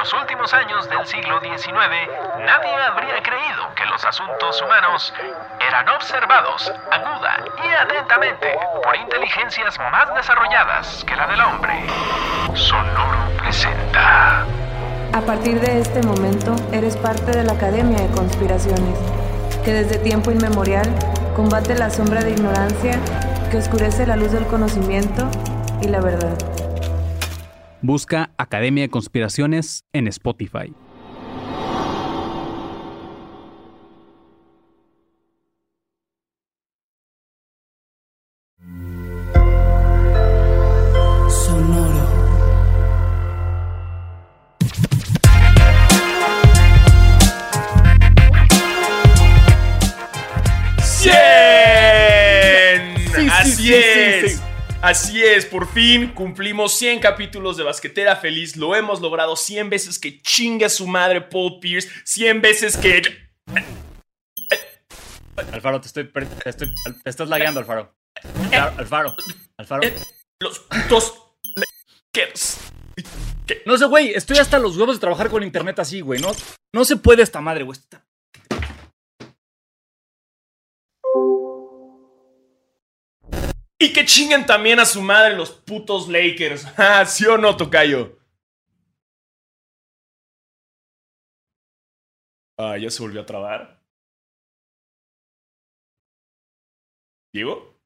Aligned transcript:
los 0.00 0.14
últimos 0.14 0.54
años 0.54 0.88
del 0.88 1.06
siglo 1.06 1.38
XIX, 1.40 1.74
nadie 2.38 2.74
habría 2.74 3.22
creído 3.22 3.74
que 3.76 3.84
los 3.84 4.02
asuntos 4.02 4.62
humanos 4.62 5.12
eran 5.68 5.86
observados 5.90 6.72
aguda 6.90 7.44
y 7.62 7.68
atentamente 7.68 8.58
por 8.82 8.96
inteligencias 8.96 9.78
más 9.78 10.14
desarrolladas 10.14 11.04
que 11.04 11.14
la 11.14 11.26
del 11.26 11.42
hombre. 11.42 11.84
Sonoro 12.54 13.28
presenta. 13.42 14.46
A 15.12 15.20
partir 15.20 15.60
de 15.60 15.82
este 15.82 16.02
momento, 16.02 16.56
eres 16.72 16.96
parte 16.96 17.32
de 17.32 17.44
la 17.44 17.52
Academia 17.52 17.98
de 18.00 18.10
Conspiraciones, 18.14 18.98
que 19.66 19.74
desde 19.74 19.98
tiempo 19.98 20.30
inmemorial 20.30 20.88
combate 21.36 21.74
la 21.74 21.90
sombra 21.90 22.22
de 22.22 22.30
ignorancia 22.30 22.98
que 23.50 23.58
oscurece 23.58 24.06
la 24.06 24.16
luz 24.16 24.32
del 24.32 24.46
conocimiento 24.46 25.28
y 25.82 25.88
la 25.88 26.00
verdad. 26.00 26.38
Busca 27.82 28.30
Academia 28.36 28.82
de 28.82 28.90
Conspiraciones 28.90 29.84
en 29.94 30.06
Spotify. 30.06 30.74
Así 54.90 55.22
es, 55.22 55.46
por 55.46 55.68
fin 55.72 56.08
cumplimos 56.14 56.72
100 56.76 56.98
capítulos 56.98 57.56
de 57.56 57.62
Basquetera 57.62 58.16
Feliz. 58.16 58.56
Lo 58.56 58.74
hemos 58.74 59.00
logrado 59.00 59.36
100 59.36 59.70
veces 59.70 60.00
que 60.00 60.20
chinga 60.20 60.68
su 60.68 60.84
madre 60.88 61.20
Paul 61.20 61.60
Pierce. 61.60 61.88
100 62.04 62.42
veces 62.42 62.76
que. 62.76 63.00
Alfaro, 65.52 65.80
te 65.80 65.86
estoy, 65.86 66.04
per- 66.04 66.26
te 66.28 66.50
estoy- 66.50 66.74
te 67.04 67.08
estás 67.10 67.28
lagueando, 67.28 67.60
Alfaro. 67.60 67.94
Alfaro, 68.78 69.14
Alfaro. 69.56 69.82
Los 70.42 70.58
putos. 70.58 71.14
No 73.66 73.78
sé, 73.78 73.84
güey, 73.86 74.10
estoy 74.12 74.38
hasta 74.38 74.58
los 74.58 74.76
huevos 74.76 74.96
de 74.96 75.00
trabajar 75.00 75.30
con 75.30 75.44
internet 75.44 75.78
así, 75.78 76.00
güey. 76.00 76.20
No, 76.20 76.32
no 76.74 76.84
se 76.84 76.96
puede 76.96 77.22
esta 77.22 77.40
madre, 77.40 77.62
güey. 77.62 77.78
Y 83.82 83.94
que 83.94 84.04
chinguen 84.04 84.44
también 84.44 84.78
a 84.78 84.84
su 84.84 85.00
madre 85.00 85.34
los 85.34 85.50
putos 85.50 86.06
Lakers. 86.06 86.66
Ah, 86.76 87.06
¿Sí 87.06 87.24
o 87.26 87.38
no, 87.38 87.56
Tocayo? 87.56 88.18
Ah, 92.58 92.76
ya 92.76 92.90
se 92.90 93.02
volvió 93.02 93.22
a 93.22 93.26
trabar. 93.26 93.80
¿Diego? 97.32 97.80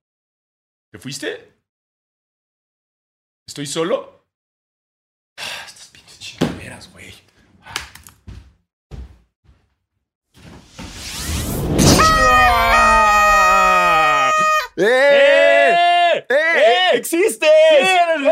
¿Te 0.91 0.99
fuiste? 0.99 1.55
¿Estoy 3.47 3.67
solo? 3.67 4.27
Ah, 5.39 5.63
estas 5.65 5.91
pinches 5.91 6.19
chingaderas, 6.19 6.91
güey. 6.93 7.15
¡Eh! 14.77 15.24
¡Existes! 16.95 17.49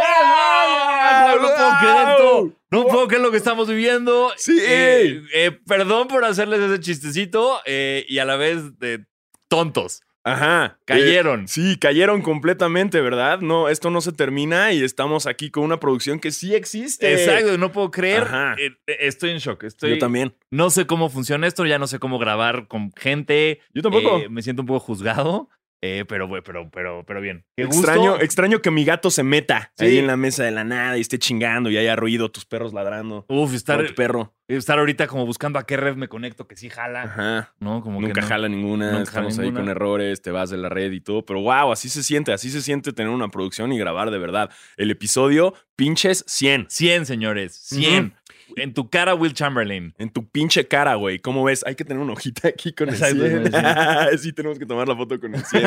¡Ah! 0.03 1.35
No 1.41 1.49
puedo 1.49 1.79
creer 1.81 2.09
esto. 2.09 2.53
No 2.71 2.87
puedo 2.87 3.09
creer 3.09 3.23
lo 3.23 3.31
que 3.31 3.37
estamos 3.37 3.69
viviendo. 3.69 4.33
Sí. 4.37 4.59
Eh, 4.61 5.23
eh, 5.35 5.51
perdón 5.67 6.09
por 6.09 6.25
hacerles 6.25 6.61
ese 6.61 6.81
chistecito 6.81 7.61
eh, 7.67 8.07
y 8.09 8.19
a 8.19 8.25
la 8.25 8.37
vez 8.37 8.79
de 8.79 9.05
tontos. 9.49 10.03
Ajá. 10.25 10.79
Cayeron. 10.85 11.43
Eh, 11.43 11.49
sí, 11.49 11.77
cayeron 11.79 12.23
completamente, 12.23 13.01
¿verdad? 13.01 13.41
No, 13.41 13.69
esto 13.69 13.91
no 13.91 14.01
se 14.01 14.13
termina 14.13 14.73
y 14.73 14.83
estamos 14.83 15.27
aquí 15.27 15.51
con 15.51 15.65
una 15.65 15.81
producción 15.81 16.21
que 16.21 16.31
sí 16.31 16.55
existe. 16.55 17.13
Exacto, 17.13 17.59
no 17.59 17.73
puedo 17.73 17.91
creer. 17.91 18.23
Ajá. 18.23 18.55
Eh, 18.59 18.77
estoy 18.87 19.31
en 19.31 19.39
shock. 19.39 19.65
Estoy, 19.65 19.91
Yo 19.91 19.99
también. 19.99 20.35
No 20.51 20.71
sé 20.71 20.87
cómo 20.87 21.09
funciona 21.09 21.47
esto, 21.47 21.67
ya 21.67 21.79
no 21.79 21.89
sé 21.89 21.99
cómo 21.99 22.19
grabar 22.19 22.69
con 22.69 22.93
gente. 22.93 23.61
Yo 23.75 23.83
tampoco. 23.83 24.19
Eh, 24.19 24.29
me 24.29 24.43
siento 24.43 24.63
un 24.63 24.67
poco 24.67 24.81
juzgado, 24.81 25.49
eh, 25.83 26.05
pero, 26.09 26.29
pero, 26.45 26.71
pero, 26.71 27.05
pero 27.05 27.21
bien. 27.21 27.45
Qué 27.57 27.65
gusto. 27.65 27.81
Extraño, 27.83 28.17
extraño 28.21 28.63
que 28.63 28.71
mi 28.71 28.85
gato 28.85 29.11
se 29.11 29.23
meta 29.23 29.73
Sí. 29.77 29.85
ahí 29.85 29.99
en 29.99 30.07
la 30.07 30.17
mesa 30.17 30.45
de 30.45 30.53
la 30.53 30.65
nada 30.65 30.97
y 30.97 31.01
esté 31.01 31.19
chingando 31.19 31.71
y 31.71 31.77
haya 31.77 31.97
ruido, 31.97 32.31
tus 32.31 32.45
perros 32.47 32.73
ladrando. 32.73 33.27
Uf, 33.29 33.53
estar, 33.55 33.85
tu 33.87 33.95
perro. 33.95 34.35
estar 34.49 34.79
ahorita 34.79 35.07
como 35.09 35.27
buscando 35.27 35.59
a 35.59 35.67
qué 35.67 35.77
red 35.77 35.97
me 35.97 36.09
conecto, 36.09 36.47
que 36.47 36.57
sí 36.57 36.71
jala, 36.71 37.03
Ajá. 37.03 37.55
¿no? 37.59 37.81
Como 37.83 38.01
que 38.01 38.07
Nunca 38.07 38.21
no. 38.21 38.27
jala 38.29 38.49
ninguna, 38.49 38.87
Nunca 38.93 39.03
estamos 39.05 39.33
jala 39.35 39.43
ahí 39.43 39.49
ninguna. 39.51 39.61
con 39.65 39.71
errores, 39.71 40.23
te 40.23 40.31
vas 40.31 40.51
de 40.51 40.57
la 40.59 40.69
red 40.69 40.93
y 40.93 41.01
todo, 41.01 41.25
pero 41.27 41.41
wow, 41.41 41.73
así 41.73 41.89
se 41.89 42.03
siente, 42.03 42.33
así 42.33 42.51
se 42.51 42.63
siente 42.63 42.93
tener 42.93 43.11
una 43.13 43.29
producción 43.29 43.73
y 43.73 43.79
grabar 43.79 44.11
de 44.11 44.19
verdad. 44.19 44.51
El 44.77 44.91
episodio, 44.91 45.55
pinches 45.77 46.25
100. 46.29 46.67
100, 46.69 47.07
señores, 47.07 47.55
100. 47.57 48.15
En 48.57 48.75
tu 48.75 48.89
cara, 48.91 49.15
Will 49.15 49.33
Chamberlain. 49.35 49.95
En 49.99 50.11
tu 50.11 50.29
pinche 50.29 50.67
cara, 50.69 50.95
güey. 50.95 51.19
¿Cómo 51.19 51.45
ves? 51.45 51.65
Hay 51.67 51.75
que 51.75 51.85
tener 51.85 52.03
una 52.03 52.13
hojita 52.13 52.49
aquí 52.49 52.73
con 52.73 52.89
el 52.89 52.95
Exacto, 52.95 53.27
100. 53.27 54.19
sí, 54.19 54.33
tenemos 54.33 54.59
que 54.59 54.67
tomar 54.67 54.89
la 54.89 54.97
foto 54.97 55.19
con 55.21 55.35
el 55.35 55.45
100. 55.45 55.67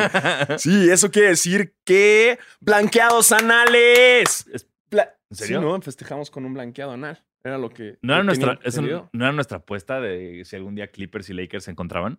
Sí, 0.58 0.90
eso 0.90 1.10
quiere 1.10 1.28
decir 1.28 1.74
que 1.84 2.38
blanqueados 2.60 3.32
anales. 3.32 4.46
Bla- 4.90 5.14
¿En 5.30 5.36
serio? 5.36 5.60
Sí, 5.60 5.64
¿no? 5.66 5.80
Festejamos 5.82 6.30
con 6.30 6.44
un 6.44 6.54
blanqueado 6.54 6.92
anal. 6.92 7.22
Era 7.44 7.58
lo 7.58 7.70
que. 7.70 7.98
¿No 8.02 8.14
era, 8.14 8.22
nuestra, 8.24 8.58
eso 8.64 8.82
no 8.82 9.08
era 9.12 9.32
nuestra 9.32 9.58
apuesta 9.58 10.00
de 10.00 10.42
si 10.44 10.56
algún 10.56 10.74
día 10.74 10.88
Clippers 10.90 11.30
y 11.30 11.32
Lakers 11.34 11.64
se 11.64 11.70
encontraban? 11.70 12.18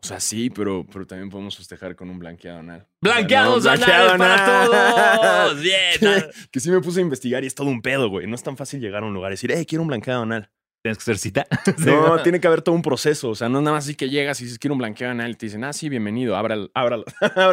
O 0.00 0.06
sea, 0.06 0.20
sí, 0.20 0.48
pero, 0.50 0.86
pero 0.92 1.06
también 1.06 1.28
podemos 1.28 1.56
festejar 1.56 1.96
con 1.96 2.08
un 2.08 2.18
blanqueado 2.18 2.60
anal. 2.60 2.86
¡Blanqueados 3.00 3.64
no, 3.64 3.70
blanqueado 3.72 4.10
anales 4.12 4.40
para 4.40 4.62
anal. 4.64 5.20
todos! 5.50 5.60
¡Bien! 5.62 5.76
que, 6.00 6.24
que 6.52 6.60
sí 6.60 6.70
me 6.70 6.80
puse 6.80 7.00
a 7.00 7.02
investigar 7.02 7.42
y 7.42 7.48
es 7.48 7.54
todo 7.54 7.66
un 7.68 7.82
pedo, 7.82 8.08
güey. 8.08 8.26
No 8.26 8.34
es 8.36 8.42
tan 8.42 8.56
fácil 8.56 8.80
llegar 8.80 9.02
a 9.02 9.06
un 9.06 9.14
lugar 9.14 9.32
y 9.32 9.34
decir, 9.34 9.50
hey, 9.54 9.66
quiero 9.66 9.82
un 9.82 9.88
blanqueado 9.88 10.22
anal. 10.22 10.50
¿Tienes 10.82 10.98
que 10.98 11.02
hacer 11.02 11.18
cita? 11.18 11.46
No, 11.78 12.22
tiene 12.22 12.40
que 12.40 12.46
haber 12.46 12.62
todo 12.62 12.74
un 12.76 12.82
proceso. 12.82 13.30
O 13.30 13.34
sea, 13.34 13.48
no 13.48 13.58
es 13.58 13.64
nada 13.64 13.76
más 13.76 13.84
así 13.84 13.96
que 13.96 14.08
llegas 14.08 14.40
y 14.40 14.44
dices, 14.44 14.58
quiero 14.60 14.74
un 14.74 14.78
blanqueado 14.78 15.10
anal. 15.12 15.32
Y 15.32 15.34
te 15.34 15.46
dicen, 15.46 15.64
ah, 15.64 15.72
sí, 15.72 15.88
bienvenido. 15.88 16.34
El- 16.38 16.70
abra, 16.74 16.94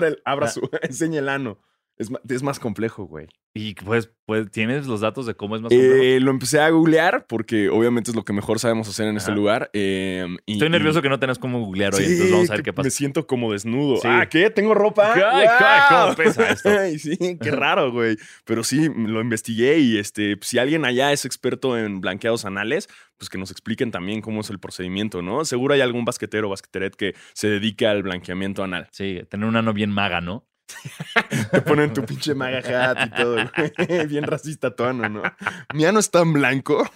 el- 0.08 0.22
abra 0.24 0.46
Ah. 0.46 0.50
su, 0.50 0.70
enseña 0.84 1.20
el 1.20 1.30
ano. 1.30 1.60
Es, 1.98 2.10
es 2.30 2.44
más 2.44 2.60
complejo, 2.60 3.06
güey. 3.06 3.28
Y 3.58 3.74
pues, 3.76 4.12
pues, 4.26 4.52
¿tienes 4.52 4.86
los 4.86 5.00
datos 5.00 5.26
de 5.26 5.34
cómo 5.36 5.56
es 5.56 5.62
más 5.62 5.70
complejo? 5.70 5.96
Eh, 6.04 6.20
lo 6.20 6.30
empecé 6.32 6.60
a 6.60 6.70
googlear 6.70 7.26
porque 7.26 7.70
obviamente 7.70 8.12
es 8.12 8.16
lo 8.18 8.26
que 8.26 8.34
mejor 8.34 8.60
sabemos 8.60 8.90
hacer 8.90 9.08
en 9.08 9.16
este 9.16 9.32
lugar. 9.32 9.70
eh, 9.72 10.28
y- 10.46 10.54
Estoy 10.54 10.68
y- 10.68 10.72
nervioso 10.72 11.02
que 11.02 11.08
no 11.08 11.20
tenés 11.20 11.40
cómo 11.40 11.62
googlear 11.62 11.94
hoy, 11.96 12.02
Sí, 12.04 12.12
entonces 12.12 12.32
vamos 12.34 12.50
a 12.50 12.54
ver 12.56 12.64
qué 12.64 12.74
pasa. 12.74 12.86
Me 12.88 12.90
siento 12.92 13.26
como 13.28 13.54
desnudo. 13.54 13.96
Sí. 14.02 14.10
Ah, 14.12 14.28
¿qué? 14.30 14.50
¿Tengo 14.50 14.74
ropa? 14.74 15.14
¿Qué? 15.14 15.24
Ay, 15.24 15.48
ay, 15.58 15.82
¿cómo 15.90 16.16
pesa 16.18 16.50
esto? 16.50 16.68
Ay, 16.80 17.00
sí, 17.00 17.18
qué 17.42 17.52
raro, 17.52 17.94
güey. 17.94 18.18
Pero 18.44 18.66
sí, 18.66 18.90
lo 18.94 19.22
investigué 19.22 19.80
y 19.80 20.00
este, 20.00 20.38
si 20.42 20.60
alguien 20.60 20.84
allá 20.84 21.14
es 21.14 21.24
experto 21.24 21.78
en 21.78 22.02
blanqueados 22.02 22.44
anales, 22.44 22.90
pues 23.18 23.30
que 23.30 23.38
nos 23.38 23.52
expliquen 23.52 23.92
también 23.92 24.20
cómo 24.20 24.42
es 24.42 24.50
el 24.50 24.60
procedimiento, 24.60 25.22
¿no? 25.22 25.46
Seguro 25.46 25.74
hay 25.76 25.80
algún 25.80 26.04
basquetero 26.04 26.48
o 26.48 26.50
basqueteret 26.50 26.94
que 26.98 27.14
se 27.32 27.48
dedique 27.48 27.88
al 27.88 28.04
blanqueamiento 28.04 28.66
anal. 28.66 28.90
Sí, 28.92 29.22
tener 29.30 29.48
un 29.48 29.56
ano 29.56 29.72
bien 29.74 29.92
maga, 29.92 30.20
¿no? 30.20 30.46
Te 31.52 31.62
ponen 31.62 31.94
tu 31.94 32.04
pinche 32.04 32.34
maga 32.34 32.60
hat 32.92 33.08
y 33.08 33.10
todo, 33.12 33.36
güey. 33.36 34.08
Bien 34.08 34.24
racista 34.24 34.76
tu 34.76 34.84
ano, 34.84 35.08
¿no? 35.10 35.24
Mi 35.74 35.86
ano 35.86 36.00
es 36.00 36.10
tan 36.10 36.34
blanco 36.34 36.90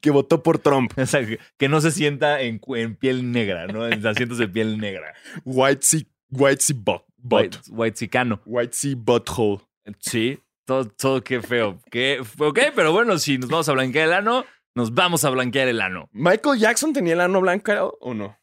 que 0.00 0.10
votó 0.10 0.42
por 0.42 0.58
Trump. 0.58 0.92
O 0.96 1.06
sea, 1.06 1.24
que- 1.26 1.68
no 1.68 1.80
se 1.80 1.90
sienta 1.90 2.40
en, 2.40 2.60
piel 2.96 3.32
negra, 3.32 3.66
¿no? 3.66 3.86
En 3.86 4.04
asientos 4.06 4.38
de 4.38 4.48
piel 4.48 4.78
negra. 4.78 5.14
White 5.44 5.82
sea, 5.82 6.00
white 6.30 6.60
sea 6.62 6.76
butt. 6.78 7.02
White, 7.22 7.58
white 7.68 7.96
chicano. 7.96 8.40
White 8.44 8.74
sea 8.74 8.94
butthole. 8.96 9.60
Sí, 9.98 10.38
todo, 10.64 10.86
todo 10.86 11.22
qué 11.22 11.40
feo. 11.42 11.80
Qué, 11.90 12.20
ok, 12.38 12.58
pero 12.74 12.92
bueno, 12.92 13.18
si 13.18 13.38
nos 13.38 13.50
vamos 13.50 13.68
a 13.68 13.72
blanquear 13.72 14.08
el 14.08 14.14
ano, 14.14 14.44
nos 14.74 14.94
vamos 14.94 15.24
a 15.24 15.30
blanquear 15.30 15.68
el 15.68 15.80
ano. 15.80 16.08
¿Michael 16.12 16.58
Jackson 16.58 16.92
tenía 16.92 17.14
el 17.14 17.20
ano 17.20 17.40
blanco 17.40 17.98
o 18.00 18.14
no? 18.14 18.38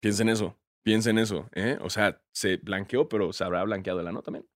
Piensa 0.00 0.22
en 0.22 0.28
eso. 0.30 0.58
Piensa 0.84 1.10
en 1.10 1.18
eso. 1.18 1.48
¿eh? 1.54 1.78
O 1.80 1.90
sea, 1.90 2.20
se 2.32 2.58
blanqueó, 2.58 3.08
pero 3.08 3.32
se 3.32 3.42
habrá 3.44 3.62
blanqueado 3.64 4.00
el 4.00 4.06
ano 4.08 4.22
también. 4.22 4.46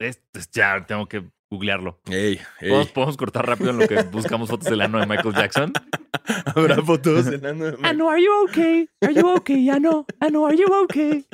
Es- 0.00 0.22
es- 0.34 0.50
ya 0.50 0.84
tengo 0.84 1.06
que 1.08 1.24
googlearlo. 1.50 2.00
Ey, 2.10 2.40
ey. 2.60 2.68
¿Podemos, 2.70 2.88
podemos 2.92 3.16
cortar 3.16 3.46
rápido 3.46 3.70
en 3.70 3.78
lo 3.78 3.86
que 3.88 4.02
buscamos 4.02 4.48
fotos 4.50 4.68
del 4.68 4.80
ano 4.80 4.98
de 4.98 5.06
Michael 5.06 5.34
Jackson? 5.34 5.72
Habrá 6.56 6.76
fotos 6.82 7.24
del 7.26 7.46
ano. 7.46 7.64
de 7.66 7.78
Ano, 7.88 8.10
are 8.10 8.20
you 8.22 8.32
okay? 8.48 8.88
Are 9.00 9.14
you 9.14 9.28
okay, 9.36 9.70
Ano? 9.70 10.04
Ano, 10.20 10.46
are 10.46 10.56
you 10.56 10.66
okay? 10.84 11.24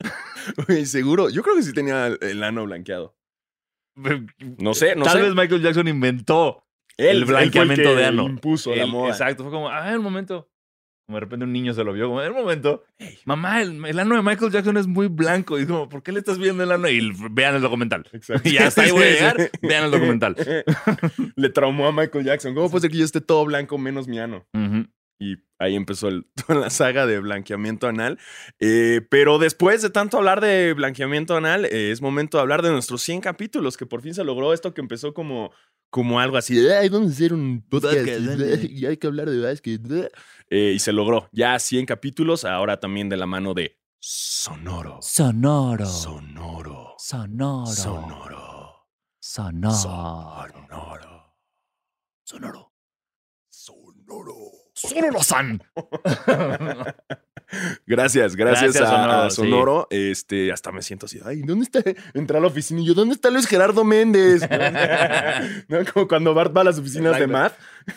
Seguro. 0.86 1.28
Yo 1.30 1.42
creo 1.42 1.54
que 1.56 1.62
sí 1.62 1.72
tenía 1.72 2.08
el, 2.08 2.18
el 2.20 2.42
ano 2.42 2.64
blanqueado. 2.64 3.16
No 4.58 4.74
sé, 4.74 4.96
no 4.96 5.04
Tal 5.04 5.18
sé. 5.18 5.22
vez 5.22 5.34
Michael 5.34 5.62
Jackson 5.62 5.86
inventó 5.88 6.66
Él- 6.96 7.06
el 7.08 7.16
él 7.18 7.24
fue 7.26 7.34
el 7.34 7.40
blanqueamiento 7.50 7.90
que 7.90 7.96
de 7.96 8.04
ano. 8.06 8.24
Impuso 8.24 8.74
la 8.74 8.86
moda. 8.86 9.10
Exacto, 9.10 9.44
fue 9.44 9.52
como, 9.52 9.68
a 9.68 9.84
ver, 9.84 9.98
un 9.98 10.04
momento. 10.04 10.49
Como 11.10 11.16
de 11.16 11.22
repente 11.22 11.44
un 11.44 11.52
niño 11.52 11.74
se 11.74 11.82
lo 11.82 11.92
vio, 11.92 12.06
como 12.06 12.22
en 12.22 12.30
un 12.30 12.38
momento, 12.38 12.84
mamá, 13.24 13.60
el, 13.60 13.84
el 13.84 13.98
ano 13.98 14.14
de 14.14 14.22
Michael 14.22 14.52
Jackson 14.52 14.76
es 14.76 14.86
muy 14.86 15.08
blanco. 15.08 15.58
Y 15.58 15.66
como, 15.66 15.88
¿por 15.88 16.04
qué 16.04 16.12
le 16.12 16.20
estás 16.20 16.38
viendo 16.38 16.62
el 16.62 16.70
ano? 16.70 16.88
Y 16.88 17.12
vean 17.32 17.56
el 17.56 17.62
documental. 17.62 18.06
Exacto. 18.12 18.48
Y 18.48 18.58
hasta 18.58 18.82
ahí 18.82 18.92
voy 18.92 19.02
a 19.02 19.10
llegar, 19.10 19.50
vean 19.60 19.86
el 19.86 19.90
documental. 19.90 20.36
Le 21.34 21.48
traumó 21.50 21.88
a 21.88 21.92
Michael 21.92 22.24
Jackson. 22.24 22.54
¿Cómo 22.54 22.70
puede 22.70 22.82
ser 22.82 22.92
que 22.92 22.98
yo 22.98 23.04
esté 23.04 23.20
todo 23.20 23.44
blanco 23.44 23.76
menos 23.76 24.06
mi 24.06 24.20
ano? 24.20 24.46
Ujú. 24.54 24.86
Y 25.22 25.36
ahí 25.58 25.76
empezó 25.76 26.08
el- 26.08 26.24
toda 26.46 26.58
la 26.58 26.70
saga 26.70 27.04
de 27.06 27.20
blanqueamiento 27.20 27.86
anal. 27.86 28.18
Eh, 28.58 29.02
pero 29.10 29.38
después 29.38 29.82
de 29.82 29.90
tanto 29.90 30.16
hablar 30.16 30.40
de 30.40 30.72
blanqueamiento 30.72 31.36
anal, 31.36 31.66
eh, 31.66 31.90
es 31.92 32.00
momento 32.00 32.38
de 32.38 32.42
hablar 32.42 32.62
de 32.62 32.70
nuestros 32.70 33.02
100 33.02 33.20
capítulos, 33.20 33.76
que 33.76 33.84
por 33.86 34.00
fin 34.00 34.14
se 34.14 34.24
logró 34.24 34.54
esto 34.54 34.72
que 34.72 34.80
empezó 34.80 35.12
como, 35.12 35.52
como 35.90 36.18
algo 36.20 36.38
así 36.38 36.54
de, 36.54 36.74
"Ay, 36.74 36.88
vamos 36.88 37.10
a 37.10 37.12
hacer 37.12 37.34
un 37.34 37.62
podcast 37.68 37.98
Podcast, 37.98 38.20
dale". 38.20 38.66
y 38.70 38.86
hay 38.86 38.96
que 38.96 39.06
hablar 39.08 39.28
de 39.28 39.40
básquet. 39.40 39.82
Eh, 40.48 40.72
y 40.74 40.78
se 40.78 40.92
logró. 40.92 41.28
Ya 41.32 41.58
100 41.58 41.84
capítulos, 41.84 42.44
ahora 42.46 42.80
también 42.80 43.08
de 43.10 43.18
la 43.18 43.26
mano 43.26 43.52
de 43.52 43.76
Sonoro. 44.02 45.00
Sonoro. 45.02 45.84
Sonoro. 45.84 46.94
Sonoro. 46.98 47.66
Sonoro. 47.66 48.86
Sonoro. 49.20 49.74
Sonoro. 49.74 51.34
Sonoro. 52.24 52.72
Sonoro. 53.50 54.50
Solo 54.88 55.22
san. 55.22 55.62
Gracias, 57.86 58.36
gracias, 58.36 58.74
Gracias, 58.74 58.82
a, 58.82 58.86
Sonoro, 58.96 59.12
a 59.22 59.30
Sonoro. 59.30 59.86
Este, 59.90 60.52
hasta 60.52 60.70
me 60.72 60.82
siento 60.82 61.06
así, 61.06 61.20
ay, 61.24 61.42
¿dónde 61.42 61.64
está? 61.64 61.82
Entré 62.14 62.38
a 62.38 62.40
la 62.40 62.46
oficina 62.46 62.80
y 62.80 62.86
yo, 62.86 62.94
¿dónde 62.94 63.14
está 63.14 63.30
Luis 63.30 63.46
Gerardo 63.46 63.84
Méndez? 63.84 64.42
¿No? 65.68 65.78
Como 65.92 66.06
cuando 66.08 66.34
Bart 66.34 66.56
va 66.56 66.60
a 66.62 66.64
las 66.64 66.78
oficinas 66.78 67.18
de 67.18 67.26
Math 67.26 67.54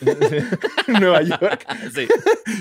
en 0.86 0.94
Nueva 1.00 1.22
York. 1.22 1.66
Sí. 1.94 2.08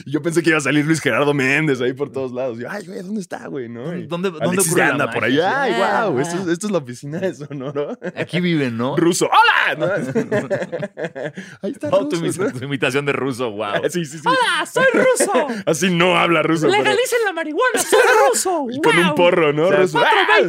Y 0.06 0.12
yo 0.12 0.22
pensé 0.22 0.44
que 0.44 0.50
iba 0.50 0.58
a 0.58 0.62
salir 0.62 0.86
Luis 0.86 1.00
Gerardo 1.02 1.34
Méndez 1.34 1.82
ahí 1.82 1.94
por 1.94 2.12
todos 2.12 2.32
lados. 2.32 2.60
Yo, 2.60 2.68
ay, 2.70 2.86
güey, 2.86 3.02
¿dónde 3.02 3.22
está, 3.22 3.48
güey? 3.48 3.70
¿No? 3.70 3.84
¿Dónde- 3.86 4.30
dónde 4.30 4.40
Alexis 4.42 4.76
la 4.76 4.88
anda 4.90 5.12
por 5.12 5.24
allá. 5.24 5.62
Ay, 5.64 5.74
Ah, 5.76 6.08
wow, 6.10 6.18
ah. 6.20 6.22
esto, 6.22 6.38
es- 6.42 6.48
esto 6.48 6.68
es 6.68 6.72
la 6.72 6.78
oficina 6.80 7.20
de 7.20 7.34
Sonoro. 7.34 7.98
Aquí 8.16 8.40
viven, 8.40 8.78
¿no? 8.78 8.96
Ruso, 8.98 9.28
¡hola! 9.28 9.76
¿No? 9.78 9.86
Ahí 11.62 11.72
está 11.72 11.90
Oh, 11.92 12.08
tu, 12.08 12.18
Ruso, 12.20 12.52
tu 12.52 12.64
imitación 12.66 13.06
de 13.06 13.14
ruso, 13.14 13.52
wow. 13.52 13.82
¿no? 13.84 13.90
Sí, 13.90 14.06
sí, 14.06 14.18
sí. 14.20 14.24
¡Hola, 14.28 14.66
soy 14.66 14.86
ruso! 14.94 15.48
Así 15.66 15.90
no 15.90 16.18
habla 16.18 16.44
ruso. 16.44 16.68
¡Legalicen 16.84 17.20
la 17.26 17.34
marihuana! 17.34 17.80
¡Soy 17.90 18.00
ruso! 18.30 18.68
y 18.72 18.82
con 18.82 18.98
un 18.98 19.16
porro, 19.16 19.52
¿no? 19.54 19.68
O 19.68 19.70
sea, 19.70 19.78
Ruso. 19.80 20.00
¡Ah! 20.00 20.40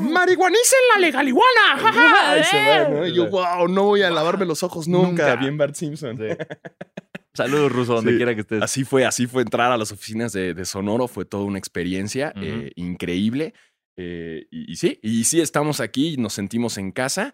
Marihuanicen 0.00 0.78
la 0.94 1.00
legaliguana. 1.00 2.30
Ay, 2.30 2.44
se 2.44 2.56
va, 2.56 2.88
¿no? 2.88 3.06
Y 3.06 3.14
yo, 3.14 3.28
wow, 3.28 3.68
no 3.68 3.84
voy 3.84 4.02
a 4.02 4.10
lavarme 4.10 4.44
los 4.46 4.62
ojos 4.62 4.88
nunca. 4.88 5.08
Nunca. 5.08 5.36
Bien 5.36 5.56
Bart 5.56 5.74
Simpson. 5.74 6.18
Saludos, 7.34 7.72
ruso, 7.72 7.94
donde 7.94 8.10
Sí. 8.12 8.16
quiera 8.18 8.34
que 8.34 8.42
estés. 8.42 8.62
Así 8.62 8.84
fue, 8.84 9.06
así 9.06 9.26
fue 9.26 9.42
entrar 9.42 9.72
a 9.72 9.76
las 9.78 9.90
oficinas 9.90 10.32
de, 10.32 10.52
de 10.52 10.64
Sonoro. 10.66 11.08
Fue 11.08 11.24
toda 11.24 11.44
una 11.44 11.58
experiencia 11.58 12.32
eh, 12.36 12.72
increíble. 12.76 13.54
Eh, 13.96 14.46
y, 14.50 14.72
y 14.72 14.76
sí, 14.76 14.98
y 15.02 15.24
sí, 15.24 15.40
estamos 15.40 15.80
aquí, 15.80 16.16
nos 16.18 16.34
sentimos 16.34 16.76
en 16.76 16.92
casa. 16.92 17.32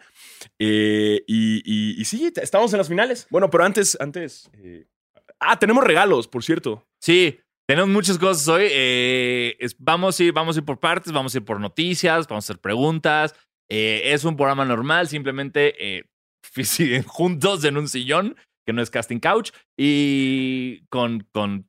Eh, 0.58 1.22
y, 1.26 1.62
y- 1.64 2.00
y 2.00 2.04
sí, 2.04 2.32
estamos 2.36 2.72
en 2.72 2.78
las 2.78 2.88
finales. 2.88 3.26
Bueno, 3.30 3.50
pero 3.50 3.64
antes, 3.64 3.96
antes. 4.00 4.48
eh, 4.62 4.86
ah, 5.40 5.58
tenemos 5.58 5.82
regalos, 5.82 6.28
por 6.28 6.44
cierto. 6.44 6.86
Sí, 7.00 7.40
tenemos 7.68 7.90
muchas 7.90 8.18
cosas 8.18 8.48
hoy. 8.48 8.66
eh, 8.70 9.56
es- 9.60 9.76
vamos, 9.78 10.18
a 10.18 10.24
ir, 10.24 10.32
vamos 10.32 10.56
a 10.56 10.60
ir 10.60 10.64
por 10.64 10.80
partes, 10.80 11.12
vamos 11.12 11.34
a 11.34 11.38
ir 11.38 11.44
por 11.44 11.60
noticias, 11.60 12.26
vamos 12.26 12.44
a 12.44 12.52
hacer 12.52 12.60
preguntas. 12.60 13.34
Eh, 13.70 14.12
es 14.14 14.24
un 14.24 14.36
programa 14.36 14.64
normal, 14.64 15.08
simplemente 15.08 15.74
eh, 15.98 16.04
juntos 17.06 17.64
en 17.64 17.76
un 17.76 17.88
sillón, 17.88 18.36
que 18.66 18.72
no 18.72 18.80
es 18.82 18.90
casting 18.90 19.18
couch, 19.20 19.50
y 19.78 20.86
con, 20.88 21.26
con 21.32 21.68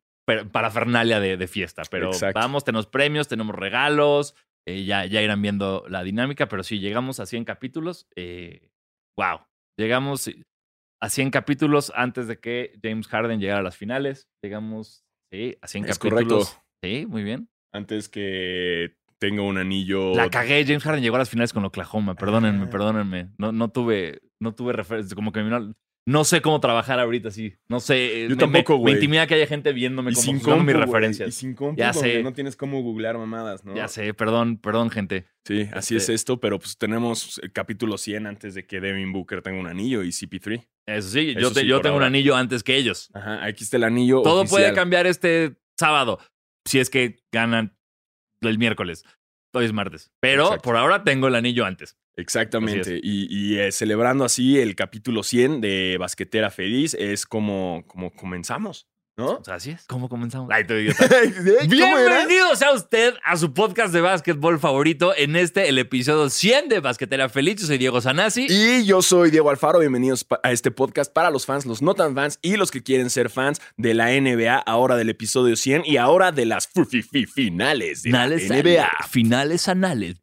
parafernalia 0.51 1.19
de, 1.19 1.37
de 1.37 1.47
fiesta. 1.47 1.81
Pero 1.89 2.07
Exacto. 2.11 2.39
vamos, 2.39 2.63
tenemos 2.63 2.87
premios, 2.87 3.27
tenemos 3.27 3.55
regalos, 3.55 4.35
eh, 4.67 4.85
ya, 4.85 5.05
ya 5.05 5.21
irán 5.21 5.41
viendo 5.41 5.85
la 5.89 6.03
dinámica, 6.03 6.47
pero 6.47 6.63
sí, 6.63 6.79
llegamos 6.79 7.19
a 7.19 7.25
100 7.25 7.43
capítulos. 7.45 8.07
eh, 8.15 8.69
wow, 9.17 9.39
llegamos 9.77 10.29
a 11.01 11.09
100 11.09 11.31
capítulos 11.31 11.91
antes 11.95 12.27
de 12.27 12.39
que 12.39 12.77
James 12.83 13.07
Harden 13.07 13.39
llegara 13.39 13.59
a 13.59 13.63
las 13.63 13.75
finales. 13.77 14.27
Llegamos 14.43 15.03
sí, 15.31 15.55
a 15.61 15.67
100 15.67 15.85
Es 15.85 15.97
capítulos. 15.99 16.49
correcto. 16.49 16.63
Sí, 16.83 17.05
muy 17.07 17.23
bien. 17.23 17.49
Antes 17.71 18.09
que 18.09 18.95
tenga 19.19 19.41
un 19.43 19.57
anillo. 19.57 20.15
La 20.15 20.29
cagué. 20.29 20.63
James 20.65 20.83
Harden 20.83 21.03
llegó 21.03 21.17
a 21.17 21.19
las 21.19 21.29
finales 21.29 21.51
con 21.53 21.65
Oklahoma. 21.65 22.15
Perdónenme, 22.15 22.65
Ah. 22.65 22.69
perdónenme. 22.69 23.29
No, 23.37 23.51
no 23.51 23.69
tuve, 23.69 24.21
no 24.39 24.53
tuve 24.55 24.73
referencia. 24.73 25.13
Como 25.15 25.31
que 25.31 25.41
no, 26.07 26.23
sé 26.23 26.41
cómo 26.41 26.59
trabajar 26.59 26.99
ahorita 26.99 27.29
así. 27.29 27.53
No 27.67 27.79
sé. 27.79 28.23
Yo 28.23 28.29
me- 28.29 28.35
me- 28.35 28.35
tampoco, 28.37 28.73
Me, 28.73 28.79
güey. 28.79 28.93
intimida 28.95 29.27
que 29.27 29.35
haya 29.35 29.45
gente 29.47 29.73
viéndome 29.73 30.11
y 30.11 30.13
como 30.15 30.23
sin 30.25 30.39
compu, 30.39 30.63
mis 30.63 30.75
referencias. 30.75 31.29
Y 31.29 31.31
sin 31.31 31.53
compu, 31.53 31.79
Ya 31.79 31.93
sé. 31.93 32.23
no 32.23 32.33
tienes 32.33 32.55
cómo 32.55 32.81
googlear 32.81 33.17
mamadas, 33.17 33.63
¿no? 33.63 33.75
Ya 33.75 33.87
sé, 33.87 34.13
perdón, 34.13 34.57
perdón, 34.57 34.89
gente. 34.89 35.25
Sí, 35.45 35.67
así 35.73 35.95
Este- 35.95 36.13
es 36.13 36.21
esto, 36.21 36.39
pero 36.39 36.57
pues 36.59 36.77
tenemos 36.77 37.39
el 37.43 37.51
capítulo 37.51 37.97
100 37.97 38.25
antes 38.27 38.53
de 38.55 38.65
que 38.65 38.79
Devin 38.81 39.11
Booker 39.13 39.41
tenga 39.41 39.59
un 39.59 39.67
anillo 39.67 40.03
y 40.03 40.11
CP3. 40.11 40.67
Eso 40.87 41.09
sí, 41.09 41.31
Eso 41.31 41.39
yo, 41.39 41.51
te- 41.53 41.61
sí, 41.61 41.67
yo 41.67 41.81
tengo 41.81 41.97
un 41.97 42.03
anillo 42.03 42.35
antes 42.35 42.63
que 42.63 42.75
ellos. 42.75 43.09
Ajá, 43.13 43.43
aquí 43.45 43.63
está 43.63 43.77
el 43.77 43.83
anillo. 43.83 44.21
Todo 44.23 44.45
puede 44.45 44.73
cambiar 44.73 45.05
este 45.05 45.57
sábado. 45.79 46.19
Si 46.65 46.79
es 46.79 46.89
que 46.89 47.17
ganan 47.31 47.75
el 48.41 48.57
miércoles. 48.57 49.03
Hoy 49.53 49.65
es 49.65 49.73
martes. 49.73 50.11
Pero 50.19 50.43
Exacto. 50.43 50.63
por 50.63 50.77
ahora 50.77 51.03
tengo 51.03 51.27
el 51.27 51.35
anillo 51.35 51.65
antes. 51.65 51.97
Exactamente. 52.15 52.99
Y, 53.01 53.27
y, 53.29 53.59
eh, 53.59 53.71
celebrando 53.71 54.25
así 54.25 54.59
el 54.59 54.75
capítulo 54.75 55.23
100 55.23 55.61
de 55.61 55.97
Basquetera 55.97 56.49
Feliz 56.49 56.93
es 56.93 57.25
como, 57.25 57.83
como 57.87 58.11
comenzamos, 58.11 58.87
¿no? 59.19 59.33
O 59.33 59.43
sea, 59.43 59.55
así 59.55 59.71
es. 59.71 59.83
¿Cómo 59.85 60.07
comenzamos? 60.07 60.49
Ay, 60.53 60.65
te 60.65 60.81
idiota. 60.81 61.07
¿Cómo 61.07 61.97
era? 61.97 62.15
Bienvenido 62.19 62.55
sea 62.55 62.71
usted 62.71 63.13
a 63.23 63.35
su 63.35 63.53
podcast 63.53 63.93
de 63.93 63.99
básquetbol 63.99 64.59
favorito. 64.59 65.13
En 65.15 65.35
este, 65.35 65.67
el 65.67 65.77
episodio 65.77 66.29
100 66.29 66.69
de 66.69 66.79
Basquetera 66.79 67.27
Feliz. 67.27 67.57
Yo 67.59 67.67
soy 67.67 67.77
Diego 67.77 67.99
Sanasi. 67.99 68.47
Y 68.49 68.85
yo 68.85 69.01
soy 69.01 69.29
Diego 69.29 69.49
Alfaro, 69.49 69.79
bienvenidos 69.79 70.25
a 70.41 70.51
este 70.53 70.71
podcast 70.71 71.11
para 71.11 71.29
los 71.31 71.45
fans, 71.45 71.65
los 71.65 71.81
no 71.81 71.95
tan 71.95 72.15
fans 72.15 72.39
y 72.41 72.55
los 72.55 72.71
que 72.71 72.81
quieren 72.81 73.09
ser 73.09 73.29
fans 73.29 73.61
de 73.75 73.93
la 73.93 74.09
NBA, 74.09 74.57
ahora 74.57 74.95
del 74.95 75.09
episodio 75.09 75.57
100 75.57 75.83
y 75.85 75.97
ahora 75.97 76.31
de 76.31 76.45
las 76.45 76.69
finales 77.33 78.03
de 78.03 78.09
Finales 78.09 78.49
la 78.49 78.55
NBA. 78.55 78.89
Finales 79.09 79.67
anales. 79.67 80.17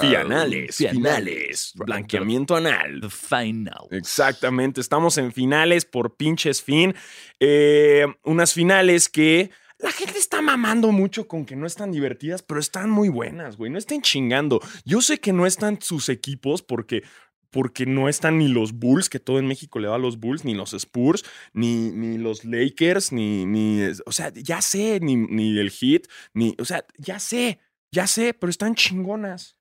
Finales, 0.00 0.76
finales, 0.76 1.72
blanqueamiento 1.74 2.54
anal. 2.54 3.00
The 3.00 3.10
final. 3.10 3.88
Exactamente, 3.90 4.80
estamos 4.80 5.18
en 5.18 5.32
finales 5.32 5.84
por 5.84 6.16
pinches 6.16 6.62
fin. 6.62 6.94
Eh, 7.40 8.06
unas 8.24 8.52
finales 8.52 9.08
que 9.08 9.50
la 9.82 9.90
gente 9.90 10.18
está 10.18 10.40
mamando 10.40 10.92
mucho 10.92 11.26
con 11.26 11.44
que 11.44 11.56
no 11.56 11.66
están 11.66 11.90
divertidas, 11.90 12.42
pero 12.42 12.60
están 12.60 12.88
muy 12.88 13.08
buenas, 13.08 13.56
güey. 13.56 13.70
No 13.70 13.78
estén 13.78 14.00
chingando. 14.00 14.60
Yo 14.84 15.00
sé 15.00 15.18
que 15.18 15.32
no 15.32 15.44
están 15.44 15.82
sus 15.82 16.08
equipos 16.08 16.62
porque, 16.62 17.02
porque 17.50 17.84
no 17.84 18.08
están 18.08 18.38
ni 18.38 18.46
los 18.46 18.74
Bulls, 18.74 19.08
que 19.08 19.18
todo 19.18 19.40
en 19.40 19.48
México 19.48 19.80
le 19.80 19.88
va 19.88 19.96
a 19.96 19.98
los 19.98 20.20
Bulls, 20.20 20.44
ni 20.44 20.54
los 20.54 20.72
Spurs, 20.72 21.24
ni, 21.52 21.90
ni 21.90 22.16
los 22.16 22.44
Lakers, 22.44 23.10
ni, 23.10 23.44
ni. 23.44 23.82
O 24.06 24.12
sea, 24.12 24.32
ya 24.32 24.62
sé, 24.62 25.00
ni, 25.00 25.16
ni 25.16 25.58
el 25.58 25.70
Heat, 25.70 26.02
ni. 26.32 26.54
O 26.60 26.64
sea, 26.64 26.86
ya 26.96 27.18
sé, 27.18 27.58
ya 27.90 28.06
sé, 28.06 28.34
pero 28.34 28.50
están 28.50 28.76
chingonas. 28.76 29.56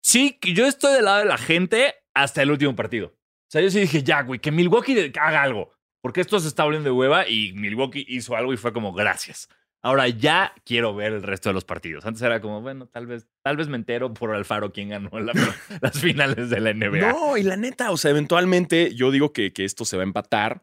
Sí, 0.00 0.38
yo 0.54 0.66
estoy 0.66 0.94
del 0.94 1.06
lado 1.06 1.18
de 1.18 1.24
la 1.24 1.36
gente 1.36 1.94
hasta 2.14 2.42
el 2.42 2.52
último 2.52 2.76
partido. 2.76 3.08
O 3.08 3.50
sea, 3.50 3.60
yo 3.60 3.70
sí 3.70 3.80
dije, 3.80 4.02
ya, 4.04 4.22
güey, 4.22 4.38
que 4.38 4.52
Milwaukee 4.52 5.12
haga 5.20 5.42
algo. 5.42 5.72
Porque 6.00 6.20
esto 6.20 6.38
se 6.40 6.48
está 6.48 6.64
volviendo 6.64 6.88
de 6.90 6.96
hueva 6.96 7.28
y 7.28 7.52
Milwaukee 7.54 8.04
hizo 8.08 8.36
algo 8.36 8.52
y 8.52 8.56
fue 8.56 8.72
como, 8.72 8.92
gracias. 8.92 9.48
Ahora 9.80 10.08
ya 10.08 10.52
quiero 10.64 10.94
ver 10.94 11.12
el 11.12 11.22
resto 11.22 11.50
de 11.50 11.54
los 11.54 11.64
partidos. 11.64 12.04
Antes 12.04 12.22
era 12.22 12.40
como, 12.40 12.60
bueno, 12.60 12.86
tal 12.86 13.06
vez, 13.06 13.28
tal 13.42 13.56
vez 13.56 13.68
me 13.68 13.76
entero 13.76 14.12
por 14.12 14.34
Alfaro 14.34 14.72
quién 14.72 14.88
ganó 14.88 15.10
la- 15.20 15.32
las 15.80 16.00
finales 16.00 16.50
de 16.50 16.60
la 16.60 16.72
NBA. 16.72 17.12
No, 17.12 17.36
y 17.36 17.42
la 17.42 17.56
neta, 17.56 17.90
o 17.90 17.96
sea, 17.96 18.10
eventualmente 18.10 18.94
yo 18.94 19.10
digo 19.10 19.32
que, 19.32 19.52
que 19.52 19.64
esto 19.64 19.84
se 19.84 19.96
va 19.96 20.02
a 20.02 20.06
empatar 20.06 20.62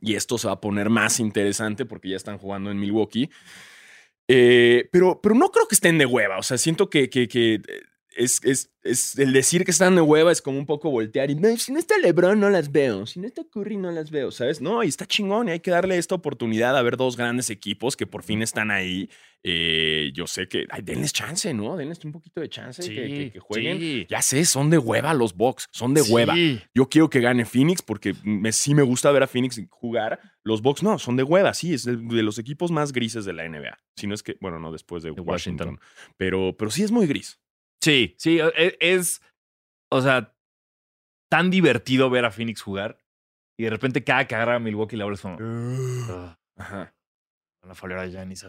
y 0.00 0.14
esto 0.14 0.38
se 0.38 0.46
va 0.46 0.54
a 0.54 0.60
poner 0.60 0.90
más 0.90 1.20
interesante 1.20 1.84
porque 1.86 2.10
ya 2.10 2.16
están 2.16 2.38
jugando 2.38 2.70
en 2.70 2.78
Milwaukee. 2.78 3.30
Eh, 4.28 4.88
pero, 4.92 5.20
pero 5.22 5.34
no 5.34 5.50
creo 5.50 5.68
que 5.68 5.74
estén 5.74 5.98
de 5.98 6.06
hueva. 6.06 6.38
O 6.38 6.42
sea, 6.42 6.58
siento 6.58 6.90
que, 6.90 7.08
que, 7.08 7.28
que 7.28 7.54
eh, 7.54 7.62
es, 8.16 8.40
es, 8.44 8.70
es 8.82 9.18
el 9.18 9.32
decir 9.32 9.64
que 9.64 9.70
están 9.70 9.94
de 9.94 10.00
hueva 10.00 10.32
es 10.32 10.40
como 10.42 10.58
un 10.58 10.66
poco 10.66 10.90
voltear 10.90 11.30
y 11.30 11.34
"No, 11.34 11.56
si 11.56 11.72
no 11.72 11.78
está 11.78 11.96
LeBron 11.98 12.38
no 12.40 12.50
las 12.50 12.72
veo, 12.72 13.06
si 13.06 13.20
no 13.20 13.26
está 13.26 13.42
Curry 13.44 13.76
no 13.76 13.90
las 13.90 14.10
veo, 14.10 14.30
¿sabes? 14.30 14.60
No, 14.60 14.82
y 14.82 14.88
está 14.88 15.06
chingón 15.06 15.48
y 15.48 15.52
hay 15.52 15.60
que 15.60 15.70
darle 15.70 15.98
esta 15.98 16.14
oportunidad 16.14 16.76
a 16.76 16.82
ver 16.82 16.96
dos 16.96 17.16
grandes 17.16 17.50
equipos 17.50 17.96
que 17.96 18.06
por 18.06 18.22
fin 18.22 18.42
están 18.42 18.70
ahí. 18.70 19.08
Eh, 19.48 20.10
yo 20.12 20.26
sé 20.26 20.48
que, 20.48 20.66
ay, 20.70 20.82
denles 20.82 21.12
chance, 21.12 21.54
¿no? 21.54 21.76
Denles 21.76 22.04
un 22.04 22.10
poquito 22.10 22.40
de 22.40 22.48
chance 22.48 22.82
que, 22.82 22.94
que- 23.06 23.30
que 23.32 23.38
jueguen. 23.38 23.78
sí. 23.78 24.06
Ya 24.10 24.20
sé, 24.20 24.44
son 24.44 24.70
de 24.70 24.78
hueva 24.78 25.14
los 25.14 25.34
Bucks, 25.36 25.68
son 25.70 25.94
de 25.94 26.02
Sí. 26.02 26.12
hueva. 26.12 26.34
Yo 26.74 26.88
quiero 26.88 27.08
que 27.08 27.20
gane 27.20 27.44
Phoenix 27.44 27.80
porque 27.82 28.14
me, 28.24 28.50
sí 28.50 28.74
me 28.74 28.82
gusta 28.82 29.10
ver 29.12 29.22
a 29.22 29.26
Phoenix 29.28 29.60
jugar. 29.70 30.18
Los 30.42 30.62
Bucks 30.62 30.82
no, 30.82 30.98
son 30.98 31.16
de 31.16 31.22
hueva, 31.22 31.54
sí, 31.54 31.74
es 31.74 31.84
de, 31.84 31.96
de 31.96 32.22
los 32.24 32.38
equipos 32.38 32.72
más 32.72 32.92
grises 32.92 33.24
de 33.24 33.32
la 33.34 33.44
NBA. 33.48 33.78
Si 33.94 34.06
no 34.08 34.14
es 34.14 34.22
que, 34.24 34.36
bueno, 34.40 34.58
no 34.58 34.72
después 34.72 35.02
de, 35.04 35.12
De 35.12 35.20
Washington. 35.20 35.68
Washington. 35.68 35.88
Pero, 36.16 36.56
pero 36.58 36.70
sí 36.72 36.82
es 36.82 36.90
muy 36.90 37.06
gris. 37.06 37.38
Sí, 37.86 38.14
sí, 38.18 38.40
e- 38.40 38.76
es, 38.80 39.22
o 39.92 40.00
sea, 40.02 40.34
tan 41.30 41.50
divertido 41.50 42.10
ver 42.10 42.24
a 42.24 42.30
Phoenix 42.32 42.60
jugar 42.60 42.98
y 43.58 43.62
de 43.64 43.70
repente 43.70 44.02
cada 44.02 44.26
que 44.26 44.34
agarra 44.34 44.56
a 44.56 44.58
Milwaukee 44.58 44.96
la 44.96 45.04
bola 45.04 45.14
es 45.14 45.20
como... 45.20 45.36
"Ugh". 45.36 46.36
Ajá. 46.58 46.94
de 47.62 48.10
Giannis, 48.10 48.46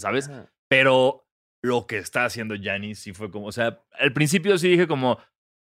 ¿sabes? 0.00 0.30
Pero 0.68 1.28
lo 1.64 1.86
que 1.86 1.98
está 1.98 2.24
haciendo 2.24 2.54
Giannis 2.54 3.00
sí 3.00 3.12
fue 3.12 3.30
como, 3.30 3.46
o 3.46 3.52
sea, 3.52 3.82
al 3.98 4.12
principio 4.12 4.56
sí 4.58 4.68
dije 4.68 4.86
como, 4.86 5.18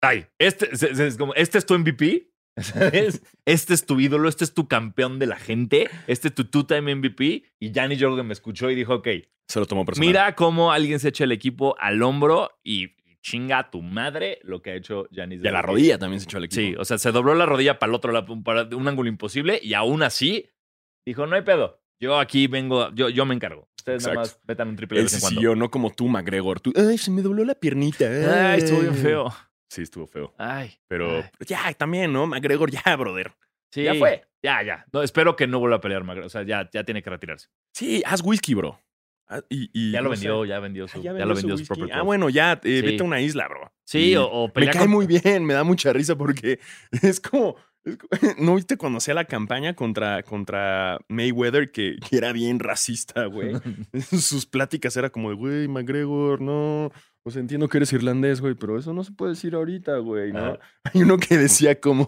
ay, 0.01 0.27
este, 0.39 0.69
es 0.71 1.17
como, 1.17 1.33
este 1.33 1.57
es 1.57 1.65
tu 1.65 1.77
MVP, 1.77 2.31
¿sabes? 2.57 3.23
Este 3.45 3.73
es 3.73 3.85
tu 3.85 3.99
ídolo, 3.99 4.29
este 4.29 4.43
es 4.45 4.53
tu 4.53 4.67
campeón 4.67 5.19
de 5.19 5.25
la 5.27 5.37
gente, 5.37 5.89
este 6.07 6.29
es 6.29 6.35
tu 6.35 6.45
two-time 6.45 6.95
MVP. 6.95 7.43
Y 7.59 7.71
Giannis 7.73 8.01
Jordan 8.01 8.27
me 8.27 8.33
escuchó 8.33 8.69
y 8.69 8.75
dijo, 8.75 8.95
ok, 8.95 9.07
Se 9.47 9.59
lo 9.59 9.65
tomó 9.65 9.85
personal. 9.85 10.07
mira 10.07 10.35
cómo 10.35 10.71
alguien 10.71 10.99
se 10.99 11.09
echa 11.09 11.23
el 11.23 11.31
equipo 11.31 11.75
al 11.79 12.01
hombro 12.03 12.59
y 12.63 12.95
chinga 13.21 13.59
a 13.59 13.71
tu 13.71 13.81
madre 13.81 14.39
lo 14.43 14.61
que 14.61 14.71
ha 14.71 14.75
hecho 14.75 15.07
Giannis. 15.11 15.45
A 15.45 15.51
la 15.51 15.61
rodilla 15.61 15.97
también 15.97 16.19
se 16.19 16.25
echó 16.25 16.37
el 16.37 16.45
equipo. 16.45 16.61
Sí, 16.61 16.75
o 16.77 16.85
sea, 16.85 16.97
se 16.97 17.11
dobló 17.11 17.35
la 17.35 17.45
rodilla 17.45 17.79
para 17.79 17.91
el 17.91 17.95
otro 17.95 18.11
lado, 18.11 18.43
para 18.43 18.63
un 18.75 18.87
ángulo 18.87 19.09
imposible 19.09 19.59
y 19.61 19.73
aún 19.73 20.03
así 20.03 20.49
dijo, 21.05 21.27
no 21.27 21.35
hay 21.35 21.43
pedo. 21.43 21.81
Yo 21.99 22.19
aquí 22.19 22.47
vengo, 22.47 22.91
yo, 22.93 23.09
yo 23.09 23.25
me 23.25 23.35
encargo. 23.35 23.69
Ustedes 23.77 24.03
nada 24.03 24.21
Exacto. 24.21 24.39
más 24.39 24.47
metan 24.47 24.69
un 24.69 24.75
triple 24.75 24.97
de 24.97 25.03
vez 25.03 25.13
en 25.13 25.19
cuando. 25.19 25.39
siguió, 25.39 25.55
no 25.55 25.69
como 25.69 25.91
tú, 25.91 26.07
McGregor. 26.07 26.59
Tú, 26.59 26.73
ay, 26.75 26.97
se 26.97 27.11
me 27.11 27.21
dobló 27.21 27.45
la 27.45 27.55
piernita. 27.55 28.05
Ay, 28.51 28.59
estuvo 28.59 28.79
bien 28.79 28.93
ay". 28.93 29.01
feo. 29.01 29.33
Sí, 29.69 29.83
estuvo 29.83 30.07
feo. 30.07 30.33
Ay. 30.37 30.73
Pero 30.87 31.17
ay. 31.17 31.23
ya, 31.47 31.73
también, 31.73 32.11
¿no? 32.11 32.27
McGregor, 32.27 32.69
ya, 32.71 32.95
brother. 32.95 33.33
Sí, 33.71 33.83
ya 33.83 33.95
fue. 33.95 34.25
Ya, 34.43 34.61
ya. 34.63 34.85
No, 34.91 35.01
espero 35.01 35.35
que 35.35 35.47
no 35.47 35.59
vuelva 35.59 35.77
a 35.77 35.81
pelear 35.81 36.03
McGregor. 36.03 36.25
O 36.25 36.29
sea, 36.29 36.43
ya, 36.43 36.69
ya 36.73 36.83
tiene 36.83 37.01
que 37.01 37.09
retirarse. 37.09 37.47
Sí, 37.73 38.03
haz 38.05 38.21
whisky, 38.21 38.53
bro. 38.53 38.79
Ah, 39.33 39.41
Y, 39.49 39.69
y, 39.73 39.91
Ya 39.91 40.01
lo 40.01 40.09
vendió, 40.09 40.43
ya 40.45 40.59
vendió 40.59 40.87
su, 40.87 40.97
Ah, 40.99 41.01
ya 41.01 41.11
vendió 41.13 41.25
lo 41.27 41.35
vendió 41.35 41.57
su 41.57 41.65
propio 41.65 41.87
Ah, 41.93 42.01
bueno, 42.01 42.29
ya, 42.29 42.53
eh, 42.53 42.59
Sí. 42.63 42.81
vete 42.81 43.01
a 43.01 43.05
una 43.05 43.21
isla, 43.21 43.47
bro. 43.47 43.71
Sí, 43.85 44.11
Y 44.11 44.15
o, 44.17 44.25
o 44.27 44.51
Me 44.53 44.69
cae 44.69 44.81
con- 44.81 44.91
muy 44.91 45.07
bien, 45.07 45.45
me 45.45 45.53
da 45.53 45.63
mucha 45.63 45.93
risa 45.93 46.17
porque 46.17 46.59
es 47.01 47.19
como. 47.21 47.55
es 47.85 47.97
¿No 48.37 48.55
viste 48.55 48.75
cuando 48.77 48.97
hacía 48.97 49.13
la 49.13 49.25
campaña 49.25 49.73
contra, 49.73 50.21
contra 50.23 50.99
Mayweather 51.07 51.71
que, 51.71 51.95
que 52.09 52.17
era 52.17 52.31
bien 52.33 52.59
racista, 52.59 53.25
güey? 53.25 53.53
Sus 54.11 54.45
pláticas 54.45 54.95
era 54.97 55.09
como 55.09 55.29
de, 55.29 55.35
güey, 55.35 55.67
McGregor, 55.67 56.41
no. 56.41 56.91
Sea, 57.29 57.39
entiendo 57.39 57.69
que 57.69 57.77
eres 57.77 57.93
irlandés, 57.93 58.41
güey, 58.41 58.55
pero 58.55 58.77
eso 58.79 58.93
no 58.93 59.03
se 59.03 59.11
puede 59.11 59.33
decir 59.33 59.53
ahorita, 59.55 59.97
güey, 59.99 60.31
¿no? 60.33 60.57
Hay 60.83 61.03
uno 61.03 61.17
que 61.17 61.37
decía 61.37 61.79
como. 61.79 62.05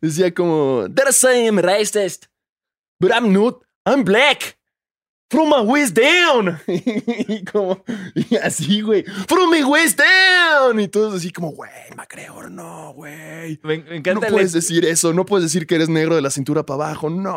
decía 0.00 0.32
como. 0.34 0.86
Saying 1.10 1.46
I'm 1.46 1.58
racist, 1.58 2.26
but 3.00 3.10
I'm 3.12 3.32
not. 3.32 3.62
I'm 3.84 4.04
black. 4.04 4.55
From 5.28 5.48
my 5.48 5.60
waist 5.68 5.96
down. 5.98 6.56
y 6.68 7.44
como. 7.44 7.82
Y 8.14 8.36
así, 8.36 8.80
güey. 8.80 9.04
From 9.26 9.50
my 9.50 9.64
waist 9.64 9.98
down. 9.98 10.78
Y 10.78 10.86
todos 10.86 11.14
así 11.14 11.32
como, 11.32 11.50
güey, 11.50 11.70
McGregor, 11.96 12.48
no, 12.50 12.92
güey. 12.94 13.58
Me, 13.64 13.78
me 13.78 13.84
No 13.90 13.94
encanta 13.96 14.26
el 14.28 14.32
puedes 14.32 14.52
decir 14.52 14.84
eso, 14.84 15.12
no 15.12 15.26
puedes 15.26 15.44
decir 15.44 15.66
que 15.66 15.74
eres 15.74 15.88
negro 15.88 16.14
de 16.14 16.22
la 16.22 16.30
cintura 16.30 16.64
para 16.64 16.84
abajo. 16.84 17.10
No, 17.10 17.36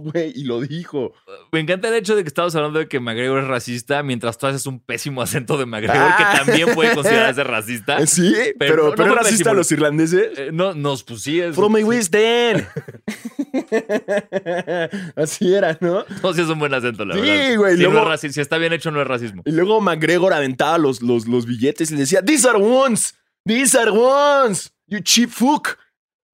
güey. 0.00 0.32
Y 0.36 0.44
lo 0.44 0.60
dijo. 0.60 1.12
Me 1.50 1.58
encanta 1.58 1.88
el 1.88 1.94
hecho 1.94 2.14
de 2.14 2.22
que 2.22 2.28
estamos 2.28 2.54
hablando 2.54 2.78
de 2.78 2.86
que 2.86 3.00
McGregor 3.00 3.40
es 3.42 3.48
racista 3.48 4.02
mientras 4.04 4.38
tú 4.38 4.46
haces 4.46 4.66
un 4.66 4.78
pésimo 4.78 5.20
acento 5.20 5.56
de 5.58 5.66
McGregor 5.66 5.96
Ah. 5.98 6.16
que 6.16 6.38
también 6.44 6.72
puede 6.74 6.94
considerarse 6.94 7.42
racista. 7.44 8.06
Sí, 8.06 8.32
pero, 8.58 8.90
Pero 8.90 8.96
no- 8.96 9.06
no 9.06 9.14
racista 9.16 9.50
a 9.50 9.54
los 9.54 9.72
irlandeses. 9.72 10.38
Eh, 10.38 10.50
no, 10.52 10.72
nos 10.72 11.04
es. 11.26 11.56
From 11.56 11.72
my 11.72 11.80
sí, 11.80 11.84
waist 11.84 12.14
down. 12.14 12.64
Así 15.16 15.54
era, 15.54 15.76
¿no? 15.80 16.04
no, 16.22 16.32
sí 16.32 16.40
es 16.40 16.48
un 16.48 16.58
buen 16.58 16.72
acento, 16.74 17.04
la 17.04 17.14
Sí, 17.14 17.20
verdad. 17.20 17.56
güey, 17.56 17.76
Sí, 17.76 17.82
no 17.82 17.90
luego- 17.90 18.12
es 18.12 18.20
raci- 18.22 18.30
si 18.32 18.40
está 18.40 18.58
bien 18.58 18.72
hecho, 18.72 18.90
no 18.90 19.00
es 19.00 19.06
racismo. 19.06 19.42
Y 19.44 19.52
luego 19.52 19.80
McGregor 19.80 20.32
aventaba 20.32 20.78
los, 20.78 21.02
los, 21.02 21.26
los 21.26 21.46
billetes 21.46 21.90
y 21.90 21.94
le 21.94 22.00
decía, 22.00 22.22
These 22.24 22.48
are 22.48 22.58
ones. 22.58 23.14
These 23.46 23.78
are 23.78 23.90
ones. 23.90 24.72
You 24.86 25.00
cheap 25.00 25.30
fuck. 25.30 25.78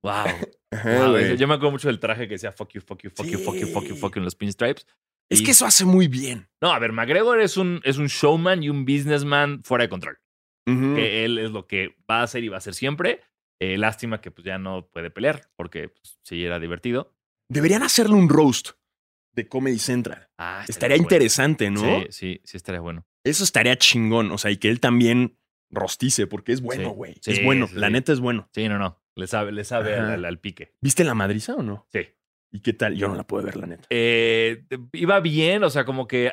Wow. 0.02 0.12
Ajá, 0.71 0.99
Wow, 0.99 1.11
güey. 1.12 1.37
yo 1.37 1.47
me 1.47 1.54
acuerdo 1.54 1.71
mucho 1.73 1.88
del 1.88 2.00
traje 2.00 2.26
que 2.26 2.35
decía 2.35 2.50
fuck 2.50 2.71
you, 2.73 2.80
fuck 2.80 3.00
you, 3.02 3.11
fuck 3.11 3.26
you, 3.26 3.38
fuck 3.38 3.54
you, 3.54 3.66
fuck 3.68 3.85
you, 3.85 3.94
Sí. 3.94 4.00
fuck 4.00 4.14
you 4.14 4.18
en 4.18 4.25
los 4.25 4.35
pinstripes. 4.35 4.87
Es 5.30 5.40
Y- 5.40 5.44
que 5.44 5.52
eso 5.52 5.64
hace 5.66 5.85
muy 5.85 6.09
bien. 6.09 6.49
No, 6.61 6.73
a 6.73 6.78
ver, 6.78 6.92
McGregor 6.92 7.40
es 7.40 7.56
un, 7.56 7.80
es 7.85 7.97
un 7.99 8.06
showman 8.09 8.62
y 8.62 8.68
un 8.71 8.85
businessman 8.85 9.62
fuera 9.62 9.85
de 9.85 9.88
control. 9.88 10.18
Ujú. 10.66 10.94
Que 10.97 11.25
él 11.25 11.38
es 11.38 11.50
lo 11.52 11.66
que 11.66 11.94
va 12.11 12.21
a 12.21 12.23
hacer 12.25 12.42
y 12.44 12.49
va 12.49 12.56
a 12.56 12.59
hacer 12.59 12.75
siempre. 12.75 13.21
Eh, 13.61 13.78
lástima 13.78 14.20
que 14.20 14.30
pues 14.30 14.44
ya 14.44 14.58
no 14.58 14.88
puede 14.88 15.11
pelear 15.11 15.49
porque 15.56 15.88
pues, 15.88 16.18
sí 16.23 16.44
era 16.44 16.58
divertido. 16.58 17.14
Deberían 17.49 17.82
hacerle 17.82 18.14
un 18.14 18.28
roast 18.28 18.70
de 19.32 19.49
Comedy 19.49 19.78
Central. 19.78 20.28
Ah, 20.38 20.64
Estaría 20.68 20.96
bueno. 20.96 21.04
interesante, 21.04 21.70
¿no? 21.70 21.80
Sí, 21.80 22.06
sí, 22.11 22.40
sí 22.44 22.56
estaría 22.56 22.80
bueno. 22.80 23.06
Eso 23.25 23.44
estaría 23.44 23.76
chingón. 23.76 24.30
O 24.32 24.38
sea, 24.38 24.50
y 24.50 24.56
que 24.56 24.68
él 24.68 24.80
también 24.80 25.38
rostice, 25.70 26.26
porque 26.26 26.52
es 26.52 26.61
bueno, 26.61 26.90
güey. 26.90 27.14
Sí, 27.20 27.32
es 27.32 27.44
bueno. 27.44 27.66
sí, 27.66 27.75
la 27.76 27.90
neta 27.90 28.12
es 28.12 28.20
bueno. 28.20 28.49
Sí, 28.54 28.68
no, 28.68 28.78
no. 28.78 29.02
Le 29.16 29.26
sabe, 29.26 29.52
le 29.52 29.64
sabe 29.64 29.96
al, 29.96 30.38
pique. 30.40 30.73
¿Viste 30.80 31.04
la 31.04 31.14
madriza 31.14 31.54
o 31.54 31.62
no? 31.62 31.87
Sí. 31.92 32.08
¿Y 32.50 32.61
qué 32.61 32.73
tal? 32.73 32.96
Yo 32.96 33.08
no 33.08 33.14
la 33.14 33.26
puedo 33.26 33.44
ver, 33.44 33.56
la 33.56 33.66
neta. 33.66 33.87
Eh, 33.90 34.64
iba 34.92 35.20
bien, 35.20 35.64
o 35.64 35.70
sea, 35.70 35.84
como 35.84 36.06
que 36.06 36.32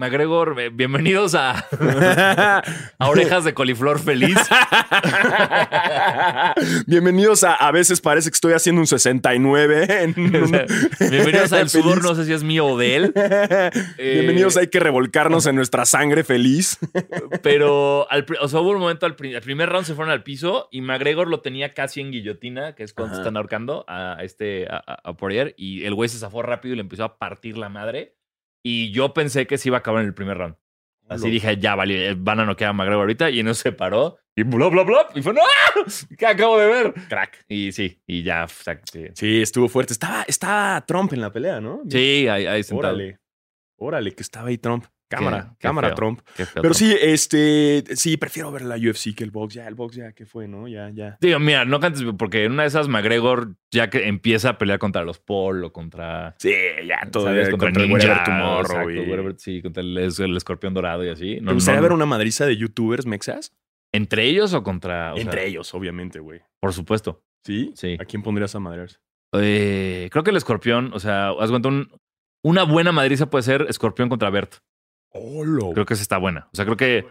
McGregor, 0.00 0.58
eh, 0.58 0.70
bienvenidos 0.72 1.34
a, 1.34 1.50
a 2.98 3.08
Orejas 3.10 3.44
de 3.44 3.52
Coliflor 3.52 4.00
Feliz. 4.00 4.34
Bienvenidos 6.86 7.44
a 7.44 7.52
A 7.54 7.70
veces 7.70 8.00
parece 8.00 8.30
que 8.30 8.34
estoy 8.34 8.54
haciendo 8.54 8.80
un 8.80 8.86
69. 8.86 9.86
en 10.04 10.10
un- 10.18 10.52
bienvenidos 11.10 11.52
al 11.52 11.68
sudor, 11.68 11.98
Feliz. 11.98 12.02
no 12.04 12.14
sé 12.14 12.24
si 12.24 12.32
es 12.32 12.42
mío 12.42 12.64
o 12.66 12.78
de 12.78 12.96
él. 12.96 13.12
Bienvenidos, 13.98 14.56
hay 14.56 14.68
que 14.68 14.80
revolcarnos 14.80 15.44
en 15.44 15.56
nuestra 15.56 15.84
sangre 15.84 16.24
feliz. 16.24 16.78
Pero 17.42 18.10
al, 18.10 18.24
o 18.40 18.48
sea, 18.48 18.60
hubo 18.60 18.70
un 18.70 18.78
momento, 18.80 19.04
al, 19.04 19.16
pri- 19.16 19.34
al 19.34 19.42
primer 19.42 19.68
round 19.68 19.84
se 19.86 19.94
fueron 19.94 20.10
al 20.12 20.22
piso 20.22 20.68
y 20.72 20.80
McGregor 20.80 21.28
lo 21.28 21.40
tenía 21.42 21.74
casi 21.74 22.00
en 22.00 22.10
guillotina, 22.10 22.74
que 22.74 22.84
es 22.84 22.94
cuando 22.94 23.16
Ajá. 23.16 23.22
están 23.22 23.36
ahorcando 23.36 23.84
a, 23.86 24.14
a 24.18 24.24
este, 24.24 24.66
a, 24.66 24.82
a- 24.86 25.10
a 25.10 25.16
Poirier, 25.18 25.54
y 25.58 25.84
el 25.84 25.94
güey 25.94 26.08
se 26.08 26.16
zafó 26.18 26.40
rápido 26.40 26.72
y 26.72 26.76
le 26.76 26.82
empezó 26.82 27.04
a 27.04 27.18
partir 27.18 27.58
la 27.58 27.68
madre. 27.68 28.14
Y 28.62 28.92
yo 28.92 29.14
pensé 29.14 29.46
que 29.46 29.58
se 29.58 29.68
iba 29.68 29.78
a 29.78 29.80
acabar 29.80 30.02
en 30.02 30.08
el 30.08 30.14
primer 30.14 30.38
round. 30.38 30.56
Así 31.08 31.28
dije, 31.28 31.56
ya, 31.56 31.74
vale, 31.74 32.10
eh, 32.10 32.14
van 32.16 32.38
a 32.38 32.44
noquear 32.44 32.70
a 32.70 32.72
McGregor 32.72 33.02
ahorita. 33.02 33.30
Y 33.30 33.42
no 33.42 33.52
se 33.54 33.72
paró. 33.72 34.18
Y 34.36 34.44
bla, 34.44 34.68
bla, 34.68 34.84
bla. 34.84 35.08
Y 35.14 35.22
fue, 35.22 35.34
¡no! 35.34 35.42
¿Qué 36.18 36.24
acabo 36.24 36.56
de 36.56 36.66
ver? 36.68 36.94
Crack. 37.08 37.44
Y 37.48 37.72
sí, 37.72 38.00
y 38.06 38.22
ya. 38.22 38.44
o 38.44 38.48
sea, 38.48 38.80
sí, 38.90 39.06
Sí, 39.14 39.42
estuvo 39.42 39.68
fuerte. 39.68 39.92
Estaba, 39.92 40.22
estaba 40.28 40.80
Trump 40.86 41.12
en 41.12 41.20
la 41.20 41.32
pelea, 41.32 41.60
¿no? 41.60 41.82
Sí, 41.88 42.28
ahí, 42.28 42.46
ahí 42.46 42.62
sentado. 42.62 42.94
Órale. 42.94 43.18
Órale, 43.76 44.12
que 44.14 44.22
estaba 44.22 44.48
ahí 44.48 44.58
Trump. 44.58 44.84
Cámara, 45.16 45.42
Qué- 45.42 45.48
qué 45.58 45.68
cámara 45.68 45.88
feo. 45.88 45.94
Trump. 45.96 46.20
Qué 46.36 46.46
feo, 46.46 46.62
Pero 46.62 46.74
Trump. 46.74 46.76
sí, 46.76 46.96
este, 47.00 47.84
sí, 47.96 48.16
prefiero 48.16 48.50
ver 48.52 48.62
la 48.62 48.76
UFC 48.76 49.14
que 49.14 49.24
el 49.24 49.30
box. 49.30 49.54
Ya, 49.54 49.66
el 49.66 49.74
box 49.74 49.96
ya, 49.96 50.12
¿qué 50.12 50.24
fue, 50.24 50.46
no? 50.48 50.68
Ya, 50.68 50.88
ya. 50.90 51.18
Digo, 51.20 51.38
mira, 51.40 51.64
no 51.64 51.80
cantes, 51.80 52.04
porque 52.18 52.44
en 52.44 52.52
una 52.52 52.62
de 52.62 52.68
esas 52.68 52.88
McGregor 52.88 53.56
ya 53.72 53.90
que 53.90 54.06
empieza 54.08 54.50
a 54.50 54.58
pelear 54.58 54.78
contra 54.78 55.02
los 55.04 55.18
Paul 55.18 55.64
o 55.64 55.72
contra. 55.72 56.34
Sí, 56.38 56.52
ya, 56.86 57.00
todo 57.10 57.24
¿sabes? 57.24 57.50
contra, 57.50 57.68
Contra 57.68 57.82
el 57.82 57.88
Ninja, 57.88 58.04
Wherever 58.06 58.24
Tomorrow. 58.24 58.60
exacto, 58.90 58.92
y- 58.92 59.10
Wherever- 59.10 59.34
sí, 59.38 59.62
contra 59.62 59.82
el, 59.82 59.98
el 59.98 60.36
escorpión 60.36 60.72
dorado 60.74 61.04
y 61.04 61.08
así. 61.08 61.34
¿Te 61.36 61.40
No, 61.40 61.54
gustaría 61.54 61.78
no- 61.80 61.82
ver 61.82 61.92
una 61.92 62.06
madriza 62.06 62.46
de 62.46 62.56
youtubers 62.56 63.04
mexas? 63.06 63.52
¿Entre 63.92 64.24
ellos 64.26 64.54
o 64.54 64.62
contra.? 64.62 65.12
o 65.12 65.16
sea, 65.16 65.24
Entre 65.24 65.46
ellos, 65.48 65.74
obviamente, 65.74 66.20
güey. 66.20 66.40
Por 66.60 66.72
supuesto. 66.72 67.24
¿Sí? 67.44 67.72
Sí. 67.74 67.96
¿A 67.98 68.04
quién 68.04 68.22
pondrías 68.22 68.54
a 68.54 68.60
madrearse? 68.60 68.98
Eh, 69.34 70.08
creo 70.12 70.22
que 70.24 70.30
el 70.30 70.36
escorpión, 70.36 70.92
o 70.92 71.00
sea, 71.00 71.30
haz 71.30 71.50
cuenta, 71.50 71.68
un- 71.68 71.90
una 72.44 72.62
buena 72.64 72.92
madriza 72.92 73.28
puede 73.30 73.42
ser 73.42 73.66
escorpión 73.68 74.08
contra 74.08 74.30
Bert. 74.30 74.56
Creo 75.12 75.84
que 75.86 75.94
esa 75.94 76.02
está 76.02 76.18
buena. 76.18 76.48
O 76.52 76.56
sea, 76.56 76.64
creo 76.64 76.76
que. 76.76 77.06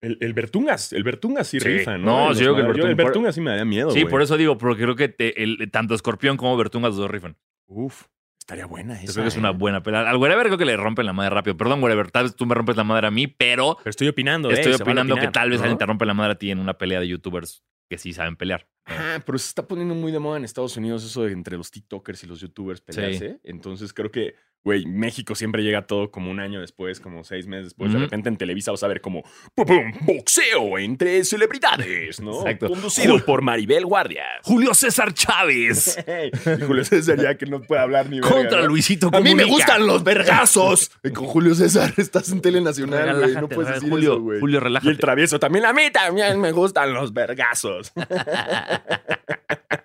El, 0.00 0.18
el 0.20 0.32
Bertungas, 0.34 0.92
el 0.92 1.04
Bertungas 1.04 1.46
sí, 1.46 1.60
Sí. 1.60 1.68
rifa, 1.68 1.96
¿no? 1.96 2.28
No, 2.28 2.34
sí, 2.34 2.42
yo 2.42 2.54
que 2.56 2.60
el 2.62 2.66
madre- 2.66 2.78
yo- 2.82 2.86
el 2.88 2.96
Bertung- 2.96 3.04
Bertungas 3.04 3.34
sí 3.36 3.40
me 3.40 3.50
daría 3.50 3.64
miedo, 3.64 3.92
sí, 3.92 4.04
por 4.04 4.20
eso 4.20 4.36
digo, 4.36 4.58
porque 4.58 4.82
creo 4.82 4.96
que 4.96 5.08
te- 5.08 5.40
el- 5.44 5.70
tanto 5.70 5.94
escorpión 5.94 6.36
como 6.36 6.56
Bertunga 6.56 6.88
los 6.88 6.96
dos 6.96 7.08
rifan. 7.08 7.36
Uf, 7.68 8.06
estaría 8.36 8.66
buena 8.66 8.94
Yo 8.98 9.04
esa. 9.04 9.12
creo 9.12 9.24
que 9.24 9.28
es 9.28 9.36
¿eh? 9.36 9.38
una 9.38 9.50
buena 9.52 9.80
pelea. 9.84 10.10
Al 10.10 10.16
Wherever 10.16 10.46
creo 10.46 10.58
que 10.58 10.64
le 10.64 10.76
rompen 10.76 11.06
la 11.06 11.12
madre 11.12 11.30
rápido. 11.30 11.56
Perdón, 11.56 11.80
Wherever, 11.84 12.10
tal 12.10 12.24
vez 12.24 12.34
tú 12.34 12.46
me 12.46 12.54
rompes 12.56 12.76
la 12.76 12.82
madre 12.82 13.06
a 13.06 13.10
mí, 13.12 13.28
pero 13.28 13.76
Pero 13.78 13.90
estoy 13.90 14.08
opinando, 14.08 14.50
¿eh? 14.50 14.54
estoy 14.54 14.72
opinando 14.72 15.14
que 15.14 15.28
tal 15.28 15.50
vez 15.50 15.60
¿no? 15.60 15.64
alguien 15.66 15.78
te 15.78 15.86
rompe 15.86 16.04
la 16.04 16.14
madre 16.14 16.32
a 16.32 16.34
ti 16.36 16.50
en 16.50 16.58
una 16.58 16.74
pelea 16.76 16.98
de 16.98 17.06
youtubers 17.06 17.62
que 17.88 17.96
sí 17.96 18.12
saben 18.12 18.34
pelear. 18.34 18.66
Ah, 18.86 19.20
pero 19.24 19.38
se 19.38 19.46
está 19.46 19.68
poniendo 19.68 19.94
muy 19.94 20.10
de 20.10 20.18
moda 20.18 20.36
en 20.36 20.44
Estados 20.44 20.76
Unidos 20.76 21.04
eso 21.04 21.22
de 21.22 21.30
entre 21.32 21.56
los 21.56 21.70
TikTokers 21.70 22.24
y 22.24 22.26
los 22.26 22.40
YouTubers 22.40 22.80
pelearse. 22.80 23.38
Entonces 23.44 23.92
creo 23.94 24.10
que, 24.10 24.34
güey, 24.64 24.86
México 24.86 25.34
siempre 25.34 25.62
llega 25.62 25.86
todo 25.86 26.10
como 26.10 26.30
un 26.30 26.38
año 26.40 26.60
después, 26.60 27.00
como 27.00 27.24
seis 27.24 27.46
meses 27.46 27.64
después. 27.66 27.92
De 27.92 27.98
repente 27.98 28.28
en 28.28 28.36
Televisa 28.36 28.70
vas 28.70 28.82
a 28.82 28.88
ver 28.88 29.00
como 29.00 29.22
¡pum, 29.54 29.66
pum! 29.66 29.92
boxeo 30.02 30.78
entre 30.78 31.24
celebridades, 31.24 32.20
¿no? 32.20 32.40
Exacto. 32.40 32.68
Conducido 32.68 33.18
por 33.24 33.42
Maribel 33.42 33.84
Guardia. 33.86 34.24
Julio 34.42 34.72
César 34.74 35.12
Chávez 35.14 35.98
y 36.60 36.62
Julio 36.64 36.84
César 36.84 37.20
ya 37.20 37.36
que 37.36 37.46
no 37.46 37.60
puede 37.60 37.80
hablar 37.80 38.08
ni 38.08 38.20
verga, 38.20 38.34
contra 38.36 38.60
¿no? 38.60 38.66
Luisito 38.68 39.08
A 39.12 39.20
mí 39.20 39.34
me 39.34 39.42
Comunica. 39.42 39.50
gustan 39.52 39.86
los 39.86 40.04
vergazos. 40.04 40.90
Y 41.04 41.10
con 41.10 41.26
Julio 41.26 41.54
César 41.54 41.92
estás 41.96 42.30
en 42.30 42.40
Tele 42.40 42.60
Nacional, 42.60 43.18
güey. 43.18 43.34
No 43.34 43.48
puedes 43.48 43.74
decir 43.74 43.90
Julio, 43.90 44.12
eso, 44.12 44.22
güey. 44.22 44.40
Julio, 44.40 44.58
Y 44.58 44.60
relájate. 44.60 44.90
el 44.90 44.98
travieso 44.98 45.40
también. 45.40 45.64
A 45.66 45.72
mí 45.72 45.82
también 45.92 46.40
me 46.40 46.52
gustan 46.52 46.92
los 46.94 47.12
vergazos. 47.12 47.92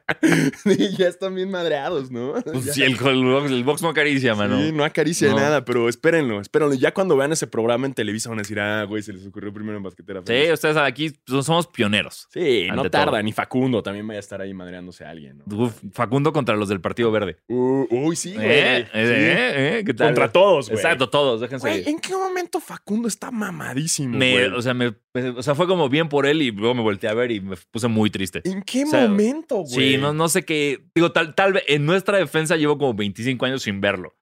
Sí, 0.64 0.96
ya 0.98 1.08
están 1.08 1.36
bien 1.36 1.52
madreados, 1.52 2.12
¿no? 2.12 2.34
Pues 2.44 2.74
sí, 2.74 2.82
el, 2.84 2.94
el 2.94 3.24
box, 3.26 3.52
el 3.52 3.64
box 3.64 3.82
no 3.82 3.90
acaricia, 3.90 4.36
mano. 4.36 4.60
Sí, 4.62 4.72
no 4.72 4.84
acaricia 4.84 5.30
No. 5.30 5.36
nada, 5.38 5.66
pero 5.66 5.90
espérenlo, 5.90 6.40
espérenlo. 6.40 6.74
Ya 6.76 6.94
cuando 6.94 7.16
vean 7.18 7.32
ese 7.32 7.48
programa 7.48 7.86
en 7.88 7.94
Televisa 7.94 8.30
van 8.30 8.40
a 8.40 8.42
decir, 8.42 8.60
ah, 8.60 8.84
güey, 8.86 9.04
se 9.04 9.14
les 9.14 9.26
ocurrió 9.26 9.54
primero 9.54 9.78
en 9.78 9.84
basquetera. 9.84 10.22
Sí, 10.22 10.26
Feliz". 10.28 10.54
ustedes 10.54 10.78
aquí 10.78 11.12
somos 11.28 11.68
pioneros. 11.68 12.28
Sí, 12.32 12.68
no 12.74 12.90
tarda, 12.90 13.22
ni 13.22 13.32
Facundo 13.34 13.84
también 13.84 14.08
vaya 14.08 14.20
a 14.20 14.22
estar 14.22 14.42
ahí 14.42 14.54
madreándose 14.54 15.04
a 15.06 15.10
alguien, 15.10 15.44
¿no? 15.46 15.64
Uf, 15.66 15.74
Facundo 15.94 16.32
contra 16.34 16.56
los 16.56 16.70
del 16.70 16.82
Partido 16.82 17.12
Verde. 17.12 17.38
Uh, 17.48 17.86
uy, 17.90 18.16
sí, 18.16 18.34
güey. 18.34 18.48
¿Eh? 18.48 18.78
¿Eh? 18.80 18.88
¿Eh? 18.94 19.84
¿Qué 19.86 19.94
tal? 19.94 20.08
Contra 20.08 20.32
todos, 20.32 20.68
güey. 20.70 20.78
Exacto, 20.80 21.10
todos, 21.10 21.42
déjense. 21.42 21.68
Güey, 21.68 21.84
¿en 21.90 22.00
qué 22.00 22.14
momento 22.16 22.60
Facundo 22.60 23.08
está 23.08 23.32
mamadísimo, 23.32 24.18
Me- 24.18 24.32
güey? 24.34 24.46
o, 24.58 24.62
sea, 24.62 24.74
me, 24.74 24.94
o 25.36 25.44
sea, 25.44 25.56
fue 25.56 25.68
como 25.68 25.90
bien 25.90 26.10
por 26.10 26.26
él 26.26 26.42
y 26.42 26.52
luego 26.52 26.74
me 26.76 26.82
volteé 26.82 27.10
a 27.10 27.14
ver 27.14 27.32
y 27.32 27.42
me 27.42 27.56
puse 27.72 27.88
muy 27.88 28.10
triste. 28.10 28.42
¿En 28.46 28.62
qué 28.64 28.84
o 28.84 28.88
sea, 28.88 29.08
momento, 29.08 29.58
güey? 29.58 29.94
Sí, 29.94 29.97
no, 30.02 30.14
no 30.14 30.30
sé 30.30 30.46
qué. 30.46 30.86
Digo, 30.96 31.12
tal, 31.12 31.36
tal 31.36 31.54
vez 31.54 31.64
en 31.68 31.86
nuestra 31.86 32.18
defensa 32.18 32.56
llevo 32.56 32.78
como 32.78 32.94
25 32.94 33.46
años 33.46 33.64
sin 33.64 33.82
verlo. 33.82 34.16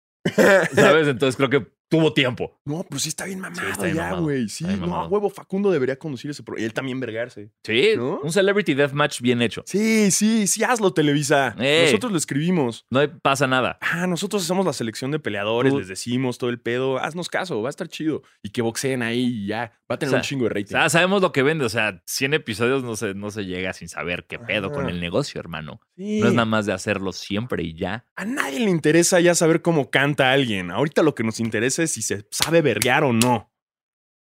¿Sabes? 0.74 1.08
Entonces 1.08 1.36
creo 1.36 1.50
que 1.50 1.75
tuvo 1.90 2.14
tiempo. 2.14 2.60
No, 2.66 2.86
pero 2.88 3.00
sí 3.00 3.10
está 3.10 3.26
bien 3.26 3.40
mamado 3.40 3.68
está 3.70 3.84
bien 3.86 3.96
ya, 3.96 4.14
güey. 4.14 4.50
Sí, 4.50 4.64
no, 4.66 4.78
mamado. 4.88 5.08
huevo, 5.10 5.30
Facundo 5.30 5.72
debería 5.72 5.98
conducir 5.98 6.32
ese 6.32 6.44
programa. 6.44 6.64
Y 6.64 6.66
él 6.66 6.74
también 6.74 7.00
vergarse. 7.00 7.52
Sí, 7.64 7.92
¿No? 7.96 8.20
un 8.22 8.32
Celebrity 8.32 8.74
Deathmatch 8.74 9.22
bien 9.22 9.42
hecho. 9.42 9.64
Sí, 9.66 10.12
sí, 10.12 10.48
sí, 10.48 10.64
hazlo, 10.64 10.94
Televisa. 10.94 11.56
Ey. 11.60 11.86
Nosotros 11.86 12.12
lo 12.12 12.18
escribimos. 12.18 12.86
No 12.90 13.02
pasa 13.22 13.48
nada. 13.48 13.78
Ah, 13.82 14.08
nosotros 14.08 14.44
hacemos 14.44 14.66
la 14.66 14.74
selección 14.74 15.12
de 15.12 15.20
peleadores, 15.20 15.72
Tú- 15.74 15.80
les 15.80 15.88
decimos 15.88 16.38
todo 16.38 16.50
el 16.50 16.60
pedo. 16.60 16.98
Haznos 17.00 17.30
caso, 17.30 17.62
va 17.62 17.70
a 17.70 17.72
estar 17.72 17.88
chido. 17.88 18.24
Y 18.42 18.50
que 18.50 18.62
boxeen 18.62 19.04
ahí 19.04 19.24
y 19.44 19.48
ya. 19.48 19.74
Va 19.90 19.96
a 19.96 20.00
tener 20.00 20.10
O 20.10 20.12
sea, 20.14 20.20
un 20.20 20.24
chingo 20.24 20.44
de 20.46 20.50
rating. 20.50 20.76
O 20.76 20.80
sea, 20.80 20.90
sabemos 20.90 21.22
lo 21.22 21.32
que 21.32 21.44
vende. 21.44 21.66
O 21.66 21.70
sea, 21.70 22.02
100 22.06 22.34
episodios 22.34 22.84
no 22.84 22.96
se, 22.96 23.14
no 23.14 23.30
se 23.30 23.46
llega 23.46 23.74
sin 23.74 23.88
saber 23.88 24.26
qué 24.28 24.40
pedo 24.40 24.72
con 24.72 24.90
el 24.90 25.00
negocio, 25.00 25.40
hermano. 25.40 25.80
Sí. 25.96 26.20
No 26.22 26.28
es 26.28 26.34
nada 26.34 26.46
más 26.46 26.66
de 26.66 26.74
hacerlo 26.74 27.14
siempre 27.14 27.64
y 27.64 27.76
ya. 27.76 28.06
A 28.16 28.26
nadie 28.26 28.60
le 28.60 28.70
interesa 28.72 29.20
ya 29.20 29.36
saber 29.36 29.62
cómo 29.62 29.92
canta 29.92 30.32
alguien. 30.32 30.72
Ahorita 30.72 31.04
lo 31.04 31.14
que 31.14 31.24
nos 31.24 31.40
interesa 31.40 31.75
si 31.88 32.02
se 32.02 32.28
sabe 32.32 32.62
verguear 32.62 33.04
o 33.04 33.14
no. 33.14 33.52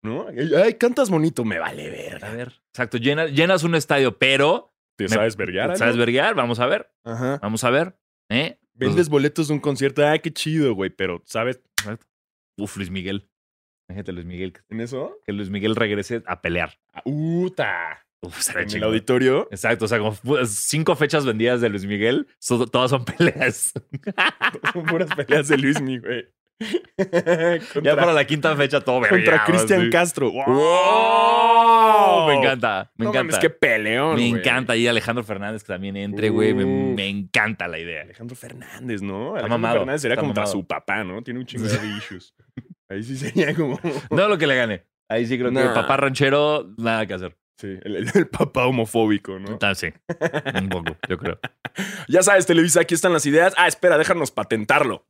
¿No? 0.03 0.27
Ay, 0.63 0.75
cantas 0.75 1.09
bonito, 1.09 1.43
me 1.43 1.57
vale 1.57 1.87
A 1.87 1.89
verga. 2.11 2.29
ver. 2.31 2.61
Exacto, 2.71 2.97
llena- 2.97 3.25
llenas 3.27 3.63
un 3.63 3.73
estadio, 3.75 4.17
pero. 4.17 4.71
¿Te 4.97 5.09
sabes 5.09 5.35
verguear? 5.35 5.75
¿Sabes 5.77 5.97
verguear? 5.97 6.35
Vamos 6.35 6.59
a 6.59 6.67
ver. 6.67 6.89
Ajá. 7.03 7.39
Vamos 7.41 7.63
a 7.63 7.69
ver. 7.71 7.97
¿Eh? 8.29 8.59
Vendes 8.73 9.09
boletos 9.09 9.47
de 9.47 9.53
un 9.55 9.59
concierto. 9.59 10.05
Ah, 10.07 10.17
qué 10.19 10.31
chido, 10.31 10.73
güey. 10.75 10.89
Pero, 10.89 11.21
¿sabes 11.25 11.61
Uf, 12.57 12.77
Luis 12.77 12.89
Miguel. 12.89 13.29
Fíjate, 13.89 14.11
Luis 14.13 14.25
Miguel. 14.25 14.53
en 14.69 14.79
eso? 14.81 15.17
Que 15.25 15.33
Luis 15.33 15.49
Miguel 15.49 15.75
regrese 15.75 16.23
a 16.25 16.41
pelear. 16.41 16.77
Ah, 16.93 17.01
¡Uta! 17.05 18.05
Uf, 18.21 18.55
En 18.55 18.69
el 18.75 18.83
auditorio. 18.83 19.47
Exacto, 19.51 19.85
o 19.85 19.87
sea, 19.87 19.99
como 19.99 20.15
cinco 20.45 20.95
fechas 20.95 21.25
vendidas 21.25 21.61
de 21.61 21.69
Luis 21.69 21.85
Miguel, 21.85 22.27
so- 22.39 22.65
todas 22.67 22.89
son 22.91 23.05
peleas. 23.05 23.73
Son 24.73 24.83
puras 24.85 25.13
peleas 25.15 25.47
de 25.47 25.57
Luis 25.57 25.81
Mi, 25.81 25.97
güey. 25.99 26.25
ya 27.83 27.95
para 27.95 28.13
la 28.13 28.25
quinta 28.25 28.55
fecha 28.55 28.79
todo 28.81 29.01
contra 29.07 29.43
Cristian. 29.43 29.89
Castro. 29.89 30.31
¡Wow! 30.31 32.27
Me 32.27 32.35
encanta, 32.35 32.91
me 32.95 33.03
No 33.05 33.11
encanta. 33.11 33.23
mames, 33.33 33.39
qué 33.39 33.49
peleón. 33.49 34.15
me 34.15 34.27
encanta. 34.27 34.75
Y 34.75 34.87
Alejandro 34.87 35.23
Fernández 35.23 35.63
que 35.63 35.67
también 35.73 35.97
entre, 35.97 36.29
güey. 36.29 36.53
Me, 36.53 37.07
encanta 37.09 37.67
la 37.67 37.77
idea. 37.79 38.01
Alejandro 38.03 38.35
Fernández, 38.35 39.01
¿no? 39.01 39.27
Está 39.35 39.39
Alejandro 39.45 39.57
mamado, 39.57 39.79
Fernández 39.79 40.01
sería 40.01 40.17
contra 40.17 40.43
mamado. 40.43 40.51
su 40.59 40.65
papá, 40.67 41.03
¿no? 41.03 41.21
Tiene 41.21 41.39
un 41.41 41.45
chingo 41.45 41.65
de 41.67 41.87
issues. 41.97 42.33
Ahí 42.89 43.03
sí 43.03 43.17
sería 43.17 43.53
como. 43.53 43.79
No 44.09 44.27
lo 44.27 44.37
que 44.37 44.47
le 44.47 44.55
gane. 44.55 44.83
Ahí 45.09 45.25
sí 45.25 45.37
creo 45.37 45.49
que 45.51 45.55
Nah. 45.55 45.73
papá 45.73 45.97
ranchero, 45.97 46.73
nada 46.77 47.05
que 47.05 47.13
hacer. 47.13 47.35
Sí, 47.57 47.67
el, 47.83 48.27
papá 48.27 48.65
homofóbico, 48.65 49.39
¿no? 49.39 49.57
Ah, 49.61 49.73
sí, 49.75 49.87
un 50.61 50.69
poco, 50.69 50.97
yo 51.09 51.17
creo. 51.17 51.39
Ya 52.07 52.21
sabes, 52.23 52.45
Televisa, 52.45 52.81
aquí 52.81 52.93
están 52.93 53.11
las 53.11 53.25
ideas. 53.25 53.53
Ah, 53.57 53.67
espera, 53.67 53.97
déjanos 53.97 54.31
patentarlo. 54.31 55.05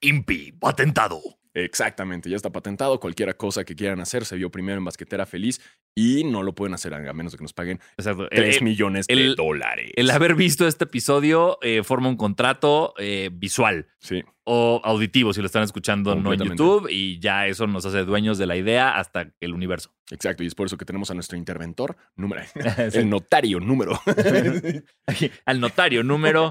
Impi, 0.00 0.52
patentado. 0.52 1.20
Exactamente, 1.56 2.28
ya 2.28 2.34
está 2.36 2.50
patentado. 2.50 2.98
Cualquier 2.98 3.36
cosa 3.36 3.64
que 3.64 3.76
quieran 3.76 4.00
hacer 4.00 4.24
se 4.24 4.34
vio 4.34 4.50
primero 4.50 4.78
en 4.78 4.84
Basquetera 4.84 5.24
Feliz 5.24 5.60
y 5.94 6.24
no 6.24 6.42
lo 6.42 6.52
pueden 6.54 6.74
hacer 6.74 6.92
a 6.94 7.12
menos 7.12 7.30
de 7.32 7.38
que 7.38 7.44
nos 7.44 7.52
paguen 7.52 7.78
Exacto. 7.96 8.24
El- 8.24 8.42
3 8.42 8.56
el- 8.56 8.64
millones 8.64 9.06
de 9.06 9.14
el- 9.14 9.36
dólares. 9.36 9.92
El 9.94 10.10
haber 10.10 10.34
visto 10.34 10.66
este 10.66 10.84
episodio 10.84 11.58
eh, 11.62 11.84
forma 11.84 12.08
un 12.08 12.16
contrato 12.16 12.92
eh, 12.98 13.30
visual 13.32 13.86
Sí, 14.00 14.24
o 14.44 14.80
auditivo 14.84 15.32
si 15.32 15.40
lo 15.40 15.46
están 15.46 15.62
escuchando 15.62 16.14
no 16.14 16.32
en. 16.32 16.40
YouTube 16.40 16.88
y 16.90 17.18
ya 17.18 17.46
eso 17.46 17.66
nos 17.66 17.86
hace 17.86 18.04
dueños 18.04 18.38
de 18.38 18.46
la 18.46 18.56
idea 18.56 18.96
hasta 18.96 19.32
el 19.40 19.54
universo. 19.54 19.90
exacto. 20.10 20.42
Y 20.42 20.46
es 20.46 20.54
por 20.54 20.66
eso 20.66 20.76
que 20.76 20.84
tenemos 20.84 21.10
a 21.10 21.14
nuestro 21.14 21.38
interventor, 21.38 21.96
número, 22.16 22.42
el 22.92 23.08
notario 23.08 23.60
número. 23.60 23.98
Al 25.46 25.60
notario 25.60 26.02
número. 26.02 26.50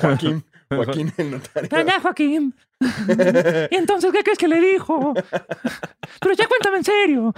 Joaquín, 0.00 0.44
Joaquín 0.70 1.12
el 1.16 1.30
notario. 1.32 1.68
Ya, 1.86 2.00
Joaquín. 2.00 2.54
¿Y 3.70 3.74
entonces 3.74 4.12
qué 4.12 4.22
crees 4.22 4.38
que 4.38 4.48
le 4.48 4.60
dijo? 4.60 5.14
Pero 6.20 6.34
ya 6.34 6.46
cuéntame 6.46 6.78
en 6.78 6.84
serio. 6.84 7.34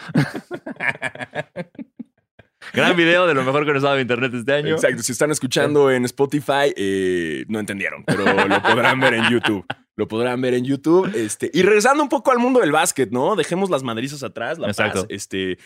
Gran 2.72 2.96
video 2.96 3.26
de 3.26 3.34
lo 3.34 3.44
mejor 3.44 3.64
que 3.64 3.72
nos 3.72 3.84
ha 3.84 3.88
dado 3.88 4.00
internet 4.00 4.32
este 4.34 4.52
año. 4.52 4.74
Exacto, 4.74 5.02
si 5.02 5.12
están 5.12 5.30
escuchando 5.30 5.90
en 5.90 6.04
Spotify, 6.04 6.72
eh, 6.76 7.44
no 7.48 7.60
entendieron, 7.60 8.04
pero 8.04 8.24
lo 8.46 8.62
podrán 8.62 9.00
ver 9.00 9.14
en 9.14 9.28
YouTube. 9.30 9.64
Lo 9.98 10.06
podrán 10.06 10.40
ver 10.40 10.54
en 10.54 10.64
YouTube. 10.64 11.12
Este, 11.14 11.50
y 11.52 11.62
regresando 11.62 12.02
un 12.04 12.08
poco 12.08 12.30
al 12.30 12.38
mundo 12.38 12.60
del 12.60 12.70
básquet, 12.70 13.10
¿no? 13.10 13.34
Dejemos 13.34 13.68
las 13.68 13.82
madrizas 13.82 14.22
atrás, 14.22 14.56
la 14.58 14.68
Exacto. 14.68 15.00
paz, 15.02 15.06
este, 15.10 15.58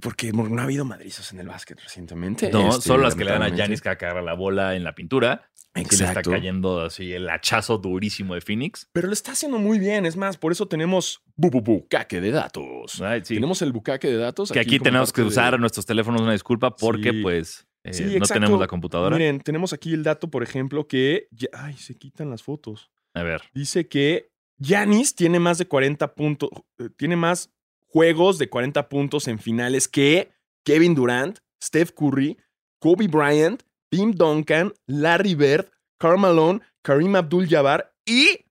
porque 0.00 0.32
no 0.32 0.60
ha 0.60 0.64
habido 0.64 0.84
madrizas 0.84 1.32
en 1.32 1.38
el 1.38 1.46
básquet 1.46 1.78
recientemente. 1.80 2.50
No, 2.50 2.68
este, 2.70 2.82
solo 2.88 3.04
las 3.04 3.14
que 3.14 3.24
le 3.24 3.30
dan 3.30 3.42
a. 3.44 3.48
Yanis 3.48 3.80
que 3.80 3.88
agarra 3.90 4.22
la 4.22 4.34
bola 4.34 4.74
en 4.74 4.82
la 4.82 4.94
pintura. 4.96 5.48
Que 5.72 5.80
le 5.82 5.86
está 5.88 6.08
Exacto. 6.08 6.30
cayendo 6.32 6.80
así 6.82 7.12
el 7.12 7.28
hachazo 7.28 7.78
durísimo 7.78 8.34
de 8.34 8.40
Phoenix. 8.40 8.88
Pero 8.92 9.06
lo 9.08 9.12
está 9.12 9.32
haciendo 9.32 9.58
muy 9.58 9.78
bien. 9.80 10.06
Es 10.06 10.16
más, 10.16 10.36
por 10.36 10.52
eso 10.52 10.66
tenemos 10.68 11.22
bu, 11.36 11.50
bu, 11.50 11.60
bucaque 11.62 12.20
de 12.20 12.30
datos. 12.30 12.92
Sí. 13.22 13.34
Tenemos 13.34 13.60
el 13.62 13.72
bucaque 13.72 14.08
de 14.08 14.16
datos. 14.16 14.50
que 14.52 14.60
aquí 14.60 14.78
tenemos 14.78 15.12
que 15.12 15.22
de- 15.22 15.28
usar 15.28 15.58
nuestros 15.58 15.84
teléfonos 15.86 16.20
una 16.20 16.32
disculpa 16.32 16.74
porque 16.76 17.10
Sí. 17.10 17.22
pues 17.22 17.66
eh, 17.82 17.92
Sí, 17.92 18.04
no 18.04 18.10
exacto. 18.12 18.34
tenemos 18.34 18.60
la 18.60 18.66
computadora. 18.68 19.16
Miren, 19.16 19.40
tenemos 19.40 19.72
aquí 19.72 19.92
el 19.92 20.02
dato, 20.04 20.28
por 20.30 20.42
ejemplo, 20.44 20.86
que. 20.86 21.26
ya- 21.32 21.48
Ay, 21.52 21.74
se 21.76 21.96
quitan 21.96 22.30
las 22.30 22.42
fotos. 22.44 22.90
A 23.14 23.22
ver. 23.22 23.42
Dice 23.52 23.88
que 23.88 24.30
Yanis 24.58 25.14
tiene 25.14 25.38
más 25.40 25.58
de 25.58 25.66
40 25.66 26.14
puntos. 26.14 26.50
eh, 26.78 26.88
Tiene 26.96 27.16
más 27.16 27.50
juegos 27.86 28.38
de 28.38 28.48
40 28.48 28.88
puntos 28.88 29.28
en 29.28 29.38
finales 29.38 29.88
que 29.88 30.32
Kevin 30.64 30.94
Durant, 30.94 31.38
Steph 31.62 31.92
Curry, 31.92 32.36
Kobe 32.80 33.06
Bryant, 33.08 33.62
Tim 33.90 34.12
Duncan, 34.12 34.72
Larry 34.86 35.34
Bird, 35.34 35.70
Karl 35.98 36.18
Malone, 36.18 36.60
Kareem 36.82 37.14
Abdul-Jabbar 37.16 37.94
y 38.04 38.44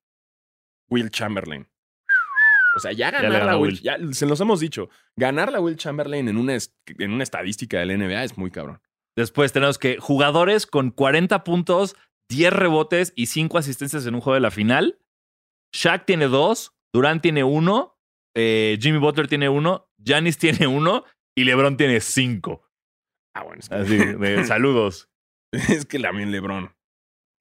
Will 0.90 1.10
Chamberlain. 1.12 1.68
O 2.76 2.80
sea, 2.80 2.92
ya 2.92 3.12
ganar 3.12 3.46
la 3.46 3.58
Will, 3.58 3.74
Will. 3.74 3.82
ya 3.82 3.98
se 4.14 4.26
los 4.26 4.40
hemos 4.42 4.60
dicho. 4.60 4.90
Ganar 5.16 5.52
la 5.52 5.60
Will 5.60 5.76
Chamberlain 5.76 6.28
en 6.28 6.38
una, 6.38 6.58
en 6.98 7.12
una 7.12 7.24
estadística 7.24 7.80
del 7.80 7.98
NBA 8.00 8.24
es 8.24 8.38
muy 8.38 8.50
cabrón. 8.50 8.82
Después 9.16 9.52
tenemos 9.54 9.78
que 9.78 9.98
jugadores 10.00 10.66
con 10.66 10.90
40 10.90 11.44
puntos, 11.44 11.96
10 12.36 12.54
rebotes 12.54 13.14
y 13.16 13.28
5 13.28 13.58
asistencias 13.58 14.06
en 14.06 14.16
un 14.16 14.22
juego 14.22 14.36
de 14.36 14.42
la 14.42 14.52
final. 14.52 15.00
Shaq 15.74 16.06
tiene 16.06 16.28
2, 16.28 16.76
Durant 16.94 17.22
tiene 17.22 17.44
1, 17.44 17.98
Jimmy 18.36 19.00
Butler 19.00 19.28
tiene 19.28 19.50
1, 19.50 19.90
Giannis 19.98 20.38
tiene 20.40 20.68
1 20.68 21.04
y 21.36 21.44
LeBron 21.44 21.78
tiene 21.78 22.00
5. 22.00 22.70
Ah, 23.36 23.44
bueno, 23.44 23.60
es 23.60 23.70
que, 23.70 23.76
Así, 23.76 23.98
de 23.98 24.44
saludos. 24.46 25.10
es 25.52 25.86
que 25.86 26.00
también 26.00 26.32
LeBron. 26.32 26.76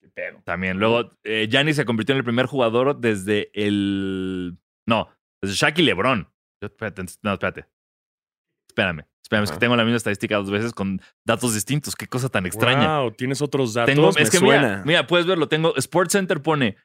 Qué 0.01 0.09
pedo. 0.09 0.43
También. 0.45 0.79
Luego, 0.79 1.19
eh, 1.23 1.49
Giannis 1.51 1.77
se 1.77 1.85
convirtió 1.85 2.15
en 2.15 2.19
el 2.19 2.25
primer 2.25 2.47
jugador 2.47 2.99
desde 2.99 3.51
el. 3.55 4.59
No, 4.89 5.09
desde 5.43 5.57
Shaq 5.57 5.79
y 5.79 5.83
LeBron. 5.83 6.33
No, 7.23 7.33
espérate. 7.33 7.67
Espérame. 8.73 9.05
Espérame, 9.23 9.45
es 9.45 9.53
que 9.53 9.59
tengo 9.59 9.77
la 9.77 9.85
misma 9.85 9.99
estadística 9.99 10.37
dos 10.37 10.51
veces 10.51 10.73
con 10.73 11.01
datos 11.25 11.55
distintos. 11.55 11.95
Qué 11.95 12.07
cosa 12.07 12.29
tan 12.29 12.47
extraña. 12.47 13.01
Wow, 13.01 13.13
tienes 13.13 13.41
otros 13.41 13.75
datos. 13.75 13.95
Tengo, 13.95 14.11
es 14.17 14.31
que 14.31 14.39
suena. 14.39 14.69
mira, 14.69 14.83
mira, 14.85 15.07
puedes 15.07 15.27
verlo. 15.27 15.49
Tengo 15.49 15.75
Sports 15.77 16.13
Center 16.13 16.43
pone 16.43 16.77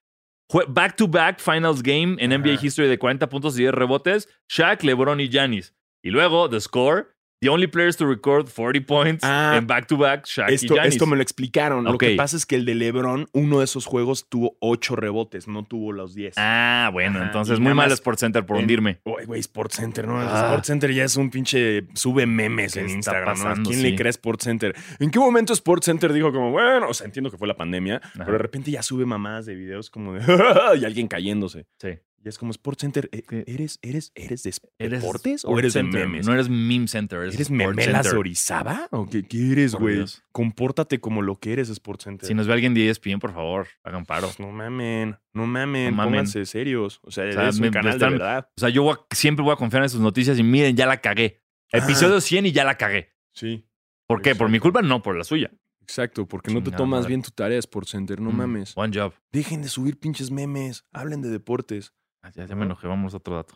back 0.67 0.95
to 0.95 1.07
back 1.07 1.39
finals 1.39 1.81
game 1.81 2.15
en 2.19 2.29
NBA 2.31 2.59
history 2.61 2.87
de 2.87 2.97
40 2.97 3.27
puntos 3.29 3.57
y 3.57 3.63
10 3.63 3.73
rebotes. 3.73 4.29
Shaq, 4.49 4.83
LeBron 4.83 5.19
y 5.19 5.29
Giannis. 5.29 5.73
Y 6.03 6.09
luego 6.09 6.49
the 6.49 6.61
score, 6.61 7.16
the 7.41 7.49
only 7.49 7.67
players 7.67 7.95
to 7.97 8.05
record 8.07 8.47
40 8.47 8.81
points 8.81 9.23
Ah. 9.23 9.55
en 9.57 9.67
back 9.67 9.87
to 9.87 9.97
back 9.97 10.25
Shaq 10.25 10.49
y 10.49 10.53
Esto, 10.55 10.73
Giannis. 10.75 10.93
esto 10.95 11.05
me 11.05 11.15
lo 11.15 11.21
explicaron. 11.21 11.83
Lo 11.83 11.91
Ok. 11.93 11.99
que 11.99 12.15
pasa 12.15 12.35
es 12.37 12.45
que 12.45 12.55
el 12.55 12.65
de 12.65 12.75
LeBron, 12.75 13.27
uno 13.33 13.59
de 13.59 13.65
esos 13.65 13.85
juegos 13.85 14.27
tuvo 14.27 14.57
ocho 14.59 14.95
rebotes, 14.95 15.47
no 15.47 15.63
tuvo 15.63 15.91
los 15.91 16.15
10. 16.15 16.33
Ah, 16.37 16.89
bueno, 16.91 17.17
Ajá, 17.19 17.25
entonces 17.27 17.59
y 17.59 17.61
muy 17.61 17.73
mal 17.73 17.89
más 17.89 17.93
Sports 17.93 18.21
Center 18.21 18.45
por 18.45 18.57
en- 18.57 18.63
hundirme. 18.63 18.99
Güey, 19.05 19.39
Sports 19.39 19.75
Center, 19.75 20.07
¿no? 20.07 20.19
Ah. 20.19 20.45
Sports 20.47 20.67
Center 20.67 20.91
ya 20.93 21.03
es 21.03 21.15
un 21.17 21.29
pinche 21.29 21.87
sube 21.93 22.25
memes 22.25 22.73
¿Qué 22.73 22.79
en 22.81 22.89
Instagram. 22.89 23.63
¿Quién 23.63 23.79
Sí. 23.79 23.83
le 23.83 23.95
cree 23.95 24.07
a 24.07 24.11
Sports 24.11 24.43
Center? 24.45 24.75
¿En 24.99 25.11
qué 25.11 25.19
momento 25.19 25.53
Sports 25.53 25.85
Center 25.85 26.11
dijo 26.13 26.31
como, 26.31 26.51
bueno, 26.51 26.87
o 26.89 26.93
sea, 26.93 27.05
entiendo 27.05 27.29
que 27.29 27.37
fue 27.37 27.47
la 27.47 27.55
pandemia, 27.55 28.01
pero 28.17 28.31
de 28.33 28.37
repente 28.39 28.71
ya 28.71 28.81
sube 28.81 29.05
mamadas 29.05 29.45
de 29.45 29.55
videos 29.55 29.89
como 29.89 30.13
de, 30.13 30.19
y 30.81 30.85
alguien 30.85 31.07
cayéndose. 31.07 31.65
Sí. 31.79 31.89
Y 32.23 32.29
es 32.29 32.37
como 32.37 32.51
Sports 32.51 32.81
Center. 32.81 33.09
eh, 33.11 33.21
¿Qué? 33.21 33.43
¿Eres, 33.47 33.79
eres, 33.81 34.11
eres 34.15 34.43
de 34.43 34.53
¿Eres 34.79 35.01
deportes 35.01 35.45
o 35.45 35.57
eres 35.59 35.73
de 35.73 35.83
memes? 35.83 36.25
No 36.25 36.33
eres 36.33 36.49
meme 36.49 36.87
center, 36.87 37.19
eres, 37.19 37.35
¿Eres 37.35 37.49
Sports 37.49 37.75
memelas 37.77 38.11
de. 38.11 38.17
Orizaba? 38.17 38.87
¿O 38.91 39.05
qué, 39.07 39.23
qué 39.23 39.51
eres, 39.51 39.75
güey? 39.75 40.03
Compórtate 40.31 40.99
como 40.99 41.21
lo 41.21 41.35
que 41.39 41.53
eres, 41.53 41.69
Sports 41.69 42.03
Center. 42.05 42.27
Si 42.27 42.33
nos 42.33 42.47
ve 42.47 42.53
alguien 42.53 42.73
de 42.73 42.89
ESPN, 42.89 43.19
por 43.19 43.33
favor, 43.33 43.67
hagan 43.83 44.05
paro. 44.05 44.29
No 44.39 44.51
mamen, 44.51 45.15
no 45.33 45.45
mamen, 45.47 45.91
No 45.91 45.97
mamen. 45.97 46.11
pónganse 46.13 46.45
serios. 46.45 46.99
O 47.03 47.11
sea, 47.11 47.25
O 47.29 47.31
sea, 47.31 47.47
es 47.49 47.55
un 47.55 47.61
me- 47.61 47.67
me 47.67 47.73
canal 47.73 47.93
están- 47.93 48.13
de 48.13 48.17
verdad. 48.19 48.49
O 48.57 48.59
sea, 48.59 48.69
yo 48.69 48.83
voy 48.83 48.93
a- 48.95 49.15
siempre 49.15 49.43
voy 49.43 49.53
a 49.53 49.57
confiar 49.57 49.83
en 49.83 49.89
sus 49.89 50.01
noticias 50.01 50.37
y 50.39 50.43
miren, 50.43 50.75
ya 50.75 50.85
la 50.85 50.97
cagué. 51.01 51.41
Episodio 51.71 52.19
100 52.21 52.45
y 52.45 52.51
ya 52.51 52.63
la 52.63 52.77
cagué. 52.77 53.13
Sí, 53.33 53.65
¿Por 54.07 54.21
qué? 54.21 54.35
¿Por 54.35 54.49
mi 54.49 54.59
culpa? 54.59 54.81
No, 54.81 55.01
por 55.03 55.17
la 55.17 55.23
suya. 55.23 55.51
exacto, 55.81 56.25
porque 56.27 56.49
no 56.51 56.59
te 56.59 56.65
Chingada 56.65 56.77
tomas 56.77 56.97
madre. 57.01 57.07
bien 57.09 57.21
tu 57.21 57.31
tarea, 57.31 57.57
Sports 57.59 57.91
Center, 57.91 58.19
no 58.21 58.31
Mm, 58.31 58.35
mames. 58.37 58.73
One 58.75 58.97
job. 58.97 59.13
Dejen 59.31 59.61
de 59.61 59.69
subir 59.69 59.97
pinches 59.99 60.31
memes, 60.31 60.85
hablen 60.91 61.21
de 61.21 61.29
deportes. 61.29 61.93
Ah, 62.27 62.31
Ya, 62.35 62.45
ya 62.45 62.55
me 62.55 62.65
enojé, 62.65 62.87
vamos 62.87 63.13
a 63.13 63.17
otro 63.17 63.35
dato. 63.35 63.55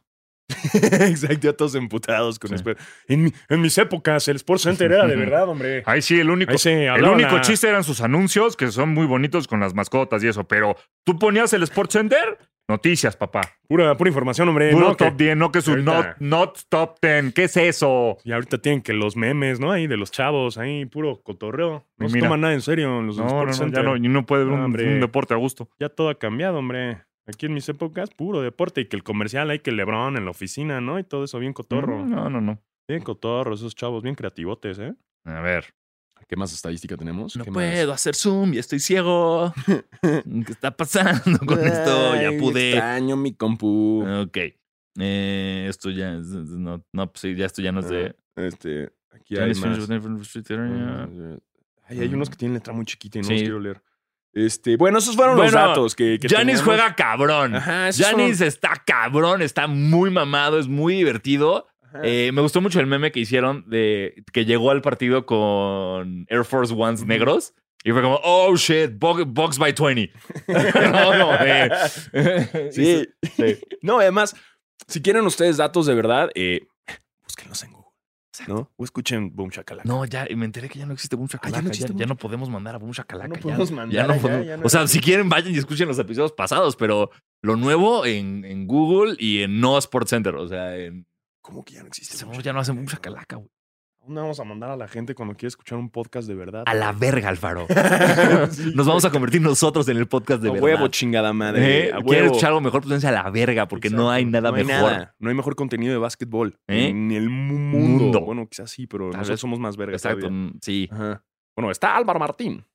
exacto, 0.74 1.38
ya 1.48 1.54
todos 1.54 1.76
emputados 1.76 2.38
con 2.38 2.50
Sí. 2.50 2.56
Sper- 2.64 2.78
En, 3.08 3.24
mi- 3.24 3.34
en 3.50 3.62
mis 3.62 3.78
épocas, 3.78 4.28
el 4.28 4.36
Sports 4.38 4.64
Center 4.64 4.92
era 4.92 5.08
de 5.08 5.16
verdad, 5.26 5.48
hombre. 5.48 5.84
Ay, 5.86 6.02
sí, 6.02 6.20
el 6.20 6.30
único. 6.30 6.52
Ahí 6.52 6.86
El 6.98 7.06
único 7.06 7.36
la- 7.36 7.42
chiste 7.42 7.68
eran 7.68 7.84
sus 7.84 8.02
anuncios, 8.02 8.56
que 8.58 8.70
son 8.72 8.90
muy 8.94 9.06
bonitos 9.08 9.48
con 9.48 9.60
las 9.60 9.74
mascotas 9.74 10.24
y 10.24 10.28
eso, 10.28 10.46
pero 10.48 10.76
tú 11.06 11.18
ponías 11.18 11.54
el 11.54 11.64
Sports 11.64 11.94
Center, 11.94 12.38
noticias, 12.70 13.16
papá. 13.16 13.42
Pura, 13.68 13.96
pura 13.96 14.10
información, 14.10 14.50
hombre. 14.50 14.72
Puro 14.72 14.90
¿no? 14.90 14.98
Que- 14.98 15.06
top 15.06 15.16
10, 15.18 15.38
no 15.38 15.52
que 15.54 15.62
su 15.62 15.78
not, 15.78 16.18
not 16.20 16.60
top 16.70 16.98
10. 17.02 17.34
¿Qué 17.34 17.46
es 17.46 17.56
eso? 17.58 18.18
Y 18.26 18.34
ahorita 18.34 18.58
tienen 18.58 18.82
que 18.82 18.92
los 18.94 19.16
memes, 19.16 19.60
¿no? 19.62 19.72
Ahí 19.72 19.88
de 19.88 19.96
los 19.98 20.12
chavos, 20.12 20.58
ahí 20.58 20.86
puro 20.86 21.22
cotorreo. 21.24 21.86
No 21.98 22.10
se 22.10 22.20
toman 22.20 22.42
nada 22.42 22.54
en 22.54 22.62
serio 22.62 23.02
los 23.02 23.16
No, 23.18 23.24
no, 23.24 23.30
Sports 23.30 23.60
no, 23.60 23.68
ya 23.68 23.74
Center. 23.76 23.84
no, 23.86 23.96
y 23.96 24.10
no 24.10 24.26
puede 24.26 24.44
ver 24.44 24.54
un 24.54 25.00
deporte 25.00 25.34
a 25.34 25.38
gusto. 25.38 25.70
Ya 25.80 25.88
todo 25.90 26.10
ha 26.10 26.20
cambiado, 26.20 26.58
hombre. 26.58 27.04
Aquí 27.28 27.46
en 27.46 27.54
mis 27.54 27.68
épocas, 27.70 28.10
puro 28.10 28.42
deporte. 28.42 28.82
Y 28.82 28.86
que 28.88 28.96
el 28.96 29.04
comercial 29.04 29.50
hay 29.50 29.60
que 29.60 29.72
Lebron 29.72 30.18
en 30.18 30.26
la 30.26 30.32
oficina, 30.32 30.82
¿no? 30.82 31.00
Y 31.00 31.04
todo 31.04 31.24
eso 31.24 31.40
bien 31.40 31.54
cotorro. 31.54 32.00
Mm, 32.04 32.10
No, 32.10 32.30
no, 32.30 32.42
no. 32.42 32.62
Bien 32.88 33.02
cotorro, 33.04 33.54
esos 33.54 33.76
chavos 33.76 34.04
bien 34.04 34.16
creativotes, 34.16 34.80
¿eh? 34.80 34.94
A 35.26 35.40
ver. 35.42 35.74
¿Qué 36.28 36.36
más 36.36 36.54
estadística 36.54 36.96
tenemos? 36.98 37.36
No 37.36 37.44
¿Qué 37.44 37.52
puedo 37.52 37.92
hacer 37.94 38.16
zoom 38.16 38.54
y 38.54 38.58
estoy 38.58 38.80
ciego. 38.80 39.54
¿Qué 40.02 40.52
está 40.52 40.72
pasando 40.76 41.40
con 41.46 41.60
esto? 41.60 42.16
Ya 42.16 42.32
pude. 42.40 42.72
Extraño 42.72 43.18
mi 43.18 43.34
compu. 43.34 44.04
Ok. 44.22 44.38
Eh, 45.00 45.66
esto 45.70 45.90
ya 45.90 46.14
es- 46.16 46.26
no, 46.28 46.84
no, 46.94 47.12
pues 47.12 47.22
sí, 47.22 47.36
ya 47.36 47.46
esto 47.46 47.62
ya 47.62 47.72
no 47.72 47.80
es 47.82 47.90
de. 47.90 48.16
Este, 48.36 48.92
aquí 49.12 49.38
hay 49.38 49.54
más. 49.56 49.90
Ay, 51.88 52.00
hay 52.00 52.14
unos 52.14 52.30
que 52.30 52.36
tienen 52.38 52.56
letra 52.56 52.74
muy 52.74 52.86
chiquita 52.86 53.20
y 53.20 53.22
no 53.22 53.28
Sí. 53.28 53.34
los 53.34 53.42
quiero 53.42 53.60
leer. 53.60 53.82
Este, 54.34 54.78
bueno, 54.78 55.00
esos 55.00 55.16
fueron 55.16 55.36
los 55.36 55.52
datos 55.68 55.96
que, 55.96 56.18
que 56.20 56.28
Janis 56.30 56.62
juega 56.66 56.96
cabrón. 56.96 57.54
Janis 58.04 58.40
está 58.42 58.82
cabrón, 58.86 59.42
está 59.42 59.68
muy 59.68 60.10
mamado, 60.10 60.58
es 60.60 60.68
muy 60.68 60.96
divertido. 60.96 61.68
Eh, 62.04 62.32
me 62.34 62.42
gustó 62.42 62.62
mucho 62.62 62.80
el 62.80 62.88
meme 62.88 63.12
que 63.12 63.20
hicieron 63.20 63.66
de 63.70 64.24
que 64.32 64.46
llegó 64.46 64.72
al 64.72 64.82
partido 64.82 65.26
con 65.26 66.26
Air 66.30 66.46
Force 66.46 66.74
Ones 66.74 67.06
negros. 67.06 67.54
Y 67.84 67.92
fue 67.92 68.02
como, 68.02 68.20
oh 68.24 68.56
shit, 68.56 68.92
bo- 68.98 69.26
box 69.26 69.58
by 69.58 69.74
20. 69.74 70.12
no, 70.92 71.18
no, 71.18 71.34
eh. 71.42 71.70
Sí. 72.72 73.08
Sí. 73.36 73.60
No, 73.82 74.00
además, 74.00 74.36
si 74.88 75.02
quieren 75.02 75.26
ustedes 75.26 75.58
datos 75.58 75.88
de 75.88 75.96
verdad, 75.96 76.30
eh, 76.36 76.62
búsquenlos 77.24 77.62
en 77.64 77.72
Google. 77.72 77.81
¿No? 78.48 78.72
O 78.78 78.84
escuchen 78.84 79.36
Boom 79.36 79.50
Shakalaka. 79.50 79.88
No, 79.88 80.06
ya 80.06 80.26
me 80.36 80.46
enteré 80.46 80.70
que 80.70 80.80
ya 80.80 80.86
no 80.86 80.94
existe 80.94 81.16
Boom 81.16 81.28
Shakalaka. 81.28 81.58
Ah, 81.58 81.60
ya 81.60 81.62
no 81.64 81.68
existe 81.70 81.92
ya 81.94 81.98
Boom 82.06 82.08
no 82.10 82.16
podemos 82.18 82.50
mandar 82.50 82.76
a 82.76 82.78
Boom 82.78 82.92
Shakalaka. 82.92 83.28
No 83.28 83.36
podemos 83.36 83.72
mandar 83.72 84.08
no 84.08 84.16
podemos- 84.22 84.66
o 84.66 84.70
sea, 84.70 84.88
si 84.88 85.00
quieren, 85.02 85.28
vayan 85.30 85.54
y 85.54 85.58
escuchen 85.58 85.88
los 85.88 86.00
episodios 86.00 86.32
pasados, 86.32 86.76
pero 86.76 87.12
lo 87.42 87.56
nuevo 87.58 88.06
en, 88.06 88.46
en 88.46 88.68
Google 88.68 89.16
y 89.20 89.42
en 89.42 89.60
No 89.60 89.78
Sports 89.78 90.10
Center. 90.12 90.36
O 90.36 90.48
sea, 90.48 90.78
en, 90.78 91.06
¿Cómo 91.42 91.64
que 91.66 91.74
ya 91.74 91.82
no 91.82 91.88
existe? 91.88 92.24
Boom 92.26 92.42
ya 92.42 92.54
no 92.54 92.60
hacen 92.60 92.76
Boom 92.76 92.86
Shakalaka? 92.88 93.22
Shakalaka, 93.22 93.36
güey. 93.38 93.50
¿Dónde 94.04 94.20
vamos 94.22 94.40
a 94.40 94.44
mandar 94.44 94.72
a 94.72 94.76
la 94.76 94.88
gente 94.88 95.14
cuando 95.14 95.36
quiere 95.36 95.50
escuchar 95.50 95.78
un 95.78 95.90
podcast 95.90 96.28
de 96.28 96.34
verdad? 96.34 96.64
A 96.66 96.74
la 96.74 96.92
verga, 96.92 97.30
Alfaro. 97.30 97.68
Sí, 98.52 98.72
Nos 98.74 98.88
vamos 98.88 99.06
a 99.06 99.12
convertir 99.12 99.42
nosotros 99.42 99.88
en 99.90 99.98
el 99.98 100.08
podcast 100.08 100.42
de 100.42 100.50
a 100.50 100.52
verdad. 100.54 100.64
huevo, 100.66 100.88
chingada 100.88 101.34
madre. 101.34 101.88
¿Eh? 101.90 101.92
A 101.94 101.98
¿Quieren 101.98 102.06
huevo. 102.08 102.26
escuchar 102.26 102.48
algo 102.50 102.62
mejor? 102.62 102.82
Pues 102.82 103.06
a 103.06 103.12
la 103.12 103.30
verga, 103.30 103.68
porque 103.68 103.92
no 103.92 104.10
hay 104.10 104.26
nada 104.26 104.50
No 104.50 104.58
hay 104.58 104.64
mejor. 104.66 104.92
nada. 104.92 105.16
No 105.20 105.30
hay 105.30 105.36
mejor 105.36 105.56
contenido 105.56 105.94
de 105.94 106.00
básquetbol 106.00 106.58
¿Eh? 106.68 106.88
en 106.88 107.12
el 107.12 107.30
mu- 107.30 107.54
mundo. 107.60 108.04
Mundo. 108.06 108.22
Bueno, 108.22 108.48
quizás 108.50 108.72
sí, 108.72 108.88
pero 108.88 109.12
nosotros 109.12 109.40
somos 109.40 109.60
más 109.60 109.78
vergas 109.78 110.02
Exacto, 110.04 110.22
todavía. 110.28 110.48
mm, 110.48 110.60
sí. 110.62 110.90
Ajá. 110.92 111.24
Bueno, 111.56 111.70
está 111.72 111.96
Álvaro 111.96 112.20
Martín. 112.20 112.66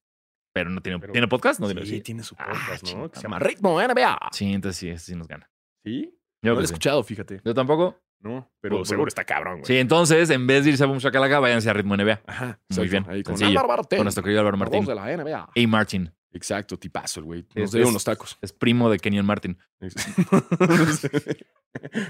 Pero 0.54 0.70
no 0.70 0.80
tiene, 0.80 0.98
Pero- 1.00 1.12
¿tiene 1.12 1.26
podcast? 1.28 1.58
No 1.60 1.66
tiene, 1.66 1.84
sí. 1.84 2.00
tiene 2.02 2.22
su 2.22 2.36
Ah, 2.38 2.46
podcast, 2.52 2.94
¿no? 2.94 3.10
Que 3.10 3.16
se 3.16 3.22
llama. 3.24 3.40
Ritmo 3.40 3.80
NBA. 3.82 4.16
Sí, 4.30 4.52
entonces 4.52 4.78
sí, 4.78 5.12
sí 5.12 5.16
nos 5.18 5.26
gana. 5.26 5.50
¿Sí? 5.84 6.14
Yo 6.42 6.50
no 6.50 6.54
lo 6.54 6.60
he 6.60 6.64
escuchado, 6.64 7.02
fíjate. 7.02 7.40
Yo 7.44 7.52
tampoco. 7.52 7.98
No, 8.20 8.50
pero 8.61 8.79
Por- 8.79 8.87
seguro 8.87 9.09
está 9.09 9.24
cabrón, 9.24 9.61
güey. 9.61 9.64
Sí, 9.66 9.76
entonces, 9.79 10.31
en 10.31 10.46
vez 10.46 10.64
de 10.64 10.70
irse 10.70 10.83
a 10.83 10.87
Boom 10.87 10.98
Shakalaka, 10.98 11.38
váyanse 11.38 11.70
a 11.70 11.72
Ritmo 11.72 11.96
NBA. 11.96 12.22
Ajá. 12.26 12.59
Muy 12.76 12.88
bien, 12.88 13.05
Ahí 13.09 13.22
con. 13.22 13.40
Álvaro 13.42 13.68
Martín. 13.68 13.98
Con 13.98 14.05
nuestro 14.05 14.24
querido 14.24 14.40
Álvaro 14.40 14.57
Martín. 14.57 14.85
de 14.85 14.94
la 14.94 15.16
NBA. 15.16 15.38
A. 15.55 15.66
Martin. 15.68 16.12
Exacto, 16.33 16.76
tipazo 16.79 17.20
el 17.20 17.26
güey. 17.26 17.46
Nos 17.55 17.70
debe 17.72 17.87
unos 17.87 18.05
tacos. 18.05 18.37
Es 18.42 18.52
primo 18.52 18.90
de 18.90 18.98
Kenyon 18.98 19.24
Martin. 19.24 19.57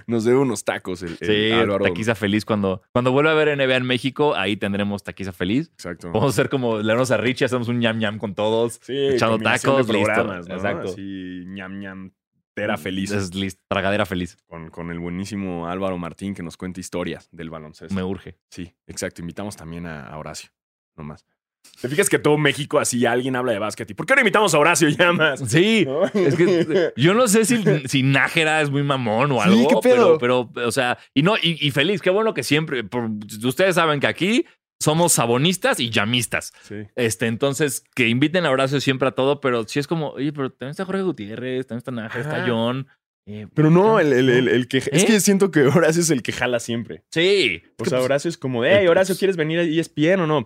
Nos 0.06 0.24
debe 0.24 0.38
unos 0.38 0.64
tacos 0.64 1.02
el, 1.02 1.16
el 1.20 1.26
Sí, 1.26 1.52
Álvaro. 1.52 1.84
taquiza 1.84 2.14
feliz. 2.14 2.44
Cuando, 2.44 2.82
cuando 2.92 3.10
vuelva 3.12 3.32
a 3.32 3.34
ver 3.34 3.56
NBA 3.56 3.76
en 3.76 3.84
México, 3.86 4.34
ahí 4.36 4.56
tendremos 4.56 5.02
taquiza 5.02 5.32
feliz. 5.32 5.68
Exacto. 5.72 6.08
Vamos 6.12 6.24
a 6.24 6.28
hacer 6.30 6.48
como 6.48 6.78
le 6.78 6.92
damos 6.92 7.10
a 7.10 7.16
Richie, 7.16 7.44
hacemos 7.46 7.68
un 7.68 7.78
ñam 7.80 7.98
ñam 7.98 8.18
con 8.18 8.34
todos. 8.34 8.80
Sí, 8.82 8.96
echando 8.96 9.38
de 9.38 9.44
tacos, 9.44 9.88
listo. 9.88 10.34
Exacto. 10.52 10.88
Así, 10.90 11.44
ñam, 11.46 11.78
ñam, 11.80 12.12
tera 12.56 12.78
feliz. 12.78 13.10
Es 13.12 13.34
listo, 13.34 13.62
tragadera 13.68 14.06
feliz. 14.06 14.36
Con, 14.46 14.70
con 14.70 14.90
el 14.90 14.98
buenísimo 14.98 15.68
Álvaro 15.68 15.98
Martín 15.98 16.34
que 16.34 16.42
nos 16.42 16.56
cuenta 16.56 16.80
historias 16.80 17.28
del 17.30 17.50
baloncesto. 17.50 17.94
Me 17.94 18.02
urge. 18.02 18.38
Sí, 18.50 18.72
exacto. 18.86 19.20
Invitamos 19.20 19.56
también 19.56 19.86
a, 19.86 20.06
a 20.06 20.16
Horacio, 20.18 20.50
nomás. 20.96 21.24
¿Te 21.80 21.88
fijas 21.88 22.08
que 22.08 22.18
todo 22.20 22.38
México 22.38 22.78
así 22.78 23.04
alguien 23.06 23.34
habla 23.36 23.50
de 23.52 23.58
básquet? 23.58 23.90
¿Y 23.90 23.94
por 23.94 24.06
qué 24.06 24.14
no 24.14 24.20
invitamos 24.20 24.54
a 24.54 24.58
Horacio 24.58 24.88
Llamas? 24.88 25.40
Sí, 25.48 25.84
¿No? 25.84 26.04
es 26.06 26.36
que 26.36 26.92
yo 26.96 27.12
no 27.12 27.26
sé 27.28 27.44
si, 27.44 27.62
si 27.88 28.02
Nájera 28.04 28.62
es 28.62 28.70
muy 28.70 28.84
mamón 28.84 29.32
o 29.32 29.42
Sí, 29.42 29.48
algo, 29.48 29.68
¿qué 29.68 29.88
pedo? 29.90 30.16
pero, 30.18 30.48
pero, 30.54 30.66
o 30.68 30.72
sea, 30.72 30.96
y 31.12 31.22
no, 31.22 31.36
y, 31.36 31.58
y 31.66 31.70
feliz, 31.72 32.00
qué 32.00 32.10
bueno 32.10 32.34
que 32.34 32.44
siempre, 32.44 32.84
por- 32.84 33.10
ustedes 33.44 33.74
saben 33.74 33.98
que 34.00 34.06
aquí 34.06 34.46
somos 34.80 35.12
sabonistas 35.14 35.80
y 35.80 35.90
llamistas. 35.90 36.52
Sí. 36.62 36.76
Este, 36.94 37.26
entonces, 37.26 37.82
que 37.94 38.08
inviten 38.08 38.46
a 38.46 38.50
Horacio 38.50 38.80
siempre 38.80 39.08
a 39.08 39.12
todo, 39.12 39.40
pero 39.40 39.64
sí 39.66 39.78
es 39.78 39.86
como, 39.86 40.10
oye, 40.10 40.32
pero 40.32 40.50
también 40.50 40.70
está 40.72 40.84
Jorge 40.84 41.02
Gutiérrez, 41.02 41.66
también 41.66 41.78
está 41.78 41.90
Nájera, 41.92 42.20
está. 42.20 42.46
John. 42.48 42.86
eh, 43.26 43.46
Pero 43.54 43.70
no, 43.70 43.98
el, 43.98 44.12
el- 44.12 44.28
el- 44.28 44.48
el 44.48 44.68
que... 44.68 44.78
Es 44.78 44.86
¿Eh? 45.02 45.06
que 45.06 45.20
siento 45.20 45.50
que 45.50 45.62
Horacio 45.66 46.02
es 46.02 46.10
el 46.10 46.22
que 46.22 46.32
jala 46.32 46.60
siempre. 46.60 47.02
Sí. 47.10 47.62
O 47.78 47.84
sea, 47.84 47.98
pues, 47.98 48.04
Horacio 48.04 48.28
es 48.28 48.38
como, 48.38 48.64
hey, 48.64 48.86
Horacio, 48.86 49.16
¿quieres 49.16 49.36
venir 49.36 49.58
a 49.58 49.62
ESPN 49.62 50.20
o 50.20 50.26
no? 50.26 50.44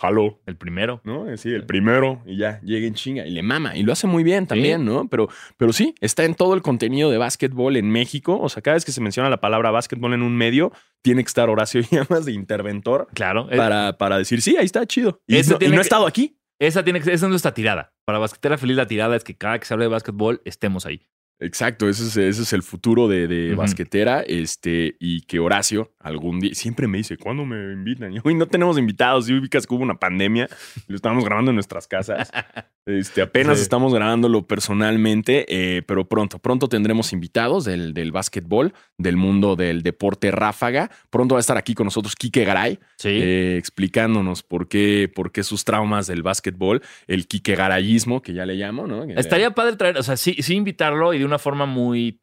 Jalo. 0.00 0.40
el 0.46 0.56
primero. 0.56 1.00
¿no? 1.04 1.26
Sí, 1.36 1.50
el 1.50 1.66
primero 1.66 2.22
y 2.24 2.36
ya, 2.38 2.60
llega 2.62 2.86
en 2.86 2.94
chinga 2.94 3.26
y 3.26 3.30
le 3.30 3.42
mama 3.42 3.76
y 3.76 3.82
lo 3.82 3.92
hace 3.92 4.06
muy 4.06 4.22
bien 4.24 4.46
también, 4.46 4.84
¿no? 4.84 5.08
Pero, 5.08 5.28
pero 5.56 5.72
sí, 5.72 5.94
está 6.00 6.24
en 6.24 6.34
todo 6.34 6.54
el 6.54 6.62
contenido 6.62 7.10
de 7.10 7.18
básquetbol 7.18 7.76
en 7.76 7.90
México. 7.90 8.38
O 8.40 8.48
sea, 8.48 8.62
cada 8.62 8.74
vez 8.74 8.84
que 8.84 8.92
se 8.92 9.00
menciona 9.00 9.28
la 9.28 9.40
palabra 9.40 9.70
básquetbol 9.70 10.14
en 10.14 10.22
un 10.22 10.36
medio, 10.36 10.72
tiene 11.02 11.22
que 11.22 11.28
estar 11.28 11.50
Horacio 11.50 11.82
Llamas 11.90 12.24
de 12.24 12.32
interventor 12.32 13.08
Claro. 13.14 13.48
eh, 13.50 13.56
para, 13.56 13.98
para 13.98 14.16
decir, 14.18 14.40
sí, 14.42 14.56
ahí 14.56 14.64
está 14.64 14.86
chido. 14.86 15.20
Y, 15.26 15.34
no, 15.34 15.58
y 15.60 15.68
no 15.68 15.80
estado 15.80 16.06
aquí. 16.06 16.36
Esa 16.58 16.84
tiene 16.84 16.98
que 16.98 17.06
ser, 17.06 17.14
esa 17.14 17.26
es 17.26 17.30
nuestra 17.30 17.54
tirada. 17.54 17.94
Para 18.04 18.18
Basquetera 18.18 18.58
Feliz, 18.58 18.76
la 18.76 18.86
tirada 18.86 19.16
es 19.16 19.24
que 19.24 19.34
cada 19.34 19.58
que 19.58 19.64
se 19.64 19.72
hable 19.74 19.86
de 19.86 19.90
básquetbol 19.90 20.42
estemos 20.44 20.84
ahí. 20.84 21.06
Exacto, 21.40 21.88
ese 21.88 22.04
es, 22.04 22.16
ese 22.16 22.42
es 22.42 22.52
el 22.52 22.62
futuro 22.62 23.08
de, 23.08 23.26
de 23.26 23.54
basquetera. 23.54 24.20
Este, 24.20 24.96
y 25.00 25.22
que 25.22 25.38
Horacio 25.38 25.92
algún 25.98 26.38
día 26.40 26.54
siempre 26.54 26.86
me 26.86 26.98
dice, 26.98 27.16
¿cuándo 27.16 27.44
me 27.44 27.72
invitan? 27.72 28.12
Y 28.16 28.18
hoy 28.22 28.34
no 28.34 28.46
tenemos 28.46 28.78
invitados. 28.78 29.28
Y 29.28 29.34
ubicas 29.34 29.66
que 29.66 29.74
hubo 29.74 29.82
una 29.82 29.98
pandemia, 29.98 30.48
lo 30.86 30.96
estábamos 30.96 31.24
grabando 31.24 31.50
en 31.50 31.56
nuestras 31.56 31.86
casas. 31.88 32.30
Este, 32.86 33.22
apenas 33.22 33.58
Sí. 33.58 33.62
estamos 33.62 33.94
grabándolo 33.94 34.46
personalmente, 34.48 35.44
eh, 35.48 35.82
pero 35.82 36.08
pronto, 36.08 36.38
pronto 36.40 36.66
tendremos 36.68 37.12
invitados 37.12 37.64
del, 37.64 37.94
del 37.94 38.10
básquetbol, 38.10 38.72
del 38.98 39.16
mundo 39.16 39.54
del 39.54 39.82
deporte 39.82 40.30
ráfaga. 40.32 40.90
Pronto 41.10 41.34
va 41.34 41.38
a 41.38 41.40
estar 41.40 41.56
aquí 41.56 41.74
con 41.74 41.84
nosotros 41.84 42.16
Quique 42.16 42.44
Garay, 42.44 42.80
Sí. 42.96 43.10
eh, 43.10 43.56
explicándonos 43.58 44.42
por 44.42 44.66
qué, 44.66 45.12
por 45.14 45.30
qué 45.30 45.44
sus 45.44 45.64
traumas 45.64 46.06
del 46.08 46.22
básquetbol, 46.22 46.82
el 47.06 47.28
Quique 47.28 47.54
Garayismo, 47.54 48.22
que 48.22 48.32
ya 48.32 48.44
le 48.46 48.54
llamo, 48.54 48.86
¿no? 48.88 49.04
Estaría 49.04 49.52
padre 49.52 49.76
traer, 49.76 49.96
o 49.98 50.02
sea, 50.02 50.16
sí, 50.16 50.36
sí 50.40 50.54
invitarlo 50.54 51.14
y 51.14 51.18
de 51.20 51.24
una 51.30 51.38
forma 51.38 51.66
muy. 51.66 52.20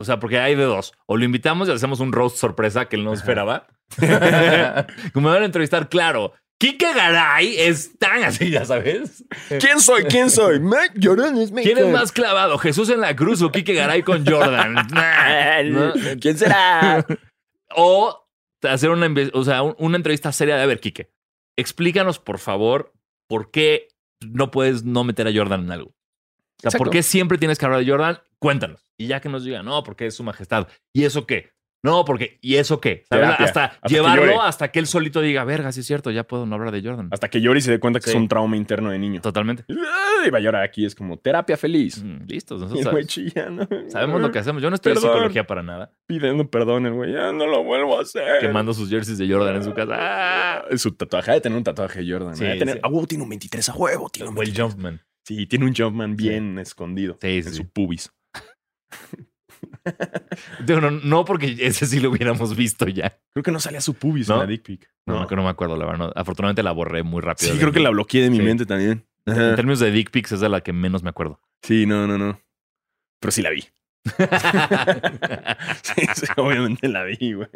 O 0.00 0.04
sea, 0.04 0.18
porque 0.20 0.38
hay 0.38 0.54
de 0.54 0.64
dos. 0.64 0.92
O 1.06 1.16
lo 1.16 1.24
invitamos 1.24 1.68
y 1.68 1.70
le 1.70 1.76
hacemos 1.76 2.00
un 2.00 2.12
roast 2.12 2.36
sorpresa 2.36 2.86
que 2.88 2.96
él 2.96 3.04
no 3.04 3.12
esperaba. 3.12 3.66
Como 5.12 5.28
me 5.28 5.34
van 5.34 5.42
a 5.42 5.46
entrevistar, 5.46 5.88
claro. 5.88 6.32
Kike 6.58 6.94
Garay 6.94 7.54
es 7.58 7.98
tan 7.98 8.24
así, 8.24 8.50
ya 8.50 8.64
sabes. 8.64 9.24
¿Quién 9.60 9.78
soy? 9.78 10.04
¿Quién 10.04 10.30
soy? 10.30 10.58
Mike 10.58 10.94
Jordan 11.02 11.36
es 11.36 11.50
¿Quién 11.52 11.76
es 11.76 11.88
más 11.88 12.12
clavado? 12.12 12.56
¿Jesús 12.56 12.88
en 12.88 13.02
la 13.02 13.14
cruz 13.14 13.42
o 13.42 13.52
Kike 13.52 13.74
Garay 13.74 14.02
con 14.02 14.24
Jordan? 14.26 14.74
¿Quién 16.20 16.38
será? 16.38 17.04
O 17.78 18.26
hacer 18.62 18.90
una, 18.90 19.12
o 19.34 19.44
sea, 19.44 19.62
un- 19.62 19.74
una 19.78 19.96
entrevista 19.96 20.30
seria 20.32 20.56
de, 20.56 20.62
a 20.62 20.66
ver, 20.66 20.80
Quique, 20.80 21.10
explícanos, 21.58 22.18
por 22.20 22.38
favor, 22.38 22.92
por 23.28 23.50
qué 23.50 23.88
no 24.24 24.50
puedes 24.52 24.84
no 24.84 25.02
meter 25.04 25.26
a 25.26 25.32
Jordan 25.34 25.64
en 25.64 25.72
algo. 25.72 25.95
O 26.58 26.60
sea, 26.62 26.68
Exacto. 26.68 26.84
¿por 26.84 26.90
qué 26.92 27.02
siempre 27.02 27.38
tienes 27.38 27.58
que 27.58 27.64
hablar 27.66 27.84
de 27.84 27.90
Jordan? 27.90 28.18
cuéntanos. 28.38 28.84
Y 28.98 29.06
ya 29.08 29.20
que 29.20 29.28
nos 29.28 29.44
diga, 29.44 29.62
no, 29.62 29.82
porque 29.82 30.06
es 30.06 30.14
su 30.14 30.22
majestad. 30.22 30.68
¿Y 30.94 31.04
eso 31.04 31.26
qué? 31.26 31.50
No, 31.82 32.04
porque, 32.04 32.38
¿y 32.42 32.56
eso 32.56 32.80
qué? 32.80 33.04
¿Sabes? 33.08 33.24
Terapia. 33.26 33.46
Hasta, 33.46 33.64
Hasta 33.66 33.88
que 33.88 33.94
llevarlo 33.94 34.26
llore. 34.26 34.38
hasta 34.42 34.68
que 34.72 34.78
él 34.80 34.86
solito 34.86 35.20
diga, 35.20 35.44
verga, 35.44 35.70
sí 35.72 35.80
es 35.80 35.86
cierto, 35.86 36.10
ya 36.10 36.24
puedo 36.24 36.44
no 36.44 36.54
hablar 36.56 36.72
de 36.72 36.82
Jordan. 36.82 37.08
Hasta 37.12 37.28
que 37.28 37.40
llore 37.40 37.60
y 37.60 37.62
se 37.62 37.70
dé 37.70 37.78
cuenta 37.78 38.00
que 38.00 38.04
Sí. 38.06 38.10
es 38.10 38.16
un 38.16 38.26
trauma 38.28 38.56
interno 38.56 38.90
de 38.90 38.98
niño. 38.98 39.20
Totalmente. 39.20 39.64
Y 39.68 40.30
va 40.30 40.38
a 40.38 40.40
llorar 40.40 40.62
aquí, 40.64 40.84
es 40.84 40.94
como 40.96 41.16
terapia 41.18 41.56
feliz. 41.56 42.02
Mm, 42.02 42.24
Listos. 42.26 42.58
Y 42.58 42.64
Nosotros 42.64 42.86
el 42.86 42.90
güey 42.92 43.04
sabemos, 43.04 43.08
chillando. 43.68 43.68
sabemos 43.90 44.20
lo 44.20 44.32
que 44.32 44.38
hacemos. 44.40 44.62
Yo 44.62 44.70
no 44.70 44.74
estoy 44.74 44.92
en 44.92 44.96
Perdón. 44.96 45.12
psicología 45.12 45.46
para 45.46 45.62
nada. 45.62 45.92
Pidiendo 46.06 46.50
perdón 46.50 46.86
el 46.86 46.94
güey. 46.94 47.12
Ya 47.12 47.30
no 47.32 47.46
lo 47.46 47.62
vuelvo 47.62 47.98
a 47.98 48.02
hacer. 48.02 48.40
Quemando 48.40 48.72
sus 48.74 48.88
jerseys 48.90 49.18
de 49.18 49.30
Jordan 49.32 49.56
en 49.56 49.62
su 49.64 49.72
casa. 49.74 49.94
¡Ah! 49.96 50.64
Ah, 50.70 50.76
Su 50.76 50.92
tatuaje. 50.96 51.30
Ha 51.30 51.34
de 51.34 51.40
tener 51.40 51.56
un 51.56 51.62
tatuaje 51.64 52.02
de 52.02 52.10
Jordan. 52.12 52.34
Sí, 52.36 52.44
ha 52.44 52.48
de 52.48 52.56
tener- 52.58 52.74
sí. 52.76 52.80
A 52.82 52.88
huevo 52.88 53.06
tiene 53.06 53.22
un 53.22 53.30
23 53.30 53.68
a 53.68 53.74
huevo. 53.74 54.08
Tiene 54.10 54.30
un 54.30 54.36
O 54.36 54.40
el 54.42 54.46
23. 54.46 54.72
Jumpman. 54.72 55.00
Sí, 55.26 55.46
tiene 55.46 55.64
un 55.64 55.74
Jumpman 55.74 56.14
bien 56.16 56.58
escondido. 56.58 57.18
Sí, 57.20 57.28
en 57.38 57.42
sí, 57.44 57.50
su 57.50 57.56
sí. 57.56 57.64
pubis. 57.64 58.12
Digo, 60.64 60.80
no, 60.80 60.90
no, 60.90 61.24
porque 61.24 61.56
ese 61.60 61.86
sí 61.86 62.00
lo 62.00 62.10
hubiéramos 62.10 62.54
visto 62.56 62.86
ya. 62.86 63.18
Creo 63.32 63.42
que 63.42 63.50
no 63.50 63.58
salía 63.60 63.80
su 63.80 63.94
pubis 63.94 64.28
¿No? 64.28 64.34
en 64.34 64.40
la 64.40 64.46
dick 64.46 64.62
pic. 64.62 64.88
No, 65.06 65.14
No. 65.14 65.26
no, 65.28 65.36
no 65.36 65.42
me 65.44 65.48
acuerdo, 65.48 65.76
la 65.76 65.86
verdad. 65.86 66.12
Afortunadamente 66.14 66.62
la 66.62 66.72
borré 66.72 67.02
muy 67.02 67.20
rápido. 67.22 67.52
Sí, 67.52 67.58
creo 67.58 67.72
que 67.72 67.80
la 67.80 67.90
bloqueé 67.90 68.22
de 68.22 68.30
mi 68.30 68.40
mente 68.40 68.66
también. 68.66 69.04
En 69.24 69.34
términos 69.56 69.80
de 69.80 69.90
dick 69.90 70.10
pics 70.10 70.32
es 70.32 70.40
de 70.40 70.48
la 70.48 70.60
que 70.60 70.72
menos 70.72 71.02
me 71.02 71.10
acuerdo. 71.10 71.40
Sí, 71.62 71.86
no, 71.86 72.06
no, 72.06 72.16
no. 72.18 72.40
Pero 73.20 73.32
sí 73.32 73.42
la 73.42 73.50
vi. 73.50 73.64
Sí, 75.82 76.06
sí, 76.14 76.26
obviamente 76.36 76.88
la 76.88 77.04
vi, 77.04 77.32
güey. 77.34 77.48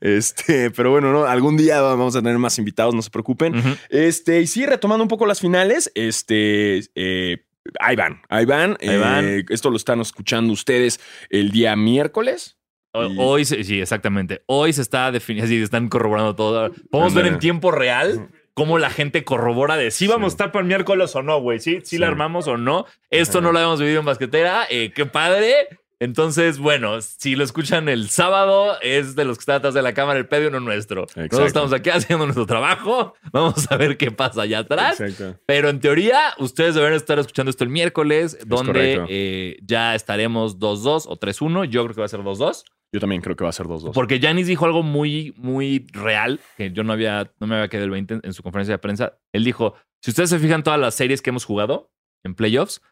Este, 0.00 0.70
pero 0.70 0.90
bueno, 0.90 1.12
no, 1.12 1.24
algún 1.24 1.56
día 1.56 1.80
vamos 1.80 2.16
a 2.16 2.20
tener 2.22 2.38
más 2.38 2.58
invitados, 2.58 2.94
no 2.94 3.02
se 3.02 3.10
preocupen. 3.10 3.54
Este, 3.90 4.40
y 4.40 4.46
sí, 4.46 4.66
retomando 4.66 5.02
un 5.04 5.08
poco 5.08 5.26
las 5.26 5.40
finales, 5.40 5.90
este, 5.94 6.80
eh, 6.94 7.44
ahí 7.80 7.96
van, 7.96 8.22
ahí 8.28 8.44
van. 8.44 8.76
Ahí 8.80 8.98
van. 8.98 9.24
Eh, 9.28 9.44
esto 9.50 9.70
lo 9.70 9.76
están 9.76 10.00
escuchando 10.00 10.52
ustedes 10.52 11.00
el 11.30 11.50
día 11.50 11.76
miércoles. 11.76 12.58
Y- 12.94 13.16
Hoy, 13.18 13.44
sí, 13.46 13.80
exactamente. 13.80 14.42
Hoy 14.46 14.72
se 14.72 14.82
está 14.82 15.10
definiendo, 15.12 15.48
sí, 15.48 15.62
están 15.62 15.88
corroborando 15.88 16.34
todo. 16.34 16.70
Podemos 16.90 17.14
ver 17.14 17.26
en 17.26 17.38
tiempo 17.38 17.70
real 17.70 18.28
cómo 18.54 18.78
la 18.78 18.90
gente 18.90 19.24
corrobora 19.24 19.76
de 19.76 19.90
si 19.90 20.06
vamos 20.06 20.26
a 20.26 20.30
Sí. 20.30 20.34
estar 20.34 20.52
para 20.52 20.62
el 20.62 20.68
miércoles 20.68 21.14
o 21.16 21.22
no, 21.22 21.40
güey. 21.40 21.58
Sí, 21.60 21.80
sí, 21.84 21.98
la 21.98 22.08
armamos 22.08 22.46
o 22.48 22.56
no. 22.56 22.86
Esto 23.10 23.38
Ajá. 23.38 23.46
no 23.46 23.52
lo 23.52 23.58
habíamos 23.58 23.80
vivido 23.80 24.00
en 24.00 24.06
basquetera. 24.06 24.66
Eh, 24.70 24.92
qué 24.94 25.06
padre. 25.06 25.54
Entonces, 26.00 26.58
bueno, 26.58 27.00
si 27.00 27.36
lo 27.36 27.44
escuchan 27.44 27.88
el 27.88 28.10
sábado, 28.10 28.76
es 28.82 29.14
de 29.14 29.24
los 29.24 29.38
que 29.38 29.42
están 29.42 29.56
atrás 29.58 29.72
de 29.72 29.82
la 29.82 29.94
cámara, 29.94 30.18
el 30.18 30.26
pedio 30.26 30.50
no 30.50 30.58
nuestro. 30.58 31.02
Exacto. 31.04 31.20
Nosotros 31.22 31.46
estamos 31.46 31.72
aquí 31.72 31.90
haciendo 31.90 32.24
nuestro 32.26 32.44
trabajo. 32.44 33.14
Vamos 33.32 33.70
a 33.70 33.76
ver 33.76 33.96
qué 33.96 34.10
pasa 34.10 34.42
allá 34.42 34.58
atrás. 34.58 35.00
Exacto. 35.00 35.38
Pero 35.46 35.68
en 35.68 35.78
teoría, 35.78 36.34
ustedes 36.38 36.74
deberán 36.74 36.96
estar 36.96 37.20
escuchando 37.20 37.50
esto 37.50 37.62
el 37.62 37.70
miércoles, 37.70 38.36
donde 38.46 39.00
eh, 39.08 39.58
ya 39.62 39.94
estaremos 39.94 40.58
2-2 40.58 41.04
o 41.06 41.16
3-1. 41.20 41.66
Yo 41.66 41.84
creo 41.84 41.94
que 41.94 42.00
va 42.00 42.06
a 42.06 42.08
ser 42.08 42.20
2-2. 42.24 42.64
Yo 42.92 43.00
también 43.00 43.22
creo 43.22 43.34
que 43.36 43.44
va 43.44 43.50
a 43.50 43.54
ser 43.54 43.66
2-2. 43.66 43.92
Porque 43.94 44.20
Janis 44.20 44.46
dijo 44.46 44.66
algo 44.66 44.82
muy, 44.82 45.34
muy 45.38 45.86
real, 45.92 46.40
que 46.58 46.72
yo 46.72 46.84
no 46.84 46.92
había, 46.92 47.32
no 47.40 47.46
me 47.46 47.54
había 47.56 47.68
quedado 47.68 47.86
el 47.86 47.90
20 47.90 48.14
en, 48.14 48.20
en 48.24 48.32
su 48.34 48.42
conferencia 48.42 48.74
de 48.74 48.78
prensa. 48.78 49.18
Él 49.32 49.44
dijo: 49.44 49.74
si 50.02 50.10
ustedes 50.10 50.28
se 50.30 50.38
fijan 50.38 50.62
todas 50.62 50.78
las 50.78 50.94
series 50.94 51.22
que 51.22 51.30
hemos 51.30 51.44
jugado 51.46 51.90
en 52.24 52.34
playoffs, 52.34 52.82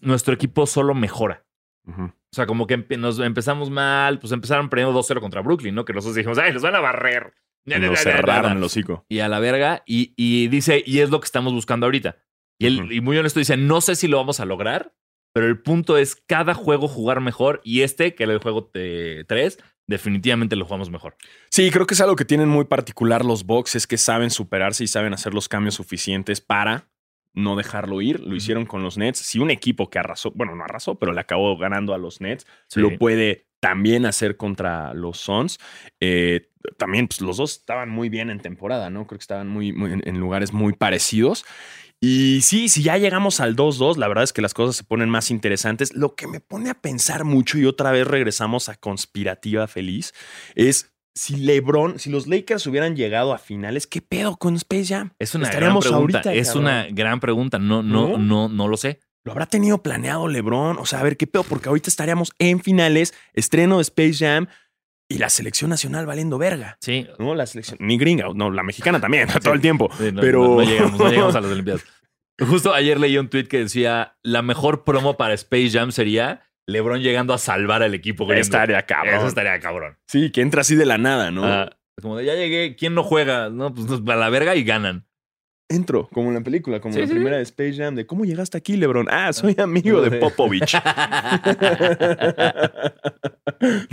nuestro 0.00 0.32
equipo 0.34 0.66
solo 0.66 0.94
mejora. 0.94 1.44
O 1.88 2.12
sea, 2.32 2.46
como 2.46 2.66
que 2.66 2.76
empe- 2.78 2.98
nos 2.98 3.18
empezamos 3.20 3.70
mal, 3.70 4.18
pues 4.18 4.32
empezaron 4.32 4.68
perdiendo 4.68 4.92
2-0 4.98 5.20
contra 5.20 5.40
Brooklyn, 5.40 5.74
¿no? 5.74 5.84
Que 5.84 5.92
nosotros 5.92 6.16
dijimos, 6.16 6.36
¡ay, 6.38 6.52
los 6.52 6.62
van 6.62 6.74
a 6.74 6.80
barrer! 6.80 7.32
Nos 7.64 7.98
cerraron 8.00 8.56
el 8.58 8.62
hocico. 8.62 9.04
y 9.08 9.20
a 9.20 9.28
la 9.28 9.38
verga. 9.40 9.82
Y, 9.86 10.12
y 10.16 10.48
dice, 10.48 10.82
y 10.86 10.98
es 11.00 11.10
lo 11.10 11.20
que 11.20 11.24
estamos 11.26 11.52
buscando 11.52 11.86
ahorita. 11.86 12.16
Y 12.60 12.66
él, 12.66 12.82
Ujú. 12.82 12.92
y 12.92 13.00
muy 13.00 13.18
honesto, 13.18 13.38
dice, 13.40 13.56
no 13.56 13.80
sé 13.80 13.94
si 13.96 14.08
lo 14.08 14.16
vamos 14.18 14.40
a 14.40 14.44
lograr, 14.46 14.94
pero 15.36 15.48
el 15.48 15.58
punto 15.60 15.98
es 15.98 16.16
cada 16.16 16.54
juego 16.54 16.88
jugar 16.88 17.20
mejor. 17.20 17.60
Y 17.62 17.82
este, 17.82 18.14
que 18.14 18.22
era 18.22 18.32
el 18.32 18.38
juego 18.38 18.70
3, 18.72 19.58
definitivamente 19.86 20.56
lo 20.56 20.64
jugamos 20.64 20.88
mejor. 20.88 21.14
Sí, 21.50 21.70
creo 21.70 21.86
que 21.86 21.92
es 21.92 22.00
algo 22.00 22.16
que 22.16 22.24
tienen 22.24 22.48
muy 22.48 22.64
particular 22.64 23.22
los 23.22 23.44
Bucks, 23.44 23.74
es 23.74 23.86
que 23.86 23.98
saben 23.98 24.30
superarse 24.30 24.82
y 24.84 24.86
saben 24.86 25.12
hacer 25.12 25.34
los 25.34 25.46
cambios 25.50 25.74
suficientes 25.74 26.40
para 26.40 26.88
no 27.34 27.54
dejarlo 27.54 28.00
ir. 28.00 28.20
Lo 28.20 28.34
hicieron 28.34 28.64
con 28.64 28.82
los 28.82 28.96
Nets. 28.96 29.18
Si 29.18 29.38
un 29.38 29.50
equipo 29.50 29.90
que 29.90 29.98
arrasó, 29.98 30.30
bueno, 30.34 30.56
no 30.56 30.64
arrasó, 30.64 30.94
pero 30.98 31.12
le 31.12 31.20
acabó 31.20 31.58
ganando 31.58 31.92
a 31.92 31.98
los 31.98 32.22
Nets, 32.22 32.46
Sí. 32.68 32.80
lo 32.80 32.96
puede 32.96 33.44
también 33.60 34.06
hacer 34.06 34.38
contra 34.38 34.94
los 34.94 35.18
Suns. 35.18 35.58
Eh, 36.00 36.48
también 36.78 37.08
pues, 37.08 37.20
los 37.20 37.36
dos 37.36 37.58
estaban 37.58 37.90
muy 37.90 38.08
bien 38.08 38.30
en 38.30 38.40
temporada, 38.40 38.88
¿no? 38.88 39.06
Creo 39.06 39.18
que 39.18 39.22
estaban 39.22 39.48
muy, 39.48 39.72
muy- 39.74 40.00
en 40.02 40.18
lugares 40.18 40.54
muy 40.54 40.72
parecidos. 40.72 41.44
Y 42.00 42.40
sí, 42.42 42.68
si 42.68 42.82
ya 42.82 42.98
llegamos 42.98 43.40
al 43.40 43.56
2-2, 43.56 43.96
la 43.96 44.06
verdad 44.08 44.24
es 44.24 44.32
que 44.32 44.42
las 44.42 44.52
cosas 44.54 44.76
se 44.76 44.84
ponen 44.84 45.08
más 45.08 45.30
interesantes. 45.30 45.94
Lo 45.94 46.14
que 46.14 46.26
me 46.26 46.40
pone 46.40 46.68
a 46.70 46.74
pensar 46.74 47.24
mucho, 47.24 47.58
y 47.58 47.64
otra 47.64 47.90
vez 47.90 48.06
regresamos 48.06 48.68
a 48.68 48.76
conspirativa 48.76 49.66
feliz, 49.66 50.12
es 50.54 50.92
si 51.14 51.36
LeBron, 51.36 51.98
si 51.98 52.10
los 52.10 52.26
Lakers 52.26 52.66
hubieran 52.66 52.94
llegado 52.94 53.32
a 53.32 53.38
finales, 53.38 53.86
¿qué 53.86 54.02
pedo 54.02 54.36
con 54.36 54.54
Space 54.56 54.86
Jam? 54.94 55.12
Es 55.18 55.34
una 55.34 55.44
gran 55.44 55.52
Estaríamos 55.54 55.84
pregunta. 55.86 56.18
ahorita, 56.18 56.34
es 56.34 56.48
cabrón. 56.48 56.64
una 56.64 56.86
gran 56.90 57.20
pregunta. 57.20 57.58
No, 57.58 57.82
no, 57.82 58.08
¿No? 58.10 58.18
no, 58.18 58.48
no, 58.50 58.68
lo 58.68 58.76
sé. 58.76 59.00
¿Lo 59.24 59.32
habrá 59.32 59.46
tenido 59.46 59.82
planeado 59.82 60.28
LeBron? 60.28 60.76
O 60.78 60.84
sea, 60.84 61.00
a 61.00 61.02
ver 61.02 61.16
qué 61.16 61.26
pedo, 61.26 61.42
porque 61.44 61.68
ahorita 61.70 61.88
estaríamos 61.88 62.32
en 62.38 62.60
finales, 62.60 63.14
estreno 63.32 63.76
de 63.76 63.82
Space 63.82 64.14
Jam 64.18 64.46
y 65.08 65.18
la 65.18 65.28
selección 65.30 65.70
nacional 65.70 66.06
valiendo 66.06 66.38
verga. 66.38 66.76
Sí. 66.80 67.06
No, 67.18 67.34
la 67.34 67.46
selección, 67.46 67.78
ni 67.80 67.96
gringa, 67.98 68.26
no, 68.34 68.50
la 68.50 68.62
mexicana 68.62 69.00
también, 69.00 69.28
todo 69.42 69.54
el 69.54 69.60
tiempo. 69.60 69.88
Sí, 69.98 70.10
no, 70.12 70.20
pero 70.20 70.42
no, 70.44 70.54
no 70.56 70.62
llegamos, 70.62 70.98
no 70.98 71.08
llegamos 71.10 71.34
a 71.34 71.40
las 71.40 71.50
Olimpiadas. 71.50 71.84
Justo 72.38 72.74
ayer 72.74 73.00
leí 73.00 73.16
un 73.16 73.28
tweet 73.28 73.44
que 73.44 73.58
decía: 73.60 74.16
la 74.22 74.42
mejor 74.42 74.84
promo 74.84 75.16
para 75.16 75.32
Space 75.34 75.70
Jam 75.70 75.90
sería 75.92 76.42
LeBron 76.66 77.00
llegando 77.00 77.32
a 77.32 77.38
salvar 77.38 77.82
al 77.82 77.94
equipo 77.94 78.26
gringo. 78.26 78.40
estaría 78.42 78.82
cabrón. 78.82 79.14
Eso 79.14 79.26
estaría 79.28 79.58
cabrón. 79.60 79.96
Sí, 80.06 80.30
que 80.32 80.42
entra 80.42 80.60
así 80.60 80.74
de 80.74 80.84
la 80.84 80.98
nada, 80.98 81.30
¿no? 81.30 81.44
Ah, 81.44 81.70
como 82.02 82.18
de 82.18 82.26
ya 82.26 82.34
llegué, 82.34 82.76
¿quién 82.76 82.94
no 82.94 83.02
juega? 83.04 83.48
No, 83.48 83.72
pues 83.72 83.86
nos- 83.86 84.06
a 84.06 84.16
la 84.16 84.28
verga 84.28 84.54
y 84.54 84.64
ganan. 84.64 85.06
Entro, 85.68 86.08
como 86.12 86.28
en 86.28 86.34
la 86.34 86.40
película, 86.42 86.80
como 86.80 86.94
Sí, 86.94 87.00
la 87.00 87.06
sí, 87.08 87.12
primera 87.14 87.36
de 87.38 87.42
Space 87.42 87.74
Jam, 87.74 87.96
de 87.96 88.06
cómo 88.06 88.24
llegaste 88.24 88.56
aquí, 88.56 88.76
LeBron. 88.76 89.08
Ah, 89.10 89.32
soy 89.32 89.56
amigo 89.58 90.00
de 90.00 90.10
Popovich. 90.20 90.74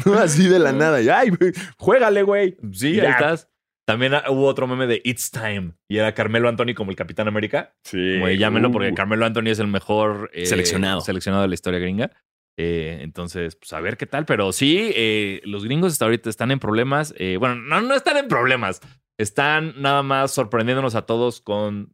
no, 0.05 0.13
así 0.13 0.47
de 0.47 0.59
la 0.59 0.71
nada. 0.71 0.97
Ay, 1.17 1.31
juégale, 1.77 2.23
güey. 2.23 2.57
Sí, 2.71 2.95
Ya. 2.95 3.03
ahí 3.03 3.09
estás. 3.11 3.49
También 3.85 4.13
ah, 4.13 4.23
hubo 4.29 4.45
otro 4.45 4.65
meme 4.65 4.87
de 4.87 5.01
It's 5.03 5.29
Time 5.29 5.73
y 5.89 5.97
era 5.97 6.13
Carmelo 6.13 6.47
Anthony 6.47 6.73
como 6.73 6.91
el 6.91 6.95
Capitán 6.95 7.27
América. 7.27 7.75
Sí. 7.83 8.13
Como 8.13 8.27
de 8.27 8.37
llámenlo 8.37 8.71
porque 8.71 8.91
uh. 8.91 8.95
Carmelo 8.95 9.25
Anthony 9.25 9.47
es 9.49 9.59
el 9.59 9.67
mejor 9.67 10.29
eh, 10.33 10.45
Seleccionado. 10.45 11.01
seleccionado 11.01 11.41
de 11.41 11.49
la 11.49 11.53
historia 11.55 11.79
gringa. 11.79 12.09
Eh, 12.57 12.99
entonces, 13.01 13.55
pues 13.57 13.73
a 13.73 13.81
ver 13.81 13.97
qué 13.97 14.05
tal. 14.05 14.25
Pero 14.25 14.53
sí, 14.53 14.91
eh, 14.95 15.41
los 15.43 15.65
gringos 15.65 15.91
hasta 15.91 16.05
ahorita 16.05 16.29
están 16.29 16.51
en 16.51 16.59
problemas. 16.59 17.13
Eh, 17.17 17.35
bueno, 17.37 17.55
no, 17.55 17.81
no 17.81 17.93
están 17.93 18.15
en 18.15 18.29
problemas. 18.29 18.79
Están 19.19 19.81
nada 19.81 20.03
más 20.03 20.31
sorprendiéndonos 20.31 20.95
a 20.95 21.05
todos 21.05 21.41
con 21.41 21.93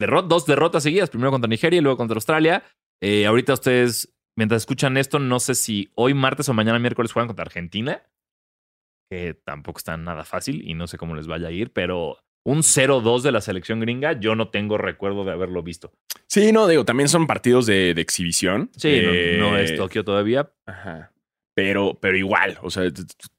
dos 0.00 0.46
derrotas 0.46 0.82
seguidas. 0.82 1.10
Primero 1.10 1.30
contra 1.30 1.48
Nigeria 1.48 1.78
y 1.78 1.82
luego 1.82 1.96
contra 1.98 2.16
Australia. 2.16 2.62
Eh, 3.02 3.26
ahorita 3.26 3.52
ustedes, 3.54 4.14
mientras 4.36 4.62
escuchan 4.62 4.96
esto, 4.96 5.18
no 5.18 5.40
sé 5.40 5.54
si 5.54 5.90
hoy 5.94 6.14
martes 6.14 6.48
o 6.48 6.54
mañana 6.54 6.78
miércoles 6.78 7.12
juegan 7.12 7.28
contra 7.28 7.44
Argentina. 7.44 8.02
Que 9.10 9.34
tampoco 9.34 9.78
está 9.78 9.96
nada 9.96 10.24
fácil 10.24 10.68
y 10.68 10.74
no 10.74 10.86
sé 10.86 10.98
cómo 10.98 11.14
les 11.14 11.26
vaya 11.28 11.48
a 11.48 11.52
ir, 11.52 11.72
pero 11.72 12.18
un 12.44 12.58
0-2 12.62 13.22
de 13.22 13.32
la 13.32 13.40
selección 13.40 13.80
gringa, 13.80 14.18
yo 14.18 14.34
no 14.34 14.50
tengo 14.50 14.78
recuerdo 14.78 15.24
de 15.24 15.32
haberlo 15.32 15.62
visto. 15.62 15.92
Sí, 16.28 16.52
no, 16.52 16.66
digo, 16.66 16.84
también 16.84 17.08
son 17.08 17.26
partidos 17.26 17.66
de, 17.66 17.92
de 17.94 18.00
exhibición. 18.02 18.70
Sí, 18.76 19.00
no- 19.02 19.12
Eh, 19.12 19.36
no, 19.38 19.56
es 19.58 19.76
Tokio 19.76 20.04
todavía. 20.04 20.52
Ajá. 20.66 21.12
Pero, 21.54 21.98
pero 22.00 22.16
igual, 22.16 22.58
o 22.62 22.70
sea, 22.70 22.84
es, 22.84 22.94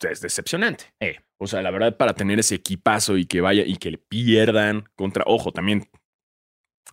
es 0.10 0.22
decepcionante. 0.22 0.86
Eh. 1.02 1.20
O 1.40 1.48
sea, 1.48 1.62
la 1.62 1.72
verdad, 1.72 1.98
para 1.98 2.14
tener 2.14 2.40
ese 2.40 2.56
equipazo 2.56 3.18
y 3.18 3.26
que 3.26 3.42
vaya 3.42 3.64
y 3.66 3.78
que 3.78 3.92
le 3.92 3.98
pierdan 3.98 4.86
contra, 4.96 5.24
ojo, 5.28 5.52
también 5.52 5.88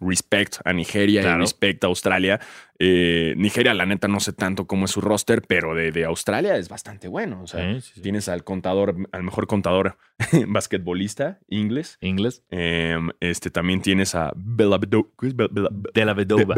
respect 0.01 0.57
a 0.65 0.73
Nigeria 0.73 1.23
y 1.23 1.39
respect 1.39 1.85
a 1.85 1.87
Australia. 1.87 2.41
Eh, 2.81 3.35
Nigeria, 3.37 3.73
la 3.75 3.87
neta, 3.87 4.09
no 4.09 4.19
sé 4.19 4.33
tanto 4.33 4.67
cómo 4.67 4.87
es 4.87 4.91
su 4.91 5.01
roster, 5.01 5.43
pero 5.47 5.73
de, 5.75 5.93
de 5.93 6.05
Australia 6.05 6.57
es 6.57 6.69
bastante 6.69 7.07
bueno. 7.07 7.41
O 7.43 7.47
sea, 7.47 7.75
Sí, 7.75 7.81
sí, 7.81 7.93
sí. 7.95 8.01
tienes 8.03 8.29
al 8.29 8.43
contador, 8.43 8.97
al 9.13 9.23
mejor 9.23 9.47
contador 9.47 9.97
basquetbolista 10.49 11.39
inglés. 11.49 11.97
Inglés. 12.01 12.43
Em, 12.51 13.11
este 13.21 13.51
también 13.51 13.83
tienes 13.83 14.15
a 14.17 14.33
Bella 14.35 14.79
Bedo- 14.79 15.13
¿qué 15.19 15.29
es 15.29 15.37
Bella- 15.37 15.51
Bella- 15.53 15.71
De 15.95 16.05
la 16.05 16.15
Bedoba. 16.15 16.55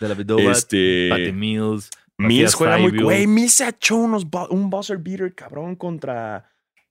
De 0.00 0.08
la 0.08 0.14
Vedova. 0.14 0.52
Este. 0.52 1.08
Patty 1.10 1.32
Mills. 1.32 1.90
Mills 2.18 2.54
juega 2.54 2.78
muy. 2.78 2.96
Güey, 2.96 3.26
Mills 3.26 3.54
se 3.54 3.68
echó 3.68 3.96
unos 3.96 4.26
un 4.50 4.70
buzzer 4.70 4.98
beater 4.98 5.34
cabrón 5.34 5.74
contra 5.74 6.46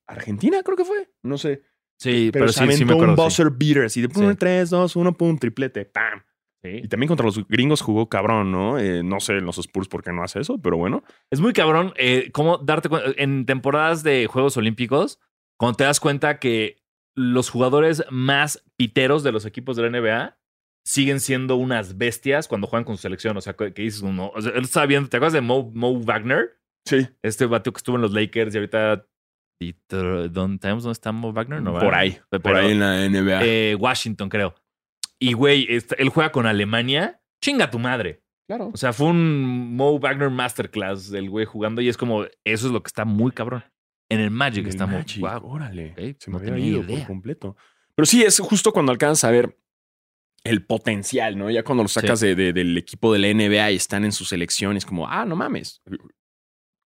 Argentina, 0.09 0.61
creo 0.63 0.77
que 0.77 0.85
fue. 0.85 1.09
No 1.23 1.37
sé. 1.37 1.61
Sí, 1.97 2.29
Pero, 2.31 2.45
pero, 2.45 2.53
se 2.53 2.59
sí, 2.59 2.59
sí 2.59 2.83
aventó 2.83 2.85
me 2.85 2.93
acuerdo. 2.93 3.11
un 3.11 3.17
sí. 3.17 3.23
buzzer 3.23 3.49
beater 3.51 3.83
así 3.85 4.01
de 4.01 4.09
pum, 4.09 4.29
Sí. 4.29 4.35
3, 4.37 4.69
2, 4.69 4.95
1, 4.95 5.13
pum, 5.17 5.37
triplete, 5.37 5.85
pam. 5.85 6.21
Sí. 6.63 6.69
Y 6.83 6.87
también 6.87 7.07
contra 7.07 7.25
los 7.25 7.45
gringos 7.47 7.81
jugó 7.81 8.09
cabrón, 8.09 8.51
¿no? 8.51 8.79
Eh, 8.79 9.01
no 9.03 9.19
sé 9.19 9.33
en 9.33 9.45
los 9.45 9.57
Spurs 9.57 9.87
por 9.87 10.03
qué 10.03 10.11
no 10.11 10.23
hace 10.23 10.39
eso, 10.41 10.59
pero 10.61 10.77
bueno. 10.77 11.03
Es 11.29 11.39
muy 11.39 11.53
cabrón 11.53 11.93
eh, 11.97 12.29
cómo 12.33 12.57
darte 12.57 12.89
cuenta. 12.89 13.11
En 13.17 13.45
temporadas 13.45 14.03
de 14.03 14.27
Juegos 14.27 14.57
Olímpicos, 14.57 15.19
cuando 15.57 15.77
te 15.77 15.83
das 15.85 15.99
cuenta 15.99 16.39
que 16.39 16.81
los 17.15 17.49
jugadores 17.49 18.03
más 18.09 18.63
piteros 18.77 19.23
de 19.23 19.31
los 19.33 19.45
equipos 19.45 19.75
de 19.77 19.83
la 19.89 19.99
NBA 19.99 20.37
siguen 20.85 21.19
siendo 21.19 21.55
unas 21.57 21.97
bestias 21.97 22.47
cuando 22.47 22.67
juegan 22.67 22.85
con 22.85 22.95
su 22.95 23.01
selección. 23.03 23.35
O 23.37 23.41
sea, 23.41 23.53
que 23.53 23.73
que 23.73 23.81
dices 23.83 24.01
uno. 24.01 24.31
O 24.33 24.41
sea, 24.41 24.51
él 24.53 24.63
estaba 24.63 24.85
viendo, 24.85 25.09
¿te 25.09 25.17
acuerdas 25.17 25.33
de 25.33 25.41
Mo, 25.41 25.69
Mo 25.73 25.99
Wagner? 25.99 26.57
Sí. 26.85 27.07
Este 27.21 27.45
bateo 27.45 27.73
que 27.73 27.77
estuvo 27.77 27.97
en 27.97 28.01
los 28.01 28.13
Lakers 28.13 28.53
y 28.55 28.57
ahorita. 28.57 29.05
¿Dónde, 29.89 30.59
¿Sabemos 30.61 30.83
dónde 30.83 30.93
está 30.93 31.11
Mo 31.11 31.33
Wagner? 31.33 31.61
No, 31.61 31.73
por 31.73 31.81
¿verdad? 31.83 31.99
ahí. 31.99 32.17
Pero- 32.29 32.43
por 32.43 32.55
ahí 32.55 32.71
en 32.71 32.79
la 32.79 33.05
NBA. 33.05 33.39
eh, 33.45 33.75
Washington, 33.75 34.29
creo. 34.29 34.55
Y, 35.19 35.33
güey, 35.33 35.67
él 35.97 36.09
juega 36.09 36.31
con 36.31 36.45
Alemania. 36.45 37.21
Chinga 37.41 37.69
tu 37.69 37.79
madre. 37.79 38.21
claro. 38.47 38.71
O 38.73 38.77
sea, 38.77 38.93
fue 38.93 39.07
un 39.07 39.75
Mo 39.75 39.99
Wagner 39.99 40.29
Masterclass 40.29 41.11
del 41.11 41.29
güey 41.29 41.45
jugando 41.45 41.81
y 41.81 41.89
es 41.89 41.97
como, 41.97 42.23
eso 42.43 42.67
es 42.67 42.71
lo 42.73 42.81
que 42.81 42.87
está 42.87 43.05
muy 43.05 43.31
cabrón. 43.31 43.63
En 44.09 44.19
el 44.21 44.31
Magic 44.31 44.63
El 44.63 44.69
está 44.69 44.87
muy 44.87 44.95
Magic. 44.97 45.23
Órale. 45.43 45.93
Se 46.19 46.31
me 46.31 46.39
no 46.39 46.53
había 46.53 46.81
por 46.81 47.05
completo. 47.05 47.55
Pero 47.95 48.05
sí, 48.07 48.23
es 48.23 48.39
justo 48.39 48.71
cuando 48.73 48.91
alcanzas 48.91 49.25
a 49.25 49.31
ver 49.31 49.55
el 50.43 50.65
potencial, 50.65 51.37
¿no? 51.37 51.49
Ya 51.51 51.63
cuando 51.63 51.83
lo 51.83 51.89
sacas 51.89 52.19
de- 52.21 52.33
de- 52.33 52.53
del 52.53 52.75
equipo 52.77 53.13
de 53.13 53.19
la 53.19 53.27
NBA 53.27 53.71
y 53.71 53.75
están 53.75 54.03
en 54.05 54.11
su 54.13 54.25
selección, 54.25 54.77
es 54.77 54.85
como, 54.85 55.07
ah, 55.07 55.25
no 55.25 55.35
mames. 55.35 55.83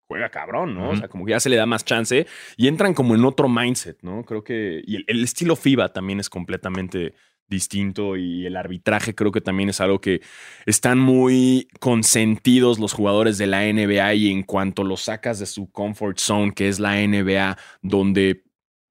Juega 0.07 0.29
cabrón, 0.29 0.75
¿no? 0.75 0.89
O 0.91 0.95
sea, 0.95 1.07
como 1.07 1.25
que 1.25 1.31
ya 1.31 1.39
se 1.39 1.49
le 1.49 1.55
da 1.55 1.65
más 1.65 1.85
chance 1.85 2.27
y 2.57 2.67
entran 2.67 2.93
como 2.93 3.15
en 3.15 3.25
otro 3.25 3.47
mindset, 3.49 3.97
¿no? 4.01 4.23
Creo 4.23 4.43
que. 4.43 4.81
Y 4.85 4.97
el, 4.97 5.05
el 5.07 5.23
estilo 5.23 5.55
FIBA 5.55 5.93
también 5.93 6.19
es 6.19 6.29
completamente 6.29 7.13
distinto 7.47 8.17
y 8.17 8.45
el 8.45 8.55
arbitraje 8.55 9.15
creo 9.15 9.31
que 9.31 9.41
también 9.41 9.69
es 9.69 9.81
algo 9.81 10.01
que 10.01 10.21
están 10.65 10.99
muy 10.99 11.67
consentidos 11.79 12.79
los 12.79 12.93
jugadores 12.93 13.37
de 13.37 13.47
la 13.47 13.61
NBA 13.61 14.13
y 14.15 14.31
en 14.31 14.43
cuanto 14.43 14.83
los 14.83 15.03
sacas 15.03 15.39
de 15.39 15.45
su 15.45 15.71
comfort 15.71 16.17
zone, 16.17 16.53
que 16.53 16.67
es 16.67 16.79
la 16.79 16.95
NBA, 16.95 17.57
donde 17.81 18.42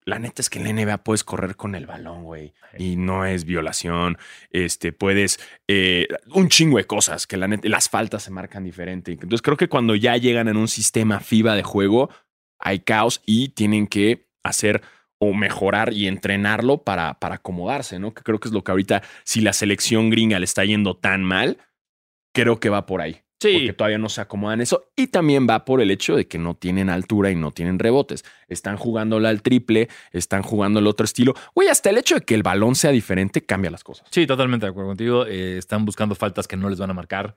la 0.04 0.18
neta 0.18 0.42
es 0.42 0.50
que 0.50 0.58
en 0.58 0.64
la 0.64 0.72
NBA 0.72 1.04
puedes 1.04 1.24
correr 1.24 1.56
con 1.56 1.74
el 1.74 1.86
balón, 1.86 2.24
güey, 2.24 2.54
y 2.78 2.96
no 2.96 3.24
es 3.24 3.44
violación, 3.44 4.18
este, 4.50 4.92
puedes, 4.92 5.38
eh, 5.68 6.08
un 6.34 6.48
chingo 6.48 6.78
de 6.78 6.84
cosas, 6.84 7.26
que 7.26 7.36
la 7.36 7.48
neta, 7.48 7.68
las 7.68 7.88
faltas 7.88 8.22
se 8.22 8.30
marcan 8.30 8.64
diferente. 8.64 9.12
Entonces 9.12 9.42
creo 9.42 9.56
que 9.56 9.68
cuando 9.68 9.94
ya 9.94 10.16
llegan 10.16 10.48
en 10.48 10.56
un 10.56 10.68
sistema 10.68 11.20
FIBA 11.20 11.54
de 11.54 11.62
juego, 11.62 12.10
hay 12.58 12.80
caos 12.80 13.22
y 13.26 13.50
tienen 13.50 13.86
que 13.86 14.28
hacer 14.42 14.82
o 15.18 15.32
mejorar 15.34 15.92
y 15.92 16.08
entrenarlo 16.08 16.82
para, 16.82 17.14
para 17.20 17.36
acomodarse, 17.36 18.00
¿no? 18.00 18.12
Que 18.12 18.22
creo 18.22 18.40
que 18.40 18.48
es 18.48 18.54
lo 18.54 18.64
que 18.64 18.72
ahorita, 18.72 19.02
si 19.24 19.40
la 19.40 19.52
selección 19.52 20.10
gringa 20.10 20.40
le 20.40 20.44
está 20.44 20.64
yendo 20.64 20.96
tan 20.96 21.22
mal, 21.22 21.58
creo 22.34 22.58
que 22.58 22.70
va 22.70 22.86
por 22.86 23.00
ahí. 23.00 23.22
Sí. 23.42 23.52
Porque 23.54 23.72
todavía 23.72 23.98
no 23.98 24.08
se 24.08 24.20
acomodan 24.20 24.60
eso. 24.60 24.92
Y 24.94 25.08
también 25.08 25.48
va 25.48 25.64
por 25.64 25.80
el 25.80 25.90
hecho 25.90 26.14
de 26.14 26.28
que 26.28 26.38
no 26.38 26.54
tienen 26.54 26.88
altura 26.88 27.30
y 27.30 27.34
no 27.34 27.50
tienen 27.50 27.80
rebotes. 27.80 28.24
Están 28.46 28.76
jugándola 28.76 29.30
al 29.30 29.42
triple, 29.42 29.88
están 30.12 30.42
jugando 30.42 30.78
el 30.78 30.86
otro 30.86 31.04
estilo. 31.04 31.34
Güey, 31.54 31.68
hasta 31.68 31.90
el 31.90 31.98
hecho 31.98 32.14
de 32.14 32.20
que 32.20 32.34
el 32.34 32.44
balón 32.44 32.76
sea 32.76 32.92
diferente 32.92 33.44
cambia 33.44 33.70
las 33.70 33.82
cosas. 33.82 34.06
Sí, 34.10 34.26
totalmente 34.26 34.66
de 34.66 34.70
acuerdo 34.70 34.90
contigo. 34.90 35.26
Eh, 35.26 35.58
están 35.58 35.84
buscando 35.84 36.14
faltas 36.14 36.46
que 36.46 36.56
no 36.56 36.70
les 36.70 36.78
van 36.78 36.90
a 36.90 36.94
marcar. 36.94 37.34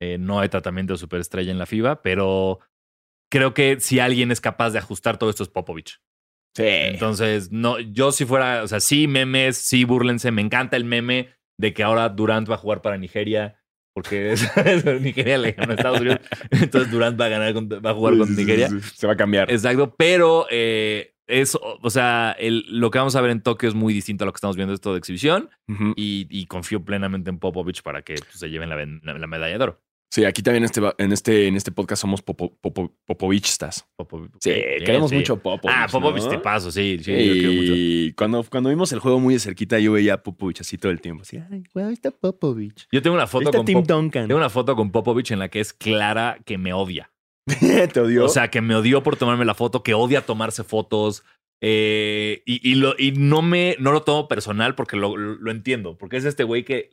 Eh, 0.00 0.16
no 0.16 0.38
hay 0.38 0.48
tratamiento 0.48 0.92
de 0.92 0.98
superestrella 0.98 1.50
en 1.50 1.58
la 1.58 1.66
FIBA, 1.66 2.02
pero 2.02 2.60
creo 3.30 3.52
que 3.52 3.80
si 3.80 3.98
alguien 3.98 4.30
es 4.30 4.40
capaz 4.40 4.70
de 4.70 4.78
ajustar 4.78 5.18
todo 5.18 5.28
esto 5.28 5.42
es 5.42 5.48
Popovich. 5.48 6.00
Sí. 6.54 6.64
Entonces, 6.64 7.50
no, 7.50 7.80
yo 7.80 8.12
si 8.12 8.24
fuera, 8.24 8.62
o 8.62 8.68
sea, 8.68 8.78
sí 8.78 9.08
memes, 9.08 9.56
sí 9.56 9.84
burlense. 9.84 10.30
Me 10.30 10.42
encanta 10.42 10.76
el 10.76 10.84
meme 10.84 11.30
de 11.58 11.74
que 11.74 11.82
ahora 11.82 12.08
Durant 12.08 12.48
va 12.48 12.54
a 12.54 12.58
jugar 12.58 12.80
para 12.80 12.96
Nigeria. 12.96 13.57
Porque 14.02 14.32
es- 14.32 15.00
Nigeria 15.00 15.38
le 15.38 15.52
ganó 15.52 15.72
a 15.72 15.74
Estados 15.76 16.00
Unidos. 16.00 16.20
Entonces 16.50 16.90
Durant 16.90 17.20
va 17.20 17.26
a 17.26 17.28
ganar, 17.28 17.52
con- 17.54 17.68
va 17.68 17.90
a 17.90 17.94
jugar 17.94 18.14
Sí, 18.14 18.18
con 18.20 18.28
sí, 18.28 18.34
Nigeria. 18.36 18.68
sí. 18.68 18.80
Se 18.94 19.06
va 19.06 19.12
a 19.14 19.16
cambiar. 19.16 19.50
Exacto, 19.50 19.94
pero 19.96 20.46
eh, 20.50 21.14
es, 21.26 21.56
o 21.60 21.90
sea, 21.90 22.34
el- 22.38 22.64
lo 22.68 22.90
que 22.90 22.98
vamos 22.98 23.14
a 23.16 23.20
ver 23.20 23.30
en 23.30 23.42
Tokio 23.42 23.68
es 23.68 23.74
muy 23.74 23.92
distinto 23.92 24.24
a 24.24 24.26
lo 24.26 24.32
que 24.32 24.36
estamos 24.38 24.56
viendo 24.56 24.72
esto 24.74 24.92
de 24.92 24.98
exhibición 24.98 25.50
y, 25.96 26.26
y 26.30 26.46
confío 26.46 26.82
plenamente 26.84 27.28
en 27.30 27.38
Popovich 27.38 27.82
para 27.82 28.02
que 28.02 28.14
pues, 28.14 28.28
se 28.38 28.48
lleven 28.50 28.68
la, 28.70 28.76
ven- 28.76 29.00
la- 29.04 29.18
la 29.18 29.26
medalla 29.26 29.58
de 29.58 29.62
oro. 29.64 29.82
Sí, 30.10 30.24
aquí 30.24 30.42
también 30.42 30.64
este, 30.64 30.80
en, 30.96 31.12
este, 31.12 31.48
en 31.48 31.56
este 31.56 31.70
podcast 31.70 32.00
somos 32.00 32.22
popo, 32.22 32.56
popo, 32.62 32.94
Popovichistas. 33.04 33.86
Popovich. 33.94 34.32
Sí, 34.40 34.50
Ok, 34.52 34.84
queremos 34.86 35.10
sí. 35.10 35.16
mucho 35.16 35.36
Popovich. 35.36 35.76
Ah, 35.76 35.86
Popovich 35.90 36.24
¿no? 36.24 36.30
te 36.30 36.38
paso, 36.38 36.70
sí, 36.72 36.98
sí, 37.02 37.12
yo 37.12 37.32
quiero 37.34 37.52
mucho. 37.52 37.72
Y 37.76 38.14
cuando, 38.16 38.42
cuando 38.44 38.70
vimos 38.70 38.90
el 38.92 39.00
juego 39.00 39.20
muy 39.20 39.34
de 39.34 39.40
cerquita, 39.40 39.78
yo 39.78 39.92
veía 39.92 40.14
a 40.14 40.22
Popovich 40.22 40.62
así 40.62 40.78
todo 40.78 40.90
el 40.92 41.02
tiempo. 41.02 41.22
Así, 41.22 41.36
ay, 41.50 41.62
güey, 41.74 41.84
ahí 41.86 41.92
está 41.92 42.10
Popovich. 42.10 42.86
Yo 42.90 43.02
tengo 43.02 43.16
una 43.16 43.26
foto 43.26 43.50
está 43.50 43.58
con 43.58 43.66
Tim 43.66 43.82
Duncan. 43.82 44.28
tengo 44.28 44.38
una 44.38 44.48
foto 44.48 44.74
con 44.76 44.90
Popovich 44.90 45.30
en 45.30 45.40
la 45.40 45.48
que 45.50 45.60
es 45.60 45.74
clara 45.74 46.38
que 46.46 46.56
me 46.56 46.72
odia. 46.72 47.12
¿Te 47.92 48.00
odió? 48.00 48.24
O 48.24 48.28
sea, 48.30 48.48
que 48.48 48.62
me 48.62 48.74
odió 48.76 49.02
por 49.02 49.16
tomarme 49.16 49.44
la 49.44 49.54
foto, 49.54 49.82
que 49.82 49.92
odia 49.92 50.24
tomarse 50.24 50.64
fotos. 50.64 51.22
eh, 51.62 52.42
y, 52.46 52.66
y 52.66 52.76
lo, 52.76 52.94
y 52.98 53.12
no 53.12 53.42
me 53.42 53.76
no 53.78 53.92
lo 53.92 54.02
tomo 54.04 54.26
personal 54.28 54.74
porque 54.74 54.96
lo, 54.96 55.16
lo 55.18 55.50
entiendo. 55.50 55.98
Porque 55.98 56.16
es 56.16 56.24
este 56.24 56.44
güey 56.44 56.64
que 56.64 56.90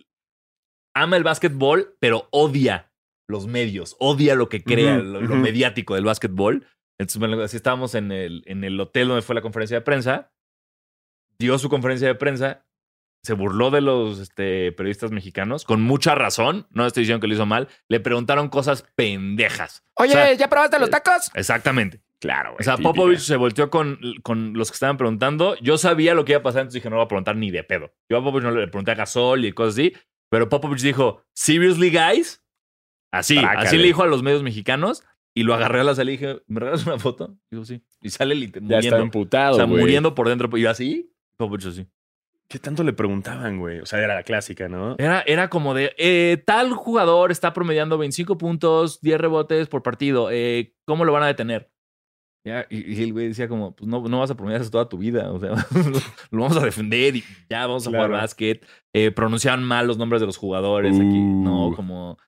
ama 0.94 1.16
el 1.16 1.24
básquetbol, 1.24 1.96
pero 2.00 2.28
odia 2.32 2.92
los 3.28 3.48
medios, 3.48 3.96
odia 4.00 4.36
lo 4.36 4.50
que 4.50 4.64
crea, 4.64 4.98
lo, 4.98 5.22
mediático 5.22 5.96
del 5.96 6.06
básquetbol. 6.06 6.68
Entonces, 6.98 7.40
así 7.40 7.58
estábamos 7.58 7.96
en 7.96 8.12
el, 8.12 8.44
en 8.46 8.64
el 8.64 8.80
hotel 8.80 9.08
donde 9.08 9.22
fue 9.22 9.36
la 9.36 9.42
conferencia 9.42 9.78
de 9.78 9.82
prensa. 9.82 10.32
Dio 11.38 11.58
su 11.58 11.70
conferencia 11.70 12.08
de 12.08 12.16
prensa. 12.16 12.66
Se 13.24 13.34
burló 13.34 13.72
de 13.72 13.82
los 13.82 14.20
este, 14.20 14.72
periodistas 14.74 15.12
mexicanos, 15.12 15.66
con 15.66 15.82
mucha 15.82 16.14
razón. 16.14 16.68
No 16.70 16.86
estoy 16.86 17.02
diciendo 17.02 17.22
que 17.22 17.28
lo 17.28 17.34
hizo 17.34 17.48
mal. 17.48 17.68
Le 17.90 18.00
preguntaron 18.00 18.50
cosas 18.50 18.86
pendejas. 18.96 19.84
Oye, 19.96 20.12
o 20.12 20.14
sea, 20.14 20.34
¿ya 20.34 20.48
probaste 20.48 20.80
los 20.80 20.92
tacos? 20.92 21.32
Exactamente. 21.34 22.02
Claro, 22.20 22.52
güey. 22.52 22.62
O 22.62 22.64
sea. 22.64 22.78
Popovich 22.78 23.20
se 23.20 23.36
volteó 23.36 23.70
con, 23.70 24.00
con 24.24 24.54
los 24.54 24.70
que 24.70 24.76
estaban 24.76 24.98
preguntando. 24.98 25.56
Yo 25.58 25.78
sabía 25.78 26.14
lo 26.14 26.24
que 26.24 26.34
iba 26.34 26.40
a 26.40 26.44
pasar, 26.44 26.62
entonces 26.62 26.82
dije, 26.82 26.90
no 26.90 26.98
voy 26.98 27.06
a 27.06 27.08
preguntar 27.08 27.36
ni 27.36 27.52
de 27.52 27.64
pedo. 27.64 27.92
Yo 28.10 28.20
a 28.20 28.24
Popovich 28.24 28.44
no 28.44 28.52
le 28.52 28.68
pregunté 28.68 28.92
a 28.92 28.96
Gasol 28.96 29.44
y 29.46 29.52
cosas 29.52 29.74
así, 29.74 29.94
pero 30.30 30.48
Popovich 30.48 30.82
dijo, 30.82 31.24
¿Seriously, 31.34 31.90
guys? 31.90 32.45
Así, 33.20 33.36
Trácale. 33.40 33.68
así 33.68 33.78
le 33.78 33.84
dijo 33.84 34.04
a 34.04 34.08
los 34.08 34.24
medios 34.24 34.44
mexicanos 34.44 35.04
y 35.34 35.44
lo 35.44 35.54
agarré 35.54 35.82
a 35.82 35.84
la 35.84 35.96
salida 35.96 36.14
y 36.14 36.18
dije, 36.18 36.42
¿me 36.48 36.60
regalas 36.60 36.86
una 36.86 36.98
foto? 37.00 37.38
Digo, 37.52 37.66
sí. 37.66 37.82
Y 38.02 38.10
sale 38.10 38.36
lit- 38.36 38.60
Ya 38.62 38.80
estaba 38.80 39.02
emputado, 39.02 39.54
o 39.54 39.58
sea, 39.58 39.66
muriendo 39.66 40.16
por 40.16 40.30
dentro. 40.30 40.50
Y 40.58 40.62
yo 40.62 40.70
así, 40.70 41.12
Popovich 41.38 41.66
así. 41.66 41.88
¿Qué 42.48 42.60
tanto 42.60 42.84
le 42.84 42.94
preguntaban, 42.94 43.58
güey? 43.60 43.80
O 43.80 43.86
sea, 43.88 44.00
era 44.00 44.14
la 44.14 44.22
clásica, 44.24 44.70
¿no? 44.70 44.96
Era, 45.00 45.24
era 45.26 45.50
como 45.50 45.74
de, 45.74 45.94
eh, 45.98 46.42
tal 46.46 46.74
jugador 46.74 47.32
está 47.32 47.54
promediando 47.54 47.98
25 47.98 48.38
puntos, 48.38 49.02
10 49.02 49.20
rebotes 49.20 49.68
por 49.68 49.82
partido. 49.82 50.30
eh, 50.32 50.74
¿Cómo 50.86 51.06
lo 51.06 51.12
van 51.12 51.24
a 51.24 51.28
detener? 51.28 51.72
Ya, 52.46 52.68
y, 52.70 52.94
y 52.94 53.02
el 53.02 53.12
güey 53.14 53.30
decía 53.30 53.48
como, 53.48 53.76
pues 53.76 53.88
no, 53.90 54.08
no 54.08 54.20
vas 54.20 54.30
a 54.30 54.36
promediar 54.36 54.62
eso 54.62 54.70
toda 54.70 54.88
tu 54.88 55.00
vida. 55.00 55.32
O 55.32 55.40
sea, 55.40 55.50
lo 56.32 56.42
vamos 56.44 56.56
a 56.58 56.64
defender 56.64 57.16
y 57.16 57.24
ya 57.50 57.66
vamos 57.66 57.88
a 57.88 57.90
Claro. 57.90 58.06
jugar 58.06 58.22
básquet. 58.22 58.64
Eh, 58.94 59.10
pronunciaban 59.10 59.64
mal 59.64 59.88
los 59.88 59.98
nombres 59.98 60.22
de 60.22 60.28
los 60.28 60.38
jugadores 60.38 60.96
aquí. 60.96 61.20
No, 61.20 61.74
como... 61.76 62.20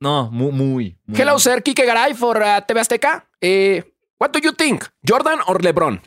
No, 0.00 0.30
muy, 0.30 0.52
muy. 0.52 0.98
muy- 1.06 1.18
Hello, 1.20 1.38
sir. 1.38 1.62
Kike 1.62 1.84
Garay 1.86 2.14
for 2.14 2.36
uh, 2.36 2.60
TV 2.66 2.80
Azteca. 2.80 3.26
Eh, 3.40 3.82
what 4.20 4.30
do 4.32 4.38
you 4.42 4.52
think? 4.52 4.84
¿Jordan 5.08 5.38
or 5.46 5.62
LeBron? 5.62 6.00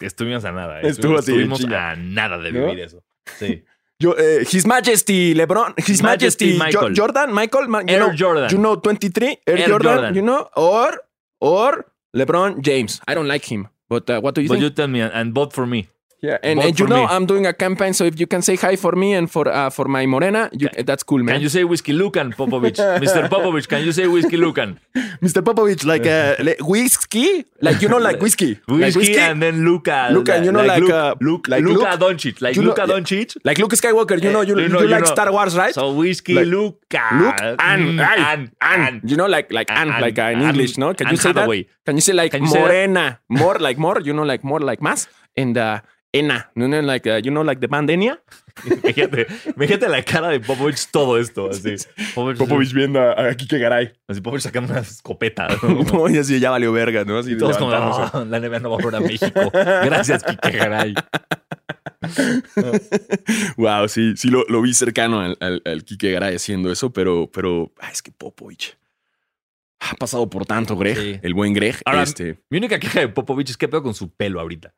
Estuvimos 0.00 0.44
a 0.44 0.52
nada. 0.52 0.80
Estuvo 0.82 1.18
así, 1.18 1.30
Estuvimos 1.32 1.64
a 1.64 1.94
nada 1.96 2.38
de 2.38 2.52
¿No? 2.52 2.66
vivir 2.66 2.80
eso. 2.80 3.02
Sí. 3.38 3.64
Yo, 3.98 4.16
eh, 4.18 4.40
His 4.50 4.66
Majesty 4.66 5.32
LeBron. 5.34 5.74
His 5.76 6.02
Majesty 6.02 6.54
Majesty, 6.58 6.58
Jo- 6.58 6.64
Michael. 6.82 6.94
Jordan, 6.96 7.32
Michael. 7.32 7.68
Ma- 7.68 7.82
you 7.82 7.88
Air 7.88 7.98
know, 8.00 8.12
Jordan. 8.16 8.50
You 8.50 8.58
know, 8.58 8.76
23. 8.80 9.38
Air, 9.46 9.58
Air 9.60 9.68
Jordan, 9.68 9.92
Jordan. 9.94 10.14
You 10.14 10.22
know, 10.22 10.48
or 10.56 11.00
or 11.40 11.86
LeBron 12.14 12.60
James. 12.62 13.00
I 13.06 13.14
don't 13.14 13.28
like 13.28 13.44
him. 13.46 13.68
But 13.88 14.10
uh, 14.10 14.20
what 14.20 14.34
do 14.34 14.40
you 14.42 14.48
But 14.48 14.54
think? 14.54 14.62
you 14.64 14.70
tell 14.70 14.88
me 14.88 15.00
and, 15.02 15.12
and 15.14 15.32
vote 15.34 15.52
for 15.52 15.66
me. 15.66 15.86
Yeah, 16.22 16.38
and, 16.42 16.58
vote 16.60 16.68
and 16.68 16.78
you 16.80 16.86
know, 16.86 17.02
me. 17.02 17.06
I'm 17.14 17.26
doing 17.26 17.46
a 17.46 17.52
campaign, 17.52 17.92
so 17.98 18.04
if 18.04 18.18
you 18.20 18.26
can 18.28 18.42
say 18.42 18.54
hi 18.56 18.76
for 18.76 18.92
me 18.92 19.12
and 19.18 19.28
for 19.30 19.48
uh, 19.48 19.70
for 19.70 19.86
my 19.86 20.06
Morena, 20.06 20.48
you, 20.52 20.68
that's 20.90 21.02
cool, 21.02 21.18
man. 21.22 21.34
Can 21.34 21.42
you 21.42 21.48
say 21.48 21.64
Whiskey 21.64 21.92
Lucan, 21.92 22.32
Popovich? 22.32 22.78
Mr. 23.04 23.28
Popovich, 23.28 23.66
can 23.68 23.82
you 23.84 23.90
say 23.92 24.06
Whiskey 24.06 24.36
Lucan? 24.36 24.78
Mr. 25.26 25.42
Popovich, 25.42 25.84
like 25.84 26.06
uh, 26.06 26.36
le- 26.46 26.60
whiskey, 26.64 27.44
like 27.60 27.82
you 27.82 27.88
know, 27.88 27.98
like 27.98 28.20
whiskey, 28.20 28.60
like 28.68 28.94
Whiskey, 28.94 29.18
and 29.18 29.42
then 29.42 29.64
Luca. 29.64 30.08
Luka, 30.12 30.38
you 30.44 30.52
know, 30.52 30.64
like, 30.64 30.80
Luke, 30.82 30.90
uh, 30.92 31.14
Luke, 31.20 31.48
like 31.48 31.64
Luka 31.64 31.90
Luke? 31.90 32.00
Doncic, 32.00 32.40
like 32.40 32.54
You 32.56 32.62
know- 32.62 32.68
Luka 32.70 32.84
yeah. 32.86 32.94
Doncic. 32.94 33.36
like 33.44 33.58
Luke 33.58 33.72
Skywalker. 33.72 34.22
You 34.22 34.30
know, 34.32 34.42
you, 34.42 34.54
Eh, 34.54 34.58
you, 34.58 34.62
you 34.62 34.68
know, 34.74 34.80
you 34.82 34.88
like 34.88 35.04
know. 35.04 35.14
Star 35.14 35.32
Wars, 35.32 35.56
right? 35.56 35.74
So 35.74 35.92
whiskey, 35.92 36.34
Like, 36.34 36.46
Luca. 36.46 37.02
Luke 37.20 37.40
and 37.58 37.82
Mm, 37.82 38.00
and, 38.00 38.50
and, 38.60 39.10
you 39.10 39.16
know, 39.16 39.26
like 39.26 39.52
like 39.52 39.68
and, 39.70 39.90
and- 39.90 40.00
like 40.00 40.18
uh, 40.18 40.30
in 40.34 40.38
and- 40.38 40.48
English, 40.54 40.78
no? 40.78 40.94
Can 40.94 41.06
you 41.08 41.18
and 41.18 41.20
say 41.20 41.32
that? 41.32 41.48
Can 41.86 41.96
you 41.96 42.00
say 42.08 42.12
like 42.12 42.30
Can 42.30 42.42
you 42.42 42.48
say 42.48 42.60
that? 42.60 42.66
Morena, 42.68 43.18
more 43.28 43.58
like 43.58 43.76
more? 43.78 43.98
You 44.00 44.12
know, 44.12 44.22
like 44.22 44.44
more 44.44 44.60
like 44.60 44.80
más 44.80 45.08
and 45.36 45.56
uh, 45.58 45.80
Ena, 46.14 46.50
you 46.54 46.66
know, 46.68 46.80
like 46.82 47.06
uh, 47.08 47.16
you 47.24 47.30
know, 47.30 47.42
like 47.42 47.60
the 47.60 47.68
band 47.68 47.88
Enya. 47.88 48.18
Fíjate, 48.82 49.24
fíjate 49.58 49.88
la 49.88 50.02
cara 50.02 50.28
de 50.28 50.40
Popovich 50.40 50.90
todo 50.90 51.18
esto. 51.18 51.48
Así. 51.50 51.76
Popovich, 52.14 52.74
viendo 52.74 53.00
a, 53.00 53.30
a 53.30 53.34
Kike 53.34 53.58
Garay. 53.58 53.92
así, 54.08 54.20
Popovich 54.20 54.42
sacando 54.42 54.72
una 54.72 54.82
escopeta. 54.82 55.48
¿no? 55.62 55.82
No, 55.84 56.10
y 56.10 56.18
así 56.18 56.38
ya 56.38 56.50
valió 56.50 56.70
verga, 56.72 57.04
¿no? 57.04 57.18
Así 57.18 57.36
todos 57.38 57.56
como. 57.56 57.70
"No, 57.70 58.24
la 58.26 58.40
NBA 58.40 58.58
no 58.60 58.70
va 58.70 58.76
a 58.76 58.82
volver 58.82 58.96
a 58.96 59.00
México. 59.00 59.50
Gracias, 59.52 60.22
Kike 60.22 60.50
Garay. 60.50 60.94
Wow, 63.56 63.88
sí, 63.88 64.14
sí 64.16 64.28
lo, 64.28 64.44
lo 64.48 64.60
vi 64.62 64.74
cercano 64.74 65.20
al, 65.20 65.36
al, 65.40 65.62
al 65.64 65.84
Kike 65.84 66.10
Garay 66.12 66.34
haciendo 66.36 66.70
eso, 66.70 66.92
pero, 66.92 67.30
pero 67.32 67.72
ah, 67.80 67.90
es 67.90 68.02
que 68.02 68.10
Popovich 68.10 68.76
ha 69.80 69.94
pasado 69.94 70.28
por 70.30 70.46
tanto, 70.46 70.76
Greg, 70.76 70.96
Sí. 70.96 71.20
el 71.22 71.34
buen 71.34 71.54
Greg. 71.54 71.76
Ahora, 71.84 72.02
este, 72.02 72.38
Mi 72.50 72.58
única 72.58 72.78
queja 72.78 73.00
de 73.00 73.08
Popovich 73.08 73.50
es 73.50 73.56
que 73.56 73.66
pedo 73.66 73.82
con 73.82 73.94
su 73.94 74.10
pelo 74.14 74.40
ahorita. 74.40 74.74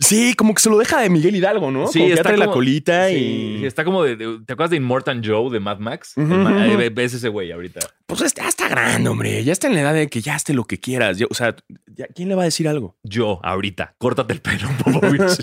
Sí, 0.00 0.34
como 0.34 0.54
que 0.54 0.62
se 0.62 0.70
lo 0.70 0.78
deja 0.78 1.00
de 1.00 1.10
Miguel 1.10 1.36
Hidalgo, 1.36 1.70
¿no? 1.70 1.86
Sí, 1.88 1.98
como 1.98 2.04
que 2.04 2.08
ya 2.10 2.14
está 2.14 2.28
trae 2.30 2.38
la 2.38 2.50
colita 2.50 3.08
Sí, 3.08 3.58
y. 3.60 3.66
está 3.66 3.84
como 3.84 4.02
de, 4.04 4.16
de- 4.16 4.38
¿Te 4.46 4.52
acuerdas 4.54 4.70
de 4.70 4.76
Immortan 4.78 5.22
Joe 5.24 5.50
de 5.50 5.60
Mad 5.60 5.78
Max? 5.78 6.14
Ves 6.16 7.14
ese 7.14 7.28
güey 7.28 7.52
ahorita. 7.52 7.80
Pues 8.06 8.34
ya 8.34 8.48
está 8.48 8.68
grande, 8.68 9.08
hombre. 9.08 9.42
Ya 9.44 9.52
está 9.52 9.66
en 9.68 9.74
la 9.74 9.80
edad 9.80 9.94
de 9.94 10.08
que 10.08 10.20
ya 10.20 10.36
esté 10.36 10.52
lo 10.54 10.64
que 10.64 10.78
quieras. 10.78 11.18
Ya- 11.18 11.26
o 11.30 11.34
sea, 11.34 11.54
ya- 11.94 12.06
¿quién 12.14 12.28
le 12.28 12.34
va 12.34 12.42
a 12.42 12.46
decir 12.46 12.68
algo? 12.68 12.96
Yo, 13.02 13.40
ahorita. 13.42 13.94
Córtate 13.98 14.34
el 14.34 14.40
pelo, 14.40 14.68
Popovich. 14.84 15.38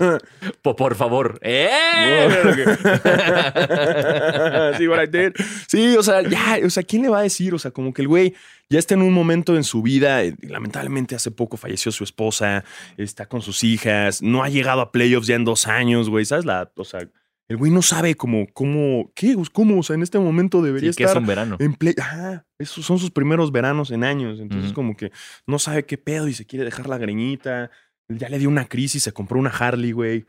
Po- 0.62 0.76
por 0.76 0.96
favor. 0.96 1.40
¡Eh! 1.42 1.70
Sí, 4.78 4.88
what 4.88 5.04
I 5.04 5.08
did. 5.08 5.34
Sí, 5.68 5.96
o 5.98 6.04
sea, 6.04 6.22
ya, 6.22 6.60
o 6.66 6.70
sea, 6.70 6.84
¿quién 6.84 7.02
le 7.04 7.10
va 7.10 7.20
a 7.20 7.24
decir? 7.24 7.54
O 7.54 7.60
sea, 7.60 7.72
como 7.72 7.94
que 7.94 8.02
el 8.02 8.08
güey 8.08 8.34
ya 8.70 8.80
está 8.80 8.94
en 8.94 9.02
un 9.02 9.14
momento 9.14 9.56
en 9.56 9.64
su 9.64 9.82
vida. 9.82 10.24
eh, 10.24 10.36
Lamentablemente, 10.42 11.16
hace 11.16 11.32
poco 11.32 11.58
falleció 11.58 11.92
su 11.92 12.04
esposa, 12.04 12.64
está 12.98 13.28
con 13.28 13.42
sus 13.42 13.64
hijas, 13.64 14.22
no 14.22 14.44
ha 14.44 14.50
llegado 14.50 14.82
a 14.82 14.92
playoffs 14.92 15.28
ya 15.28 15.36
en 15.36 15.46
dos 15.46 15.68
años, 15.68 16.10
güey. 16.10 16.26
¿Sabes? 16.26 16.46
La, 16.46 16.72
o 16.76 16.84
sea, 16.84 17.02
el 17.48 17.58
güey 17.58 17.72
no 17.72 17.82
sabe 17.82 18.14
cómo, 18.16 18.46
cómo, 18.54 19.12
¿qué? 19.16 19.36
¿Cómo? 19.54 19.80
O 19.80 19.84
sea, 19.84 19.96
en 19.96 20.04
este 20.04 20.20
momento 20.20 20.62
debería 20.62 20.92
Sí, 20.94 20.98
que 20.98 21.04
es 21.04 21.10
estar 21.10 21.22
un 21.22 21.28
verano. 21.28 21.58
en 21.60 21.74
play. 21.74 21.96
Ajá, 22.00 22.46
esos 22.60 22.86
son 22.86 23.00
sus 23.00 23.10
primeros 23.10 23.52
veranos 23.52 23.90
en 23.90 24.04
años. 24.04 24.40
Entonces, 24.40 24.72
como 24.74 24.96
que 24.96 25.12
no 25.48 25.58
sabe 25.58 25.86
qué 25.86 25.98
pedo 25.98 26.28
y 26.28 26.34
se 26.36 26.46
quiere 26.46 26.64
dejar 26.66 26.88
la 26.88 27.00
greñita. 27.00 27.72
Ya 28.08 28.30
le 28.30 28.38
dio 28.40 28.50
una 28.50 28.66
crisis, 28.68 29.02
se 29.04 29.12
compró 29.12 29.40
una 29.40 29.50
Harley, 29.50 29.92
güey. 29.92 30.26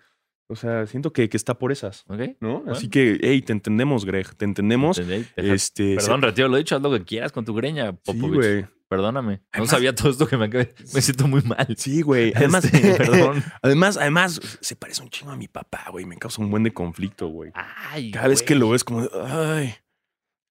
O 0.50 0.56
sea, 0.56 0.86
siento 0.86 1.12
que, 1.12 1.28
que 1.28 1.36
está 1.36 1.58
por 1.58 1.70
esas, 1.72 2.04
¿Ok? 2.08 2.20
¿no? 2.40 2.58
Bueno. 2.60 2.72
Así 2.72 2.88
que, 2.88 3.18
hey, 3.22 3.40
te 3.42 3.52
entendemos, 3.52 4.04
Greg, 4.04 4.34
te 4.34 4.44
entendemos. 4.44 4.96
Deja- 4.96 5.24
Este, 5.36 5.94
Perdón, 5.96 6.22
retiro 6.22 6.48
lo 6.48 6.56
dicho, 6.56 6.74
haz 6.76 6.82
lo 6.82 6.90
que 6.90 7.04
quieras 7.04 7.32
con 7.32 7.44
tu 7.44 7.54
greña, 7.54 7.92
Sí, 7.92 7.98
Popovich. 8.04 8.34
güey. 8.34 8.66
Perdóname. 8.88 9.40
No 9.56 9.66
sabía 9.66 9.94
todo 9.94 10.10
esto 10.10 10.26
que 10.26 10.36
me 10.36 10.46
acabé. 10.46 10.74
Me 10.92 11.00
siento 11.00 11.28
muy 11.28 11.42
mal. 11.42 11.76
Sí, 11.78 12.02
güey. 12.02 12.32
Además, 12.34 12.64
Este, 12.64 12.94
perdón. 12.98 13.40
además, 13.62 13.96
además, 13.96 14.40
se 14.60 14.74
parece 14.74 15.00
un 15.02 15.10
chingo 15.10 15.30
a 15.30 15.36
mi 15.36 15.46
papá, 15.46 15.84
güey. 15.92 16.04
Me 16.06 16.16
causa 16.16 16.42
un 16.42 16.50
buen 16.50 16.64
de 16.64 16.72
conflicto, 16.72 17.28
güey. 17.28 17.52
Ay, 17.54 18.10
Cada 18.10 18.26
vez 18.26 18.42
que 18.42 18.56
lo 18.56 18.68
ves, 18.70 18.82
como, 18.82 19.08
ay, 19.24 19.72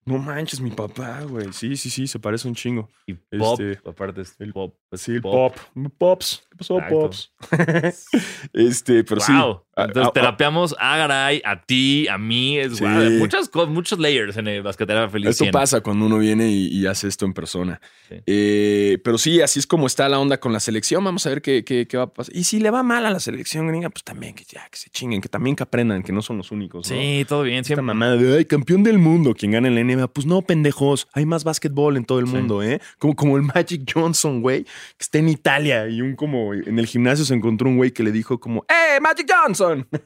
no 0.05 0.17
manches, 0.19 0.61
mi 0.61 0.71
papá, 0.71 1.21
güey. 1.23 1.51
Sí, 1.51 1.75
sí, 1.75 1.89
sí, 1.89 2.07
se 2.07 2.17
parece 2.17 2.47
un 2.47 2.55
chingo. 2.55 2.89
Y 3.05 3.15
pop, 3.15 3.59
este, 3.59 3.87
aparte 3.89 4.21
es 4.21 4.33
el- 4.39 4.53
pop. 4.53 4.73
Sí, 4.93 5.11
el 5.15 5.21
pop. 5.21 5.53
Pops. 5.97 6.47
¿Qué 6.59 6.65
pasó, 6.65 6.75
Exacto. 6.75 6.99
Pops? 6.99 7.31
este, 8.53 9.03
pero 9.03 9.21
sí. 9.21 9.31
wow. 9.33 9.61
Ah, 9.75 9.85
Entonces 9.85 10.07
ah, 10.09 10.11
terapeamos 10.13 10.75
a 10.77 10.97
Garay, 10.97 11.41
a 11.45 11.61
ti, 11.63 12.05
a 12.09 12.17
mí. 12.17 12.57
Es 12.57 12.77
Sí. 12.77 12.83
guau, 12.83 13.11
muchas 13.11 13.47
cosas, 13.47 13.69
muchos 13.73 13.97
layers 13.97 14.35
en 14.35 14.47
el 14.49 14.61
basquetera 14.61 15.07
feliz. 15.09 15.29
Esto 15.29 15.45
100. 15.45 15.51
pasa 15.53 15.79
cuando 15.81 16.05
uno 16.05 16.17
viene 16.17 16.49
y, 16.49 16.67
y 16.67 16.85
hace 16.85 17.07
esto 17.07 17.25
en 17.25 17.33
persona. 17.33 17.79
Sí. 18.09 18.15
Eh, 18.25 18.97
pero 19.05 19.17
sí, 19.17 19.39
así 19.41 19.59
es 19.59 19.65
como 19.67 19.87
está 19.87 20.09
la 20.09 20.19
onda 20.19 20.37
con 20.39 20.51
la 20.51 20.59
selección. 20.59 21.01
Vamos 21.03 21.25
a 21.25 21.29
ver 21.29 21.41
qué, 21.41 21.63
qué- 21.63 21.87
qué 21.87 21.95
va 21.95 22.03
a 22.03 22.13
pasar. 22.13 22.35
Y 22.35 22.43
si 22.43 22.59
le 22.59 22.71
va 22.71 22.83
mal 22.83 23.05
a 23.05 23.09
la 23.09 23.19
selección 23.21 23.67
gringa, 23.67 23.89
pues 23.89 24.03
también 24.03 24.35
que 24.35 24.43
ya, 24.43 24.67
que 24.69 24.77
se 24.77 24.89
chinguen, 24.89 25.21
que 25.21 25.29
también 25.29 25.55
que 25.55 25.63
aprendan, 25.63 26.03
que 26.03 26.11
no 26.11 26.21
son 26.21 26.37
los 26.37 26.51
únicos. 26.51 26.89
¿no? 26.91 26.97
Sí, 26.97 27.25
todo 27.27 27.43
bien. 27.43 27.59
Esta 27.59 27.67
Siempre. 27.67 27.83
mamada 27.83 28.17
de, 28.17 28.37
ay, 28.37 28.43
campeón 28.45 28.83
del 28.83 28.97
mundo, 28.97 29.33
quien 29.33 29.51
gana 29.53 29.69
en 29.69 29.75
la 29.75 29.81
NBA. 29.83 30.07
Pues 30.09 30.25
no, 30.27 30.41
pendejos, 30.41 31.07
hay 31.13 31.25
más 31.25 31.45
básquetbol 31.45 31.95
en 31.95 32.03
todo 32.03 32.19
el 32.19 32.27
Sí. 32.27 32.33
mundo, 32.33 32.61
¿eh? 32.63 32.81
Como, 32.97 33.15
como 33.15 33.37
el 33.37 33.43
Magic 33.43 33.89
Johnson, 33.93 34.41
güey, 34.41 34.63
que 34.65 34.69
está 34.99 35.19
en 35.19 35.29
Italia 35.29 35.87
y 35.87 36.01
un 36.01 36.17
como 36.17 36.48
en 36.53 36.79
el 36.79 36.85
gimnasio 36.87 37.25
se 37.25 37.33
encontró 37.33 37.69
un 37.69 37.77
güey 37.77 37.91
que 37.91 38.03
le 38.03 38.11
dijo 38.11 38.39
como, 38.39 38.65
¡Eh, 38.67 38.99
Magic 39.01 39.31
Johnson! 39.31 39.87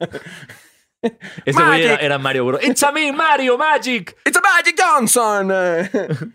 Ese 1.46 1.62
güey 1.62 1.84
era, 1.84 1.96
era 1.98 2.18
Mario 2.18 2.46
Bros. 2.46 2.64
It's 2.64 2.82
a 2.82 2.92
me, 2.92 3.12
Mario 3.12 3.58
Magic. 3.58 4.16
¡It's 4.26 4.38
a 4.38 4.42
Magic 4.42 4.80
Johnson! 4.82 5.52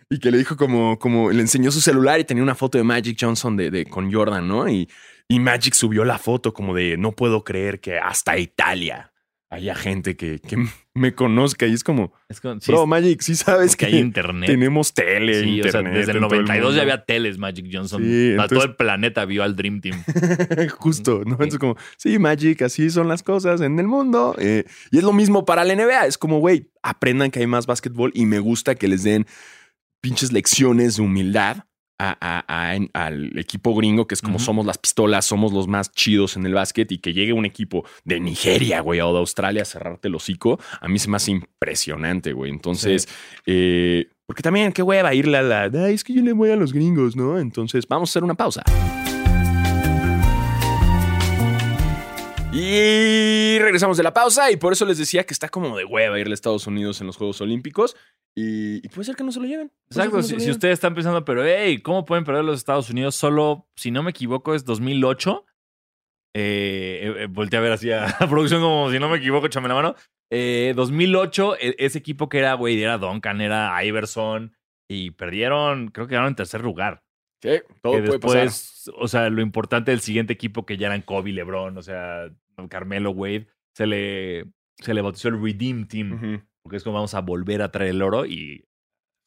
y 0.11 0.19
que 0.19 0.31
le 0.31 0.39
dijo 0.39 0.57
como, 0.57 0.99
como, 0.99 1.31
le 1.31 1.41
enseñó 1.41 1.71
su 1.71 1.81
celular 1.81 2.21
y 2.21 2.25
tenía 2.25 2.43
una 2.43 2.55
foto 2.55 2.77
de 2.77 2.85
Magic 2.85 3.17
Johnson 3.19 3.57
de, 3.57 3.71
de- 3.71 3.87
con 3.87 4.13
Jordan, 4.13 4.47
¿no? 4.47 4.69
Y, 4.69 4.89
y 5.27 5.41
Magic 5.41 5.73
subió 5.73 6.05
la 6.05 6.19
foto 6.19 6.53
como 6.53 6.75
de, 6.75 6.97
no 6.99 7.13
puedo 7.13 7.45
creer 7.45 7.81
que 7.81 7.99
hasta 7.99 8.37
Italia 8.37 9.11
haya 9.51 9.75
gente 9.75 10.15
que, 10.17 10.41
que 10.41 10.57
me 10.95 11.15
conozca. 11.15 11.67
Y 11.67 11.73
es 11.73 11.83
como, 11.83 12.13
Es 12.29 12.41
sí, 12.61 12.71
bro, 12.73 12.87
Magic, 12.87 13.21
sí 13.23 13.35
sabes 13.35 13.77
que 13.77 13.87
hay 13.87 13.97
internet. 13.99 14.47
tenemos 14.49 14.93
tele, 14.93 15.43
Sí, 15.43 15.61
o 15.61 15.63
sea, 15.71 15.81
internet. 15.81 15.93
desde 15.95 16.11
el 16.13 16.17
en 16.19 16.23
todo 16.25 16.37
92 16.37 16.61
ya 16.61 16.67
mundo. 16.67 16.83
había 16.83 17.05
teles 17.05 17.39
Magic 17.39 17.67
Johnson. 17.73 18.03
Sí, 18.03 18.31
entonces- 18.33 18.59
Todo 18.59 18.65
el 18.69 18.77
planeta 18.77 19.25
vio 19.25 19.43
al 19.43 19.57
Dream 19.57 19.81
Team. 19.81 20.03
Justo, 20.79 21.23
¿no? 21.25 21.33
Entonces 21.33 21.59
como, 21.59 21.77
sí, 21.97 22.19
Magic, 22.19 22.61
así 22.63 22.91
son 22.91 23.09
las 23.09 23.23
cosas 23.23 23.61
en 23.61 23.79
el 23.79 23.87
mundo. 23.87 24.35
Eh, 24.39 24.65
y 24.91 24.99
es 24.99 25.05
lo 25.05 25.13
mismo 25.13 25.45
para 25.45 25.65
la 25.65 25.75
NBA. 25.75 26.07
Es 26.07 26.19
como, 26.19 26.41
güey, 26.41 26.71
aprendan 26.83 27.31
que 27.31 27.41
hay 27.41 27.47
más 27.47 27.67
básquetbol 27.67 28.11
y 28.15 28.27
me 28.27 28.39
gusta 28.41 28.75
que 28.75 28.89
les 28.89 29.03
den 29.03 29.27
pinches 30.01 30.33
lecciones 30.33 30.97
de 30.97 31.03
humildad 31.03 31.65
a- 31.99 32.17
a- 32.21 32.45
a- 32.49 32.77
en- 32.77 32.91
al 32.95 33.37
equipo 33.39 33.75
gringo, 33.75 34.07
que 34.07 34.15
es 34.15 34.23
como 34.23 34.39
somos 34.39 34.65
las 34.67 34.79
pistolas, 34.79 35.25
somos 35.25 35.53
los 35.53 35.67
más 35.67 35.91
chidos 35.93 36.37
en 36.37 36.47
el 36.47 36.55
básquet 36.55 36.91
y 36.93 36.99
que 36.99 37.13
llegue 37.13 37.33
un 37.33 37.45
equipo 37.45 37.85
de 38.05 38.21
Nigeria, 38.21 38.81
güey, 38.81 39.01
o 39.01 39.13
de 39.13 39.19
Australia 39.19 39.63
a 39.63 39.65
cerrarte 39.65 40.09
el 40.09 40.15
hocico, 40.15 40.59
a 40.81 40.89
mí 40.89 40.99
se 40.99 41.09
me 41.11 41.17
hace 41.17 41.33
impresionante, 41.33 42.33
güey. 42.33 42.51
Entonces, 42.51 43.09
eh, 43.47 44.07
porque 44.27 44.43
también, 44.43 44.73
qué 44.73 44.83
hueva 44.83 45.15
irle 45.15 45.39
a 45.39 45.43
la, 45.43 45.63
"Ay, 45.85 45.95
es 45.95 46.05
que 46.05 46.13
yo 46.15 46.23
le 46.23 46.33
voy 46.33 46.51
a 46.51 46.57
los 46.57 46.73
gringos, 46.73 47.17
¿no? 47.17 47.39
Entonces, 47.39 47.87
vamos 47.89 48.09
a 48.09 48.13
hacer 48.13 48.25
una 48.25 48.35
pausa. 48.35 48.63
Y 52.53 53.28
regresamos 53.59 53.97
de 53.97 54.03
la 54.03 54.13
pausa 54.13 54.51
y 54.51 54.57
por 54.57 54.73
eso 54.73 54.85
les 54.85 54.99
decía 54.99 55.25
que 55.25 55.35
está 55.35 55.49
como 55.49 55.77
de 55.77 55.85
hueva 55.85 56.19
irle 56.19 56.33
a 56.33 56.35
Estados 56.35 56.67
Unidos 56.67 57.01
en 57.01 57.07
los 57.07 57.17
Juegos 57.17 57.41
Olímpicos 57.41 57.97
y, 58.37 58.85
y 58.85 58.89
puede 58.89 59.05
ser 59.05 59.17
que 59.17 59.25
no 59.25 59.33
se 59.33 59.41
lo 59.41 59.47
lleven. 59.47 59.73
Exacto. 59.91 60.17
no 60.17 60.23
Si, 60.23 60.51
ustedes 60.51 60.75
están 60.75 60.95
pensando, 60.95 61.25
pero 61.25 61.45
hey, 61.45 61.81
¿cómo 61.81 62.05
pueden 62.05 62.25
perder 62.25 62.45
los 62.45 62.59
Estados 62.59 62.89
Unidos? 62.89 63.17
Solo, 63.17 63.67
si 63.77 63.91
no 63.91 64.03
me 64.03 64.11
equivoco, 64.11 64.55
es 64.55 64.65
2008. 64.65 65.45
Eh, 66.37 67.01
eh, 67.03 67.23
eh, 67.23 67.27
volteé 67.29 67.59
a 67.59 67.63
ver 67.63 67.73
así 67.73 67.91
a 67.91 68.07
la 68.21 68.29
producción 68.29 68.61
como 68.61 68.91
si 68.93 68.99
no 68.99 69.09
me 69.09 69.17
equivoco, 69.19 69.47
échame 69.47 69.69
la 69.69 69.75
mano. 69.75 69.97
Eh, 70.31 70.73
2008, 70.77 71.57
e- 71.59 71.77
ese 71.79 71.99
equipo 71.99 72.29
que 72.29 72.39
era, 72.39 72.55
güey, 72.55 72.81
era 72.81 72.99
Duncan, 72.99 73.41
era 73.41 73.83
Iverson 73.85 74.55
y 74.89 75.11
perdieron, 75.11 75.89
creo 75.89 76.07
que 76.07 76.11
quedaron 76.11 76.29
en 76.29 76.37
tercer 76.37 76.63
lugar. 76.63 77.03
Sí, 77.43 77.61
todo 77.83 77.95
que 77.95 78.03
puede 78.03 78.19
pasar. 78.19 78.49
o 78.99 79.09
sea, 79.09 79.31
lo 79.31 79.41
importante 79.43 79.91
del 79.91 80.01
siguiente 80.01 80.33
equipo 80.33 80.67
que 80.67 80.77
ya 80.77 80.89
eran 80.89 81.03
Kobe, 81.03 81.33
LeBron, 81.33 81.77
o 81.77 81.83
sea, 81.83 82.31
Carmelo, 82.67 83.11
Wade, 83.13 83.47
se 83.77 83.87
le, 83.87 84.45
se 84.79 84.93
le 84.95 85.01
bautizó 85.03 85.29
el 85.29 85.41
Redeem 85.41 85.87
Team, 85.87 86.43
porque 86.63 86.77
es 86.79 86.83
como 86.83 86.95
vamos 86.95 87.15
a 87.15 87.21
volver 87.21 87.63
a 87.63 87.71
traer 87.71 87.91
el 87.91 88.03
oro 88.03 88.27
y 88.27 88.65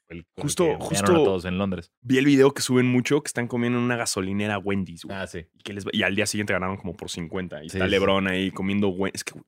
el 0.09 0.25
con 0.35 0.43
el 0.43 0.43
Justo- 0.43 0.77
justo- 0.79 1.11
a 1.13 1.15
todos 1.15 1.45
en 1.45 1.57
Londres. 1.57 1.93
Vi 2.01 2.17
el 2.17 2.25
video 2.25 2.53
que 2.53 2.61
suben 2.61 2.85
mucho 2.87 3.21
que 3.23 3.27
están 3.27 3.47
comiendo 3.47 3.79
en 3.79 3.85
una 3.85 3.95
gasolinera 3.95 4.57
Wendy's, 4.57 5.05
güey. 5.05 5.15
Ah, 5.17 5.25
sí. 5.27 5.45
y, 5.53 5.63
que 5.63 5.71
les, 5.71 5.85
y 5.93 6.03
al 6.03 6.15
día 6.15 6.25
siguiente 6.25 6.51
ganaron 6.51 6.75
como 6.75 6.93
por 6.93 7.09
50. 7.09 7.63
Y 7.63 7.69
Sí, 7.69 7.77
está 7.77 7.85
sí. 7.85 7.91
LeBron 7.91 8.27
ahí 8.27 8.51
comiendo 8.51 8.89
Wendy's. 8.89 9.21
Es 9.21 9.23
que 9.23 9.39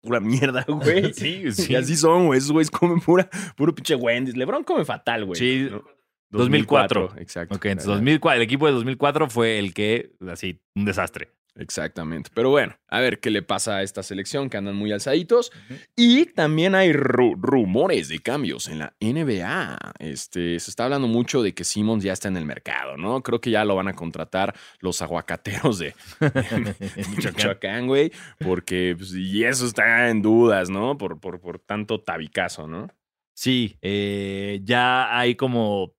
pura 0.00 0.20
mierda, 0.20 0.64
güey. 0.68 1.12
Sí, 1.14 1.50
sí. 1.50 1.72
Y 1.72 1.74
así 1.74 1.96
son, 1.96 2.26
güey. 2.26 2.38
Esos 2.38 2.52
güeyes 2.52 2.70
comen 2.70 3.00
pura, 3.00 3.28
puro 3.56 3.74
pinche 3.74 3.96
Wendy's. 3.96 4.36
LeBron 4.36 4.62
come 4.62 4.84
fatal, 4.84 5.24
güey. 5.24 5.36
Sí. 5.36 5.66
¿no? 5.68 5.82
2004. 6.30 7.14
Exacto. 7.18 7.56
Ok, 7.56 7.64
entonces 7.66 7.86
2004, 7.88 8.36
el 8.36 8.42
equipo 8.42 8.66
de 8.66 8.72
2004 8.74 9.28
fue 9.30 9.58
el 9.58 9.72
que, 9.74 10.12
así, 10.30 10.60
un 10.76 10.84
desastre. 10.84 11.32
Exactamente. 11.60 12.30
Pero 12.32 12.50
bueno, 12.50 12.76
a 12.88 13.00
ver 13.00 13.18
qué 13.18 13.30
le 13.30 13.42
pasa 13.42 13.76
a 13.78 13.82
esta 13.82 14.02
selección 14.04 14.48
que 14.48 14.56
andan 14.56 14.76
muy 14.76 14.92
alzaditos. 14.92 15.50
Y 15.96 16.26
también 16.26 16.74
hay 16.76 16.92
ru- 16.92 17.36
rumores 17.36 18.08
de 18.08 18.20
cambios 18.20 18.68
en 18.68 18.78
la 18.78 18.94
NBA. 19.00 19.76
Este, 19.98 20.58
se 20.60 20.70
está 20.70 20.84
hablando 20.84 21.08
mucho 21.08 21.42
de 21.42 21.54
que 21.54 21.64
Simmons 21.64 22.04
ya 22.04 22.12
está 22.12 22.28
en 22.28 22.36
el 22.36 22.44
mercado, 22.46 22.96
¿no? 22.96 23.22
Creo 23.24 23.40
que 23.40 23.50
ya 23.50 23.64
lo 23.64 23.74
van 23.74 23.88
a 23.88 23.94
contratar 23.94 24.54
los 24.80 25.02
aguacateros 25.02 25.80
de 25.80 25.94
Michoacán, 27.10 27.86
güey. 27.86 28.12
Porque, 28.38 28.94
pues, 28.96 29.12
y 29.14 29.44
eso 29.44 29.66
está 29.66 30.08
en 30.10 30.22
dudas, 30.22 30.70
¿no? 30.70 30.96
Por, 30.96 31.18
por, 31.20 31.40
por 31.40 31.58
tanto 31.58 32.00
tabicazo, 32.00 32.66
¿no? 32.68 32.88
Sí, 33.34 33.76
eh, 33.82 34.60
ya 34.64 35.16
hay 35.18 35.34
como 35.36 35.94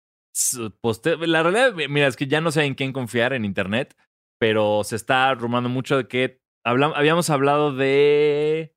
La 1.28 1.44
realidad, 1.44 1.74
mira, 1.90 2.08
es 2.08 2.16
que 2.16 2.28
ya 2.28 2.42
no 2.42 2.52
sé 2.52 2.64
en 2.64 2.76
quién 2.76 2.92
confiar 2.94 3.34
en 3.34 3.46
internet, 3.46 3.96
pero 4.40 4.84
se 4.84 4.96
está 4.96 5.34
rumando 5.36 5.70
mucho 5.70 5.98
de 5.98 6.08
que 6.08 6.42
habíamos 6.64 7.30
hablado 7.30 7.76
de 7.76 8.76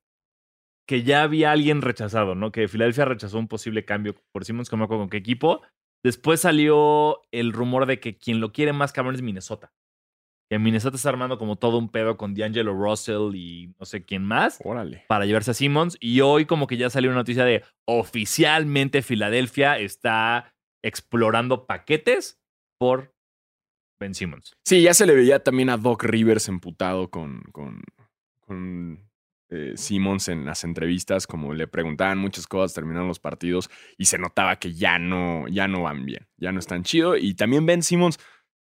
que 0.87 1.03
ya 1.03 1.23
había 1.23 1.51
alguien 1.51 1.81
rechazado, 1.81 2.35
¿no? 2.35 2.51
Que 2.51 2.67
Filadelfia 2.67 3.05
rechazó 3.05 3.39
un 3.39 3.47
posible 3.47 3.85
cambio 3.85 4.15
por 4.31 4.45
Simmons, 4.45 4.69
que 4.69 4.75
no 4.75 4.79
me 4.79 4.85
acuerdo 4.85 5.03
con 5.03 5.09
qué 5.09 5.17
equipo. 5.17 5.61
Después 6.03 6.41
salió 6.41 7.21
el 7.31 7.53
rumor 7.53 7.85
de 7.85 7.99
que 7.99 8.17
quien 8.17 8.41
lo 8.41 8.51
quiere 8.51 8.73
más 8.73 8.91
cabrón 8.91 9.15
es 9.15 9.21
Minnesota. 9.21 9.71
Que 10.51 10.59
Minnesota 10.59 10.97
está 10.97 11.07
armando 11.07 11.37
como 11.37 11.55
todo 11.55 11.77
un 11.77 11.89
pedo 11.89 12.17
con 12.17 12.35
D'Angelo 12.35 12.73
Russell 12.73 13.33
y 13.33 13.73
no 13.79 13.85
sé 13.85 14.03
quién 14.03 14.25
más 14.25 14.59
Órale. 14.63 15.05
para 15.07 15.25
llevarse 15.25 15.51
a 15.51 15.53
Simmons. 15.53 15.97
Y 16.01 16.19
hoy 16.19 16.45
como 16.45 16.67
que 16.67 16.75
ya 16.75 16.89
salió 16.89 17.09
una 17.09 17.19
noticia 17.21 17.45
de 17.45 17.63
oficialmente 17.87 19.01
Filadelfia 19.01 19.79
está 19.79 20.53
explorando 20.83 21.65
paquetes 21.65 22.41
por 22.77 23.12
Ben 23.99 24.13
Simmons. 24.13 24.55
Sí, 24.65 24.81
ya 24.81 24.93
se 24.93 25.05
le 25.05 25.15
veía 25.15 25.43
también 25.43 25.69
a 25.69 25.77
Doc 25.77 26.03
Rivers 26.03 26.47
emputado 26.49 27.09
con, 27.09 27.41
con, 27.51 27.81
con 28.41 29.09
eh, 29.49 29.73
Simmons 29.75 30.27
en 30.29 30.45
las 30.45 30.63
entrevistas, 30.63 31.27
como 31.27 31.53
le 31.53 31.67
preguntaban 31.67 32.17
muchas 32.17 32.47
cosas, 32.47 32.73
terminaron 32.73 33.07
los 33.07 33.19
partidos 33.19 33.69
y 33.97 34.05
se 34.05 34.17
notaba 34.17 34.57
que 34.57 34.73
ya 34.73 34.99
no, 34.99 35.47
ya 35.47 35.67
no 35.67 35.83
van 35.83 36.05
bien, 36.05 36.27
ya 36.37 36.51
no 36.51 36.59
están 36.59 36.83
chido. 36.83 37.15
Y 37.17 37.33
también 37.35 37.65
Ben 37.65 37.83
Simmons 37.83 38.19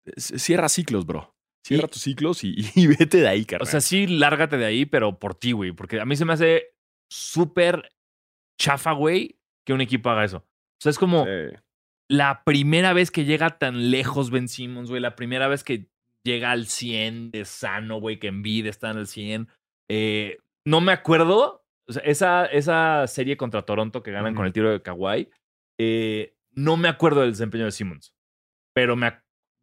eh, 0.06 0.12
cierra 0.18 0.68
ciclos, 0.70 1.06
bro. 1.06 1.36
Cierra 1.66 1.86
Y- 1.88 1.92
tus 1.92 2.02
ciclos 2.02 2.44
y, 2.44 2.56
y 2.76 2.88
vete 2.88 3.18
de 3.20 3.28
ahí, 3.28 3.44
O 3.44 3.48
carnal. 3.48 3.68
sea, 3.68 3.82
sí, 3.82 4.08
lárgate 4.08 4.58
de 4.58 4.66
ahí, 4.66 4.86
pero 4.86 5.20
por 5.20 5.36
ti, 5.36 5.52
güey. 5.52 5.72
Porque 5.72 6.00
a 6.02 6.06
mí 6.06 6.16
se 6.16 6.26
me 6.26 6.34
hace 6.34 6.74
súper 7.12 7.92
chafa, 8.60 8.92
güey, 8.94 9.40
que 9.66 9.74
un 9.74 9.82
equipo 9.82 10.10
haga 10.10 10.26
eso. 10.26 10.38
O 10.38 10.82
sea, 10.82 10.90
es 10.90 10.98
como 10.98 11.26
Sí. 11.26 11.32
La 12.10 12.44
primera 12.44 12.94
vez 12.94 13.12
que 13.12 13.26
llega 13.26 13.58
tan 13.58 13.92
lejos 13.92 14.32
Ben 14.32 14.48
Simmons, 14.48 14.90
güey. 14.90 15.02
La 15.02 15.16
primera 15.16 15.48
vez 15.48 15.64
que 15.64 15.88
llega 16.24 16.52
al 16.52 16.66
100 16.68 17.32
de 17.32 17.46
sano, 17.46 18.00
güey, 18.00 18.20
que 18.20 18.28
en 18.28 18.42
vida 18.42 18.70
está 18.70 18.92
en 18.92 18.98
el 18.98 19.08
100. 19.08 19.48
Eh, 19.90 20.38
no 20.66 20.82
me 20.82 20.92
acuerdo. 20.92 21.64
O 21.88 21.94
sea, 21.94 22.04
esa, 22.04 22.46
esa 22.46 23.08
serie 23.08 23.38
contra 23.38 23.62
Toronto 23.64 24.04
que 24.04 24.12
ganan 24.12 24.36
con 24.36 24.46
el 24.46 24.54
tiro 24.54 24.72
de 24.72 24.82
Kawhi, 24.82 25.30
eh, 25.80 26.36
no 26.52 26.78
me 26.78 26.88
acuerdo 26.90 27.22
del 27.22 27.32
desempeño 27.32 27.66
de 27.66 27.72
Simmons. 27.72 28.14
Pero 28.74 28.96
me, 28.96 29.14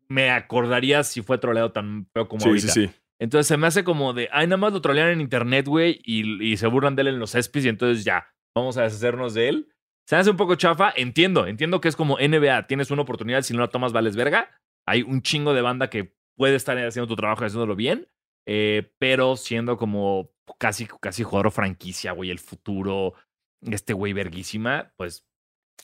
me 0.09 0.31
acordaría 0.31 1.05
si 1.05 1.23
fue 1.23 1.39
troleado 1.39 1.73
tan 1.73 2.07
feo 2.13 2.27
como 2.29 2.41
Sí, 2.41 2.49
ahorita. 2.49 2.69
sí, 2.69 2.87
sí. 2.87 2.93
Entonces 3.19 3.47
se 3.47 3.57
me 3.57 3.67
hace 3.67 3.83
como 3.85 4.13
de, 4.13 4.29
ay, 4.33 4.47
nada 4.47 4.57
más 4.59 4.73
lo 4.73 4.81
trolean 4.83 5.09
en 5.11 5.21
internet, 5.21 5.67
güey, 5.67 6.01
y, 6.05 6.45
y 6.53 6.57
se 6.59 6.67
burlan 6.67 6.97
de 6.97 7.03
él 7.03 7.09
en 7.09 7.19
los 7.19 7.35
ESPYs 7.35 7.65
y 7.65 7.69
entonces 7.71 8.05
ya, 8.05 8.27
vamos 8.55 8.77
a 8.77 8.83
deshacernos 8.83 9.33
de 9.35 9.49
él. 9.49 9.69
Se 10.07 10.15
hace 10.15 10.31
un 10.31 10.37
poco 10.37 10.55
chafa, 10.55 10.93
entiendo, 10.95 11.47
entiendo 11.47 11.81
que 11.81 11.89
es 11.89 11.97
como 11.97 12.17
NBA, 12.19 12.69
tienes 12.69 12.91
una 12.91 13.03
oportunidad, 13.03 13.43
si 13.43 13.55
no 13.55 13.61
la 13.61 13.69
tomas 13.69 13.93
vales 13.93 14.15
verga. 14.15 14.51
Hay 14.87 15.03
un 15.03 15.21
chingo 15.21 15.53
de 15.53 15.63
banda 15.63 15.91
que 15.91 16.15
puede 16.37 16.55
estar 16.55 16.79
haciendo 16.79 17.09
tu 17.09 17.17
trabajo 17.17 17.43
y 17.43 17.47
haciéndolo 17.47 17.75
bien, 17.75 18.09
eh, 18.47 18.93
pero 18.99 19.37
siendo 19.37 19.77
como 19.77 20.31
casi, 20.59 20.87
casi 21.01 21.25
jugador 21.25 21.51
franquicia, 21.51 22.13
güey, 22.13 22.31
el 22.31 22.39
futuro, 22.39 23.15
este 23.63 23.93
güey 23.93 24.13
verguísima, 24.13 24.93
pues... 24.97 25.27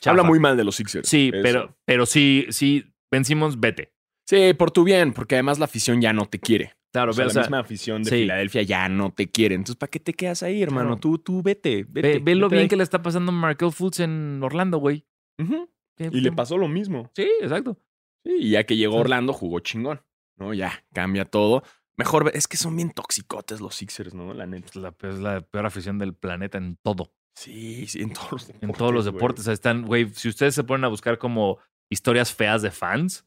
Habla 0.05 0.23
muy 0.23 0.39
mal 0.39 0.57
de 0.57 0.63
los 0.63 0.75
Sixers. 0.75 1.07
Sí, 1.07 1.29
Eso. 1.33 1.41
pero, 1.43 1.77
pero 1.85 2.05
sí, 2.05 2.47
sí, 2.49 2.93
vencimos, 3.11 3.59
vete. 3.59 3.93
Sí, 4.27 4.53
por 4.53 4.71
tu 4.71 4.83
bien, 4.83 5.13
porque 5.13 5.35
además 5.35 5.59
la 5.59 5.65
afición 5.65 6.01
ya 6.01 6.13
no 6.13 6.27
te 6.27 6.39
quiere. 6.39 6.75
Claro, 6.93 7.09
O 7.11 7.13
sea, 7.13 7.23
ve, 7.23 7.25
o 7.25 7.27
la 7.29 7.33
sea, 7.33 7.41
misma 7.41 7.59
afición 7.59 8.03
de 8.03 8.09
sí. 8.11 8.15
Filadelfia 8.17 8.61
ya 8.61 8.87
no 8.87 9.11
te 9.11 9.29
quiere. 9.29 9.55
Entonces, 9.55 9.75
¿para 9.75 9.89
qué 9.89 9.99
te 9.99 10.13
quedas 10.13 10.43
ahí, 10.43 10.61
hermano? 10.61 10.89
Claro. 10.91 10.99
Tú, 11.01 11.17
tú 11.17 11.41
vete, 11.41 11.85
vete. 11.89 12.07
ve, 12.13 12.19
ve 12.19 12.35
lo 12.35 12.47
vete 12.47 12.55
bien 12.55 12.63
ahí. 12.65 12.69
que 12.69 12.75
le 12.77 12.83
está 12.83 13.01
pasando 13.01 13.31
a 13.31 13.35
Markel 13.35 13.71
Fultz 13.71 13.99
en 13.99 14.39
Orlando, 14.43 14.77
güey. 14.77 15.05
Ujú. 15.39 15.69
¿Qué- 15.97 16.09
Y 16.13 16.21
le 16.21 16.31
pasó 16.31 16.57
lo 16.57 16.67
mismo. 16.67 17.09
Sí, 17.15 17.27
exacto. 17.41 17.77
Sí, 18.23 18.31
y 18.39 18.49
ya 18.51 18.63
que 18.65 18.77
llegó. 18.77 18.97
Orlando, 18.97 19.33
jugó 19.33 19.59
chingón. 19.59 20.01
¿No? 20.37 20.53
Ya, 20.53 20.83
cambia 20.93 21.25
todo. 21.25 21.63
Mejor, 21.97 22.31
es 22.33 22.47
que 22.47 22.57
son 22.57 22.75
bien 22.75 22.91
toxicotes 22.91 23.59
los 23.61 23.75
Sixers, 23.75 24.13
¿no? 24.13 24.33
La 24.33 24.45
neta. 24.47 24.67
Es 24.67 24.75
la, 24.75 24.95
es 25.01 25.19
la 25.19 25.41
peor 25.41 25.65
afición 25.65 25.97
del 25.99 26.13
planeta 26.15 26.57
en 26.57 26.77
todo. 26.81 27.11
Sí, 27.35 27.85
sí, 27.87 28.01
en 28.01 28.13
todos 28.13 28.31
los 28.31 28.47
deportes. 28.47 28.69
En 28.69 28.75
todos 28.75 28.93
los 28.93 29.05
güey. 29.05 29.13
deportes. 29.15 29.43
Sea, 29.45 29.53
están, 29.53 29.85
güey, 29.85 30.09
si 30.09 30.29
ustedes 30.29 30.53
se 30.55 30.63
ponen 30.63 30.85
a 30.85 30.87
buscar 30.89 31.17
como 31.17 31.57
historias 31.91 32.33
feas 32.33 32.61
de 32.61 32.71
fans, 32.71 33.25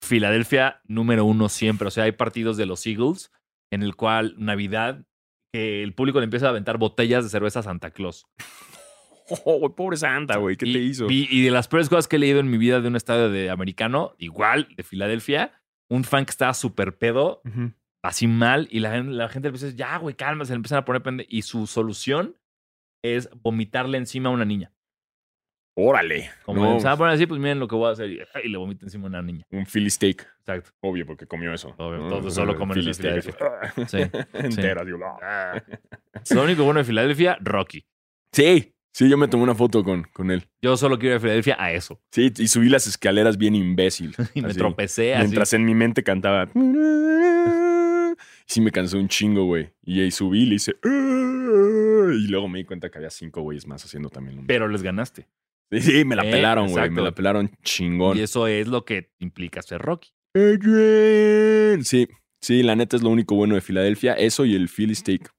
Filadelfia 0.00 0.80
número 0.86 1.24
uno 1.24 1.48
siempre. 1.48 1.88
O 1.88 1.90
sea, 1.90 2.04
hay 2.04 2.12
partidos 2.12 2.56
de 2.56 2.66
los 2.66 2.86
Eagles 2.86 3.30
en 3.70 3.82
el 3.82 3.94
cual 3.96 4.34
Navidad, 4.38 5.04
que 5.52 5.82
el 5.82 5.94
público 5.94 6.18
le 6.20 6.24
empieza 6.24 6.46
a 6.46 6.50
aventar 6.50 6.78
botellas 6.78 7.24
de 7.24 7.30
cerveza 7.30 7.60
a 7.60 7.64
Santa 7.64 7.90
Claus. 7.90 8.26
Oh, 9.44 9.76
pobre 9.76 9.96
Santa, 9.96 10.38
güey. 10.38 10.56
¿Qué 10.56 10.66
y, 10.66 10.72
te 10.72 10.78
hizo? 10.80 11.06
Y, 11.08 11.28
y 11.30 11.42
de 11.42 11.52
las 11.52 11.68
peores 11.68 11.88
cosas 11.88 12.08
que 12.08 12.16
he 12.16 12.18
leído 12.18 12.40
en 12.40 12.50
mi 12.50 12.58
vida 12.58 12.80
de 12.80 12.88
un 12.88 12.96
estadio 12.96 13.30
de 13.30 13.48
americano, 13.48 14.16
igual 14.18 14.66
de 14.76 14.82
Filadelfia, 14.82 15.52
un 15.88 16.02
fan 16.02 16.24
que 16.24 16.30
estaba 16.30 16.52
súper 16.52 16.98
pedo, 16.98 17.40
así 18.02 18.26
mal, 18.26 18.66
y 18.72 18.80
la, 18.80 19.00
la 19.02 19.28
gente 19.28 19.48
le 19.48 19.54
empieza, 19.54 19.76
ya, 19.76 19.98
güey, 19.98 20.16
calma, 20.16 20.44
se 20.44 20.52
le 20.52 20.56
empiezan 20.56 20.78
a 20.78 20.84
poner 20.84 21.02
pende. 21.02 21.26
Y 21.28 21.42
su 21.42 21.68
solución 21.68 22.38
es 23.04 23.30
vomitarle 23.42 23.98
encima 23.98 24.30
a 24.30 24.32
una 24.32 24.44
niña. 24.44 24.72
Órale. 25.74 26.30
Como 26.44 26.62
No, 26.62 26.80
se 26.80 26.86
van 26.86 27.14
a 27.14 27.26
pues 27.26 27.40
miren 27.40 27.58
lo 27.58 27.68
que 27.68 27.76
voy 27.76 27.88
a 27.88 27.92
hacer. 27.92 28.10
Y, 28.10 28.48
le 28.48 28.58
vomita 28.58 28.84
encima 28.84 29.04
a 29.04 29.08
una 29.08 29.22
niña. 29.22 29.46
un 29.50 29.66
Philly 29.66 29.90
steak. 29.90 30.26
Exacto. 30.40 30.70
Obvio, 30.80 31.06
porque 31.06 31.26
comió 31.26 31.52
eso. 31.52 31.74
Obvio, 31.78 32.08
todos 32.08 32.34
solo 32.34 32.56
comen 32.56 32.74
Philly 32.74 32.94
steak. 32.94 33.36
Sí, 33.86 33.98
Entera, 34.34 34.84
digo, 34.84 34.98
ah. 35.22 35.62
Lo 36.30 36.42
único 36.42 36.64
bueno 36.64 36.80
de 36.80 36.84
Filadelfia, 36.84 37.38
Rocky. 37.40 37.84
Sí, 38.32 38.74
sí, 38.92 39.08
yo 39.08 39.16
me 39.16 39.28
tomé 39.28 39.44
una 39.44 39.54
foto 39.54 39.82
con, 39.84 40.04
con 40.12 40.30
él. 40.30 40.44
Yo 40.60 40.76
solo 40.76 40.98
quiero 40.98 41.14
ir 41.14 41.18
a 41.18 41.20
Filadelfia 41.20 41.56
a 41.58 41.72
eso. 41.72 42.00
Sí, 42.10 42.32
y 42.36 42.48
subí 42.48 42.68
las 42.68 42.86
escaleras 42.86 43.36
bien 43.38 43.54
imbécil. 43.54 44.14
Y 44.34 44.42
me 44.42 44.48
así. 44.48 44.58
tropecé 44.58 45.14
así. 45.14 45.22
Mientras 45.22 45.52
en 45.52 45.64
mi 45.64 45.74
mente 45.74 46.02
cantaba. 46.02 46.48
Sí, 48.46 48.60
me 48.60 48.72
cansé 48.72 48.96
un 48.96 49.08
chingo, 49.08 49.44
güey. 49.44 49.70
Y 49.82 50.00
ahí 50.00 50.10
subí 50.10 50.42
y 50.42 50.46
le 50.46 50.54
hice. 50.56 50.74
Y 50.82 52.26
luego 52.28 52.48
me 52.48 52.58
di 52.58 52.64
cuenta 52.64 52.90
que 52.90 52.98
había 52.98 53.10
cinco 53.10 53.42
güeyes 53.42 53.66
más 53.66 53.84
haciendo 53.84 54.10
también 54.10 54.36
lo 54.36 54.42
mismo. 54.42 54.48
Pero 54.48 54.68
les 54.68 54.82
ganaste. 54.82 55.28
Sí, 55.72 55.80
sí, 55.80 56.04
me 56.04 56.16
la 56.16 56.24
Eh, 56.24 56.30
pelaron, 56.30 56.68
güey. 56.68 56.90
Me 56.90 57.02
la 57.02 57.12
pelaron 57.12 57.50
chingón. 57.62 58.18
Y 58.18 58.22
eso 58.22 58.46
es 58.46 58.66
lo 58.68 58.84
que 58.84 59.10
implica 59.18 59.62
ser 59.62 59.80
Rocky. 59.80 60.10
Adrian. 60.34 61.84
Sí, 61.84 62.08
sí, 62.40 62.62
la 62.62 62.76
neta 62.76 62.96
es 62.96 63.02
lo 63.02 63.10
único 63.10 63.34
bueno 63.34 63.54
de 63.54 63.60
Filadelfia. 63.60 64.14
Eso 64.14 64.44
y 64.44 64.54
el 64.54 64.68
Philly 64.68 64.94
Steak. 64.94 65.30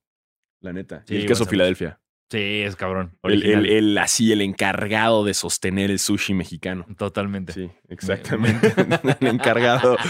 La 0.62 0.74
neta. 0.74 1.04
Sí, 1.08 1.16
y 1.16 1.18
el 1.22 1.26
queso 1.28 1.46
Filadelfia. 1.46 2.01
Sí, 2.32 2.62
es 2.62 2.78
cabrón. 2.78 3.12
El, 3.24 3.32
Original. 3.34 3.66
el, 3.66 3.72
el- 3.90 3.98
así, 3.98 4.32
el 4.32 4.40
encargado 4.42 5.26
de 5.26 5.34
sostener 5.34 5.92
el 5.92 6.00
sushi 6.00 6.34
mexicano. 6.34 6.86
Totalmente. 6.98 7.52
Sí, 7.52 7.70
exactamente. 7.90 8.74
el 9.20 9.28
encargado. 9.28 9.98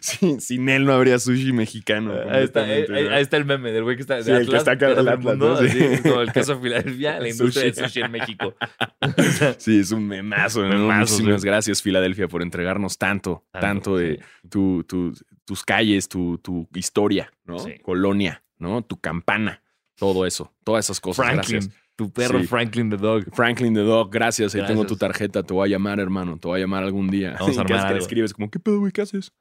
Sí, 0.00 0.36
sin 0.40 0.68
él 0.68 0.84
no 0.84 0.92
habría 0.94 1.18
sushi 1.18 1.52
mexicano. 1.52 2.14
Ahí 2.30 2.44
está, 2.44 2.62
ahí, 2.64 2.84
está 3.20 3.36
el 3.36 3.44
meme 3.44 3.70
del 3.72 3.82
güey 3.84 3.96
que 3.96 4.02
está 4.02 4.16
de 4.16 4.22
Sí, 4.24 4.30
el 4.30 4.48
que 4.48 4.56
está 4.56 4.72
acá 4.72 4.94
del 4.94 5.18
mundo, 5.18 5.36
¿no? 5.36 5.56
Sí. 5.58 5.66
así, 5.66 6.02
como 6.02 6.20
el 6.22 6.32
caso 6.32 6.58
Filadelfia, 6.60 7.20
la 7.20 7.28
industria 7.34 7.64
del 7.64 7.74
Sushi. 7.74 8.00
en 8.00 8.10
México. 8.10 8.54
Sí, 9.58 9.80
es 9.80 9.90
un 9.92 10.06
memazo. 10.08 10.62
Muchísimas 10.62 11.42
sí. 11.42 11.46
gracias, 11.46 11.82
Filadelfia, 11.82 12.28
por 12.28 12.42
entregarnos 12.42 12.96
tanto, 12.98 13.44
tanto, 13.52 13.96
de 13.96 14.20
tu, 14.48 14.84
tu- 14.84 15.12
tus 15.44 15.62
calles, 15.64 16.08
tu, 16.08 16.38
tu 16.38 16.66
historia, 16.74 17.30
¿no? 17.44 17.56
Colonia, 17.82 18.42
¿no? 18.58 18.82
Tu 18.82 18.98
campana, 18.98 19.62
todo 19.96 20.26
eso, 20.26 20.52
todas 20.64 20.84
esas 20.86 21.00
cosas. 21.00 21.24
Franklin, 21.26 21.60
Gracias. 21.60 21.82
tu 21.96 22.10
perro 22.12 22.40
Sí. 22.40 22.46
Franklin 22.46 22.90
the 22.90 22.96
Dog. 22.96 23.24
Franklin 23.32 23.74
the 23.74 23.82
Dog, 23.82 24.10
gracias. 24.10 24.54
Ahí 24.54 24.66
tengo 24.66 24.84
tu 24.86 24.96
tarjeta, 24.96 25.42
te 25.42 25.52
voy 25.54 25.68
a 25.68 25.70
llamar, 25.72 26.00
hermano. 26.00 26.38
Te 26.38 26.48
voy 26.48 26.58
a 26.58 26.62
llamar 26.62 26.82
algún 26.84 27.08
día. 27.08 27.36
Vamos 27.38 27.56
a 27.58 27.60
armar 27.62 27.66
que 27.78 27.82
le 27.82 27.88
algo. 27.88 27.98
escribes, 28.00 28.32
como, 28.34 28.50
¿qué 28.50 28.58
pedo, 28.58 28.78
güey? 28.80 28.92
¿Qué 28.92 29.02
haces? 29.02 29.32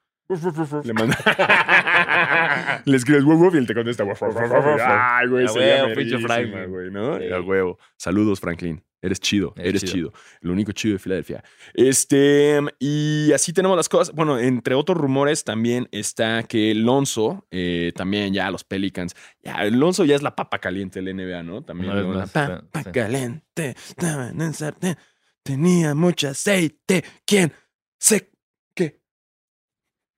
Le 0.83 0.93
manda. 0.93 1.17
le 2.85 2.97
escribes 2.97 3.23
wuf, 3.25 3.53
y 3.53 3.57
él 3.57 3.67
te 3.67 3.73
contesta. 3.73 4.03
Ay, 5.17 5.27
güey, 5.27 5.45
A 5.45 5.47
sería 5.49 5.83
huevo, 5.83 5.95
pinche 5.95 6.17
Franklin. 6.19 6.69
güey, 6.69 6.91
¿no? 6.91 7.19
Sí. 7.19 7.31
A 7.31 7.41
huevo. 7.41 7.77
Saludos, 7.97 8.39
Franklin. 8.39 8.81
Eres 9.03 9.19
chido, 9.19 9.53
Eres 9.57 9.67
eres, 9.67 9.81
chido. 9.83 10.11
chido. 10.11 10.13
Lo 10.39 10.53
único 10.53 10.71
chido 10.71 10.93
de 10.93 10.99
Filadelfia. 10.99 11.43
Este, 11.73 12.57
y 12.79 13.33
así 13.33 13.51
tenemos 13.51 13.75
las 13.75 13.89
cosas. 13.89 14.15
Bueno, 14.15 14.39
entre 14.39 14.75
otros 14.75 14.97
rumores 14.97 15.43
también 15.43 15.89
está 15.91 16.43
que 16.43 16.73
Lonzo, 16.73 17.45
eh, 17.51 17.91
también 17.97 18.33
ya 18.33 18.49
los 18.49 18.63
Pelicans, 18.63 19.13
ya 19.43 19.61
Lonzo 19.65 20.05
ya 20.05 20.15
es 20.15 20.21
la 20.21 20.37
papa 20.37 20.59
caliente 20.59 21.01
del 21.01 21.17
NBA, 21.17 21.43
¿no? 21.43 21.63
También. 21.65 22.17
La 22.17 22.27
papa 22.27 22.63
sí. 22.81 22.91
caliente, 22.93 23.75
estaba 23.89 24.29
en 24.29 24.39
el 24.39 24.53
sartén, 24.53 24.97
tenía 25.43 25.93
mucho 25.95 26.29
aceite. 26.29 27.03
¿Quién? 27.25 27.51
Se, 27.99 28.31
¿qué? 28.73 29.01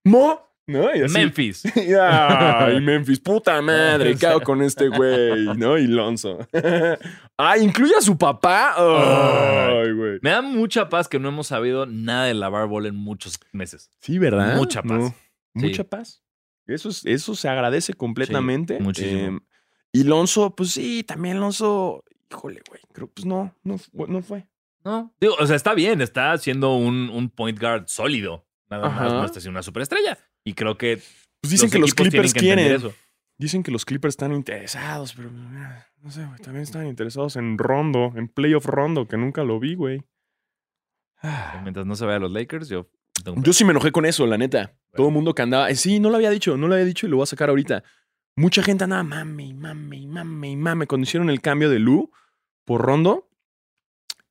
¿Mo? 0.03 0.44
¿No? 0.67 0.95
Y 0.95 1.01
así. 1.03 1.13
Memphis. 1.13 1.63
Ay, 2.01 2.81
Memphis, 2.81 3.19
puta 3.19 3.61
madre, 3.61 4.15
¿qué 4.15 4.25
hago 4.25 4.41
con 4.41 4.61
este 4.63 4.87
güey? 4.89 5.45
¿No? 5.57 5.77
Y 5.77 5.87
Lonzo. 5.87 6.39
Ah, 7.37 7.57
¿incluye 7.57 7.93
a 7.97 8.01
su 8.01 8.17
papá? 8.17 8.73
Ay, 8.77 9.91
güey. 9.91 10.19
Me 10.21 10.29
da 10.29 10.41
mucha 10.41 10.87
paz 10.87 11.09
que 11.09 11.19
no 11.19 11.27
hemos 11.27 11.47
sabido 11.47 11.85
nada 11.85 12.25
de 12.27 12.33
lavar 12.33 12.65
bola 12.67 12.87
en 12.87 12.95
muchos 12.95 13.37
meses. 13.51 13.91
Sí, 13.99 14.17
¿verdad? 14.19 14.55
Mucha 14.55 14.81
paz. 14.81 14.91
No, 14.97 15.09
Sí. 15.59 15.67
Mucha 15.67 15.83
paz. 15.83 16.23
Eso, 16.65 16.87
es- 16.89 17.05
eso 17.05 17.35
se 17.35 17.49
agradece 17.49 17.93
completamente. 17.93 18.77
Sí, 18.77 18.83
muchísimo. 18.83 19.37
Eh, 19.37 19.41
y 19.91 20.03
Lonzo, 20.05 20.55
pues 20.55 20.71
sí, 20.71 21.03
también 21.03 21.39
Lonzo, 21.41 22.03
híjole, 22.31 22.61
güey, 22.69 22.81
creo 22.93 23.07
pues 23.07 23.25
no, 23.25 23.53
no, 23.63 23.75
no 24.07 24.21
fue. 24.21 24.47
No. 24.85 25.13
Digo, 25.19 25.35
o 25.37 25.45
sea, 25.45 25.55
está 25.57 25.73
bien, 25.73 25.99
está 26.01 26.37
siendo 26.37 26.75
un, 26.75 27.09
un 27.09 27.29
point 27.29 27.59
guard 27.59 27.87
sólido. 27.87 28.45
Nada 28.69 28.87
más 28.89 29.11
no 29.11 29.25
está 29.25 29.39
siendo 29.41 29.57
una 29.57 29.63
superestrella. 29.63 30.17
Y 30.45 30.53
creo 30.53 30.77
que. 30.77 31.01
Pues 31.41 31.51
dicen 31.51 31.69
que 31.69 31.79
los 31.79 31.93
Clippers 31.93 32.33
que 32.33 32.39
quieren. 32.39 32.71
eso. 32.71 32.93
Dicen 33.37 33.63
que 33.63 33.71
los 33.71 33.83
Clippers 33.83 34.13
están 34.13 34.31
interesados, 34.31 35.13
pero 35.13 35.29
mira, 35.29 35.85
no 36.01 36.09
sé, 36.09 36.25
güey, 36.25 36.39
también 36.39 36.63
están 36.63 36.87
interesados 36.87 37.35
en 37.35 37.57
Rondo, 37.57 38.13
en 38.15 38.29
Playoff 38.29 38.65
Rondo, 38.65 39.09
que 39.09 39.17
nunca 39.17 39.43
lo 39.43 39.59
vi, 39.59 39.75
güey. 39.75 40.01
Ah. 41.21 41.59
Mientras 41.61 41.85
no 41.85 41.97
se 41.97 42.05
vea 42.05 42.15
a 42.15 42.19
los 42.19 42.31
Lakers, 42.31 42.69
yo. 42.69 42.89
Yo 43.37 43.53
sí 43.53 43.65
me 43.65 43.71
enojé 43.71 43.91
con 43.91 44.05
eso, 44.05 44.25
la 44.25 44.37
neta. 44.37 44.77
Todo 44.93 45.07
el 45.07 45.13
mundo 45.13 45.33
que 45.33 45.41
andaba. 45.41 45.69
eh, 45.69 45.75
sí, 45.75 45.99
no 45.99 46.09
lo 46.09 46.15
había 46.15 46.29
dicho, 46.29 46.55
no 46.55 46.67
lo 46.67 46.75
había 46.75 46.85
dicho 46.85 47.07
y 47.07 47.09
lo 47.09 47.17
voy 47.17 47.23
a 47.23 47.27
sacar 47.27 47.49
ahorita. 47.49 47.83
Mucha 48.37 48.61
gente 48.61 48.83
andaba 48.83 49.03
mame, 49.03 49.45
y 49.45 49.53
mame, 49.53 49.97
y 49.97 50.07
mame, 50.07 50.51
y 50.51 50.55
mame. 50.55 50.87
Cuando 50.87 51.03
hicieron 51.03 51.29
el 51.29 51.41
cambio 51.41 51.69
de 51.69 51.79
Lu 51.79 52.11
por 52.65 52.81
Rondo. 52.81 53.29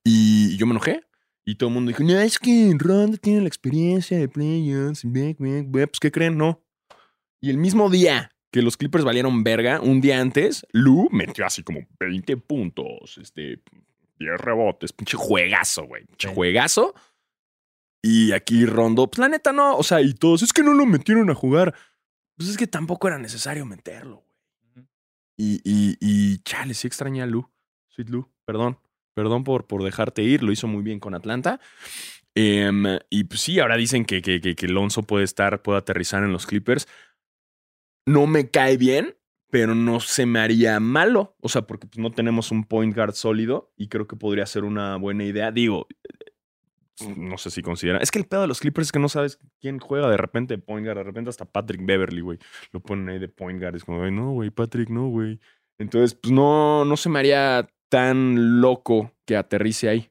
Y 0.05 0.57
yo 0.59 0.67
me 0.67 0.73
enojé. 0.73 1.03
Y 1.45 1.57
todo 1.57 1.69
el 1.69 1.75
mundo 1.75 1.91
dijo: 1.91 2.03
No, 2.03 2.19
es 2.19 2.39
que 2.39 2.75
Rondo 2.79 3.19
tiene 3.19 3.43
la 3.43 3.49
experiencia 3.49 4.19
de 4.19 4.29
playoffs. 4.29 5.03
ve, 5.05 5.37
ve, 5.39 5.65
ve". 5.67 5.87
Pues, 5.87 6.01
¿qué 6.01 6.11
creen? 6.11 6.39
No. 6.39 6.63
Y 7.41 7.51
el 7.51 7.59
mismo 7.59 7.91
día 7.91 8.31
que 8.51 8.63
los 8.63 8.77
Clippers 8.77 9.05
valieron 9.05 9.43
verga, 9.43 9.81
un 9.81 10.01
día 10.01 10.21
antes, 10.21 10.65
Lu 10.73 11.09
metió 11.11 11.45
así 11.45 11.63
como 11.63 11.81
20 11.99 12.37
puntos, 12.37 13.19
este, 13.19 13.61
10 14.19 14.41
rebotes. 14.41 14.93
Pinche 14.93 15.17
juegazo, 15.17 15.87
güey. 15.87 16.05
Pinche 16.07 16.29
juegazo. 16.29 16.95
Y 18.01 18.33
aquí 18.33 18.65
Rondo, 18.65 19.11
pues 19.11 19.19
la 19.19 19.29
neta 19.29 19.53
no, 19.53 19.77
o 19.77 19.83
sea, 19.83 20.01
y 20.01 20.15
todos, 20.15 20.43
es 20.43 20.53
que 20.53 20.63
no 20.63 20.73
lo 20.73 20.87
metieron 20.87 21.31
a 21.31 21.35
jugar. 21.35 21.75
Pues 22.37 22.51
es 22.51 22.57
que 22.57 22.67
tampoco 22.67 23.09
era 23.09 23.19
necesario 23.19 23.67
meterlo, 23.67 24.25
güey. 24.75 24.87
Y, 25.37 25.61
y, 25.65 25.97
y 26.01 26.39
chale, 26.39 26.75
sí 26.75 26.87
extrañé 26.87 27.23
a 27.23 27.27
Lu. 27.27 27.51
Sweet 27.89 28.11
Lu, 28.11 28.31
perdón. 28.45 28.79
Perdón 29.15 29.45
por, 29.45 29.67
por 29.67 29.83
dejarte 29.83 30.23
ir, 30.23 30.43
lo 30.43 30.53
hizo 30.53 30.67
muy 30.67 30.83
bien 30.83 31.01
con 31.01 31.15
Atlanta. 31.15 31.61
Em, 32.35 32.85
y 33.11 33.25
pues 33.25 33.41
sí, 33.41 33.61
ahora 33.61 33.77
dicen 33.77 34.05
que, 34.05 34.21
que, 34.21 34.41
que, 34.41 34.55
puede 35.07 35.25
estar, 35.25 35.63
puede 35.63 35.79
aterrizar 35.79 36.25
en 36.25 36.33
los 36.33 36.47
Clippers. 36.47 36.89
No 38.07 38.27
me 38.27 38.51
cae 38.51 38.77
bien, 38.77 39.17
pero 39.51 39.75
no 39.75 40.01
se 40.01 40.27
me 40.27 40.41
haría 40.41 40.81
malo. 40.81 41.37
O 41.41 41.49
sea, 41.49 41.63
porque 41.63 41.87
pues, 41.87 41.99
no 41.99 42.11
tenemos 42.11 42.51
un 42.51 42.65
point 42.65 42.95
guard 42.95 43.15
sólido 43.15 43.73
y 43.77 43.89
creo 43.89 44.09
que 44.09 44.17
podría 44.17 44.47
ser 44.47 44.65
una 44.65 44.97
buena 44.97 45.25
idea. 45.25 45.53
Digo, 45.53 45.87
eh, 47.01 47.15
no 47.17 47.39
sé 47.39 47.51
si 47.51 47.63
considera. 47.63 47.99
Es 47.99 48.11
que 48.11 48.19
el 48.19 48.27
pedo 48.27 48.43
de 48.43 48.49
los 48.49 48.59
Clippers 48.59 48.89
es 48.89 48.93
que 48.93 48.99
no 48.99 49.09
sabes 49.09 49.39
quién 49.61 49.79
juega 49.79 50.11
de 50.11 50.17
repente 50.17 50.57
de 50.57 50.63
point 50.63 50.85
guard. 50.85 50.99
De 50.99 51.05
repente 51.05 51.31
hasta 51.31 51.45
Patrick 51.45 51.87
Beverly, 51.87 52.21
güey. 52.21 52.39
Lo 52.73 52.81
ponen 52.81 53.09
ahí 53.11 53.21
de 53.21 53.29
point 53.29 53.61
guard. 53.61 53.77
Es 53.77 53.85
como, 53.85 54.03
"Ay, 54.03 54.11
no, 54.11 54.33
güey, 54.33 54.51
Patrick, 54.51 54.91
no, 54.91 55.07
güey. 55.09 55.39
Entonces, 55.79 56.15
pues 56.15 56.33
no, 56.33 56.85
no 56.85 56.97
se 56.97 57.09
me 57.09 57.21
haría 57.21 57.69
tan 57.95 58.61
loco 58.61 59.13
que 59.27 59.37
aterrice 59.37 59.89
ahí. 59.89 60.11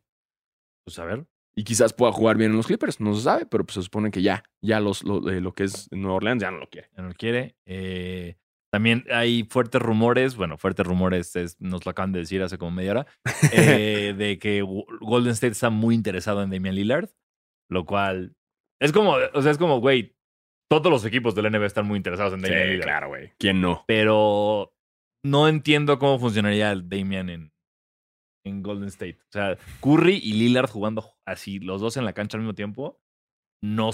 Pues 0.85 0.97
a 0.99 1.05
ver. 1.05 1.25
Y 1.55 1.63
quizás 1.65 1.93
pueda 1.93 2.11
jugar 2.11 2.37
bien 2.37 2.51
en 2.51 2.57
los 2.57 2.65
Clippers, 2.67 2.99
no 2.99 3.13
se 3.13 3.21
sabe, 3.23 3.45
pero 3.45 3.63
pues 3.65 3.75
se 3.75 3.83
supone 3.83 4.09
que 4.09 4.21
ya, 4.21 4.43
ya 4.61 4.79
los, 4.79 5.03
lo, 5.03 5.29
eh, 5.29 5.39
lo 5.39 5.53
que 5.53 5.65
es 5.65 5.87
Nueva 5.91 6.15
Orleans 6.15 6.41
ya 6.41 6.49
no 6.49 6.57
lo 6.57 6.69
quiere. 6.69 6.89
ya 6.95 7.01
no 7.03 7.09
lo 7.09 7.13
quiere. 7.15 7.55
Eh, 7.67 8.37
también 8.71 9.03
hay 9.11 9.43
fuertes 9.43 9.79
rumores, 9.81 10.35
bueno, 10.35 10.57
fuertes 10.57 10.85
rumores, 10.87 11.35
es- 11.35 11.59
nos 11.61 11.85
lo 11.85 11.91
acaban 11.91 12.11
de 12.11 12.19
decir 12.19 12.41
hace 12.41 12.57
como 12.57 12.71
media 12.71 12.91
hora, 12.91 13.07
eh, 13.51 14.15
de 14.17 14.39
que 14.39 14.61
Go- 14.63 14.85
Golden 15.01 15.33
State 15.33 15.51
está 15.51 15.69
muy 15.69 15.93
interesado 15.93 16.41
en 16.41 16.49
Damian 16.49 16.73
Lillard, 16.75 17.09
lo 17.69 17.85
cual 17.85 18.35
es 18.81 18.91
como, 18.91 19.15
o 19.33 19.41
sea, 19.43 19.51
es 19.51 19.57
como, 19.59 19.79
güey, 19.79 20.15
todos 20.71 20.91
los 20.91 21.05
equipos 21.05 21.35
de 21.35 21.43
la 21.43 21.49
NBA 21.51 21.67
están 21.67 21.85
muy 21.85 21.97
interesados 21.97 22.33
en 22.33 22.41
Damian 22.41 22.67
Lillard. 22.67 22.83
claro, 22.83 23.07
güey. 23.09 23.31
¿Quién 23.37 23.61
no? 23.61 23.83
Pero 23.87 24.73
no 25.23 25.47
entiendo 25.47 25.99
cómo 25.99 26.17
funcionaría 26.17 26.71
el 26.71 26.89
Damian 26.89 27.29
en, 27.29 27.52
en 28.45 28.61
Golden 28.63 28.87
State. 28.89 29.19
O 29.21 29.31
sea, 29.31 29.57
Curry 29.81 30.19
y 30.23 30.33
Lillard 30.33 30.69
jugando 30.69 31.05
así, 31.25 31.59
los 31.59 31.81
dos 31.81 31.97
en 31.97 32.05
la 32.05 32.13
cancha 32.13 32.37
al 32.37 32.41
mismo 32.43 32.55
tiempo, 32.55 32.99
no, 33.63 33.91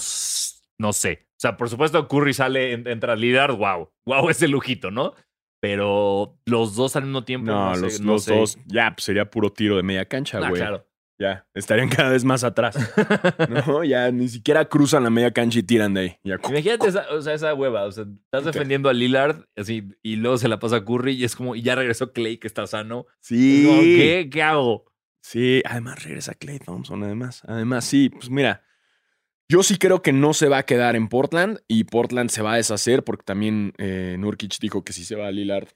no 0.79 0.93
sé. 0.93 1.27
O 1.37 1.39
sea, 1.41 1.55
por 1.57 1.69
supuesto, 1.69 2.07
Curry 2.07 2.33
sale, 2.33 2.73
en- 2.73 2.87
entra 2.87 3.15
Lillard, 3.15 3.55
wow. 3.55 3.91
Wow, 4.05 4.29
ese 4.29 4.47
lujito, 4.47 4.91
¿no? 4.91 5.13
Pero 5.61 6.39
los 6.45 6.75
dos 6.75 6.95
al 6.95 7.03
mismo 7.03 7.23
tiempo. 7.25 7.51
No, 7.51 7.69
No, 7.69 7.75
sé, 7.75 7.81
los, 7.81 8.01
no 8.01 8.11
los 8.13 8.23
sé. 8.23 8.35
dos, 8.35 8.57
ya, 8.65 8.93
pues 8.95 9.03
sería 9.03 9.29
puro 9.29 9.51
tiro 9.51 9.75
de 9.77 9.83
media 9.83 10.05
cancha, 10.05 10.39
güey. 10.39 10.53
claro. 10.53 10.88
Ya, 11.20 11.45
estarían 11.53 11.89
cada 11.89 12.09
vez 12.11 12.24
más 12.24 12.43
atrás. 12.45 12.78
No, 13.49 13.84
ya 13.84 14.09
ni 14.09 14.30
siquiera 14.30 14.65
cruzan 14.65 15.03
la 15.03 15.09
media 15.09 15.32
cancha 15.32 15.59
y 15.59 15.63
tiran 15.63 15.93
de 15.93 16.01
ahí. 16.01 16.17
Ya, 16.24 16.38
Imagínate 16.47 16.88
esa, 16.88 17.05
o 17.11 17.22
sea, 17.22 17.34
esa 17.34 17.53
hueva. 17.53 17.84
O 17.84 17.91
sea, 17.91 18.05
estás 18.24 18.45
defendiendo 18.45 18.88
a 18.88 18.93
Lillard 18.93 19.45
así, 19.57 19.84
y 20.01 20.15
luego 20.15 20.38
se 20.38 20.47
la 20.47 20.59
pasa 20.59 20.78
a 20.78 20.86
Curry 20.86 21.13
y 21.13 21.26
es 21.26 21.36
como, 21.36 21.55
y 21.55 21.61
ya 21.61 21.76
regresó 21.76 22.13
Clay 22.13 22.38
que 22.38 22.47
está 22.47 22.65
sano. 22.67 23.05
Sí. 23.20 23.65
como, 23.67 23.82
¿Qué? 23.82 24.30
¿Qué 24.32 24.41
hago? 24.41 24.86
Sí, 25.22 25.61
además 25.65 26.03
regresa 26.03 26.34
Clay 26.34 26.59
Thompson, 26.59 27.03
además. 27.03 27.41
Además, 27.45 27.84
sí, 27.84 28.09
pues 28.09 28.30
mira, 28.30 28.63
yo 29.49 29.63
sí 29.63 29.78
creo 29.78 30.01
que 30.01 30.13
no 30.13 30.34
se 30.34 30.47
va 30.47 30.59
a 30.59 30.65
quedar 30.65 30.95
en 30.95 31.09
Portland 31.09 31.59
y 31.67 31.84
Portland 31.84 32.30
se 32.30 32.41
va 32.41 32.53
a 32.53 32.57
deshacer 32.57 33.03
porque 33.03 33.24
también 33.24 33.74
eh, 33.78 34.15
Nurkic 34.17 34.57
dijo 34.59 34.84
que 34.84 34.93
si 34.93 35.03
se 35.03 35.15
va 35.15 35.28
a 35.28 35.32
Lillard, 35.32 35.67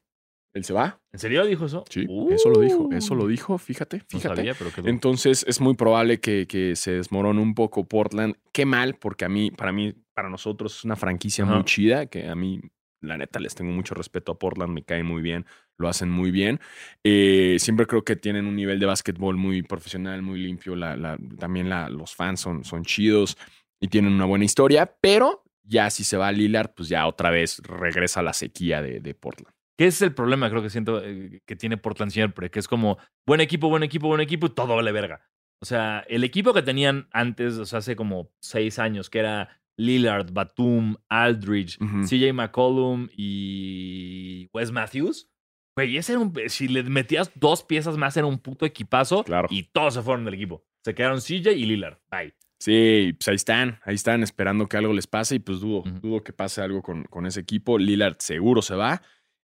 él 0.53 0.63
se 0.63 0.73
va. 0.73 0.99
¿En 1.11 1.19
serio 1.19 1.45
dijo 1.45 1.65
eso? 1.65 1.83
Sí, 1.89 2.05
eso 2.31 2.49
lo 2.49 2.59
dijo, 2.59 2.83
Uh. 2.83 2.93
eso 2.93 3.15
lo 3.15 3.27
dijo, 3.27 3.57
fíjate, 3.57 3.97
No 3.97 4.03
fíjate. 4.07 4.35
sabía, 4.35 4.53
pero 4.53 4.71
quedó. 4.71 4.87
Entonces 4.87 5.43
es 5.47 5.59
muy 5.59 5.75
probable 5.75 6.19
que, 6.19 6.45
que 6.47 6.75
se 6.75 6.91
desmorone 6.91 7.41
un 7.41 7.55
poco 7.55 7.85
Portland. 7.87 8.35
Qué 8.51 8.65
mal, 8.65 8.95
porque 8.95 9.25
a 9.25 9.29
mí, 9.29 9.49
para 9.51 9.71
mí, 9.71 9.93
para 10.13 10.29
nosotros 10.29 10.77
es 10.77 10.83
una 10.85 10.95
franquicia 10.95 11.43
muy 11.45 11.63
chida, 11.65 12.05
que 12.05 12.27
a 12.29 12.35
mí, 12.35 12.61
la 13.01 13.17
neta, 13.17 13.39
les 13.39 13.55
tengo 13.55 13.71
mucho 13.71 13.95
respeto 13.95 14.31
a 14.31 14.39
Portland, 14.39 14.71
me 14.73 14.83
caen 14.83 15.05
muy 15.05 15.21
bien, 15.21 15.45
lo 15.77 15.89
hacen 15.89 16.09
muy 16.09 16.29
bien. 16.31 16.59
Eh, 17.03 17.57
siempre 17.59 17.85
creo 17.87 18.03
que 18.03 18.15
tienen 18.15 18.45
un 18.45 18.55
nivel 18.55 18.79
de 18.79 18.85
básquetbol 18.85 19.35
muy 19.35 19.63
profesional, 19.63 20.21
muy 20.21 20.39
limpio. 20.39 20.75
La, 20.75 20.95
la- 20.95 21.17
también 21.39 21.67
la- 21.67 21.89
los 21.89 22.15
fans 22.15 22.39
son, 22.39 22.63
son 22.63 22.83
chidos 22.85 23.37
y 23.81 23.87
tienen 23.87 24.13
una 24.13 24.25
buena 24.25 24.45
historia, 24.45 24.95
pero 25.01 25.43
ya 25.63 25.89
si 25.89 26.03
se 26.03 26.15
va 26.15 26.27
a 26.27 26.31
Lillard, 26.31 26.73
pues 26.75 26.89
ya 26.89 27.07
otra 27.07 27.29
vez 27.31 27.59
regresa 27.63 28.21
la 28.21 28.33
sequía 28.33 28.81
de, 28.81 28.99
de 28.99 29.13
Portland. 29.15 29.53
¿Qué 29.77 29.87
es 29.87 30.01
el 30.01 30.13
problema? 30.13 30.49
Creo 30.49 30.61
que 30.61 30.69
siento 30.69 31.03
eh, 31.03 31.41
que 31.45 31.55
tiene 31.55 31.77
Portland 31.77 32.11
siempre, 32.11 32.51
que 32.51 32.59
es 32.59 32.67
como 32.67 32.97
buen 33.25 33.41
equipo, 33.41 33.69
buen 33.69 33.83
equipo, 33.83 34.07
buen 34.07 34.21
equipo 34.21 34.47
y 34.47 34.49
todo 34.49 34.75
vale 34.75 34.91
verga. 34.91 35.21
O 35.61 35.65
sea, 35.65 36.03
el 36.09 36.23
equipo 36.23 36.53
que 36.53 36.61
tenían 36.61 37.07
antes, 37.11 37.57
o 37.57 37.65
sea, 37.65 37.79
hace 37.79 37.95
como 37.95 38.29
seis 38.41 38.79
años, 38.79 39.09
que 39.09 39.19
era 39.19 39.61
Lillard, 39.77 40.31
Batum, 40.31 40.97
Aldridge. 41.09 41.77
CJ 41.77 42.33
McCollum 42.33 43.07
y 43.15 44.49
Wes 44.53 44.71
Matthews. 44.71 45.29
Güey, 45.75 45.97
ese 45.97 46.13
era 46.13 46.21
un. 46.21 46.33
Si 46.47 46.67
le 46.67 46.83
metías 46.83 47.31
dos 47.35 47.63
piezas 47.63 47.97
más, 47.97 48.15
era 48.15 48.27
un 48.27 48.39
puto 48.39 48.65
equipazo. 48.65 49.23
Claro. 49.23 49.47
Y 49.49 49.63
todos 49.63 49.95
se 49.95 50.01
fueron 50.01 50.25
del 50.25 50.35
equipo. 50.35 50.63
Se 50.85 50.93
quedaron 50.93 51.19
CJ 51.19 51.53
y 51.53 51.65
Lillard. 51.65 51.97
Bye. 52.11 52.35
Sí, 52.59 53.13
pues 53.17 53.27
ahí 53.27 53.35
están, 53.35 53.79
ahí 53.83 53.95
están 53.95 54.23
esperando 54.23 54.67
que 54.67 54.77
algo 54.77 54.93
les 54.93 55.07
pase 55.07 55.35
y 55.35 55.39
pues 55.39 55.59
dudo, 55.59 55.83
dudo 56.01 56.23
que 56.23 56.31
pase 56.31 56.61
algo 56.61 56.81
con, 56.81 57.03
con 57.05 57.25
ese 57.25 57.41
equipo. 57.41 57.77
Lillard 57.77 58.17
seguro 58.19 58.61
se 58.61 58.75
va. 58.75 59.01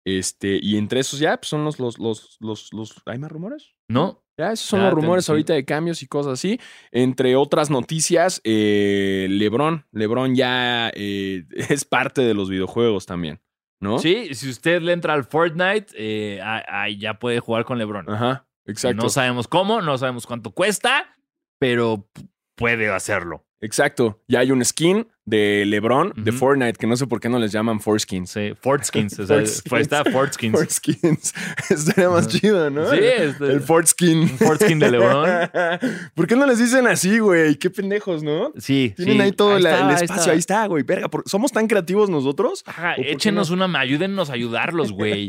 Este, 0.06 0.60
y 0.62 0.78
entre 0.78 1.00
esos 1.00 1.20
ya 1.20 1.36
pues 1.38 1.50
son 1.50 1.66
los, 1.66 1.80
los, 1.80 1.98
los, 1.98 2.38
los, 2.40 2.72
los, 2.72 3.02
¿hay 3.08 3.18
más 3.18 3.32
rumores? 3.32 3.74
¿No? 3.88 4.24
Ya, 4.38 4.52
esos 4.52 4.68
son 4.68 4.82
Ya, 4.82 4.86
los 4.86 4.94
rumores 4.94 5.30
ahorita 5.30 5.54
de 5.54 5.66
cambios 5.66 6.04
y 6.04 6.08
cosas 6.08 6.34
así. 6.34 6.60
Entre 6.92 7.36
otras 7.36 7.72
noticias, 7.72 8.40
eh, 8.44 9.28
LeBron, 9.30 9.86
LeBron 9.92 10.36
ya 10.36 10.92
eh, 10.94 11.46
es 11.70 11.86
parte 11.86 12.22
de 12.22 12.36
los 12.36 12.50
videojuegos 12.50 13.08
también, 13.08 13.42
¿no? 13.80 13.98
Sí, 13.98 14.36
si 14.36 14.50
usted 14.50 14.82
le 14.82 14.94
entra 14.94 15.14
al 15.14 15.24
Fortnite, 15.24 15.88
eh, 15.98 16.40
ahí 16.44 16.98
ya 17.00 17.18
puede 17.18 17.40
jugar 17.40 17.66
con 17.66 17.80
LeBron. 17.80 18.08
Ajá, 18.10 18.48
exacto. 18.66 19.04
No 19.04 19.10
sabemos 19.10 19.48
cómo, 19.48 19.82
no 19.82 19.98
sabemos 19.98 20.28
cuánto 20.28 20.52
cuesta, 20.52 21.16
pero 21.58 22.08
puede 22.56 22.90
hacerlo. 22.90 23.46
Exacto. 23.62 24.22
Ya 24.28 24.40
hay 24.40 24.52
un 24.52 24.64
skin 24.64 25.08
de 25.28 25.64
LeBron 25.66 26.14
de. 26.18 26.32
Fortnite, 26.32 26.74
que 26.74 26.86
no 26.86 26.96
sé 26.96 27.08
por 27.08 27.20
qué 27.20 27.30
no 27.30 27.40
les 27.40 27.52
llaman 27.52 27.80
Forskins. 27.80 28.30
Sí, 28.30 28.54
Fortskins. 28.62 29.18
o 29.18 29.26
sea. 29.28 29.38
Ahí 29.38 29.82
está 29.82 30.04
Fortskins. 30.06 30.54
Forskins. 30.60 31.34
Estaría 31.72 32.10
más 32.12 32.28
chido, 32.28 32.70
¿no? 32.70 32.92
Sí, 32.92 33.00
este- 33.02 33.46
El 33.46 33.62
Fortskin. 33.62 34.20
Un 34.20 34.30
Fortskin 34.30 34.78
de 34.78 34.92
LeBron. 34.92 35.50
¿Por 36.14 36.28
qué 36.28 36.36
no 36.36 36.46
les 36.46 36.60
dicen 36.60 36.86
así, 36.86 37.18
güey? 37.18 37.56
Qué 37.56 37.72
pendejos, 37.72 38.22
¿no? 38.22 38.52
Sí, 38.58 38.94
Tienen 38.96 39.16
sí. 39.18 39.22
ahí 39.24 39.32
todo 39.32 39.58
la- 39.58 39.72
está, 39.72 39.90
el 39.90 39.96
espacio, 40.04 40.32
ahí 40.34 40.38
está, 40.38 40.68
güey. 40.68 40.84
Verga, 40.84 41.08
¿por- 41.10 41.24
¿somos 41.28 41.52
tan 41.52 41.66
creativos 41.68 42.08
nosotros? 42.10 42.62
Ajá, 42.68 42.92
¿O 42.92 42.96
por 42.98 43.06
qué 43.06 43.12
échenos 43.14 43.50
no? 43.50 43.66
una, 43.66 43.80
ayúdennos 43.80 44.30
a 44.30 44.34
ayudarlos, 44.34 44.92
güey. 44.92 45.28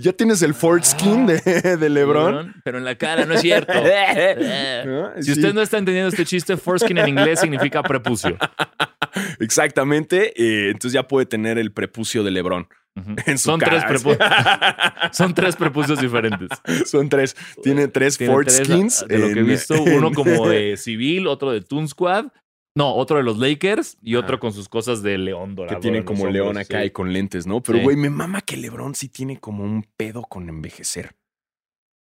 Ya 0.00 0.12
tienes 0.14 0.42
el 0.42 0.54
Fortskin 0.54 1.26
de, 1.26 1.38
de 1.78 1.88
LeBron. 1.88 2.54
Pero 2.64 2.78
en 2.78 2.84
la 2.84 2.96
cara, 2.96 3.24
no 3.24 3.34
es 3.34 3.40
cierto. 3.42 3.72
¿No? 3.72 5.12
Si 5.16 5.22
Sí, 5.22 5.32
usted 5.32 5.54
no 5.54 5.62
está 5.62 5.78
entendiendo 5.78 6.08
este 6.08 6.24
chiste, 6.24 6.56
foreskin 6.56 6.98
en 6.98 7.08
inglés 7.08 7.41
significa 7.42 7.82
prepucio. 7.82 8.36
Exactamente. 9.40 10.32
eh, 10.36 10.70
entonces 10.70 10.92
ya 10.92 11.06
puede 11.06 11.26
tener 11.26 11.58
el 11.58 11.72
prepucio 11.72 12.22
de 12.24 12.30
LeBron 12.30 12.68
Ujú. 12.96 13.16
en 13.26 13.38
su 13.38 13.44
Son 13.50 13.60
tres, 13.60 13.82
son 15.12 15.34
tres 15.34 15.56
prepucios 15.56 16.00
diferentes. 16.00 16.48
Son 16.86 17.08
tres. 17.08 17.34
Tiene 17.62 17.88
tres 17.88 18.18
Tiene 18.18 18.34
tres, 18.34 18.56
Fortskins. 18.58 19.06
De 19.08 19.18
lo 19.18 19.32
que 19.32 19.40
he 19.40 19.42
visto, 19.42 19.82
uno 19.82 20.12
como 20.12 20.48
de 20.48 20.76
civil, 20.76 21.26
otro 21.26 21.52
de 21.52 21.60
Toon 21.62 21.88
Squad. 21.88 22.26
No, 22.74 22.94
otro 22.94 23.18
de 23.18 23.22
los 23.22 23.38
Lakers 23.38 23.98
y 24.02 24.14
otro 24.16 24.38
con 24.40 24.52
sus 24.54 24.66
cosas 24.68 25.02
de 25.02 25.18
león 25.18 25.54
dorado. 25.54 25.76
que 25.76 25.82
tiene 25.82 25.98
en 25.98 26.04
los 26.04 26.10
como 26.10 26.30
león 26.30 26.48
hombros, 26.48 26.66
acá 26.66 26.80
sí. 26.80 26.86
y 26.86 26.90
con 26.90 27.12
lentes, 27.12 27.46
¿no? 27.46 27.62
Pero, 27.62 27.78
Sí. 27.78 27.84
güey, 27.84 27.96
me 27.96 28.08
mama 28.08 28.40
que 28.40 28.56
LeBron 28.56 28.94
sí 28.94 29.08
tiene 29.08 29.38
como 29.38 29.62
un 29.64 29.86
pedo 29.96 30.22
con 30.22 30.48
envejecer. 30.48 31.14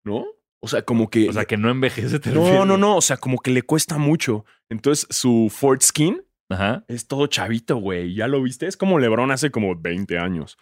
¿No? 0.04 0.24
O 0.60 0.68
sea, 0.68 0.82
como 0.82 1.10
que. 1.10 1.28
O 1.28 1.32
sea, 1.32 1.44
que 1.44 1.56
no 1.56 1.70
envejece. 1.70 2.18
¿te 2.18 2.30
no, 2.30 2.40
refieres? 2.42 2.66
no, 2.66 2.76
no. 2.76 2.96
O 2.96 3.00
sea, 3.00 3.16
como 3.16 3.38
que 3.38 3.50
le 3.50 3.62
cuesta 3.62 3.98
mucho. 3.98 4.44
Entonces, 4.68 5.06
su 5.10 5.48
Ford 5.54 5.80
Skin 5.82 6.22
Ajá. 6.48 6.84
es 6.88 7.06
todo 7.06 7.26
chavito, 7.26 7.76
güey. 7.76 8.14
¿Ya 8.14 8.26
lo 8.28 8.42
viste? 8.42 8.66
Es 8.66 8.76
como 8.76 8.98
LeBron 8.98 9.30
hace 9.30 9.50
como 9.50 9.76
20 9.76 10.18
años. 10.18 10.56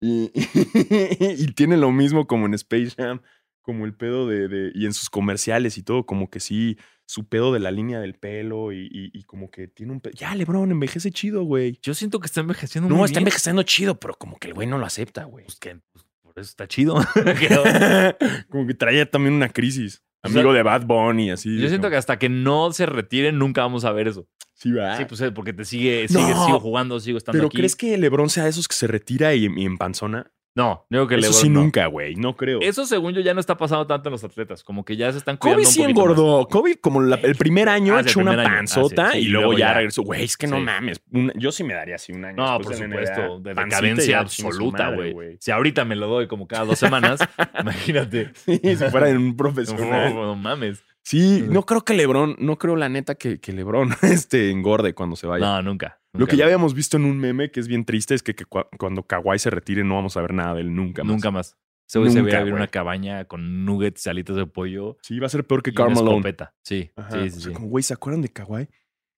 Y, 0.00 0.30
y 0.34 1.46
tiene 1.54 1.76
lo 1.76 1.90
mismo 1.92 2.26
como 2.26 2.46
en 2.46 2.54
Space 2.54 2.90
Jam, 2.96 3.20
como 3.62 3.84
el 3.84 3.94
pedo 3.94 4.28
de, 4.28 4.48
de- 4.48 4.70
Y 4.74 4.86
en 4.86 4.92
sus 4.92 5.10
comerciales 5.10 5.76
y 5.78 5.82
todo, 5.82 6.06
como 6.06 6.30
que 6.30 6.38
sí, 6.40 6.78
su 7.06 7.26
pedo 7.28 7.52
de 7.52 7.58
la 7.58 7.70
línea 7.70 7.98
del 8.00 8.14
pelo 8.14 8.72
y, 8.72 8.86
y- 8.92 9.10
y 9.12 9.24
como 9.24 9.50
que 9.50 9.66
tiene 9.66 9.92
un 9.92 10.00
pedo. 10.00 10.12
Ya, 10.16 10.34
LeBron, 10.34 10.70
envejece 10.70 11.10
chido, 11.10 11.42
güey. 11.42 11.78
Yo 11.82 11.94
siento 11.94 12.20
que 12.20 12.26
está 12.26 12.40
envejeciendo 12.42 12.88
No, 12.88 12.96
muy 12.96 13.06
está 13.06 13.18
envejeciendo 13.18 13.62
chido, 13.64 13.98
pero 13.98 14.14
como 14.14 14.38
que 14.38 14.48
el 14.48 14.54
güey 14.54 14.68
no 14.68 14.78
lo 14.78 14.86
acepta, 14.86 15.24
güey. 15.24 15.46
Pues 15.46 15.58
que 15.58 15.80
pues, 15.92 16.04
está 16.40 16.66
chido. 16.68 16.94
como 18.50 18.66
que 18.66 18.74
traía 18.74 19.10
también 19.10 19.34
una 19.34 19.48
crisis. 19.48 20.02
O 20.22 20.28
sea, 20.28 20.40
Amigo 20.40 20.52
de 20.52 20.62
Bad 20.62 20.86
Bunny, 20.86 21.30
así. 21.30 21.58
Yo 21.60 21.68
siento 21.68 21.90
que 21.90 21.96
hasta 21.96 22.18
que 22.18 22.28
no 22.28 22.72
se 22.72 22.86
retire 22.86 23.30
nunca 23.32 23.62
vamos 23.62 23.84
a 23.84 23.92
ver 23.92 24.08
eso. 24.08 24.26
Sí, 24.54 24.72
va. 24.72 24.96
Sí, 24.96 25.04
pues 25.04 25.20
eh, 25.20 25.30
porque 25.30 25.52
te 25.52 25.64
sigue, 25.64 26.06
No. 26.10 26.20
sigue 26.20 26.34
sigo 26.34 26.58
jugando, 26.60 26.98
sigo 26.98 27.18
estando 27.18 27.38
Pero 27.38 27.46
aquí. 27.46 27.58
¿crees 27.58 27.76
que 27.76 27.96
LeBron 27.96 28.28
sea 28.28 28.44
de 28.44 28.50
esos 28.50 28.66
que 28.66 28.74
se 28.74 28.88
retira 28.88 29.34
y, 29.34 29.44
y 29.46 29.64
empanzona? 29.64 30.32
No, 30.58 30.84
digo 30.90 31.06
que 31.06 31.14
Eso 31.14 31.20
LeBron 31.28 31.40
sí 31.40 31.48
no. 31.48 31.60
nunca, 31.60 31.86
güey. 31.86 32.16
No 32.16 32.36
creo. 32.36 32.58
Eso, 32.60 32.84
según 32.84 33.12
yo, 33.14 33.20
ya 33.20 33.32
no 33.32 33.38
está 33.38 33.56
pasando 33.56 33.86
tanto 33.86 34.08
en 34.08 34.12
los 34.12 34.24
atletas. 34.24 34.64
Como 34.64 34.84
que 34.84 34.96
ya 34.96 35.12
se 35.12 35.18
están 35.18 35.36
Kobe 35.36 35.54
cuidando 35.54 35.68
un 35.68 35.72
sí 35.72 35.80
poquito 35.82 36.00
más. 36.00 36.10
engordó. 36.18 36.48
Kobe 36.48 36.80
como 36.80 37.00
la- 37.00 37.16
el 37.22 37.36
primer 37.36 37.68
año 37.68 37.94
Ah, 37.94 37.98
sí, 37.98 38.06
el 38.06 38.10
echó 38.10 38.20
una 38.20 38.32
año. 38.32 38.40
Ah, 38.42 38.44
panzota 38.56 39.10
sí, 39.12 39.20
sí, 39.20 39.24
y 39.26 39.28
luego, 39.28 39.52
ya, 39.52 39.58
ya. 39.58 39.74
regresó. 39.74 40.02
Güey, 40.02 40.24
es 40.24 40.36
que 40.36 40.46
no 40.48 40.56
Sí. 40.56 40.62
mames. 40.62 41.00
Un- 41.12 41.32
yo 41.36 41.52
sí 41.52 41.62
me 41.64 41.74
daría 41.74 41.94
así 41.94 42.12
un 42.12 42.24
año. 42.24 42.36
No, 42.36 42.58
después 42.58 42.78
por 42.80 42.88
de 42.88 42.96
supuesto, 43.06 43.40
de 43.40 43.54
pancita 43.54 43.76
decadencia 43.76 44.10
ya, 44.22 44.24
chingue 44.26 44.30
su 44.30 44.46
absoluta, 44.58 44.90
madre, 44.90 45.12
güey. 45.12 45.36
Si 45.40 45.50
ahorita 45.50 45.84
me 45.84 45.94
lo 45.96 46.08
doy 46.08 46.26
como 46.26 46.48
cada 46.48 46.64
dos 46.64 46.78
semanas, 46.78 47.20
imagínate. 47.62 48.30
Sí, 48.34 48.60
si 48.62 48.76
fuera 48.90 49.08
un 49.10 49.28
No, 49.28 49.36
profesional. 49.36 50.14
no 50.14 50.34
mames. 50.36 50.82
Sí, 51.02 51.42
no 51.48 51.62
creo 51.64 51.82
que 51.84 51.94
LeBron, 51.94 52.36
no 52.38 52.58
creo 52.58 52.76
la 52.76 52.88
neta 52.90 53.14
que, 53.14 53.40
que 53.40 53.52
LeBron 53.52 53.90
este, 54.02 54.50
engorde 54.50 54.92
cuando 54.94 55.16
se 55.16 55.26
vaya. 55.26 55.44
No, 55.46 55.62
nunca. 55.62 55.98
Lo 56.18 56.26
que 56.26 56.36
ya 56.36 56.44
habíamos 56.44 56.74
visto 56.74 56.96
en 56.96 57.04
un 57.04 57.18
meme 57.18 57.50
que 57.50 57.60
es 57.60 57.68
bien 57.68 57.84
triste 57.84 58.14
es 58.14 58.22
que, 58.22 58.34
que 58.34 58.44
cua- 58.44 58.68
cuando 58.78 59.02
Kawhi 59.04 59.38
se 59.38 59.50
retire 59.50 59.84
no 59.84 59.94
vamos 59.94 60.16
a 60.16 60.20
ver 60.20 60.34
nada 60.34 60.54
de 60.54 60.60
él 60.62 60.74
nunca 60.74 61.04
más. 61.04 61.12
Nunca 61.12 61.30
más. 61.30 61.56
Se 61.86 61.98
Nunca, 61.98 62.20
ve 62.20 62.36
a 62.36 62.40
vivir 62.40 62.52
una 62.54 62.66
cabaña 62.68 63.24
con 63.24 63.64
nuggets, 63.64 64.02
salitas 64.02 64.36
de 64.36 64.44
pollo 64.44 64.98
Sí, 65.02 65.18
va 65.20 65.26
a 65.26 65.30
ser 65.30 65.46
peor 65.46 65.62
que 65.62 65.72
Carmelo. 65.72 66.00
escopeta. 66.10 66.54
Sí, 66.62 66.90
Ajá, 66.96 67.10
sí, 67.12 67.18
o 67.18 67.22
sí, 67.22 67.30
sea, 67.30 67.40
sí. 67.48 67.52
como, 67.54 67.68
güey, 67.68 67.82
¿se 67.82 67.94
acuerdan 67.94 68.20
de 68.20 68.28
Kawhi? 68.28 68.68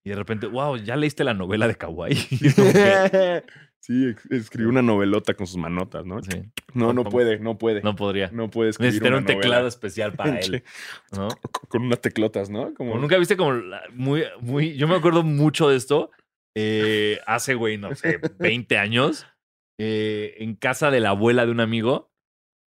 Y 0.05 0.11
de 0.11 0.17
repente, 0.17 0.47
wow, 0.47 0.77
¿ya 0.77 0.95
leíste 0.97 1.25
la 1.25 1.35
novela 1.35 1.67
de 1.69 1.75
Kawaii? 1.75 2.15
sí, 3.81 4.15
escribió 4.31 4.69
una 4.71 4.83
novelota 4.83 5.35
con 5.35 5.47
sus 5.47 5.57
manotas, 5.57 6.07
¿no? 6.07 6.23
Sí, 6.23 6.43
No, 6.75 6.93
no 6.93 7.05
puede, 7.05 7.39
no 7.39 7.59
puede. 7.59 7.83
no 7.83 7.97
podría. 7.97 8.31
No 8.33 8.51
puede 8.51 8.71
escribir 8.71 8.93
Necesitaría 8.95 9.19
un 9.19 9.25
teclado 9.27 9.49
novela. 9.55 9.69
especial 9.69 10.13
para 10.13 10.39
él. 10.41 10.63
¿no? 11.13 11.29
Con 11.69 11.83
unas 11.83 12.01
teclotas, 12.01 12.51
¿no? 12.51 12.73
Como... 12.75 12.97
Nunca 12.99 13.17
viste 13.19 13.37
como 13.37 13.53
la- 13.53 13.83
muy, 13.95 14.23
muy. 14.41 14.77
Yo 14.77 14.87
me 14.89 14.95
acuerdo 14.97 15.23
mucho 15.23 15.69
de 15.69 15.77
esto. 15.77 16.11
Eh, 16.57 17.19
hace, 17.27 17.55
güey, 17.55 17.79
no 17.79 17.95
sé, 17.95 18.21
20 18.39 18.79
años. 18.79 19.27
eh, 19.79 20.35
en 20.43 20.57
casa 20.57 20.91
de 20.91 21.01
la 21.01 21.11
abuela 21.11 21.47
de 21.47 21.53
un 21.53 21.61
amigo. 21.61 22.13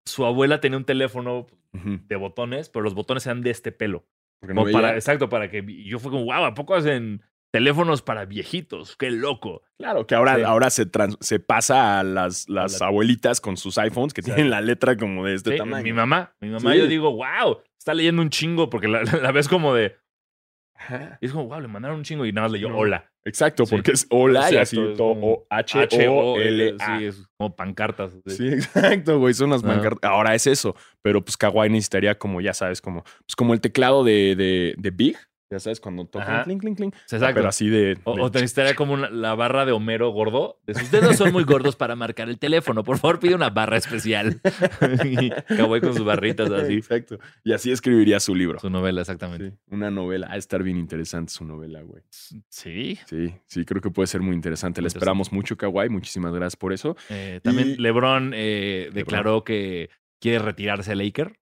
Su 0.06 0.26
abuela 0.26 0.60
tenía 0.62 0.78
un 0.78 0.86
teléfono 0.86 1.48
de 1.74 2.16
botones, 2.16 2.70
pero 2.70 2.84
los 2.84 2.94
botones 2.96 3.26
eran 3.26 3.42
de 3.42 3.50
este 3.52 3.72
pelo. 3.72 4.06
no 4.44 4.66
para, 4.72 4.96
exacto, 4.96 5.30
para 5.30 5.50
que. 5.50 5.64
yo 5.86 6.00
fue 6.00 6.12
como, 6.12 6.26
wow, 6.26 6.46
¿a 6.46 6.54
poco 6.54 6.76
hacen 6.76 7.22
teléfonos 7.54 8.02
para 8.02 8.26
viejitos? 8.26 8.96
¡Qué 8.98 9.10
loco! 9.12 9.62
Claro, 9.78 10.06
que 10.08 10.16
ahora, 10.16 10.36
Sí. 10.38 10.42
ahora 10.44 10.70
se, 10.70 10.86
trans- 10.86 11.18
se 11.22 11.40
pasa 11.40 12.00
a 12.00 12.04
las, 12.04 12.48
las 12.50 12.80
la- 12.80 12.88
abuelitas 12.88 13.42
con 13.42 13.58
sus 13.58 13.78
iPhones 13.78 14.14
que 14.14 14.22
tienen 14.22 14.50
la 14.50 14.62
letra 14.62 14.96
como 14.98 15.26
de 15.26 15.36
este 15.36 15.52
Sí, 15.54 15.58
tamaño. 15.58 15.84
Mi 15.84 15.94
mamá, 15.94 16.36
mi 16.40 16.50
mamá, 16.50 16.74
Sí. 16.74 16.80
yo 16.80 16.88
digo, 16.88 17.12
wow, 17.14 17.62
está 17.78 17.94
leyendo 17.94 18.22
un 18.22 18.30
chingo 18.30 18.70
porque 18.70 18.88
la, 18.90 19.04
la 19.04 19.32
ves 19.32 19.48
como 19.48 19.74
de. 19.74 19.96
Ajá. 20.76 21.18
Y 21.22 21.26
es 21.28 21.32
como, 21.32 21.48
wow, 21.48 21.60
le 21.62 21.68
mandaron 21.68 21.98
un 21.98 22.04
chingo 22.04 22.26
y 22.26 22.32
nada 22.32 22.46
más 22.46 22.52
leyó 22.54 22.70
No. 22.70 22.78
hola. 22.78 23.11
Exacto, 23.24 23.66
Sí. 23.66 23.76
porque 23.76 23.92
es 23.92 24.08
hola 24.10 24.52
y 24.52 24.56
así 24.58 24.80
es 24.80 24.98
todo 24.98 25.14
como 25.14 25.32
o- 25.34 25.48
H-O-L-A. 25.50 26.98
Sí, 27.00 27.06
es 27.06 27.24
como 27.38 27.56
pancartas. 27.56 28.12
sí. 28.26 28.36
Sí, 28.38 28.48
exacto, 28.50 29.20
güey. 29.20 29.34
Son 29.34 29.50
las 29.52 29.62
pancartas. 29.64 30.10
Ahora 30.10 30.34
es 30.36 30.48
eso. 30.48 30.76
Pero 31.02 31.24
pues 31.24 31.38
Kawaii 31.38 31.70
necesitaría 31.72 32.18
como, 32.18 32.42
ya 32.42 32.54
sabes, 32.54 32.82
como, 32.82 33.04
pues 33.04 33.36
como 33.38 33.54
el 33.54 33.62
teclado 33.62 34.04
de, 34.04 34.36
de, 34.36 34.76
de 34.78 34.92
Big. 34.92 35.18
Ya 35.52 35.60
sabes, 35.60 35.82
cuando 35.82 36.06
toca 36.06 36.24
Ajá. 36.24 36.44
clink, 36.46 36.62
clink, 36.62 36.78
clink. 36.78 36.96
Exacto. 36.96 37.36
Pero 37.36 37.50
así 37.50 37.68
de. 37.70 37.98
O, 38.06 38.16
de 38.16 38.22
o 38.22 38.32
te 38.32 38.40
necesitaría 38.40 38.74
como 38.74 38.94
una- 38.94 39.10
la 39.10 39.36
barra 39.36 39.66
de 39.66 39.74
Homero 39.74 40.10
gordo. 40.12 40.60
De 40.66 40.74
sus 40.74 40.90
dedos 40.92 41.18
son 41.18 41.34
muy 41.34 41.44
gordos 41.44 41.76
para 41.76 41.96
marcar 41.98 42.30
el 42.30 42.40
teléfono. 42.40 42.84
Por 42.86 42.98
favor, 43.00 43.20
pide 43.20 43.36
una 43.36 43.50
barra 43.50 43.76
especial. 43.78 44.40
y 45.06 45.30
Kawaii 45.56 45.82
con 45.82 45.94
sus 45.94 46.06
barritas 46.06 46.50
así. 46.52 46.76
Exacto. 46.76 47.20
Y 47.44 47.52
así 47.52 47.70
escribiría 47.70 48.20
su 48.22 48.34
libro. 48.34 48.60
Su 48.60 48.70
novela, 48.70 49.02
exactamente. 49.02 49.52
Sí, 49.52 49.58
una 49.72 49.92
novela. 49.92 50.28
Ha 50.32 50.38
estar 50.38 50.64
bien 50.64 50.78
interesante 50.78 51.34
su 51.34 51.44
novela, 51.44 51.82
güey. 51.82 52.02
Sí. 52.50 52.98
Sí, 53.06 53.34
sí, 53.46 53.66
creo 53.66 53.82
que 53.82 53.92
puede 53.92 54.08
ser 54.08 54.22
muy 54.22 54.36
interesante. 54.36 54.82
Le 54.82 54.88
esperamos 54.88 55.34
mucho, 55.34 55.58
Kawaii. 55.58 55.90
Muchísimas 55.90 56.34
gracias 56.34 56.56
por 56.56 56.72
eso. 56.72 56.96
Eh, 57.10 57.42
también 57.44 57.72
Y- 57.72 57.76
LeBron 57.76 58.32
eh, 58.34 58.90
declaró 58.94 59.44
que 59.44 59.90
quiere 60.22 60.40
retirarse 60.40 60.96
Laker. 60.96 61.38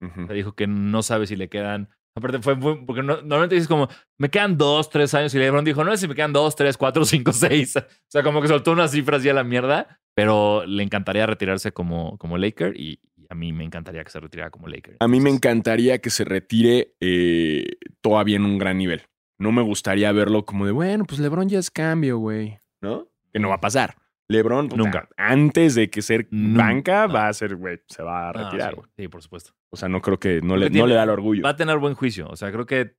Ujú. 0.00 0.22
O 0.22 0.26
sea, 0.28 0.34
dijo 0.34 0.54
que 0.54 0.66
no 0.66 1.02
sabe 1.02 1.26
si 1.26 1.36
le 1.36 1.50
quedan. 1.50 1.90
Aparte, 2.16 2.40
fue 2.40 2.54
muy- 2.56 2.84
porque 2.84 3.02
no- 3.02 3.16
normalmente 3.18 3.54
dices 3.54 3.68
como, 3.68 3.88
me 4.18 4.28
quedan 4.30 4.58
dos, 4.58 4.90
tres 4.90 5.14
años. 5.14 5.34
Y 5.34 5.38
LeBron 5.38 5.64
dijo, 5.64 5.84
no 5.84 5.90
sé 5.92 5.98
si 5.98 6.08
me 6.08 6.14
quedan 6.14 6.32
dos, 6.32 6.56
tres, 6.56 6.76
cuatro, 6.76 7.04
cinco, 7.04 7.32
seis. 7.32 7.76
O 7.76 7.82
sea, 8.08 8.22
como 8.22 8.42
que 8.42 8.48
soltó 8.48 8.72
unas 8.72 8.90
cifras 8.90 9.22
ya 9.22 9.30
a 9.32 9.34
la 9.34 9.44
mierda. 9.44 10.00
Pero 10.14 10.66
le 10.66 10.82
encantaría 10.82 11.24
retirarse 11.26 11.72
como, 11.72 12.18
como 12.18 12.36
Laker. 12.36 12.74
Y, 12.78 13.00
y 13.16 13.26
a 13.30 13.34
mí 13.34 13.52
me 13.52 13.64
encantaría 13.64 14.02
que 14.02 14.10
se 14.10 14.18
retirara 14.20 14.50
como 14.50 14.66
Laker. 14.66 14.96
A 14.98 15.06
mí 15.08 15.20
me 15.20 15.30
encantaría 15.30 16.00
que 16.00 16.10
se 16.10 16.24
retire 16.24 16.94
eh, 17.00 17.64
todavía 18.00 18.36
en 18.36 18.44
un 18.44 18.58
gran 18.58 18.76
nivel. 18.76 19.02
No 19.38 19.52
me 19.52 19.62
gustaría 19.62 20.10
verlo 20.12 20.44
como 20.44 20.66
de, 20.66 20.72
bueno, 20.72 21.04
pues 21.06 21.20
LeBron 21.20 21.48
ya 21.48 21.58
es 21.60 21.70
cambio, 21.70 22.18
güey. 22.18 22.58
¿No? 22.82 23.08
Que 23.32 23.38
no 23.38 23.48
va 23.48 23.54
a 23.54 23.60
pasar. 23.60 23.94
LeBron, 24.30 24.68
Nunca. 24.76 25.08
antes 25.16 25.74
de 25.74 25.90
que 25.90 26.02
ser 26.02 26.28
Nunca. 26.30 26.62
banca, 26.62 27.06
No. 27.08 27.14
va 27.14 27.28
a 27.28 27.32
ser, 27.32 27.56
güey, 27.56 27.80
se 27.88 28.02
va 28.02 28.28
a 28.28 28.32
retirar, 28.32 28.74
güey. 28.76 28.86
sí, 28.96 29.08
por 29.08 29.22
supuesto. 29.22 29.52
O 29.70 29.76
sea, 29.76 29.88
no 29.88 30.00
creo 30.00 30.18
que, 30.18 30.40
no, 30.40 30.54
Creo 30.54 30.56
le, 30.56 30.64
que 30.66 30.70
no 30.70 30.74
tiene- 30.74 30.88
le 30.88 30.94
da 30.94 31.02
el 31.02 31.10
orgullo. 31.10 31.42
Va 31.42 31.50
a 31.50 31.56
tener 31.56 31.78
buen 31.78 31.94
juicio. 31.94 32.28
O 32.28 32.36
sea, 32.36 32.50
creo 32.52 32.64
que 32.66 32.80
eh, 32.80 32.94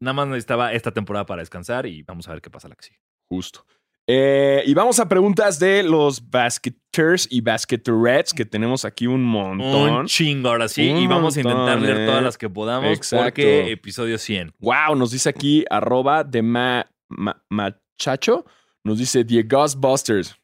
nada 0.00 0.12
más 0.14 0.28
necesitaba 0.28 0.72
esta 0.72 0.92
temporada 0.92 1.26
para 1.26 1.42
descansar 1.42 1.86
y 1.86 2.02
vamos 2.02 2.28
a 2.28 2.32
ver 2.32 2.40
qué 2.40 2.50
pasa 2.50 2.68
la 2.68 2.74
que 2.76 2.84
sigue. 2.84 3.00
Justo. 3.28 3.64
Eh, 4.08 4.64
y 4.66 4.74
vamos 4.74 4.98
a 4.98 5.08
preguntas 5.08 5.60
de 5.60 5.84
los 5.84 6.28
basketers 6.28 7.28
y 7.30 7.40
basketerettes, 7.40 8.32
que 8.34 8.44
tenemos 8.44 8.84
aquí 8.84 9.06
un 9.06 9.22
montón. 9.22 9.90
Un 9.92 10.06
chingo 10.06 10.48
ahora 10.48 10.66
sí. 10.68 10.90
Un 10.90 10.98
y 10.98 11.06
vamos 11.06 11.36
a 11.36 11.40
intentar 11.40 11.80
leer 11.80 11.98
eh. 12.00 12.06
todas 12.06 12.22
las 12.22 12.36
que 12.36 12.50
podamos 12.50 12.90
Exacto. 12.90 13.24
porque 13.26 13.70
episodio 13.70 14.18
100. 14.18 14.54
Wow, 14.58 14.96
nos 14.96 15.12
dice 15.12 15.28
aquí 15.28 15.64
arroba 15.70 16.24
de 16.24 16.42
ma, 16.42 16.84
ma- 17.08 17.40
machacho. 17.48 18.44
Nos 18.84 18.98
dice 18.98 19.24
The 19.24 19.42
Ghostbusters. 19.42 20.36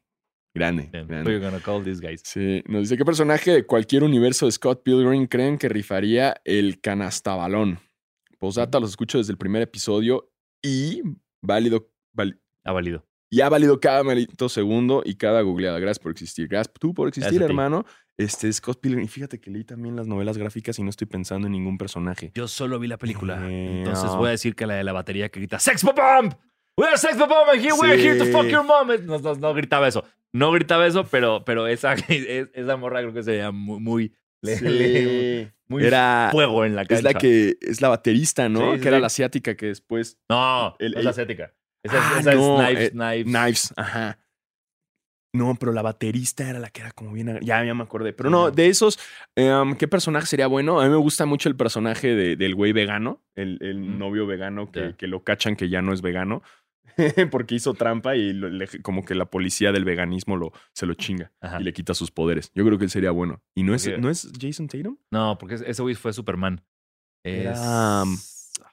Grande. 0.55 0.89
Grande. 0.93 1.33
You 1.33 1.41
gonna 1.41 1.61
call 1.61 1.85
these 1.85 2.01
guys? 2.01 2.21
Sí, 2.25 2.63
nos 2.67 2.83
dice 2.83 2.97
qué 2.97 3.05
personaje 3.05 3.51
de 3.53 3.67
cualquier 3.67 4.03
universo 4.03 4.47
de 4.47 4.53
Scott 4.53 4.83
Pilgrim 4.83 5.27
creen 5.27 5.59
que 5.59 5.69
rifaría 5.69 6.41
el 6.45 6.81
canastabalón. 6.81 7.79
Posdata, 8.39 8.81
los 8.81 8.91
escucho 8.91 9.19
desde 9.19 9.33
el 9.33 9.39
primer 9.39 9.63
episodio 9.63 10.31
y 10.63 11.03
válido, 11.43 11.91
val- 12.13 12.41
Ha 12.65 12.73
valido. 12.73 13.05
y 13.31 13.41
ha 13.41 13.49
valido 13.49 13.79
cada 13.81 14.03
maldito 14.05 14.49
segundo 14.49 15.03
y 15.05 15.15
cada 15.17 15.43
googleada. 15.43 15.79
Gracias 15.81 15.99
por 16.01 16.13
existir. 16.13 16.49
Gracias 16.49 16.73
tú 16.79 16.95
por 16.95 17.09
existir, 17.09 17.33
Gracias 17.33 17.51
hermano. 17.51 17.85
Este 18.17 18.53
Scott 18.53 18.81
Pilgrim. 18.81 19.05
Y 19.05 19.09
fíjate 19.09 19.41
que 19.41 19.51
leí 19.51 19.65
también 19.65 19.95
las 19.97 20.07
novelas 20.09 20.39
gráficas 20.39 20.79
y 20.79 20.83
no 20.83 20.91
estoy 20.91 21.07
pensando 21.07 21.47
en 21.47 21.53
ningún 21.53 21.79
personaje. 21.79 22.33
Yo 22.35 22.49
solo 22.49 22.79
vi 22.81 22.89
la 22.89 22.99
película. 22.99 23.49
Eh, 23.49 23.79
Entonces 23.79 24.07
no. 24.07 24.17
voy 24.19 24.29
a 24.29 24.31
decir 24.31 24.55
que 24.57 24.67
la 24.67 24.75
de 24.75 24.83
la 24.85 24.93
batería 24.93 25.29
que 25.29 25.39
grita 25.41 25.59
Sex 25.61 25.85
Bomb! 25.85 26.33
We're 26.79 26.97
Sex 26.97 27.19
Bomb 27.19 27.49
and 27.53 27.61
here 27.61 27.75
we're 27.75 27.99
here 27.99 28.17
to 28.19 28.25
Sí. 28.25 28.31
fuck 28.33 28.47
your 28.47 28.63
mom. 28.63 28.89
No, 29.07 29.19
no, 29.19 29.35
no 29.35 29.53
gritaba 29.55 29.89
eso. 29.89 30.05
No 30.33 30.53
gritaba 30.53 30.87
eso, 30.87 31.05
pero, 31.05 31.45
pero 31.45 31.67
esa, 31.67 31.93
es- 32.09 32.49
esa 32.55 32.77
morra 32.77 33.01
creo 33.01 33.13
que 33.13 33.23
sería 33.25 33.51
muy, 33.51 33.81
muy, 33.81 34.13
le- 34.43 34.57
Sí. 34.57 35.51
muy 35.67 35.85
Era. 35.85 36.29
fuego 36.31 36.65
en 36.65 36.77
la 36.77 36.83
cancha. 36.85 36.95
Es 36.97 37.03
la 37.03 37.15
que 37.15 37.57
es 37.61 37.81
la 37.81 37.89
baterista, 37.89 38.49
¿no? 38.49 38.73
Sí, 38.73 38.77
sí, 38.77 38.83
que 38.83 38.89
era 38.89 38.97
sí. 38.99 39.01
la 39.01 39.07
asiática 39.09 39.57
que 39.57 39.67
después. 39.67 40.19
No, 40.31 40.77
El- 40.79 40.97
es 40.97 41.05
la 41.05 41.11
asiática. 41.11 41.53
Esa, 41.83 41.97
es- 41.97 42.03
Ah, 42.05 42.17
esa 42.21 42.35
no, 42.35 42.63
es 42.63 42.69
Knives, 42.69 42.87
eh, 42.87 42.91
Knives. 42.93 43.25
Knives, 43.25 43.75
ajá. 43.77 44.19
No, 45.35 45.55
pero 45.61 45.73
la 45.73 45.83
baterista 45.83 46.49
era 46.49 46.59
la 46.59 46.71
que 46.71 46.81
era 46.81 46.91
como 46.93 47.13
bien. 47.13 47.39
Ya, 47.43 47.63
ya 47.65 47.75
me 47.75 47.83
acordé. 47.83 48.13
Pero 48.15 48.31
no, 48.31 48.51
de 48.51 48.69
esos, 48.69 48.99
em, 49.37 49.77
¿qué 49.77 49.87
personaje 49.87 50.27
sería 50.27 50.47
bueno? 50.47 50.81
A 50.81 50.85
mí 50.85 50.91
me 50.91 50.97
gusta 50.97 51.27
mucho 51.27 51.49
el 51.51 51.57
personaje 51.57 52.15
de- 52.15 52.37
del 52.37 52.55
güey 52.55 52.73
vegano, 52.73 53.23
el, 53.35 53.59
el 53.61 53.99
novio 53.99 54.27
vegano 54.27 54.73
que, 54.73 54.95
que 54.97 55.07
lo 55.07 55.25
cachan 55.25 55.55
que 55.57 55.69
ya 55.69 55.83
no 55.83 55.93
es 55.93 56.01
vegano. 56.01 56.43
porque 57.31 57.55
hizo 57.55 57.75
trampa 57.75 58.17
y 58.17 58.33
lo- 58.33 58.49
le- 58.51 58.69
como 58.83 59.05
que 59.05 59.15
la 59.15 59.27
policía 59.31 59.73
del 59.73 59.85
veganismo 59.85 60.37
lo, 60.37 60.53
se 60.75 60.87
lo 60.87 60.95
chinga 60.95 61.33
Ajá. 61.41 61.61
y 61.61 61.65
le 61.65 61.73
quita 61.73 61.95
sus 61.95 62.11
poderes. 62.11 62.51
Yo 62.55 62.65
creo 62.65 62.79
que 62.79 62.85
él 62.85 62.91
sería 62.91 63.11
bueno. 63.11 63.43
¿Y 63.55 63.63
no 63.63 63.75
es, 63.75 63.85
Porque- 63.85 64.01
¿no 64.01 64.11
es 64.11 64.31
Jason 64.41 64.69
Tatum? 64.69 64.97
No, 65.11 65.39
porque 65.39 65.55
ese 65.55 65.83
güey 65.83 65.95
fue 65.95 66.13
Superman. 66.13 66.63
Es... 67.25 67.47
Era, 67.47 68.05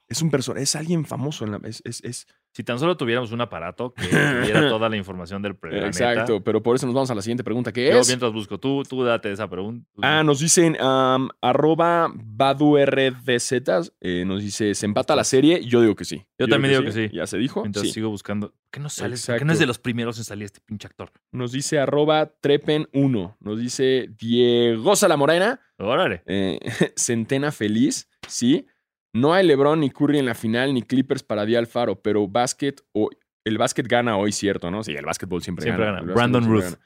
Es 0.08 0.22
un 0.22 0.30
personaje, 0.30 0.64
es 0.64 0.76
alguien 0.76 1.04
famoso. 1.06 1.46
En 1.46 1.52
la, 1.52 1.60
es, 1.64 1.82
es, 1.84 2.04
es- 2.04 2.28
Si 2.52 2.64
tan 2.64 2.78
solo 2.80 2.96
tuviéramos 2.96 3.32
un 3.32 3.42
aparato 3.42 3.92
que 3.94 4.06
diera 4.08 4.70
toda 4.70 4.88
la 4.88 4.96
información 4.98 5.42
del 5.42 5.56
planeta. 5.56 5.88
Exacto, 5.88 6.44
pero 6.44 6.62
por 6.62 6.76
eso 6.76 6.86
nos 6.86 6.94
vamos 6.96 7.10
a 7.12 7.16
la 7.16 7.22
siguiente 7.22 7.44
pregunta, 7.44 7.72
que 7.74 7.90
Yo 7.92 8.00
es... 8.00 8.08
mientras 8.08 8.32
busco, 8.32 8.60
tú, 8.60 8.84
tú 8.84 9.04
date 9.04 9.32
esa 9.32 9.50
pregunta. 9.50 9.86
Ah, 10.02 10.24
nos 10.24 10.40
dicen 10.40 10.78
um, 10.82 11.28
arroba 11.42 12.12
badurdz, 12.16 13.92
eh, 14.02 14.24
nos 14.26 14.42
dice, 14.42 14.76
¿se 14.76 14.86
empata 14.86 15.16
la 15.16 15.24
serie? 15.24 15.64
Yo 15.66 15.82
digo 15.82 15.96
que 15.96 16.06
sí. 16.06 16.24
Yo 16.38 16.48
también 16.48 16.74
digo 16.74 16.84
que 16.84 16.92
sí. 16.92 17.10
¿Ya 17.14 17.26
se 17.28 17.38
dijo? 17.38 17.62
Mientras 17.62 17.86
Sí. 17.88 17.92
sigo 17.94 18.10
buscando. 18.10 18.50
¿Por 18.52 18.70
qué 18.72 18.80
no 18.80 18.90
sale? 18.90 19.16
¿Por 19.18 19.38
qué 19.40 19.46
no 19.46 19.54
es 19.54 19.60
de 19.60 19.66
los 19.66 19.80
primeros 19.80 20.18
en 20.18 20.24
salir 20.24 20.46
este 20.46 20.60
pinche 20.62 20.88
actor? 20.88 21.12
Nos 21.32 21.52
dice 21.52 21.80
arroba 21.80 22.32
trepen1, 22.42 23.38
nos 23.40 23.60
dice 23.60 24.10
Diego 24.18 24.96
Salamorena, 24.96 25.60
Órale. 25.78 26.24
eh, 26.26 26.60
Centena 26.96 27.52
Feliz, 27.52 28.10
sí. 28.28 28.68
No 29.16 29.34
hay 29.34 29.48
LeBron 29.48 29.80
ni 29.80 29.90
Curry 29.90 30.20
en 30.20 30.26
la 30.26 30.36
final, 30.36 30.74
ni 30.74 30.82
Clippers 30.84 31.24
para 31.24 31.46
Di 31.46 31.56
Alfaro, 31.56 32.02
pero 32.02 32.28
básquet 32.28 32.82
o 32.94 33.10
el 33.46 33.58
básquet 33.58 33.88
gana 33.88 34.18
hoy, 34.18 34.32
cierto, 34.32 34.70
¿no? 34.70 34.84
Sí, 34.84 34.94
el 34.94 35.06
básquetbol 35.06 35.42
siempre, 35.42 35.64
Siempre 35.64 35.86
gana. 35.86 36.02
Brandon 36.02 36.46
Ruth. 36.46 36.64
gana. 36.64 36.80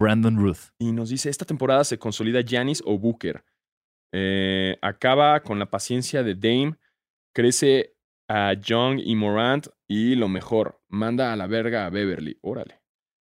Brandon 0.00 0.36
Ruth. 0.38 0.58
Y 0.78 0.92
nos 0.92 1.08
dice, 1.10 1.28
esta 1.28 1.44
temporada 1.44 1.84
se 1.84 1.98
consolida 1.98 2.40
Giannis 2.40 2.82
o 2.86 2.98
Booker. 2.98 3.44
Eh, 4.14 4.78
acaba 4.82 5.40
con 5.42 5.58
la 5.58 5.66
paciencia 5.70 6.22
de 6.22 6.34
Dame, 6.34 6.76
crece 7.34 7.94
a 8.30 8.54
Young 8.54 9.00
y 9.04 9.14
Morant 9.16 9.66
y 9.88 10.14
lo 10.14 10.28
mejor, 10.28 10.80
manda 10.88 11.32
a 11.32 11.36
la 11.36 11.46
verga 11.46 11.86
a 11.86 11.90
Beverly. 11.90 12.38
Órale. 12.42 12.80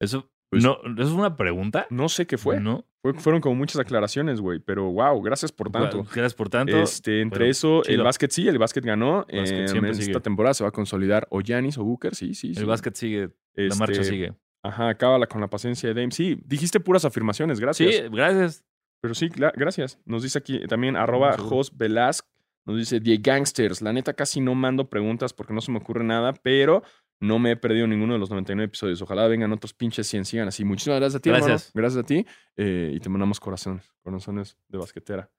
Eso 0.01 0.29
Pues- 0.51 0.63
no, 0.63 0.77
¿eso 0.83 1.03
es 1.03 1.09
una 1.09 1.35
pregunta? 1.37 1.87
No 1.89 2.09
sé 2.09 2.27
qué 2.27 2.37
fue. 2.37 2.59
¿No? 2.59 2.85
Fue- 3.03 3.13
Fueron 3.13 3.41
como 3.41 3.53
muchas 3.55 3.79
aclaraciones, 3.79 4.39
güey. 4.41 4.59
Pero 4.59 4.89
wow, 4.91 5.21
gracias 5.21 5.51
por 5.51 5.69
tanto. 5.69 5.99
Gracias 6.03 6.33
por 6.33 6.49
tanto. 6.49 6.75
Este, 6.77 7.21
entre 7.21 7.39
Bueno, 7.39 7.51
eso, 7.51 7.83
el 7.85 8.01
básquet 8.01 8.31
sí, 8.31 8.47
el 8.47 8.57
básquet 8.57 8.83
ganó. 8.85 9.17
Básquet 9.17 9.35
Em, 9.35 9.67
siempre 9.67 9.91
esta 9.91 10.03
sigue. 10.05 10.19
temporada 10.21 10.53
se 10.53 10.63
va 10.63 10.69
a 10.69 10.71
consolidar 10.71 11.27
o 11.29 11.41
Giannis 11.41 11.77
o 11.77 11.83
Booker, 11.83 12.15
sí, 12.15 12.33
sí. 12.33 12.53
sí. 12.55 12.59
el 12.61 12.65
básquet 12.65 12.95
sigue, 12.95 13.29
la 13.55 13.63
Este, 13.65 13.77
marcha 13.79 14.03
sigue. 14.03 14.33
Ajá, 14.63 14.87
acábala 14.89 15.27
con 15.27 15.41
la 15.41 15.49
paciencia 15.49 15.89
de 15.93 15.95
Dame. 15.99 16.11
Sí, 16.11 16.39
dijiste 16.45 16.79
puras 16.79 17.03
afirmaciones, 17.03 17.59
gracias. 17.59 17.93
Sí, 17.93 18.01
gracias. 18.09 18.63
Pero 19.01 19.13
sí, 19.13 19.27
gracias. 19.27 19.99
Nos 20.05 20.23
dice 20.23 20.37
aquí 20.39 20.65
también 20.67 20.95
arroba. 20.95 21.37
Jos 21.37 21.75
Velasque. 21.77 22.29
Nos 22.65 22.77
dice 22.77 23.01
The 23.01 23.17
Gangsters. 23.17 23.81
La 23.81 23.91
neta 23.91 24.13
casi 24.13 24.39
no 24.39 24.55
mando 24.55 24.87
preguntas 24.89 25.33
porque 25.33 25.53
no 25.53 25.59
se 25.59 25.69
me 25.73 25.79
ocurre 25.79 26.05
nada, 26.05 26.31
pero 26.31 26.81
no 27.23 27.39
me 27.39 27.51
he 27.51 27.55
perdido 27.55 27.87
ninguno 27.87 28.13
de 28.13 28.19
los 28.19 28.29
99 28.29 28.65
episodios. 28.67 29.01
Ojalá 29.01 29.27
vengan 29.27 29.51
otros 29.51 29.73
pinches 29.73 30.07
100, 30.07 30.25
sigan 30.25 30.47
así. 30.47 30.63
Muchísimas 30.65 30.99
gracias 30.99 31.19
a 31.19 31.21
ti, 31.21 31.29
hermano. 31.29 31.45
Gracias. 31.47 31.71
Gracias 31.73 32.03
a 32.03 32.05
ti. 32.05 32.25
Eh, 32.57 32.91
y 32.95 32.99
te 32.99 33.09
mandamos 33.09 33.39
corazones, 33.39 33.89
corazones 34.01 34.57
de 34.67 34.77
basquetera. 34.77 35.31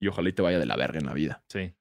Y 0.00 0.08
ojalá 0.08 0.28
y 0.28 0.32
te 0.32 0.42
vaya 0.42 0.58
de 0.58 0.66
la 0.66 0.76
verga 0.76 0.98
en 0.98 1.06
la 1.06 1.12
vida. 1.14 1.42
Sí. 1.48 1.74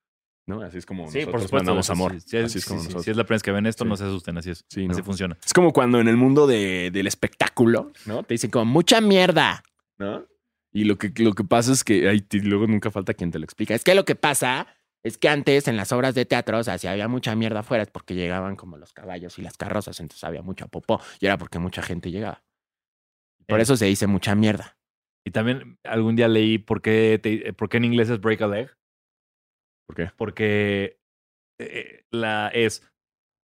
¿No? 0.47 0.61
Así 0.61 0.77
es 0.77 0.85
como 0.85 1.03
Sí, 1.11 1.19
nosotros 1.19 1.31
por 1.31 1.41
supuesto. 1.41 1.55
mandamos 1.57 1.89
amor. 1.89 2.13
sí, 2.13 2.19
sí, 2.21 2.37
así 2.37 2.57
es 2.57 2.63
sí, 2.63 2.67
como 2.69 2.79
sí, 2.79 2.85
nosotros. 2.87 3.05
Si 3.05 3.11
es 3.11 3.17
la 3.17 3.23
primera 3.25 3.35
vez 3.35 3.43
que 3.43 3.51
ven 3.51 3.65
esto, 3.65 3.83
Sí. 3.83 3.89
no 3.89 3.97
se 3.97 4.03
asusten, 4.05 4.37
así 4.37 4.49
es. 4.51 4.65
Sí, 4.69 4.87
Así 4.89 4.99
¿no? 4.99 5.03
funciona. 5.05 5.37
Es 5.45 5.53
como 5.53 5.73
cuando 5.73 5.99
en 5.99 6.07
el 6.07 6.15
mundo 6.17 6.47
de- 6.47 6.89
del 6.91 7.05
espectáculo, 7.05 7.91
¿no? 8.05 8.23
Te 8.23 8.33
dicen 8.33 8.49
como 8.49 8.65
mucha 8.65 9.01
mierda, 9.01 9.61
¿no? 9.97 10.25
Y 10.71 10.85
lo 10.85 10.97
que, 10.97 11.11
lo 11.21 11.33
que 11.33 11.43
pasa 11.43 11.73
es 11.73 11.83
que 11.83 12.21
te- 12.27 12.39
luego 12.39 12.65
nunca 12.65 12.91
falta 12.91 13.13
quien 13.13 13.29
te 13.29 13.39
lo 13.39 13.45
explica. 13.45 13.75
Es 13.75 13.83
que 13.83 13.93
lo 13.93 14.05
que 14.05 14.15
pasa 14.15 14.67
es 15.03 15.17
que 15.17 15.29
antes 15.29 15.67
en 15.67 15.77
las 15.77 15.91
obras 15.91 16.15
de 16.15 16.25
teatro, 16.25 16.57
o 16.59 16.63
sea, 16.63 16.77
si 16.77 16.87
había 16.87 17.07
mucha 17.07 17.35
mierda 17.35 17.61
afuera 17.61 17.83
es 17.83 17.89
porque 17.91 18.15
llegaban 18.15 18.55
como 18.55 18.77
los 18.77 18.93
caballos 18.93 19.37
y 19.39 19.41
las 19.41 19.57
carrozas, 19.57 19.99
entonces 19.99 20.23
había 20.23 20.41
mucha 20.41 20.67
popó 20.67 20.99
y 21.19 21.25
era 21.27 21.37
porque 21.37 21.59
mucha 21.59 21.81
gente 21.81 22.11
llegaba. 22.11 22.43
Por 23.47 23.59
Eh. 23.59 23.63
eso 23.63 23.77
se 23.77 23.85
dice 23.85 24.07
mucha 24.07 24.35
mierda. 24.35 24.77
Y 25.25 25.31
también 25.31 25.77
algún 25.83 26.15
día 26.15 26.27
leí 26.27 26.57
por 26.57 26.81
qué, 26.81 27.19
te- 27.21 27.53
por 27.53 27.69
qué 27.69 27.77
en 27.77 27.85
inglés 27.85 28.09
es 28.09 28.19
break 28.19 28.41
a 28.41 28.47
leg. 28.47 28.69
¿Por 29.87 29.95
qué? 29.95 30.11
Porque 30.17 30.99
eh, 31.59 32.03
la 32.11 32.49
es 32.49 32.81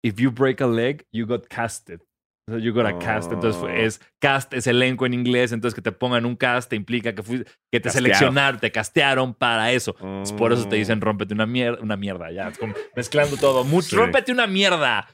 if 0.03 0.15
you 0.17 0.31
break 0.31 0.61
a 0.61 0.67
leg, 0.67 1.05
you 1.13 1.25
got 1.25 1.47
casted. 1.47 2.01
You 2.47 2.73
got 2.73 2.85
a 2.85 2.99
cast. 2.99 3.31
Entonces 3.31 3.55
Oh. 3.61 3.65
fue- 3.65 3.85
es 3.85 4.01
cast 4.19 4.53
es 4.53 4.67
elenco 4.67 5.05
en 5.05 5.13
inglés. 5.13 5.51
Entonces 5.53 5.73
que 5.75 5.81
te 5.81 5.91
pongan 5.93 6.25
un 6.25 6.35
cast 6.35 6.69
te 6.69 6.75
implica 6.75 7.15
que, 7.15 7.23
fuiste- 7.23 7.45
que 7.71 7.79
te 7.79 7.83
Casteado. 7.83 7.93
seleccionaron, 7.93 8.59
te 8.59 8.71
castearon 8.71 9.33
para 9.33 9.71
eso. 9.71 9.95
Entonces, 9.99 10.35
por 10.37 10.51
eso 10.51 10.63
te 10.67 10.75
Oh. 10.75 10.79
dicen 10.79 10.99
rómpete 10.99 11.33
una 11.33 11.45
mierda, 11.45 11.81
una 11.81 11.95
mierda. 11.95 12.31
Ya, 12.31 12.49
es 12.49 12.59
mezclando 12.95 13.37
todo. 13.37 13.63
Mucho, 13.63 13.89
Sí. 13.89 13.95
Rómpete 13.95 14.31
una 14.31 14.45
mierda. 14.47 15.07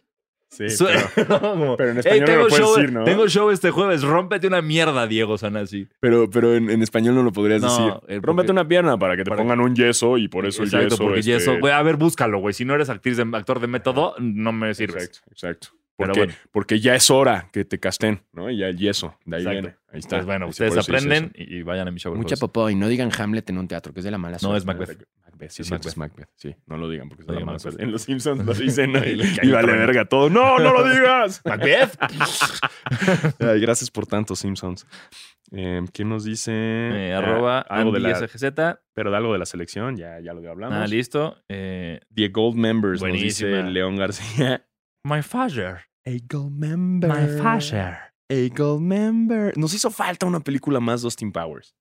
Sí, 0.52 0.68
Su- 0.72 0.88
Como, 1.40 1.78
pero 1.78 1.92
en 1.92 1.98
"Hey, 1.98 2.00
español 2.00 2.20
no 2.22 2.26
tengo 2.26 2.42
lo 2.42 2.48
puedes 2.50 2.66
show, 2.66 2.76
decir, 2.78 2.92
¿no? 2.92 3.04
Tengo 3.04 3.28
show 3.28 3.50
este 3.52 3.70
jueves. 3.70 4.02
Rómpete 4.02 4.48
una 4.48 4.64
mierda, 4.64 5.06
Diego 5.06 5.38
Sanasi. 5.38 5.88
pero, 6.00 6.28
pero 6.32 6.56
en, 6.56 6.72
en 6.72 6.82
español 6.82 7.14
no 7.14 7.22
lo 7.22 7.32
podrías 7.32 7.62
No, 7.62 7.68
decir. 7.70 7.86
eh, 7.86 8.00
porque- 8.16 8.20
Rómpete 8.22 8.52
una 8.52 8.68
pierna 8.68 8.98
para 8.98 9.16
que 9.16 9.24
te 9.24 9.30
para- 9.30 9.44
pongan 9.44 9.60
un 9.60 9.76
yeso 9.76 10.18
y 10.18 10.28
por 10.28 10.48
eso 10.48 10.64
Exacto, 10.64 10.84
el 10.86 10.90
yeso. 10.90 11.04
porque 11.04 11.20
este, 11.20 11.32
yeso. 11.34 11.60
Güey, 11.60 11.72
a 11.72 11.84
ver, 11.84 11.98
búscalo, 11.98 12.40
güey. 12.40 12.56
Si 12.56 12.66
no 12.66 12.74
eres 12.74 12.90
actriz 12.90 13.18
de, 13.18 13.28
actor 13.34 13.60
de 13.60 13.68
método, 13.68 14.16
no 14.20 14.52
me 14.52 14.74
sirves. 14.74 15.04
Exacto, 15.04 15.30
exacto. 15.32 15.68
Pero 16.00 16.14
Porque, 16.14 16.20
bueno. 16.22 16.34
porque 16.52 16.80
ya 16.80 16.96
es 16.96 17.12
hora 17.12 17.50
que 17.52 17.66
te 17.66 17.78
casten, 17.78 18.22
¿no? 18.32 18.50
Y 18.50 18.58
ya 18.58 18.68
el 18.68 18.78
yeso. 18.78 19.18
De 19.26 19.36
ahí 19.36 19.42
Exacto. 19.44 19.62
viene. 19.62 19.76
Ahí 19.92 20.00
está. 20.00 20.16
Entonces, 20.16 20.26
bueno, 20.28 20.46
Ahí 20.46 20.50
ustedes 20.52 20.78
aprenden 20.78 21.32
y, 21.36 21.58
y 21.58 21.62
vayan 21.64 21.88
a 21.90 21.92
mi 21.92 22.00
show. 22.00 22.16
Mucha 22.16 22.38
popó 22.38 22.70
y 22.70 22.76
no 22.76 22.88
digan 22.88 23.12
Hamlet 23.18 23.50
en 23.50 23.58
un 23.58 23.68
teatro, 23.68 23.94
que 23.94 24.00
es 24.00 24.04
de 24.06 24.12
la 24.12 24.18
mala 24.18 24.36
No, 24.36 24.40
suerte. 24.40 24.60
es 24.60 24.66
Macbeth. 24.66 25.06
Macbeth, 25.26 25.50
sí, 25.52 25.62
Es 25.62 25.68
sí, 25.68 25.74
Macbeth. 25.74 25.88
es 25.88 25.98
Macbeth. 25.98 26.30
Sí, 26.36 26.56
no 26.68 26.78
lo 26.78 26.88
digan 26.90 27.10
porque 27.10 27.24
es 27.24 27.28
No 27.28 27.34
la 27.34 27.40
mala 27.42 27.52
Macbeth. 27.58 27.62
suerte. 27.62 27.84
En 27.84 27.92
los 27.92 28.02
Simpsons 28.04 28.46
lo 28.46 28.54
dicen 28.56 28.94
¿no? 28.94 29.00
y, 29.06 29.52
vale 29.52 29.74
verga 29.74 30.06
todo. 30.06 30.30
¡No, 30.30 30.58
no 30.58 30.72
lo 30.74 30.90
digas! 30.90 31.42
¿Macbeth? 31.46 31.98
Ay, 33.40 33.60
gracias 33.60 33.92
por 33.92 34.08
tanto, 34.08 34.36
Simpsons. 34.38 34.88
Eh, 35.52 35.82
¿Quién 35.92 36.08
nos 36.10 36.24
dice? 36.24 36.52
Eh, 36.54 37.14
Ah, 37.14 37.18
arroba 37.18 37.60
algo 37.60 37.92
de 37.92 38.00
la, 38.00 38.10
AndySGZ. 38.18 38.54
pero 38.94 39.12
de 39.12 39.18
algo 39.18 39.34
de 39.34 39.40
la 39.40 39.46
selección, 39.46 39.98
ya, 39.98 40.20
ya 40.22 40.32
lo 40.34 40.48
hablamos. 40.50 40.78
Ah, 40.78 40.88
listo. 40.88 41.38
Eh, 41.50 42.00
The 42.14 42.30
Gold 42.30 42.56
Members 42.56 43.02
nos 43.02 43.10
Buenísima. 43.10 43.50
dice 43.58 43.64
León 43.70 43.98
García. 43.98 44.66
my 45.04 45.22
father. 45.24 45.89
A 46.10 46.18
Gold 46.34 46.52
Member. 46.52 47.10
My 47.10 47.42
father. 47.42 47.98
A 48.30 48.56
Gold 48.58 48.82
Member. 48.82 49.58
Nos 49.58 49.74
hizo 49.74 49.92
falta 49.92 50.26
una 50.26 50.40
película 50.40 50.80
más 50.80 51.04
Austin 51.04 51.32
Powers. 51.32 51.76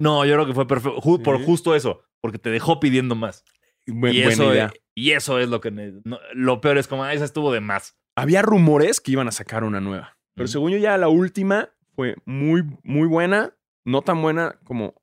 No, 0.00 0.24
yo 0.24 0.34
creo 0.34 0.46
que 0.46 0.54
fue 0.54 0.66
perfecto. 0.66 1.00
Ju- 1.00 1.22
Por 1.22 1.42
justo 1.44 1.74
eso. 1.74 2.02
Porque 2.20 2.38
te 2.38 2.50
dejó 2.50 2.80
pidiendo 2.80 3.14
más. 3.14 3.44
Buen- 3.86 4.14
y, 4.14 4.18
buena 4.22 4.32
eso, 4.32 4.52
idea. 4.52 4.72
y 4.94 5.12
eso 5.12 5.38
es 5.38 5.48
lo 5.48 5.60
que... 5.60 5.70
no, 5.70 6.18
lo 6.34 6.60
peor 6.60 6.76
es 6.78 6.88
como, 6.88 7.04
ah, 7.04 7.12
esa 7.14 7.24
estuvo 7.24 7.52
de 7.52 7.60
más. 7.60 7.96
Había 8.16 8.42
rumores 8.42 9.00
que 9.00 9.12
iban 9.12 9.28
a 9.28 9.32
sacar 9.32 9.62
una 9.64 9.80
nueva. 9.80 10.18
Pero 10.34 10.46
Mm. 10.46 10.48
según 10.48 10.70
yo 10.72 10.78
ya 10.78 10.96
la 10.98 11.08
última 11.08 11.70
fue 11.94 12.16
muy, 12.24 12.64
muy 12.82 13.06
buena. 13.06 13.54
No 13.84 14.02
tan 14.02 14.20
buena 14.22 14.58
como... 14.64 14.94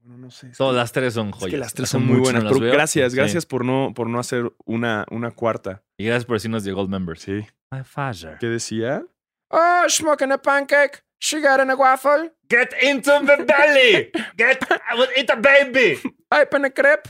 Bueno, 0.00 0.18
no 0.18 0.30
sé. 0.32 0.48
es 0.48 0.58
Todas 0.58 0.74
las 0.74 0.90
tres 0.90 1.14
son 1.14 1.28
es 1.28 1.34
joyas. 1.36 1.50
que 1.50 1.56
las 1.58 1.74
tres 1.74 1.88
Hace 1.90 1.98
son 1.98 2.06
muy 2.06 2.18
buenas. 2.18 2.42
no 2.42 2.50
pero 2.50 2.72
gracias, 2.72 3.12
Sí. 3.12 3.16
gracias 3.18 3.46
por 3.46 3.64
no, 3.64 3.92
por 3.94 4.08
no 4.08 4.18
hacer 4.18 4.52
una, 4.64 5.06
una 5.12 5.30
cuarta. 5.30 5.84
Y 5.96 6.04
gracias 6.06 6.24
por 6.24 6.34
decirnos 6.36 6.64
de 6.64 6.72
Gold 6.72 6.90
Members. 6.90 7.22
Sí. 7.22 7.42
My 7.72 7.82
father. 7.82 8.36
¿Qué 8.38 8.48
decía? 8.48 9.02
Oh, 9.50 9.86
smoking 9.88 10.30
a 10.30 10.36
pancake. 10.38 11.02
She 11.18 11.40
got 11.40 11.58
in 11.60 11.70
a 11.70 11.76
waffle. 11.76 12.28
Get 12.48 12.74
into 12.82 13.10
the 13.24 13.44
belly! 13.46 14.10
Get 14.36 14.62
eat 15.16 15.30
a 15.30 15.36
baby! 15.36 15.98
Open 16.30 16.64
a 16.66 16.70
crepe. 16.70 17.08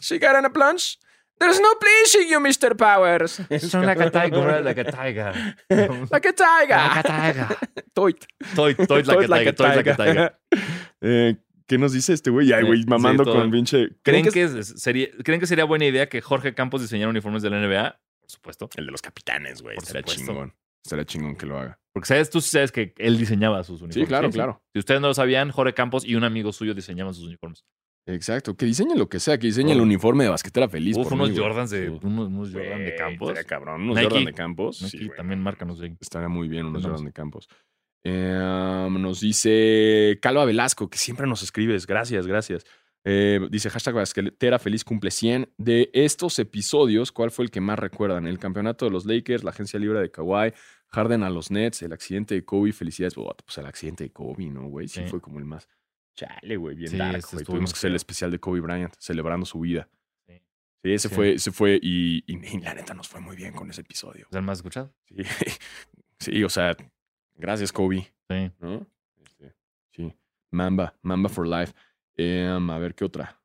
She 0.00 0.18
got 0.18 0.36
in 0.36 0.44
a 0.46 0.50
plunge. 0.50 0.98
There's 1.38 1.58
no 1.60 1.74
pleasing 1.74 2.28
you, 2.30 2.38
Mr. 2.40 2.78
Powers. 2.78 3.40
Sound 3.58 3.86
like 3.86 4.00
a 4.00 4.08
tiger, 4.08 4.62
like 4.62 4.78
a 4.78 4.84
tiger. 4.84 5.32
like 6.10 6.24
a 6.24 6.32
tiger. 6.32 6.76
Like 6.76 6.96
a 6.96 7.02
tiger. 7.02 7.56
Toit. 7.94 8.26
Toy, 8.54 8.74
toy 8.74 9.02
like 9.26 9.48
a 9.48 9.52
tiger, 9.52 9.52
toy 9.52 9.76
like 9.76 9.86
a 9.90 9.96
tiger. 9.96 10.38
Eh, 11.02 11.34
¿Qué 11.66 11.76
nos 11.76 11.92
dice 11.92 12.12
este 12.14 12.30
güey? 12.30 12.52
Ay, 12.52 12.60
Sí, 12.62 12.66
güey, 12.68 12.82
sí, 12.82 12.88
mamando 12.88 13.24
todo. 13.24 13.34
con 13.34 13.50
pinche. 13.50 13.88
¿Creen 14.02 14.26
que, 14.30 14.44
es- 14.44 14.74
sería, 14.80 15.08
¿Creen 15.24 15.40
que 15.40 15.46
sería 15.46 15.64
buena 15.64 15.84
idea 15.86 16.08
que 16.08 16.20
Jorge 16.22 16.54
Campos 16.54 16.80
diseñara 16.82 17.10
uniformes 17.10 17.42
de 17.42 17.50
la 17.50 17.58
NBA? 17.58 17.98
Supuesto. 18.34 18.68
El 18.76 18.86
de 18.86 18.92
los 18.92 19.02
capitanes, 19.02 19.62
güey. 19.62 19.76
Por 19.76 19.84
supuesto. 19.86 20.12
chingón. 20.12 20.54
Estaría 20.84 21.04
chingón 21.04 21.36
que 21.36 21.46
lo 21.46 21.58
haga. 21.58 21.78
Porque 21.92 22.06
sabes, 22.08 22.28
tú 22.28 22.40
sí 22.40 22.50
sabes 22.50 22.70
que 22.72 22.92
él 22.98 23.16
diseñaba 23.16 23.62
sus 23.64 23.80
uniformes. 23.80 23.94
Sí, 23.94 24.06
claro, 24.06 24.30
claro. 24.30 24.62
Si 24.72 24.78
ustedes 24.80 25.00
no 25.00 25.08
lo 25.08 25.14
sabían, 25.14 25.50
Jorge 25.50 25.72
Campos 25.74 26.04
y 26.04 26.14
un 26.16 26.24
amigo 26.24 26.52
suyo 26.52 26.74
diseñaban 26.74 27.14
sus 27.14 27.24
uniformes. 27.24 27.64
Exacto. 28.06 28.54
Que 28.54 28.66
diseñen 28.66 28.98
lo 28.98 29.08
que 29.08 29.18
sea. 29.18 29.38
Que 29.38 29.46
diseñen 29.46 29.76
el 29.76 29.80
uniforme 29.80 30.24
de 30.24 30.30
basquetera 30.30 30.68
feliz. 30.68 30.96
Uf, 30.96 31.04
por 31.04 31.14
unos 31.14 31.30
mí. 31.30 31.36
Jordans 31.38 31.70
de, 31.70 31.86
Sí. 31.86 31.98
unos, 32.02 32.28
unos 32.28 32.52
Jordan 32.52 32.84
de 32.84 32.94
Campos. 32.96 33.28
estaría 33.30 33.48
cabrón. 33.48 33.82
Unos 33.82 33.96
Nike. 33.96 34.08
Jordan 34.10 34.24
de 34.26 34.32
Campos. 34.34 34.82
Nike 34.82 34.98
Sí, 34.98 35.10
también 35.16 35.40
márcanos 35.40 35.80
ahí. 35.80 35.96
Estaría 36.00 36.28
muy 36.28 36.48
bien 36.48 36.66
unos. 36.66 36.82
Jordan 36.82 37.04
de 37.06 37.12
Campos. 37.12 37.48
Eh, 38.06 38.88
nos 38.90 39.20
dice 39.20 40.18
Calva 40.20 40.44
Velasco, 40.44 40.90
que 40.90 40.98
siempre 40.98 41.26
nos 41.26 41.42
escribes. 41.42 41.86
Gracias, 41.86 42.26
gracias. 42.26 42.64
Eh, 43.06 43.38
dice 43.50 43.68
hashtag 43.68 43.94
basquetera 43.94 44.58
feliz 44.58 44.82
cumple 44.84 45.10
100. 45.10 45.52
De 45.58 45.90
estos 45.92 46.38
episodios, 46.38 47.12
¿cuál 47.12 47.30
fue 47.30 47.44
el 47.44 47.50
que 47.50 47.60
más 47.60 47.78
recuerdan? 47.78 48.26
El 48.26 48.38
campeonato 48.38 48.86
de 48.86 48.90
los 48.90 49.04
Lakers, 49.04 49.44
la 49.44 49.50
agencia 49.50 49.78
libre 49.78 50.00
de 50.00 50.10
Kawhi, 50.10 50.52
Harden 50.88 51.22
a 51.22 51.30
los 51.30 51.50
Nets, 51.50 51.82
el 51.82 51.92
accidente 51.92 52.34
de 52.34 52.44
Kobe. 52.44 52.72
Felicidades. 52.72 53.14
Pues 53.14 53.26
pues 53.44 53.58
el 53.58 53.66
accidente 53.66 54.04
de 54.04 54.10
Kobe, 54.12 54.46
¿no, 54.46 54.68
güey? 54.68 54.88
Sí, 54.88 55.00
Sí. 55.02 55.06
fue 55.08 55.20
como 55.20 55.38
el 55.38 55.44
más. 55.44 55.68
Chale, 56.16 56.56
güey, 56.56 56.76
bien 56.76 56.90
Sí, 56.92 56.96
dark, 56.96 57.22
güey. 57.32 57.44
Tuvimos 57.44 57.72
que 57.72 57.78
hacer 57.78 57.90
el 57.90 57.96
especial 57.96 58.30
de 58.30 58.38
Kobe 58.38 58.60
Bryant, 58.60 58.94
celebrando 58.98 59.44
su 59.44 59.58
vida. 59.60 59.88
Sí. 60.26 60.40
Sí, 60.82 60.92
ese 60.92 61.08
fue, 61.08 61.32
ese 61.34 61.50
fue, 61.50 61.78
y, 61.82 62.18
y- 62.26 62.56
y 62.56 62.60
la 62.60 62.72
neta 62.74 62.94
nos 62.94 63.08
fue 63.08 63.20
muy 63.20 63.34
bien 63.36 63.52
con 63.52 63.68
ese 63.68 63.80
episodio. 63.80 64.26
¿Es 64.30 64.36
el 64.36 64.42
más 64.42 64.58
escuchado? 64.58 64.94
Sí, 65.08 65.16
sí, 66.20 66.44
o 66.44 66.48
sea, 66.48 66.76
gracias, 67.34 67.72
Kobe. 67.72 68.12
Sí. 68.30 68.50
¿no? 68.60 68.86
Este, 69.24 69.54
sí. 69.90 70.14
Mamba, 70.52 70.94
Mamba 71.02 71.28
for 71.28 71.46
Life. 71.48 71.74
Em, 72.16 72.70
a 72.70 72.78
ver, 72.78 72.94
¿qué 72.94 73.04
otra? 73.04 73.40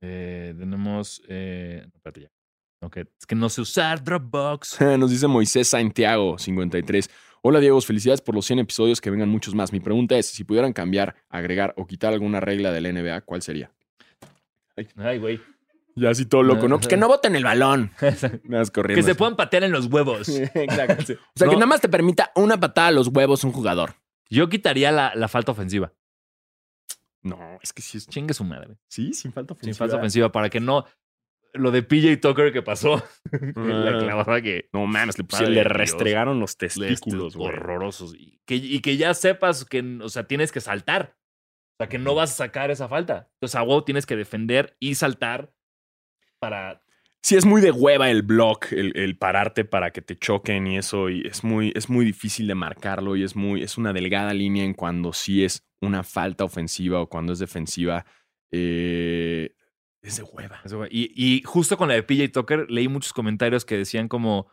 Eh, 0.00 0.54
tenemos. 0.58 1.22
Eh, 1.28 1.86
espérate 1.94 2.22
ya. 2.22 2.30
Ok, 2.82 2.98
es 2.98 3.26
que 3.26 3.34
no 3.34 3.48
sé 3.48 3.60
usar 3.62 4.02
Dropbox. 4.04 4.80
Nos 4.98 5.10
dice 5.10 5.26
Moisés 5.26 5.68
Santiago, 5.68 6.38
53. 6.38 7.10
Hola, 7.42 7.60
Diego, 7.60 7.80
felicidades 7.80 8.20
por 8.20 8.34
los 8.34 8.44
100 8.46 8.60
episodios, 8.60 9.00
que 9.00 9.10
vengan 9.10 9.28
muchos 9.28 9.54
más. 9.54 9.72
Mi 9.72 9.80
pregunta 9.80 10.16
es, 10.18 10.26
si 10.26 10.44
pudieran 10.44 10.72
cambiar, 10.72 11.14
agregar 11.28 11.74
o 11.76 11.86
quitar 11.86 12.12
alguna 12.12 12.40
regla 12.40 12.72
de 12.72 12.80
la 12.80 12.92
NBA, 12.92 13.20
¿cuál 13.22 13.40
sería? 13.42 13.70
Ay, 14.96 15.18
güey. 15.18 15.40
Ya 15.94 16.10
así 16.10 16.26
todo 16.26 16.42
loco, 16.42 16.68
¿no? 16.68 16.76
Pues 16.76 16.88
que 16.88 16.96
no 16.98 17.08
boten 17.08 17.34
el 17.36 17.44
balón. 17.44 17.90
Que 17.98 18.12
se 19.02 19.14
puedan 19.14 19.36
patear 19.36 19.64
en 19.64 19.72
los 19.72 19.86
huevos. 19.86 20.28
Exacto. 20.54 21.02
O 21.14 21.16
sea, 21.36 21.46
No. 21.46 21.50
que 21.50 21.56
nada 21.56 21.66
más 21.66 21.80
te 21.80 21.88
permita 21.88 22.32
una 22.34 22.58
patada 22.60 22.88
a 22.88 22.92
los 22.92 23.08
huevos 23.08 23.44
un 23.44 23.52
jugador. 23.52 23.94
Yo 24.28 24.48
quitaría 24.48 24.90
la, 24.92 25.14
la 25.14 25.28
falta 25.28 25.52
ofensiva. 25.52 25.92
No, 27.28 27.58
es 27.62 27.72
que 27.72 27.82
sí 27.82 27.98
es... 27.98 28.06
Chingue 28.06 28.34
su 28.34 28.44
madre. 28.44 28.76
Sí, 28.88 29.12
sin 29.12 29.32
falta 29.32 29.54
Sin 29.54 29.62
ofensiva. 29.62 29.78
falta 29.86 29.96
ofensiva 29.98 30.32
para 30.32 30.48
que 30.50 30.60
no. 30.60 30.84
Lo 31.52 31.70
de 31.70 31.82
PJ 31.82 32.16
Tucker 32.18 32.52
que 32.52 32.62
pasó. 32.62 33.02
la 33.56 33.90
Ah. 33.96 33.98
clavada 33.98 34.42
que. 34.42 34.68
No 34.72 34.86
mames, 34.86 35.16
le, 35.18 35.24
pusieron- 35.24 35.54
le 35.54 35.60
Dios. 35.62 35.72
restregaron 35.72 36.38
los 36.40 36.56
testículos, 36.56 37.36
güey. 37.36 37.48
horrorosos. 37.48 38.14
Y 38.14 38.40
que, 38.46 38.56
y 38.56 38.80
que 38.80 38.96
ya 38.96 39.14
sepas 39.14 39.64
que, 39.64 39.80
o 40.02 40.08
sea, 40.08 40.24
tienes 40.26 40.52
que 40.52 40.60
saltar. 40.60 41.16
O 41.18 41.76
sea, 41.78 41.88
que 41.88 41.98
no 41.98 42.14
vas 42.14 42.30
a 42.32 42.34
sacar 42.34 42.70
esa 42.70 42.88
falta. 42.88 43.28
Entonces, 43.34 43.54
a 43.56 43.62
huevo 43.62 43.84
tienes 43.84 44.06
que 44.06 44.16
defender 44.16 44.76
y 44.80 44.94
saltar 44.94 45.52
para 46.38 46.82
Sí, 47.22 47.34
es 47.34 47.44
muy 47.44 47.60
de 47.60 47.72
hueva 47.72 48.08
el 48.08 48.22
block, 48.22 48.70
el, 48.70 48.96
el 48.96 49.18
pararte 49.18 49.64
para 49.64 49.90
que 49.90 50.00
te 50.00 50.16
choquen 50.16 50.68
y 50.68 50.78
eso. 50.78 51.10
Y 51.10 51.26
es 51.26 51.42
muy, 51.42 51.72
es 51.74 51.88
muy 51.90 52.04
difícil 52.04 52.46
de 52.46 52.54
marcarlo 52.54 53.16
y 53.16 53.24
es 53.24 53.34
muy, 53.34 53.62
es 53.64 53.76
una 53.78 53.92
delgada 53.92 54.32
línea 54.32 54.62
en 54.64 54.74
cuando 54.74 55.12
sí 55.12 55.42
es 55.44 55.65
una 55.82 56.02
falta 56.02 56.44
ofensiva 56.44 57.00
o 57.00 57.08
cuando 57.08 57.32
es 57.32 57.38
defensiva. 57.38 58.04
eh, 58.70 59.54
es 60.62 60.70
de 60.70 60.76
hueva. 60.76 60.88
Y, 60.90 61.10
y 61.14 61.42
justo 61.42 61.76
con 61.76 61.88
la 61.88 61.94
de 61.94 62.02
PJ 62.02 62.28
Tucker 62.32 62.70
leí 62.70 62.86
muchos 62.88 63.12
comentarios 63.12 63.64
que 63.64 63.76
decían 63.76 64.08
como 64.08 64.48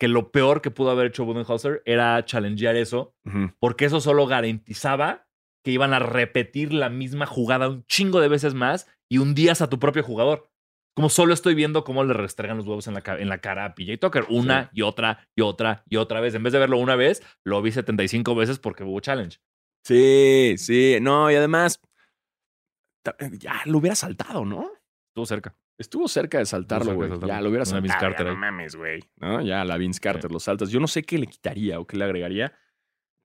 que 0.00 0.08
lo 0.08 0.30
peor 0.32 0.60
que 0.62 0.70
pudo 0.70 0.90
haber 0.90 1.06
hecho 1.06 1.24
Budenholzer 1.24 1.82
era 1.86 2.22
challengear 2.24 2.76
eso, 2.76 3.14
porque 3.60 3.84
eso 3.86 4.00
solo 4.00 4.26
garantizaba 4.26 5.26
que 5.64 5.70
iban 5.70 5.94
a 5.94 5.98
repetir 6.00 6.72
la 6.74 6.90
misma 6.90 7.26
jugada 7.26 7.68
un 7.68 7.84
chingo 7.86 8.20
de 8.20 8.28
veces 8.28 8.54
más 8.54 8.86
y 9.08 9.18
hundías 9.18 9.62
a 9.62 9.70
tu 9.70 9.78
propio 9.78 10.02
jugador. 10.02 10.50
Como 10.94 11.08
solo 11.08 11.34
estoy 11.34 11.54
viendo 11.54 11.84
cómo 11.84 12.04
le 12.04 12.14
restregan 12.14 12.56
los 12.56 12.66
huevos 12.66 12.86
en 12.88 12.94
la, 12.94 13.00
ca- 13.02 13.18
en 13.18 13.28
la 13.28 13.38
cara 13.38 13.64
a 13.64 13.74
PJ 13.74 13.98
Tucker 13.98 14.24
una 14.28 14.70
y 14.72 14.82
otra 14.82 15.28
y 15.36 15.42
otra 15.42 15.84
y 15.88 15.96
otra 15.96 16.20
vez. 16.20 16.34
En 16.34 16.42
vez 16.42 16.52
de 16.52 16.58
verlo 16.58 16.78
una 16.78 16.96
vez, 16.96 17.22
lo 17.44 17.60
vi 17.62 17.70
75 17.72 18.34
veces 18.34 18.58
porque 18.58 18.82
hubo 18.84 18.98
challenge. 19.00 19.38
Sí, 19.86 20.54
sí. 20.58 20.98
No, 21.00 21.30
y 21.30 21.34
además, 21.36 21.80
ya 23.38 23.60
lo 23.66 23.78
hubiera 23.78 23.94
saltado, 23.94 24.44
¿no? 24.44 24.70
Estuvo 25.10 25.26
cerca. 25.26 25.54
Estuvo 25.78 26.08
cerca 26.08 26.38
de 26.38 26.46
saltarlo, 26.46 26.94
güey. 26.94 27.10
Ya 27.26 27.40
lo 27.40 27.50
hubiera 27.50 27.64
Una 27.68 27.80
Vince 27.80 27.92
saltado. 27.92 28.00
Carter 28.14 28.26
ya 28.26 28.32
no 28.32 28.38
mames, 28.38 28.74
güey. 28.76 29.00
¿No? 29.16 29.42
Ya 29.42 29.64
la 29.64 29.76
Vince 29.76 30.00
Carter 30.00 30.32
lo 30.32 30.40
saltas. 30.40 30.70
Yo 30.70 30.80
no 30.80 30.88
sé 30.88 31.02
qué 31.02 31.18
le 31.18 31.26
quitaría 31.26 31.78
o 31.78 31.86
qué 31.86 31.96
le 31.96 32.04
agregaría. 32.04 32.52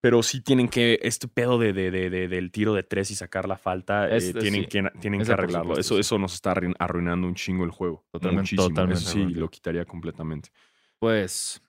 Pero 0.03 0.21
sí 0.23 0.41
tienen 0.41 0.67
que, 0.67 0.99
este 1.03 1.27
pedo 1.27 1.57
de, 1.59 1.73
de- 1.73 1.91
de- 1.91 2.09
de- 2.09 2.27
del 2.27 2.51
tiro 2.51 2.73
de 2.73 2.81
tres 2.83 3.11
y 3.11 3.15
sacar 3.15 3.47
la 3.47 3.55
falta, 3.57 4.09
eh, 4.15 4.33
tienen, 4.33 4.63
sí. 4.63 4.67
que, 4.67 4.83
tienen 4.99 5.23
que 5.23 5.31
arreglarlo. 5.31 5.77
Eso, 5.77 5.93
sí. 5.95 5.99
eso 6.01 6.17
nos 6.17 6.33
está 6.33 6.53
arruin- 6.55 6.75
arruinando 6.79 7.27
un 7.27 7.35
chingo 7.35 7.63
el 7.65 7.71
juego. 7.71 8.05
Totalmente, 8.11 8.41
Muchísimo. 8.41 8.67
totalmente 8.69 9.03
Eso 9.03 9.11
sí, 9.11 9.25
lo 9.25 9.47
quitaría 9.49 9.85
completamente. 9.85 10.49
Pues 10.99 11.61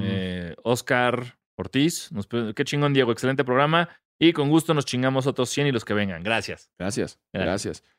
Eh, 0.00 0.56
Oscar 0.64 1.38
Ortiz, 1.56 2.10
nos 2.12 2.26
qué 2.26 2.64
chingón, 2.64 2.92
Diego, 2.94 3.12
excelente 3.12 3.44
programa. 3.44 3.88
Y 4.20 4.32
con 4.32 4.48
gusto 4.50 4.74
nos 4.74 4.84
chingamos 4.84 5.26
otros 5.26 5.48
100 5.50 5.68
y 5.68 5.72
los 5.72 5.84
que 5.84 5.94
vengan. 5.94 6.22
Gracias. 6.22 6.70
Gracias, 6.78 7.20
Gracias. 7.32 7.82
gracias. 7.82 7.98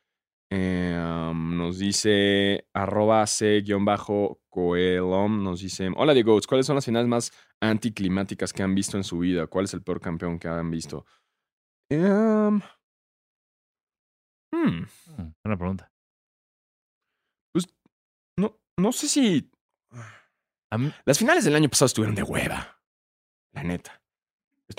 Eh, 0.52 0.98
um, 1.00 1.58
nos 1.58 1.78
dice 1.78 2.68
arroba 2.74 3.26
c-coelom, 3.28 3.84
nos 5.44 5.62
dice, 5.62 5.92
hola 5.96 6.14
Diego, 6.14 6.40
¿cuáles 6.48 6.66
son 6.66 6.76
las 6.76 6.86
finales 6.86 7.08
más 7.08 7.32
anticlimáticas 7.62 8.52
que 8.52 8.64
han 8.64 8.74
visto 8.74 8.98
en 8.98 9.04
su 9.04 9.20
vida? 9.20 9.46
¿Cuál 9.46 9.66
es 9.66 9.74
el 9.76 9.84
peor 9.84 10.02
campeón 10.02 10.40
que 10.40 10.48
han 10.48 10.72
visto? 10.72 11.06
Em, 11.92 12.60
hmm, 14.52 14.86
Buena 15.44 15.58
pregunta. 15.58 15.92
no, 18.38 18.60
no 18.78 18.92
sé 18.92 19.08
si... 19.08 19.52
Las 21.06 21.18
finales 21.18 21.46
del 21.46 21.56
año 21.56 21.70
pasado 21.70 21.88
estuvieron 21.88 22.16
de 22.16 22.24
hueva. 22.24 22.80
La 23.54 23.64
neta. 23.64 24.02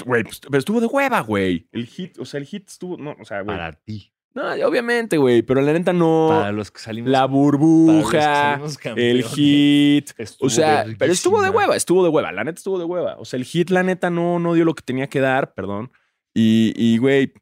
Güey, 0.05 0.25
pues, 0.25 0.41
pero 0.41 0.59
estuvo 0.59 0.81
de 0.81 0.87
hueva, 0.87 1.21
güey. 1.21 1.69
El 1.73 1.87
hit, 1.87 2.19
o 2.19 2.25
sea, 2.25 2.39
el 2.39 2.47
hit 2.47 2.69
estuvo... 2.69 2.97
No, 2.97 3.17
o 3.21 3.25
sea, 3.25 3.43
güey. 3.43 3.57
para 3.57 3.73
ti. 3.73 4.13
No, 4.33 4.45
obviamente, 4.67 5.17
güey, 5.17 5.43
pero 5.43 5.61
la 5.61 5.73
neta 5.73 5.93
no... 5.93 6.29
Para 6.31 6.53
los 6.53 6.71
que 6.71 6.79
salimos. 6.79 7.11
La 7.11 7.25
burbuja, 7.27 8.61
salimos 8.61 8.79
el 8.97 9.25
hit. 9.25 10.11
Estuvo 10.17 10.47
O 10.47 10.51
sea, 10.51 10.87
pero 10.99 11.13
estuvo 11.13 11.43
de 11.43 11.51
hueva, 11.51 11.75
estuvo 11.75 12.05
de 12.05 12.11
hueva. 12.11 12.31
La 12.31 12.45
neta 12.45 12.59
estuvo 12.59 12.79
de 12.79 12.85
hueva. 12.85 13.17
O 13.19 13.25
sea, 13.25 13.39
el 13.39 13.45
hit, 13.45 13.71
la 13.71 13.83
neta, 13.83 14.09
no, 14.09 14.39
no 14.39 14.55
dio 14.55 14.65
lo 14.65 14.75
que 14.75 14.83
tenía 14.85 15.09
que 15.09 15.19
dar, 15.19 15.53
perdón. 15.55 15.91
Y, 16.33 16.73
y, 16.77 16.99
güey, 16.99 17.33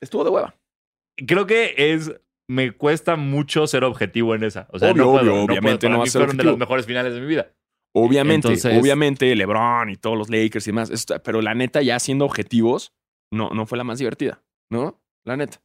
estuvo 0.00 0.24
de 0.24 0.30
hueva. 0.30 0.56
Creo 1.26 1.46
que 1.46 1.74
es. 1.76 2.12
Me 2.48 2.72
cuesta 2.72 3.16
mucho 3.16 3.66
ser 3.66 3.84
objetivo 3.84 4.34
en 4.34 4.44
esa. 4.44 4.68
O 4.72 4.78
sea, 4.78 4.90
Obvio, 4.90 5.04
no 5.04 5.12
puedo, 5.12 5.22
obvio, 5.22 5.34
no 5.34 5.44
obviamente 5.44 5.86
puedo. 5.86 5.92
No 5.92 5.98
va 5.98 6.04
a 6.04 6.06
ser 6.06 6.22
fueron 6.22 6.36
de 6.36 6.44
las 6.44 6.58
mejores 6.58 6.86
finales 6.86 7.14
de 7.14 7.20
mi 7.20 7.26
vida. 7.26 7.52
Obviamente, 7.94 8.48
Entonces- 8.48 8.80
obviamente, 8.80 9.34
LeBron 9.36 9.90
y 9.90 9.96
todos 9.96 10.16
los 10.16 10.30
Lakers 10.30 10.66
y 10.66 10.70
demás. 10.70 11.06
pero 11.24 11.42
la 11.42 11.54
neta, 11.54 11.82
ya 11.82 11.98
siendo 11.98 12.24
objetivos, 12.24 12.94
no, 13.32 13.50
no 13.50 13.66
fue 13.66 13.76
la 13.78 13.84
más 13.84 13.98
divertida, 13.98 14.42
¿no? 14.70 15.02
La 15.26 15.36
neta. 15.36 15.62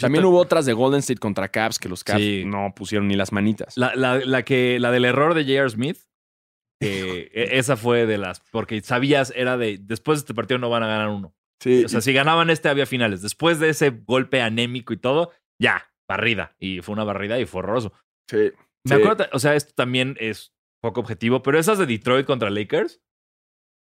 También 0.00 0.22
te- 0.22 0.28
hubo 0.28 0.38
otras 0.38 0.64
de 0.64 0.72
Golden 0.72 1.00
State 1.00 1.18
contra 1.18 1.48
Caps 1.48 1.78
que 1.78 1.88
los 1.88 2.04
Caps 2.04 2.20
Sí. 2.20 2.44
no 2.46 2.72
pusieron 2.74 3.08
ni 3.08 3.16
las 3.16 3.32
manitas. 3.32 3.76
La, 3.76 3.94
la, 3.96 4.18
la 4.18 4.44
que, 4.44 4.78
la 4.80 4.90
del 4.92 5.04
error 5.04 5.34
de 5.34 5.42
J.R. 5.42 5.68
Smith, 5.70 5.98
que 6.80 7.30
e- 7.34 7.58
esa 7.58 7.76
fue 7.76 8.06
de 8.06 8.18
las. 8.18 8.40
Porque 8.52 8.80
sabías, 8.80 9.32
era 9.36 9.56
de. 9.56 9.78
Después 9.80 10.18
de 10.18 10.20
este 10.20 10.34
partido 10.34 10.58
no 10.58 10.70
van 10.70 10.82
a 10.84 10.86
ganar 10.88 11.08
uno. 11.08 11.34
sí, 11.62 11.84
O 11.84 11.88
sea, 11.88 12.00
si 12.00 12.12
ganaban 12.12 12.48
este, 12.50 12.68
había 12.68 12.86
finales. 12.86 13.20
Después 13.22 13.58
de 13.58 13.70
ese 13.70 13.90
golpe 13.90 14.40
anémico 14.40 14.92
y 14.92 14.96
todo, 14.98 15.32
ya, 15.60 15.90
barrida. 16.08 16.54
Y 16.58 16.80
fue 16.80 16.92
una 16.94 17.04
barrida 17.04 17.38
y 17.40 17.46
fue 17.46 17.60
horroroso. 17.60 17.92
sí, 18.30 18.52
Me 18.86 18.94
sí. 18.96 19.02
acuerdo, 19.02 19.26
o 19.32 19.38
sea, 19.40 19.54
esto 19.56 19.72
también 19.74 20.16
es 20.20 20.52
poco 20.82 21.00
objetivo, 21.00 21.42
pero 21.42 21.58
esas 21.58 21.78
de 21.78 21.86
Detroit 21.86 22.26
contra 22.26 22.50
Lakers 22.50 23.00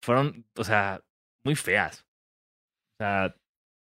fueron, 0.04 0.46
o 0.58 0.64
sea, 0.64 1.04
muy 1.44 1.56
feas. 1.56 2.06
O 3.00 3.04
sea, 3.04 3.36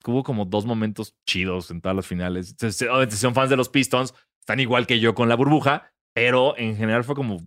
hubo 0.06 0.22
como 0.22 0.44
dos 0.44 0.64
momentos 0.66 1.14
chidos 1.28 1.70
en 1.70 1.80
todas 1.80 1.96
las 1.96 2.06
finales. 2.06 2.54
Obviamente, 2.82 3.14
si 3.16 3.20
son 3.20 3.34
fans 3.34 3.50
de 3.50 3.56
los 3.56 3.68
Pistons, 3.68 4.14
están 4.40 4.60
igual 4.60 4.86
que 4.86 5.00
yo 5.00 5.14
con 5.14 5.28
la 5.28 5.36
burbuja, 5.36 5.92
pero 6.14 6.56
en 6.56 6.76
general 6.76 7.04
fue 7.04 7.14
como 7.14 7.38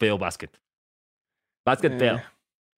feo 0.00 0.18
básquet. 0.18 0.58
Básquet 1.66 1.92
Eh, 1.94 1.98
feo. 1.98 2.22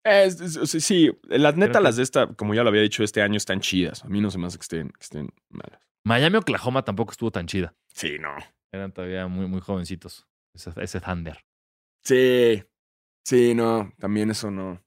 Es- 0.05 0.41
es- 0.41 0.71
sí, 0.71 0.81
sí, 0.81 1.11
las 1.25 1.57
neta, 1.57 1.81
las 1.81 1.97
de 1.97 2.05
esta, 2.05 2.29
como 2.35 2.55
ya 2.55 2.63
lo 2.63 2.69
había 2.69 2.83
dicho, 2.83 3.03
este 3.03 3.23
año 3.23 3.37
están 3.37 3.61
chidas. 3.61 4.05
A 4.05 4.09
mí 4.09 4.21
no 4.21 4.31
se 4.31 4.39
me 4.39 4.47
hace 4.47 4.59
que 4.59 4.63
estén, 4.63 4.89
que 4.91 5.03
estén 5.03 5.29
malas. 5.49 5.81
Miami, 6.05 6.37
Oklahoma 6.37 6.85
tampoco 6.85 7.11
estuvo 7.11 7.33
tan 7.33 7.47
chida. 7.49 7.75
Sí, 7.93 8.17
no. 8.21 8.31
Eran 8.73 8.93
todavía 8.93 9.27
muy, 9.27 9.47
muy 9.49 9.61
jovencitos. 9.61 10.29
Ese, 10.55 10.71
ese 10.77 11.01
Thunder. 11.01 11.45
Sí, 12.07 12.63
sí, 13.25 13.55
no. 13.55 13.93
También 13.99 14.31
eso 14.31 14.51
no. 14.51 14.81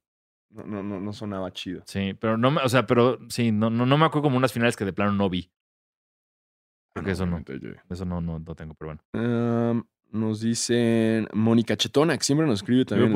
No, 0.52 0.82
no, 0.82 1.00
no, 1.00 1.14
sonaba 1.14 1.52
chido. 1.52 1.84
Sí, 1.86 2.16
pero 2.20 2.38
no 2.38 2.50
me, 2.50 2.62
o 2.62 2.70
sea, 2.70 2.88
pero 2.88 3.20
sí, 3.30 3.52
no, 3.52 3.70
no, 3.70 3.86
no 3.86 3.98
me 3.98 4.06
acuerdo 4.06 4.24
como 4.24 4.38
unas 4.38 4.52
finales 4.52 4.76
que 4.76 4.86
de 4.86 4.94
plano 4.94 5.12
no 5.12 5.30
vi. 5.30 5.52
Creo 6.94 7.06
que 7.06 7.12
eso 7.12 7.26
no. 7.26 7.44
Eso 7.90 8.06
no, 8.06 8.20
no, 8.20 8.40
no 8.40 8.56
tengo, 8.56 8.74
pero 8.74 8.96
bueno. 8.96 9.72
Um, 9.72 9.84
nos 10.12 10.40
dicen 10.40 11.28
Mónica 11.34 11.76
Chetona, 11.76 12.18
que 12.18 12.24
siempre 12.24 12.48
nos 12.48 12.60
escribe 12.62 12.86
también. 12.86 13.14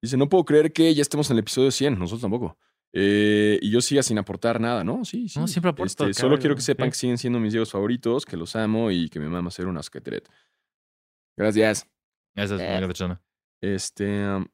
Dice, 0.00 0.16
no 0.16 0.28
puedo 0.28 0.44
creer 0.44 0.72
que 0.72 0.94
ya 0.94 1.02
estemos 1.02 1.30
en 1.30 1.36
el 1.36 1.40
episodio 1.40 1.70
100, 1.70 1.98
nosotros 1.98 2.20
tampoco. 2.20 2.58
Eh, 2.92 3.58
y 3.60 3.70
yo 3.70 3.80
siga 3.80 4.02
sin 4.02 4.18
aportar 4.18 4.60
nada, 4.60 4.84
¿no? 4.84 5.04
Sí, 5.04 5.28
sí. 5.28 5.38
No, 5.38 5.48
siempre 5.48 5.70
aporto, 5.70 6.06
Este, 6.06 6.14
solo 6.20 6.38
quiero 6.38 6.54
que 6.54 6.60
sepan 6.60 6.86
sí. 6.86 6.90
que 6.90 6.96
siguen 6.98 7.18
siendo 7.18 7.40
mis 7.40 7.52
diegos 7.52 7.72
favoritos, 7.72 8.24
que 8.24 8.36
los 8.36 8.54
amo 8.54 8.90
y 8.90 9.08
que 9.08 9.18
me 9.18 9.28
mama 9.28 9.48
hacer 9.48 9.66
una 9.66 9.82
skateret. 9.82 10.28
Gracias. 11.36 11.88
Esa 12.36 12.54
es 12.54 12.60
Eh. 12.60 12.86
muy. 12.86 13.16
Este 13.62 14.24
um, 14.28 14.46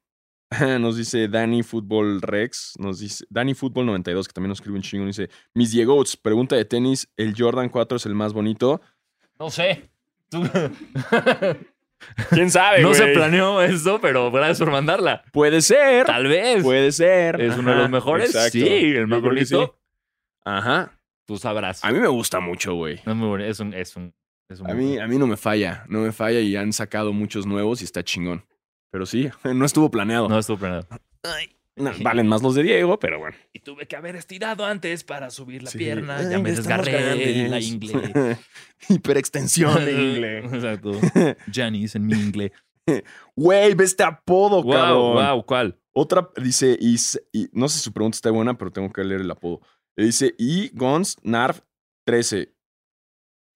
nos 0.81 0.97
dice 0.97 1.29
Dani 1.29 1.63
Fútbol 1.63 2.23
Rex, 2.23 2.75
nos 2.79 3.01
dice 3.01 3.25
Dani 3.29 3.55
Fútbol 3.55 3.87
92, 3.87 4.27
que 4.29 4.33
también 4.33 4.49
nos 4.51 4.59
escribe 4.59 4.77
un 4.77 4.83
chingo, 4.83 5.07
dice, 5.07 5.29
mis 5.55 5.71
Diegots, 5.73 6.17
pregunta 6.17 6.57
de 6.57 6.65
tenis, 6.65 7.09
¿el 7.17 7.35
Jordan 7.37 7.69
4 7.69 7.97
es 7.97 8.07
el 8.07 8.15
más 8.15 8.33
bonito? 8.33 8.81
No 9.39 9.51
sé. 9.51 9.91
Tú- 10.31 10.43
¿Quién 12.31 12.51
sabe, 12.51 12.83
no 12.83 12.95
se 12.95 13.09
planeó 13.09 13.63
eso, 13.63 14.01
pero 14.01 14.31
gracias 14.33 14.59
por 14.59 14.71
mandarla. 14.73 15.23
Puede 15.33 15.61
ser. 15.61 16.05
Tal 16.05 16.27
vez. 16.27 16.63
Puede 16.63 16.91
ser. 16.91 17.41
¿Es 17.41 17.57
uno 17.57 17.71
de 17.71 17.77
los 17.79 17.91
mejores? 17.91 18.33
Sí, 18.51 18.63
el 18.95 19.07
más 19.07 19.21
sí. 19.21 19.25
bonito. 19.25 19.79
Ajá. 20.45 20.99
Tú 21.27 21.39
sabrás. 21.39 21.85
A 21.85 21.93
mí 21.93 22.01
me 22.01 22.09
gusta 22.09 22.41
mucho, 22.41 22.75
güey. 22.75 23.01
No 23.07 23.13
es 23.13 23.19
muy 23.19 23.29
bonito. 23.29 23.49
Es 23.51 23.61
un, 23.61 23.73
es 23.75 23.95
un, 23.97 24.13
A 24.65 24.75
mí, 24.75 24.99
a 24.99 25.07
mí 25.07 25.19
no 25.19 25.27
me 25.27 25.37
falla. 25.37 25.85
No 25.89 26.01
me 26.01 26.13
falla 26.13 26.41
y 26.41 26.57
han 26.57 26.73
sacado 26.73 27.13
muchos 27.13 27.47
nuevos 27.47 27.81
y 27.81 27.85
está 27.85 28.03
chingón. 28.05 28.45
Pero 28.91 29.07
sí, 29.07 29.29
no 29.45 29.65
estuvo 29.65 29.91
planeado. 29.91 30.29
No 30.29 30.39
estuvo 30.39 30.59
planeado. 30.59 30.87
No, 31.75 31.91
valen 32.03 32.27
más 32.29 32.43
los 32.43 32.55
de 32.55 32.63
Diego, 32.65 32.99
pero 32.99 33.19
bueno. 33.19 33.35
Y 33.55 33.61
tuve 33.61 33.87
que 33.87 33.97
haber 33.97 34.15
estirado 34.17 34.67
antes 34.67 35.05
para 35.05 35.31
subir 35.31 35.63
la 35.63 35.71
Sí. 35.71 35.79
pierna. 35.79 36.19
Ay, 36.19 36.27
ya 36.31 36.39
me 36.39 36.51
desgarré 36.53 36.93
la 36.93 37.01
grandes. 37.17 37.67
ingle. 37.67 38.37
Hiperextensión 38.91 39.85
de 39.85 39.93
ingle. 39.93 40.39
Exacto. 40.45 40.93
Janice 41.51 41.97
en 41.99 42.07
mi 42.07 42.13
ingle. 42.15 42.53
Güey, 43.37 43.75
ve 43.75 43.85
este 43.85 44.03
apodo, 44.03 44.63
Wow, 44.63 44.73
cabrón. 44.73 45.15
wow, 45.15 45.47
¿cuál? 45.47 45.79
Otra 45.95 46.29
dice, 46.43 46.77
y, 46.81 46.97
s- 46.97 47.23
y- 47.33 47.49
no 47.53 47.69
sé 47.69 47.79
si 47.79 47.85
su 47.85 47.93
pregunta 47.93 48.17
está 48.17 48.31
buena, 48.31 48.59
pero 48.59 48.71
tengo 48.73 48.93
que 48.93 49.05
leer 49.05 49.21
el 49.21 49.31
apodo. 49.31 49.61
Le 49.97 50.07
dice, 50.07 50.35
y 50.39 50.71
Gons 50.75 51.17
Narf 51.23 51.61
13. 52.07 52.53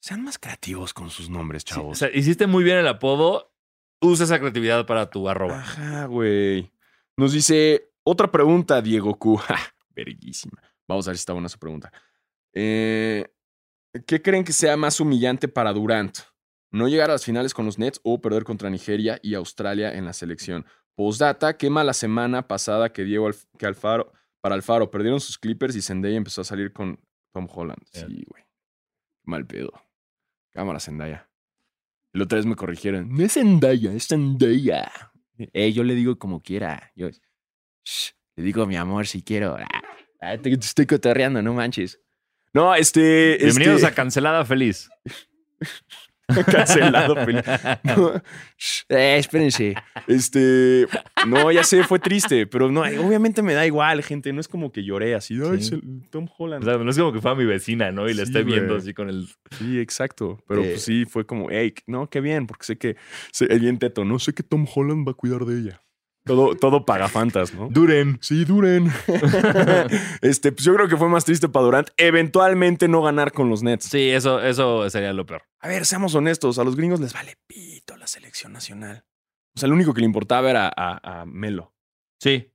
Sean 0.06 0.22
más 0.22 0.38
creativos 0.38 0.94
con 0.94 1.10
sus 1.10 1.28
nombres, 1.28 1.62
Sí, 1.66 1.74
chavos. 1.74 1.92
o 1.92 1.94
sea, 1.98 2.10
hiciste 2.16 2.46
muy 2.46 2.62
bien 2.62 2.76
el 2.78 2.86
apodo. 2.86 3.52
Usa 4.00 4.24
esa 4.24 4.38
creatividad 4.38 4.86
para 4.86 5.10
tu 5.10 5.28
arroba. 5.28 5.58
Ajá, 5.58 6.04
güey. 6.06 6.70
Nos 7.16 7.32
dice, 7.32 7.90
otra 8.04 8.30
pregunta, 8.30 8.80
Diego 8.80 9.18
Q. 9.18 9.36
Ja, 9.48 9.58
Verguísima. 9.90 10.62
Vamos 10.86 11.08
a 11.08 11.10
ver 11.10 11.16
si 11.16 11.22
está 11.22 11.32
buena 11.32 11.48
su 11.48 11.58
pregunta. 11.58 11.90
Eh, 12.52 13.26
¿Qué 14.06 14.22
creen 14.22 14.44
que 14.44 14.52
sea 14.52 14.76
más 14.76 15.00
humillante 15.00 15.48
para 15.48 15.72
Durant? 15.72 16.18
¿No 16.70 16.86
llegar 16.88 17.08
a 17.10 17.14
las 17.14 17.24
finales 17.24 17.54
con 17.54 17.64
los 17.66 17.78
Nets 17.78 18.00
o 18.04 18.20
perder 18.20 18.44
contra 18.44 18.68
Nigeria 18.70 19.18
y 19.22 19.34
Australia 19.34 19.92
en 19.94 20.04
la 20.04 20.12
selección? 20.12 20.66
Postdata, 20.94 21.56
quema 21.56 21.82
la 21.82 21.94
semana 21.94 22.46
pasada 22.46 22.92
que 22.92 23.02
Diego 23.04 23.26
Alf- 23.28 23.46
que 23.58 23.66
Alfaro, 23.66 24.12
para 24.40 24.54
Alfaro 24.54 24.90
perdieron 24.90 25.20
sus 25.20 25.38
Clippers 25.38 25.74
y 25.74 25.82
Zendaya 25.82 26.16
empezó 26.16 26.42
a 26.42 26.44
salir 26.44 26.72
con 26.72 27.00
Tom 27.32 27.48
Holland. 27.50 27.82
Sí, 27.92 28.24
güey. 28.28 28.44
Mal 29.24 29.46
pedo. 29.46 29.72
Cámara, 30.56 30.80
Zendaya. 30.80 31.28
El 32.14 32.22
otra 32.22 32.36
vez 32.36 32.46
me 32.46 32.56
corrigieron. 32.56 33.10
No 33.14 33.22
es 33.22 33.34
Zendaya, 33.34 33.92
es 33.92 34.08
Zendaya. 34.08 34.90
Eh, 35.36 35.70
yo 35.74 35.84
le 35.84 35.94
digo 35.94 36.18
como 36.18 36.40
quiera. 36.42 36.92
Yo, 36.96 37.10
"Shh, 37.84 38.12
le 38.36 38.42
digo 38.42 38.64
mi 38.66 38.74
amor 38.76 39.06
si 39.06 39.22
quiero. 39.22 39.54
Ah, 39.58 39.82
ah, 40.22 40.38
te, 40.38 40.56
te 40.56 40.66
estoy 40.66 40.86
cotorreando, 40.86 41.42
no 41.42 41.52
manches. 41.52 42.00
No, 42.54 42.74
este. 42.74 43.36
Bienvenidos 43.38 43.76
este, 43.82 43.86
a 43.88 43.94
Cancelada 43.94 44.46
Feliz. 44.46 44.88
Cancelado, 46.50 47.14
No, 47.84 48.12
eh, 48.88 49.16
espérense. 49.18 49.74
Este. 50.06 50.86
No, 51.26 51.52
ya 51.52 51.62
sé, 51.62 51.84
fue 51.84 51.98
triste, 51.98 52.46
pero 52.46 52.70
no, 52.70 52.80
obviamente 52.80 53.42
me 53.42 53.54
da 53.54 53.64
igual, 53.66 54.02
gente. 54.02 54.32
No 54.32 54.40
es 54.40 54.48
como 54.48 54.72
que 54.72 54.82
lloré 54.84 55.14
así. 55.14 55.38
Ay, 55.42 55.62
Sí. 55.62 55.80
Tom 56.10 56.26
O 56.26 56.44
Holland. 56.44 56.64
sea, 56.64 56.78
no 56.78 56.90
es 56.90 56.98
como 56.98 57.12
que 57.12 57.20
fue 57.20 57.30
a 57.30 57.34
mi 57.34 57.44
vecina, 57.44 57.92
¿no? 57.92 58.08
Y 58.08 58.14
la 58.14 58.22
esté 58.24 58.42
viendo 58.42 58.76
así 58.76 58.92
con 58.92 59.08
el. 59.08 59.28
Sí, 59.58 59.78
exacto. 59.78 60.42
Pero 60.48 60.62
Eh. 60.62 60.70
pues 60.70 60.82
sí, 60.82 61.04
fue 61.04 61.24
como, 61.26 61.48
hey, 61.50 61.74
no, 61.86 62.08
qué 62.10 62.20
bien, 62.20 62.46
porque 62.46 62.64
sé 62.64 62.76
que. 62.78 62.96
Sé, 63.30 63.46
el 63.46 63.60
bien 63.60 63.78
teto, 63.78 64.04
no 64.04 64.18
sé 64.18 64.32
que 64.34 64.42
Tom 64.42 64.66
Holland 64.72 65.06
va 65.06 65.12
a 65.12 65.14
cuidar 65.14 65.44
de 65.44 65.60
ella. 65.60 65.82
Todo, 66.26 66.56
todo 66.56 66.84
pagafantas, 66.84 67.54
¿no? 67.54 67.68
Duren. 67.68 68.18
Sí, 68.20 68.44
duren. 68.44 68.92
este, 70.22 70.50
pues 70.50 70.64
yo 70.64 70.74
creo 70.74 70.88
que 70.88 70.96
fue 70.96 71.08
más 71.08 71.24
triste 71.24 71.48
para 71.48 71.64
Durant. 71.64 71.88
Eventualmente 71.96 72.88
no 72.88 73.00
ganar 73.00 73.30
con 73.30 73.48
los 73.48 73.62
Nets. 73.62 73.84
Sí, 73.84 74.10
eso, 74.10 74.40
eso 74.42 74.90
sería 74.90 75.12
lo 75.12 75.24
peor. 75.24 75.44
A 75.60 75.68
ver, 75.68 75.86
seamos 75.86 76.16
honestos, 76.16 76.58
a 76.58 76.64
los 76.64 76.74
gringos 76.74 76.98
les 76.98 77.12
vale 77.12 77.36
pito 77.46 77.96
la 77.96 78.08
selección 78.08 78.52
nacional. 78.52 79.04
O 79.54 79.60
sea, 79.60 79.68
lo 79.68 79.76
único 79.76 79.94
que 79.94 80.00
le 80.00 80.06
importaba 80.06 80.50
era 80.50 80.66
a, 80.66 81.20
a 81.20 81.26
Melo. 81.26 81.72
Sí. 82.20 82.52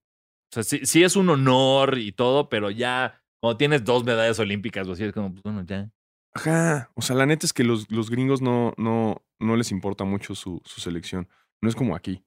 O 0.52 0.54
sea, 0.54 0.64
sí, 0.64 0.82
sí 0.86 1.04
es 1.06 1.16
un 1.16 1.30
honor 1.30 1.98
y 1.98 2.12
todo, 2.12 2.50
pero 2.50 2.72
ya 2.72 3.24
cuando 3.40 3.56
tienes 3.56 3.86
dos 3.86 4.04
medallas 4.04 4.38
olímpicas 4.40 4.86
o 4.90 4.92
así, 4.92 5.06
es 5.06 5.14
como, 5.14 5.32
pues 5.32 5.44
bueno, 5.44 5.64
ya. 5.66 5.90
Ajá. 6.34 6.92
O 6.96 7.02
sea, 7.02 7.16
la 7.16 7.26
neta 7.26 7.46
es 7.46 7.54
que 7.54 7.64
los, 7.64 7.90
los 7.90 8.10
gringos 8.10 8.42
no, 8.42 8.74
no, 8.76 9.24
no 9.40 9.56
les 9.56 9.72
importa 9.72 10.04
mucho 10.04 10.36
su, 10.36 10.62
su 10.66 10.82
selección. 10.82 11.30
No 11.62 11.70
es 11.70 11.76
como 11.76 11.96
aquí. 11.96 12.26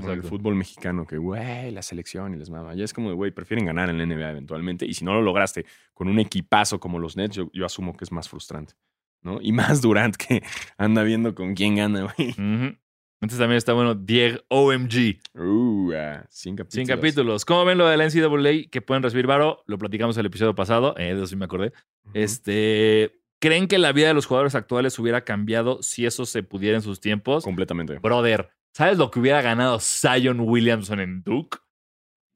Como 0.00 0.12
el 0.12 0.22
fútbol 0.22 0.54
mexicano, 0.54 1.06
que, 1.06 1.18
güey, 1.18 1.70
la 1.70 1.82
selección 1.82 2.34
y 2.34 2.38
les 2.38 2.50
mama. 2.50 2.74
Ya 2.74 2.84
es 2.84 2.92
como 2.92 3.10
de, 3.10 3.14
güey, 3.14 3.30
prefieren 3.30 3.66
ganar 3.66 3.90
en 3.90 3.98
la 3.98 4.06
NBA 4.06 4.30
eventualmente. 4.30 4.86
Y 4.86 4.94
si 4.94 5.04
no 5.04 5.14
lo 5.14 5.22
lograste 5.22 5.66
con 5.94 6.08
un 6.08 6.18
equipazo 6.18 6.80
como 6.80 6.98
los 6.98 7.16
Nets, 7.16 7.36
yo, 7.36 7.50
yo 7.52 7.66
asumo 7.66 7.96
que 7.96 8.04
es 8.04 8.12
más 8.12 8.28
frustrante. 8.28 8.74
¿No? 9.20 9.40
Y 9.42 9.50
más 9.52 9.82
Durant 9.82 10.16
que 10.16 10.42
anda 10.78 11.02
viendo 11.02 11.34
con 11.34 11.54
quién 11.54 11.76
gana, 11.76 12.12
güey. 12.16 12.30
Ujú. 12.30 12.76
Entonces 13.20 13.38
también 13.40 13.56
está 13.56 13.72
bueno 13.72 13.94
Diego 13.96 14.38
OMG. 14.48 15.18
Uh, 15.34 15.92
100 16.28 16.56
capítulos. 16.56 16.72
100 16.72 16.86
capítulos. 16.86 17.44
¿Cómo 17.44 17.64
ven 17.64 17.78
lo 17.78 17.88
de 17.88 17.96
la 17.96 18.06
NCAA 18.06 18.70
que 18.70 18.80
pueden 18.80 19.02
recibir 19.02 19.26
varo? 19.26 19.64
Lo 19.66 19.76
platicamos 19.76 20.16
el 20.18 20.26
episodio 20.26 20.54
pasado, 20.54 20.94
eh, 20.96 21.06
de 21.06 21.12
eso 21.14 21.26
sí 21.26 21.34
me 21.34 21.46
acordé. 21.46 21.72
Este, 22.14 23.20
¿creen 23.40 23.66
que 23.66 23.78
la 23.78 23.92
vida 23.92 24.08
de 24.08 24.14
los 24.14 24.26
jugadores 24.26 24.54
actuales 24.54 24.96
hubiera 25.00 25.24
cambiado 25.24 25.82
si 25.82 26.06
eso 26.06 26.26
se 26.26 26.44
pudiera 26.44 26.76
en 26.76 26.82
sus 26.82 27.00
tiempos? 27.00 27.42
Completamente. 27.42 27.98
Brother, 27.98 28.50
¿sabes 28.74 28.98
lo 28.98 29.10
que 29.10 29.20
hubiera 29.20 29.42
ganado 29.42 29.78
Zion 29.80 30.40
Williamson 30.40 31.00
en 31.00 31.22
Duke? 31.22 31.58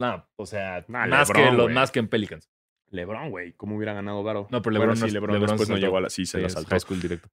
No, 0.01 0.29
o 0.37 0.47
sea, 0.47 0.85
Nah, 0.89 1.07
más, 1.07 1.29
LeBron, 1.29 1.51
que 1.51 1.57
los, 1.57 1.73
más 1.73 1.91
que 1.93 1.99
en 2.01 2.09
Pelicans. 2.09 2.49
LeBron, 2.91 3.31
güey. 3.31 3.53
¿Cómo 3.55 3.77
hubiera 3.77 3.95
ganado 3.95 4.23
Varo? 4.23 4.49
No, 4.51 4.61
pero 4.61 4.73
LeBron 4.75 4.99
no 4.99 5.07
sí, 5.07 5.13
LeBron, 5.13 5.35
LeBron 5.35 5.51
después 5.51 5.69
no 5.69 5.79
llegó 5.79 5.97
a 5.97 6.01
la... 6.03 6.11
Sí, 6.11 6.27
se 6.27 6.39
Sí, 6.39 6.43
la 6.43 6.49
saltó. 6.49 6.71
high 6.71 6.81
school 6.81 7.01
directo. 7.01 7.29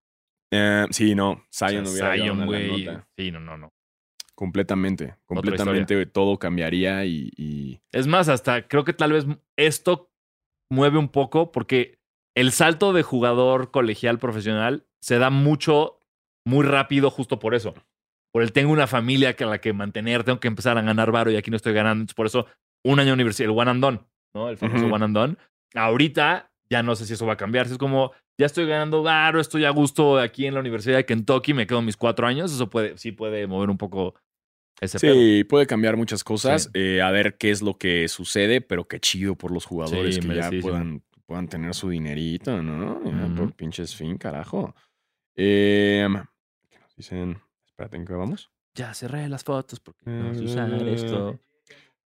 Eh, 0.52 0.86
sí, 0.92 1.16
no. 1.16 1.32
O 1.32 1.42
Zion 1.52 1.86
sea, 1.86 1.94
hubiera 2.10 2.14
Zion, 2.24 2.46
güey. 2.46 2.90
Sí, 3.18 3.32
no, 3.32 3.40
no, 3.40 3.58
no. 3.58 3.74
Completamente. 4.36 5.16
Completamente 5.26 6.06
todo 6.06 6.38
cambiaría 6.40 7.04
y, 7.06 7.30
y- 7.36 7.82
Es 7.92 8.08
más, 8.08 8.30
hasta 8.30 8.68
creo 8.68 8.86
que 8.86 8.94
tal 8.94 9.12
vez 9.12 9.26
esto 9.58 10.12
mueve 10.72 10.98
un 10.98 11.10
poco 11.10 11.52
porque 11.52 12.00
el 12.36 12.52
salto 12.52 12.94
de 12.94 13.04
jugador 13.04 13.72
colegial 13.72 14.18
profesional 14.18 14.88
se 15.02 15.18
da 15.18 15.30
mucho, 15.30 16.00
muy 16.46 16.66
rápido 16.66 17.10
justo 17.12 17.38
por 17.40 17.54
eso. 17.54 17.74
Por 18.32 18.44
el 18.44 18.52
tengo 18.52 18.72
una 18.72 18.88
familia 18.88 19.36
que 19.36 19.44
a 19.44 19.48
la 19.48 19.60
que 19.60 19.74
mantener, 19.74 20.24
tengo 20.24 20.40
que 20.40 20.48
empezar 20.48 20.78
a 20.78 20.82
ganar 20.82 21.12
varo 21.12 21.32
y 21.32 21.36
aquí 21.36 21.50
no 21.50 21.58
estoy 21.58 21.74
ganando. 21.74 22.02
Entonces, 22.02 22.16
por 22.16 22.28
eso, 22.28 22.46
un 22.84 23.00
año 23.00 23.14
universidad, 23.14 23.50
el 23.50 23.58
one 23.58 23.72
and 23.72 23.82
done, 23.82 24.00
¿no? 24.34 24.50
El 24.50 24.58
famoso 24.58 24.86
one 24.86 25.06
and 25.06 25.16
done. 25.16 25.38
Ahorita 25.74 26.52
ya 26.70 26.84
no 26.84 26.96
sé 26.96 27.06
si 27.06 27.14
eso 27.14 27.26
va 27.26 27.34
a 27.34 27.38
cambiar. 27.38 27.66
Si 27.66 27.74
es 27.74 27.78
como, 27.78 28.12
ya 28.38 28.46
estoy 28.46 28.68
ganando 28.68 29.02
varo, 29.02 29.40
estoy 29.40 29.66
a 29.66 29.72
gusto 29.72 30.20
aquí 30.20 30.46
en 30.46 30.54
la 30.54 30.60
Universidad 30.60 30.98
de 30.98 31.06
Kentucky, 31.06 31.54
me 31.54 31.66
quedo 31.66 31.82
mis 31.82 31.98
cuatro 31.98 32.28
años. 32.28 32.54
Eso 32.54 32.70
puede, 32.70 32.98
sí 32.98 33.12
puede 33.12 33.48
mover 33.48 33.70
un 33.70 33.78
poco 33.78 34.14
ese 34.80 35.00
pedo. 35.00 35.14
Sí, 35.14 35.44
puede 35.44 35.66
cambiar 35.66 35.98
muchas 35.98 36.24
cosas. 36.24 36.64
Sí. 36.64 36.70
eh, 36.76 37.02
a 37.02 37.10
ver 37.12 37.38
qué 37.38 37.50
es 37.50 37.62
lo 37.62 37.78
que 37.78 38.08
sucede, 38.08 38.62
pero 38.62 38.88
qué 38.88 39.00
chido 39.00 39.36
por 39.36 39.52
los 39.52 39.66
jugadores 39.66 40.16
Sí, 40.16 40.22
que 40.22 40.36
ya 40.36 40.52
puedan, 40.62 41.04
puedan 41.26 41.48
tener 41.48 41.74
su 41.74 41.90
dinerito, 41.90 42.62
¿no? 42.62 43.02
Por 43.36 43.54
pinches 43.54 43.96
fin, 43.96 44.18
carajo. 44.18 44.76
Eh, 45.36 46.08
¿Qué 46.70 46.80
nos 46.80 46.96
dicen? 46.96 47.42
Espérate, 47.80 47.96
¿en 47.96 48.06
qué 48.06 48.14
vamos? 48.14 48.52
Ya 48.76 48.94
cerré 48.94 49.30
las 49.30 49.46
fotos 49.46 49.80
porque 49.80 50.10
no 50.10 50.34
sé 50.34 50.42
Eh, 50.42 50.46
usar 50.46 50.74
esto. 50.90 51.40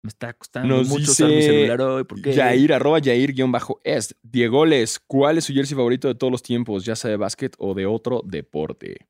Me 0.04 0.10
está 0.10 0.34
costando 0.34 0.68
nos 0.68 0.90
mucho 0.90 1.12
usar 1.12 1.30
mi 1.30 1.42
celular 1.42 1.80
hoy. 1.82 2.04
porque 2.04 2.34
Yair, 2.34 2.74
arroba 2.74 3.00
Yair, 3.00 3.32
guion 3.34 3.54
bajo, 3.54 3.80
est. 3.86 4.12
Diegoles, 4.22 5.00
¿cuál 5.00 5.38
es 5.38 5.46
su 5.46 5.54
jersey 5.54 5.76
favorito 5.78 6.10
de 6.10 6.16
todos 6.16 6.30
los 6.30 6.44
tiempos, 6.44 6.84
ya 6.84 6.98
sea 6.98 7.10
de 7.12 7.16
básquet 7.18 7.56
o 7.58 7.74
de 7.74 7.86
otro 7.86 8.22
deporte? 8.26 9.08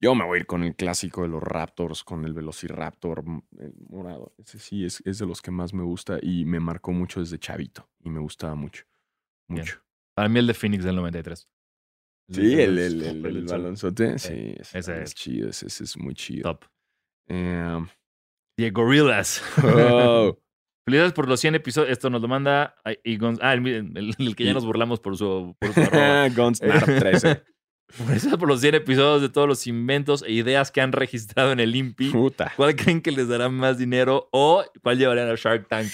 Yo 0.00 0.14
me 0.14 0.24
voy 0.24 0.36
a 0.38 0.40
ir 0.42 0.46
con 0.46 0.62
el 0.62 0.76
clásico 0.76 1.22
de 1.22 1.28
los 1.28 1.42
Raptors, 1.42 2.04
con 2.04 2.24
el 2.24 2.34
Velociraptor 2.34 3.24
mm, 3.26 3.42
el 3.58 3.74
morado. 3.88 4.32
Ese 4.38 4.60
sí 4.60 4.84
es, 4.84 5.02
es 5.04 5.18
de 5.18 5.26
los 5.26 5.42
que 5.42 5.50
más 5.50 5.74
me 5.74 5.82
gusta 5.82 6.18
y 6.22 6.44
me 6.44 6.60
marcó 6.60 6.92
mucho 6.92 7.18
desde 7.18 7.38
chavito. 7.38 7.88
Y 8.04 8.10
me 8.10 8.20
gustaba 8.20 8.54
mucho. 8.54 8.84
Bien. 9.48 9.62
Mucho. 9.62 9.82
Para 10.14 10.28
mí 10.28 10.38
el 10.38 10.46
de 10.46 10.54
Phoenix 10.54 10.84
del 10.84 10.94
93. 10.96 11.48
Sí, 12.30 12.60
el, 12.60 12.78
el, 12.78 13.02
el, 13.02 13.26
el 13.26 13.44
balonzote. 13.44 14.18
Sí, 14.18 14.28
Sí, 14.28 14.54
ese, 14.60 14.78
ese 14.78 15.02
es. 15.02 15.14
chido. 15.14 15.48
Ese, 15.48 15.66
ese 15.66 15.84
es 15.84 15.96
muy 15.98 16.14
chido. 16.14 16.42
Top. 16.54 16.64
Eh, 17.28 17.78
Diego 18.58 18.84
Gorillas. 18.84 19.42
oh, 19.64 20.38
Felicidades 20.86 21.12
por 21.12 21.28
los 21.28 21.40
100 21.40 21.54
episodios. 21.56 21.90
Esto 21.92 22.10
nos 22.10 22.20
lo 22.22 22.28
manda 22.28 22.74
y 23.04 23.18
Gonz- 23.18 23.38
Ah, 23.42 23.54
el, 23.54 24.34
que 24.36 24.44
ya 24.44 24.52
nos 24.54 24.64
burlamos 24.64 24.98
por 25.00 25.16
su, 25.16 25.54
por 25.58 25.72
su 25.74 25.80
arroba. 25.80 26.28
Gunsnarp 26.36 26.84
13. 26.98 27.42
Felicidades 27.90 28.38
por 28.38 28.48
los 28.48 28.60
100 28.60 28.76
episodios 28.76 29.20
de 29.22 29.28
todos 29.28 29.48
los 29.48 29.66
inventos 29.66 30.22
e 30.22 30.32
ideas 30.32 30.70
que 30.70 30.80
han 30.80 30.92
registrado 30.92 31.50
en 31.52 31.58
el 31.60 31.74
INPI. 31.74 32.10
Puta. 32.10 32.52
¿Cuál 32.56 32.76
creen 32.76 33.00
que 33.02 33.10
les 33.10 33.28
dará 33.28 33.48
más 33.48 33.78
dinero 33.78 34.28
o 34.32 34.64
cuál 34.82 34.96
llevarían 34.98 35.28
a 35.28 35.34
Shark 35.34 35.66
Tank? 35.68 35.88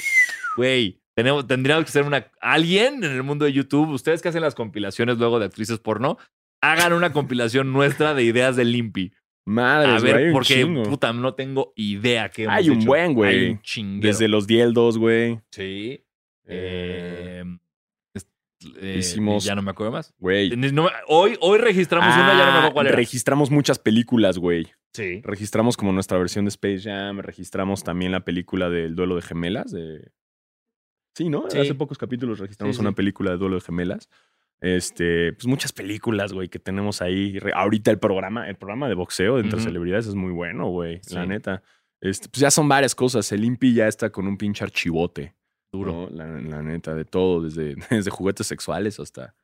Güey, 0.57 1.01
tenemos, 1.17 1.47
tendríamos 1.47 1.85
que 1.87 1.91
ser 1.91 2.05
una 2.05 2.31
alguien 2.41 3.03
en 3.03 3.11
el 3.11 3.23
mundo 3.23 3.45
de 3.47 3.53
YouTube. 3.53 3.89
Ustedes 3.91 4.23
que 4.23 4.29
hacen 4.29 4.43
las 4.43 4.55
compilaciones 4.55 5.19
luego 5.19 5.39
de 5.41 5.47
actrices 5.47 5.79
porno, 5.81 6.19
hagan 6.61 6.93
una 6.93 7.13
compilación 7.13 7.73
nuestra 7.73 8.15
de 8.15 8.23
ideas 8.23 8.55
del 8.57 8.71
Limpi. 8.73 9.13
Madre, 9.49 9.91
A 9.93 9.99
ver, 10.01 10.17
hay 10.17 10.25
un 10.27 10.33
porque 10.33 10.55
chingo. 10.63 10.83
puta, 10.83 11.13
no 11.13 11.35
tengo 11.35 11.73
idea 11.77 12.29
qué 12.29 12.47
Hay 12.49 12.67
hemos 12.67 12.77
un 12.77 12.83
hecho. 12.83 12.87
buen, 12.89 13.15
güey. 13.15 13.31
Hay 13.39 13.51
un 13.53 13.63
chinguero. 13.63 14.09
Desde 14.09 14.29
los 14.29 14.47
dieldos, 14.47 14.99
güey. 14.99 15.41
Sí. 15.53 16.05
Eh, 16.49 17.43
Eh, 17.45 17.45
es- 18.15 18.29
eh, 18.81 18.97
hicimos- 18.99 19.45
Ya 19.45 19.55
no 19.55 19.63
me 19.63 19.71
acuerdo 19.71 19.93
más. 19.93 20.13
Güey. 20.19 20.51
No- 20.57 20.89
hoy, 21.07 21.37
hoy 21.41 21.59
registramos 21.59 22.09
una, 22.15 22.29
ya 22.29 22.33
no 22.33 22.37
me 22.37 22.43
Ah, 22.43 22.57
acuerdo 22.59 22.73
cuál 22.75 22.87
era. 22.89 22.97
Registramos 22.97 23.51
muchas 23.51 23.79
películas, 23.79 24.39
güey. 24.39 24.67
Sí. 24.93 25.21
Registramos 25.25 25.77
como 25.77 25.93
nuestra 25.93 26.19
versión 26.19 26.45
de 26.45 26.49
Space 26.51 26.81
Jam. 26.81 27.19
Registramos 27.21 27.85
también 27.85 28.13
la 28.13 28.25
película 28.25 28.69
del 28.71 28.95
duelo 28.97 29.15
de 29.17 29.23
gemelas. 29.23 29.71
De... 29.71 30.11
Sí, 31.17 31.31
¿no? 31.31 31.45
Sí. 31.49 31.59
Hace 31.59 31.75
pocos 31.75 31.97
capítulos 31.97 32.39
registramos 32.39 32.77
Sí, 32.77 32.83
una 32.83 32.93
película 32.93 33.31
de 33.31 33.39
duelo 33.39 33.55
de 33.55 33.63
gemelas. 33.63 34.11
Este, 34.61 35.33
pues 35.33 35.47
muchas 35.47 35.73
películas, 35.73 36.35
güey, 36.35 36.51
que 36.51 36.59
tenemos 36.59 37.01
ahí. 37.01 37.39
Ahorita 37.55 37.91
el 37.91 37.99
programa, 37.99 38.47
el 38.47 38.57
programa 38.57 38.87
de 38.87 38.95
boxeo 38.97 39.37
de 39.37 39.43
entre 39.45 39.61
celebridades 39.61 40.07
es 40.09 40.15
muy 40.15 40.31
bueno, 40.31 40.69
güey. 40.69 41.01
La 41.11 41.25
neta. 41.25 41.63
Este, 42.03 42.29
pues 42.29 42.41
ya 42.41 42.51
son 42.51 42.69
varias 42.69 42.95
cosas. 42.95 43.33
El 43.33 43.45
Impi 43.45 43.73
ya 43.73 43.89
está 43.89 44.11
con 44.11 44.27
un 44.27 44.37
pinche 44.37 44.63
archivote. 44.63 45.35
Duro. 45.73 45.93
¿no? 45.93 46.11
La, 46.11 46.27
la 46.27 46.63
neta, 46.63 46.95
de 46.95 47.07
todo, 47.07 47.43
desde, 47.43 47.77
desde 47.91 48.11
juguetes 48.11 48.47
sexuales 48.47 49.01
hasta 49.01 49.35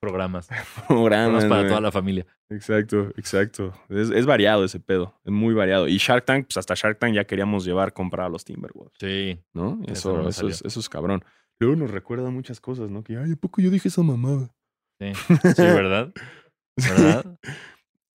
Programas. 0.00 0.48
programas. 0.88 0.88
Programas 0.88 1.44
para 1.44 1.68
toda 1.68 1.80
la 1.80 1.92
familia. 1.92 2.26
Exacto, 2.48 3.10
exacto. 3.16 3.74
Es, 3.88 4.10
es 4.10 4.26
variado 4.26 4.64
ese 4.64 4.80
pedo, 4.80 5.14
es 5.24 5.30
muy 5.32 5.54
variado. 5.54 5.86
Y 5.88 5.98
Shark 5.98 6.24
Tank, 6.24 6.46
pues 6.46 6.56
hasta 6.56 6.74
Shark 6.74 6.98
Tank 6.98 7.14
ya 7.14 7.24
queríamos 7.24 7.64
llevar 7.64 7.92
comprar 7.92 8.26
a 8.26 8.28
los 8.30 8.44
Timberwolves, 8.44 8.94
Sí. 8.98 9.38
¿no? 9.52 9.80
Eso 9.84 9.92
Eso, 9.92 10.22
no 10.22 10.28
eso, 10.28 10.48
es, 10.48 10.62
eso 10.64 10.80
es 10.80 10.88
cabrón. 10.88 11.22
Luego 11.58 11.76
nos 11.76 11.90
recuerda 11.90 12.30
muchas 12.30 12.60
cosas, 12.60 12.90
¿no? 12.90 13.04
Que, 13.04 13.18
ay, 13.18 13.32
¿a 13.32 13.36
poco 13.36 13.60
yo 13.60 13.70
dije 13.70 13.88
esa 13.88 14.02
mamada? 14.02 14.54
Sí, 14.98 15.12
sí 15.14 15.62
¿verdad? 15.62 16.12
¿Verdad? 16.76 17.38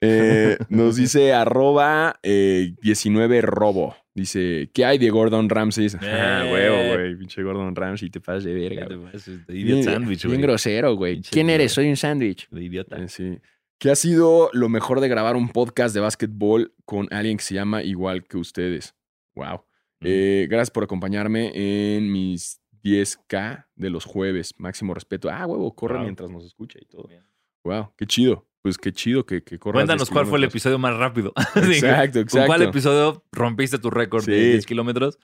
Eh, 0.07 0.57
nos 0.69 0.95
dice 0.95 1.33
arroba 1.33 2.19
eh, 2.23 2.73
19 2.81 3.41
robo. 3.41 3.95
Dice, 4.13 4.69
¿qué 4.73 4.85
hay 4.85 4.97
de 4.97 5.09
Gordon 5.09 5.49
Ramsay? 5.49 5.87
Ah, 6.01 6.43
Eh. 6.45 6.51
huevo, 6.53 6.93
güey. 6.95 7.15
Pinche 7.17 7.43
Gordon 7.43 7.75
Ramsay, 7.75 8.09
te 8.09 8.21
pasas 8.21 8.45
de 8.45 8.53
verga. 8.53 8.85
güey. 8.85 9.11
De 9.47 9.53
idiot 9.57 9.75
Bien- 9.79 9.83
sandwich, 9.83 10.25
Bien 10.25 10.41
grosero, 10.41 10.95
güey. 10.95 11.21
¿Quién 11.21 11.49
eres? 11.49 11.73
Soy 11.73 11.89
un 11.89 11.97
sándwich. 11.97 12.47
De 12.49 12.63
idiota. 12.63 12.97
Eh, 12.97 13.07
Sí. 13.09 13.39
¿Qué 13.77 13.91
ha 13.91 13.95
sido 13.95 14.49
lo 14.53 14.69
mejor 14.69 15.01
de 15.01 15.09
grabar 15.09 15.35
un 15.35 15.49
podcast 15.49 15.93
de 15.93 15.99
básquetbol 15.99 16.73
con 16.85 17.09
alguien 17.11 17.35
que 17.35 17.43
se 17.43 17.55
llama 17.55 17.83
igual 17.83 18.23
que 18.23 18.37
ustedes? 18.37 18.95
Wow. 19.35 19.65
Mm. 19.99 20.05
Eh, 20.05 20.47
gracias 20.49 20.71
por 20.71 20.85
acompañarme 20.85 21.51
en 21.97 22.09
mis 22.09 22.61
10K 22.83 23.67
de 23.75 23.89
los 23.89 24.05
jueves. 24.05 24.53
Máximo 24.57 24.93
respeto. 24.93 25.29
Ah, 25.29 25.45
huevo, 25.45 25.75
corre 25.75 25.95
Wow. 25.95 26.03
mientras 26.03 26.31
nos 26.31 26.45
escucha 26.45 26.79
y 26.81 26.85
todo. 26.85 27.07
Bien. 27.09 27.25
Wow, 27.65 27.91
qué 27.97 28.05
chido. 28.05 28.47
Pues 28.65 28.79
qué 28.79 28.91
chido 28.91 29.27
que, 29.27 29.43
que 29.43 29.59
corras. 29.59 29.81
Cuéntanos 29.81 30.07
10 30.07 30.09
cuál 30.09 30.25
fue 30.25 30.39
el 30.39 30.45
episodio 30.45 30.79
más 30.79 30.97
rápido. 30.97 31.33
Exacto, 31.55 32.19
¿Con 32.25 32.45
cuál 32.47 32.61
exacto. 32.63 32.63
episodio 32.63 33.23
rompiste 33.31 33.77
tu 33.77 33.91
récord 33.91 34.25
de 34.25 34.35
Sí. 34.35 34.49
10 34.53 34.65
kilómetros? 34.65 35.19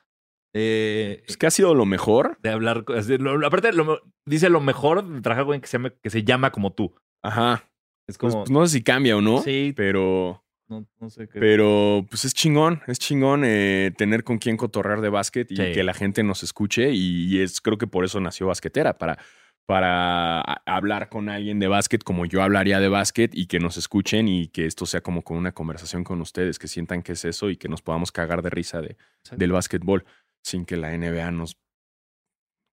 Eh, 0.53 1.23
Pues, 1.25 1.37
¿Qué 1.37 1.47
ha 1.47 1.49
sido 1.51 1.73
lo 1.73 1.85
mejor? 1.87 2.37
de 2.43 2.51
hablar. 2.51 2.83
lo- 2.87 3.47
aparte, 3.47 3.73
lo 3.73 3.99
dice 4.27 4.49
lo 4.51 4.61
mejor 4.61 5.03
de 5.07 5.21
trabajar 5.21 5.45
con 5.45 5.53
alguien 5.53 5.61
que 5.61 5.67
se, 5.67 5.77
llama, 5.77 5.89
que 5.89 6.09
se 6.11 6.23
llama 6.23 6.51
como 6.51 6.71
tú. 6.73 6.93
Ajá. 7.23 7.67
Es 8.07 8.19
Pues, 8.19 8.31
como. 8.33 8.43
pues, 8.43 8.51
no 8.51 8.63
sé 8.67 8.73
si 8.77 8.83
cambia 8.83 9.17
o 9.17 9.21
no, 9.21 9.41
sí, 9.41 9.73
pero, 9.75 10.43
no, 10.69 10.85
no 10.99 11.09
sé 11.09 11.27
qué. 11.27 11.39
pero 11.39 12.05
pues 12.11 12.25
es 12.25 12.35
chingón, 12.35 12.81
es 12.85 12.99
chingón 12.99 13.41
eh, 13.43 13.91
tener 13.97 14.23
con 14.23 14.37
quién 14.37 14.55
cotorrear 14.55 15.01
de 15.01 15.09
básquet 15.09 15.51
y 15.51 15.55
Sí. 15.55 15.71
que 15.71 15.83
la 15.83 15.95
gente 15.95 16.21
nos 16.23 16.43
escuche 16.43 16.91
y, 16.91 17.39
es 17.41 17.59
creo 17.59 17.79
que 17.79 17.87
por 17.87 18.05
eso 18.05 18.19
nació 18.19 18.45
Basquetera, 18.45 18.97
para, 18.99 19.17
para 19.65 20.41
hablar 20.65 21.09
con 21.09 21.29
alguien 21.29 21.59
de 21.59 21.67
básquet 21.67 22.03
como 22.03 22.25
yo 22.25 22.41
hablaría 22.43 22.79
de 22.79 22.89
básquet 22.89 23.33
y 23.33 23.47
que 23.47 23.59
nos 23.59 23.77
escuchen 23.77 24.27
y 24.27 24.47
que 24.47 24.65
esto 24.65 24.85
sea 24.85 25.01
como 25.01 25.23
con 25.23 25.37
una 25.37 25.53
conversación 25.53 26.03
con 26.03 26.19
ustedes, 26.21 26.59
que 26.59 26.67
sientan 26.67 27.03
que 27.03 27.13
es 27.13 27.25
eso 27.25 27.49
y 27.49 27.57
que 27.57 27.69
nos 27.69 27.81
podamos 27.81 28.11
cagar 28.11 28.41
de 28.41 28.49
risa 28.49 28.81
de, 28.81 28.97
del 29.31 29.51
básquetbol 29.51 30.05
sin 30.43 30.65
que 30.65 30.77
la 30.77 30.95
NBA 30.97 31.31
nos 31.31 31.57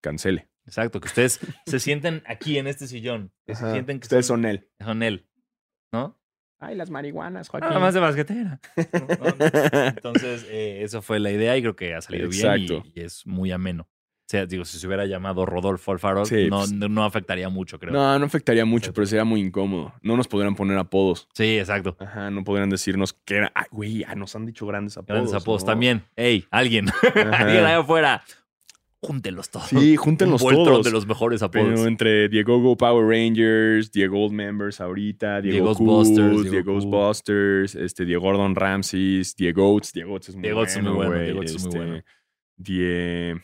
cancele. 0.02 0.48
Exacto, 0.66 1.00
que 1.00 1.08
ustedes 1.08 1.40
se 1.66 1.80
sienten 1.80 2.22
aquí 2.26 2.58
en 2.58 2.66
este 2.66 2.86
sillón. 2.86 3.32
Que 3.46 3.54
se 3.54 3.70
sienten 3.72 4.00
que 4.00 4.04
Ustedes 4.04 4.26
son, 4.26 4.42
son 4.42 4.50
él. 4.50 4.68
son 4.80 5.02
él. 5.02 5.26
¿No? 5.92 6.18
Ay, 6.60 6.74
las 6.74 6.90
marihuanas, 6.90 7.48
Joaquín. 7.48 7.68
Nada 7.68 7.80
más 7.80 7.94
de 7.94 8.00
basquetera. 8.00 8.60
Entonces, 9.96 10.44
eh, 10.48 10.82
eso 10.82 11.00
fue 11.02 11.20
la 11.20 11.30
idea 11.30 11.56
y 11.56 11.62
creo 11.62 11.76
que 11.76 11.94
ha 11.94 12.00
salido 12.00 12.28
bien 12.28 12.82
y 12.94 13.00
es 13.00 13.26
muy 13.26 13.52
ameno. 13.52 13.88
O 14.28 14.30
sea, 14.30 14.44
digo, 14.44 14.66
si 14.66 14.78
se 14.78 14.86
hubiera 14.86 15.06
llamado 15.06 15.46
Rodolfo 15.46 15.90
Alfaro, 15.90 16.26
Sí, 16.26 16.48
no, 16.50 16.58
pues- 16.58 16.72
no, 16.72 17.02
afectaría 17.02 17.48
mucho, 17.48 17.78
creo. 17.78 17.94
No, 17.94 18.18
no 18.18 18.26
afectaría 18.26 18.66
mucho, 18.66 18.76
Exacto. 18.90 18.94
pero 18.96 19.06
sería 19.06 19.24
muy 19.24 19.40
incómodo. 19.40 19.94
No 20.02 20.18
nos 20.18 20.28
podrían 20.28 20.54
poner 20.54 20.76
apodos. 20.76 21.28
Sí, 21.32 21.58
exacto. 21.58 21.96
Ajá, 21.98 22.30
no 22.30 22.44
podrían 22.44 22.68
decirnos 22.68 23.14
que 23.24 23.36
era. 23.36 23.50
Ay, 23.54 23.64
güey, 23.70 24.04
ah, 24.04 24.14
nos 24.14 24.36
han 24.36 24.44
dicho 24.44 24.66
grandes 24.66 24.98
apodos. 24.98 25.14
Grandes 25.16 25.34
apodos 25.34 25.62
¿no? 25.62 25.66
también. 25.68 26.02
Ey, 26.14 26.44
alguien. 26.50 26.88
Alguien 27.32 27.64
allá 27.64 27.78
afuera. 27.78 28.22
Júntelos 29.00 29.48
todos. 29.48 29.68
Sí, 29.68 29.96
júntenlos 29.96 30.42
Un 30.42 30.54
todos. 30.56 30.84
de 30.84 30.90
los 30.90 31.06
mejores 31.06 31.40
apodos. 31.42 31.68
Pero 31.68 31.86
entre 31.86 32.28
Diego 32.28 32.60
Go 32.60 32.76
Power 32.76 33.06
Rangers, 33.06 33.90
Diego 33.92 34.24
Old 34.24 34.32
Members 34.34 34.80
ahorita, 34.82 35.40
Diego 35.40 35.54
Diegos 35.54 35.78
Busters, 35.78 36.18
Busters, 36.32 36.50
Diego 36.50 36.50
Diego 36.50 36.80
Cool. 36.80 36.90
Busters, 36.90 37.74
este, 37.76 38.04
Diego 38.04 38.22
Gordon 38.22 38.54
Ramses, 38.56 39.36
Diego 39.36 39.72
Oates, 39.72 39.92
Diego 39.94 40.12
Oates 40.14 40.30
es 40.30 40.34
muy 40.34 40.42
Diego 40.42 40.58
Oates 40.60 40.76
es 40.76 40.82
muy 40.82 40.92
bueno, 40.92 41.14
Diego 41.18 41.38
Oates 41.38 41.54
es 41.54 41.62
muy 41.64 41.68
este, 41.68 41.78
bueno. 41.78 42.02
Die- 42.56 43.34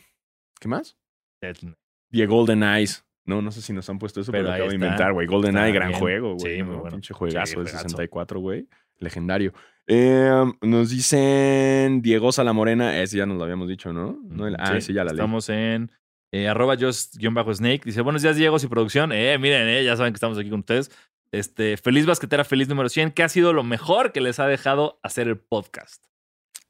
¿Qué 0.65 0.69
más? 0.69 0.97
Es- 1.41 1.63
Diego 2.09 2.37
Golden 2.37 2.63
Eyes. 2.63 3.05
No, 3.23 3.39
no 3.39 3.51
sé 3.51 3.61
si 3.61 3.71
nos 3.71 3.87
han 3.87 3.99
puesto 3.99 4.19
eso, 4.21 4.31
pero, 4.31 4.45
Pero 4.45 4.55
acabo 4.55 4.69
de 4.69 4.75
inventar, 4.75 5.13
güey. 5.13 5.27
Golden 5.27 5.55
Eye, 5.59 5.71
gran 5.71 5.89
bien. 5.89 5.99
juego, 5.99 6.33
güey. 6.33 6.55
Sí, 6.57 6.63
muy 6.63 6.75
¿no? 6.75 6.81
bueno. 6.81 6.95
Pinche 6.97 7.13
juegazo 7.13 7.45
Sí, 7.45 7.51
de 7.51 7.55
juegazo. 7.65 7.77
64, 7.83 8.39
güey. 8.39 8.67
Legendario. 8.97 9.53
Eh, 9.85 10.43
nos 10.63 10.89
dicen 10.89 12.01
Diego 12.01 12.31
Salamorena, 12.31 12.99
ese 12.99 13.17
ya 13.17 13.27
nos 13.27 13.37
lo 13.37 13.43
habíamos 13.43 13.67
dicho, 13.69 13.93
¿no? 13.93 14.17
no 14.23 14.47
el- 14.47 14.55
ah, 14.57 14.81
sí, 14.81 14.91
ya 14.91 15.03
la 15.03 15.11
leí. 15.11 15.19
Estamos 15.19 15.47
en 15.49 15.91
eh, 16.31 16.47
arroba 16.47 16.75
just-snake. 16.77 17.83
Dice, 17.85 18.01
buenos 18.01 18.23
días, 18.23 18.35
Diego, 18.35 18.57
y 18.59 18.65
producción. 18.67 19.11
Eh, 19.11 19.37
miren, 19.37 19.67
eh, 19.67 19.83
ya 19.83 19.95
saben 19.95 20.13
que 20.13 20.17
estamos 20.17 20.39
aquí 20.39 20.49
con 20.49 20.61
ustedes. 20.61 20.89
Este, 21.31 21.77
feliz 21.77 22.07
basquetera, 22.07 22.43
feliz 22.43 22.67
número 22.69 22.89
100. 22.89 23.11
¿Qué 23.11 23.21
ha 23.21 23.29
sido 23.29 23.53
lo 23.53 23.63
mejor 23.63 24.11
que 24.13 24.19
les 24.21 24.39
ha 24.39 24.47
dejado 24.47 24.99
hacer 25.03 25.27
el 25.27 25.37
podcast? 25.37 26.03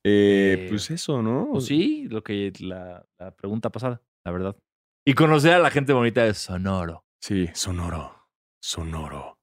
Eh, 0.08 0.66
Eh, 0.66 0.68
pues 0.70 0.92
eso, 0.92 1.22
¿no? 1.22 1.50
Pues 1.54 1.66
sí, 1.66 2.08
lo 2.10 2.24
que 2.24 2.54
la, 2.60 3.06
la 3.18 3.32
pregunta 3.36 3.72
pasada, 3.72 4.02
la 4.24 4.32
verdad. 4.32 4.56
Y 5.04 5.14
conocer 5.14 5.54
a 5.54 5.60
la 5.60 5.72
gente 5.72 5.94
bonita 5.94 6.24
de 6.24 6.34
Sonoro. 6.34 7.06
Sí, 7.22 7.48
sonoro. 7.54 8.28
Sonoro. 8.62 9.40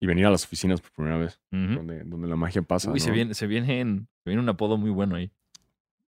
Y 0.00 0.06
venir 0.06 0.26
a 0.26 0.30
las 0.30 0.44
oficinas 0.44 0.80
por 0.80 0.92
primera 0.92 1.18
vez, 1.18 1.40
donde, 1.50 2.04
donde 2.04 2.28
la 2.28 2.36
magia 2.36 2.62
pasa. 2.62 2.90
Uy, 2.90 3.00
se 3.00 3.10
viene, 3.10 3.34
se 3.34 3.46
viene, 3.46 3.80
en- 3.80 4.08
se 4.24 4.30
viene 4.30 4.40
un 4.42 4.48
apodo 4.48 4.76
muy 4.78 4.90
bueno 4.90 5.16
ahí. 5.16 5.30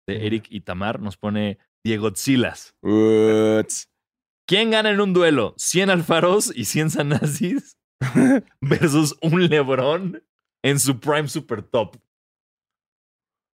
De. 0.08 0.26
Eric 0.26 0.46
Itamar 0.52 1.00
nos 1.02 1.18
pone 1.18 1.58
Diego 1.84 2.12
Zilas. 2.16 2.76
Uts. 2.82 3.90
¿Quién 4.48 4.72
gana 4.72 4.92
en 4.92 5.02
un 5.02 5.14
duelo? 5.14 5.56
¿100 5.58 5.90
Alfaros 5.90 6.52
y 6.56 6.66
100 6.66 6.90
Sanazis? 6.92 7.78
versus 8.62 9.16
un 9.22 9.48
LeBron 9.48 10.24
en 10.64 10.80
su 10.80 11.00
prime 11.00 11.28
super 11.28 11.62
top. 11.64 11.98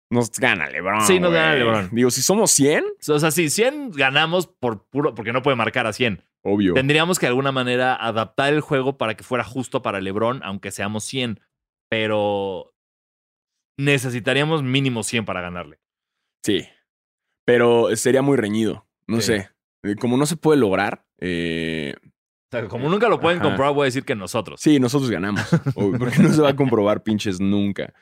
Nos 0.09 0.31
gana 0.31 0.67
LeBron. 0.69 1.01
Sí, 1.01 1.19
nos 1.19 1.34
gana 1.34 1.49
güey. 1.49 1.59
LeBron. 1.59 1.89
Digo, 1.91 2.09
si 2.11 2.21
somos 2.21 2.51
100, 2.51 2.84
O 3.09 3.19
sea, 3.19 3.31
si 3.31 3.49
100 3.49 3.91
ganamos 3.91 4.47
por 4.47 4.88
puro, 4.89 5.13
porque 5.13 5.34
no 5.34 5.41
puede 5.41 5.57
marcar 5.57 5.85
a 5.88 5.93
100. 5.93 6.23
obvio. 6.43 6.73
Tendríamos 6.73 7.19
que 7.19 7.25
de 7.25 7.29
alguna 7.31 7.51
manera 7.51 7.93
adaptar 7.95 8.53
el 8.53 8.61
juego 8.61 8.97
para 8.97 9.15
que 9.15 9.23
fuera 9.23 9.43
justo 9.43 9.81
para 9.81 9.99
LeBron, 9.99 10.41
aunque 10.43 10.71
seamos 10.71 11.03
100. 11.03 11.41
Pero 11.89 12.73
necesitaríamos 13.77 14.63
mínimo 14.63 15.03
100 15.03 15.25
para 15.25 15.41
ganarle. 15.41 15.79
Sí. 16.45 16.67
Pero 17.45 17.95
sería 17.95 18.21
muy 18.21 18.38
reñido. 18.38 18.88
No 19.07 19.17
Sí. 19.21 19.27
sé. 19.27 19.49
Eh, 19.84 19.95
Como 19.99 20.17
no 20.17 20.25
se 20.25 20.38
puede 20.38 20.59
lograr, 20.59 21.05
eh, 21.19 21.95
O 22.49 22.57
sea, 22.57 22.67
como 22.67 22.89
nunca 22.89 23.09
lo 23.09 23.19
pueden 23.19 23.39
Ajá. 23.39 23.49
comprobar, 23.49 23.73
voy 23.75 23.83
a 23.83 23.85
decir 23.85 24.05
que 24.05 24.15
nosotros. 24.15 24.61
sí, 24.61 24.79
nosotros 24.79 25.09
ganamos. 25.11 25.41
obvio, 25.75 25.99
porque 25.99 26.21
no 26.23 26.31
se 26.31 26.41
va 26.41 26.49
a 26.49 26.55
comprobar 26.55 27.03
pinches 27.03 27.39
nunca. 27.41 27.93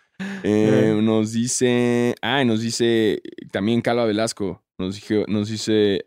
Eh, 0.43 0.99
nos 1.01 1.33
dice. 1.33 2.15
Ah, 2.21 2.41
y 2.41 2.45
nos 2.45 2.61
dice 2.61 3.21
también 3.51 3.81
Calva 3.81 4.05
Velasco. 4.05 4.63
Nos, 4.77 4.95
dice: 5.49 6.03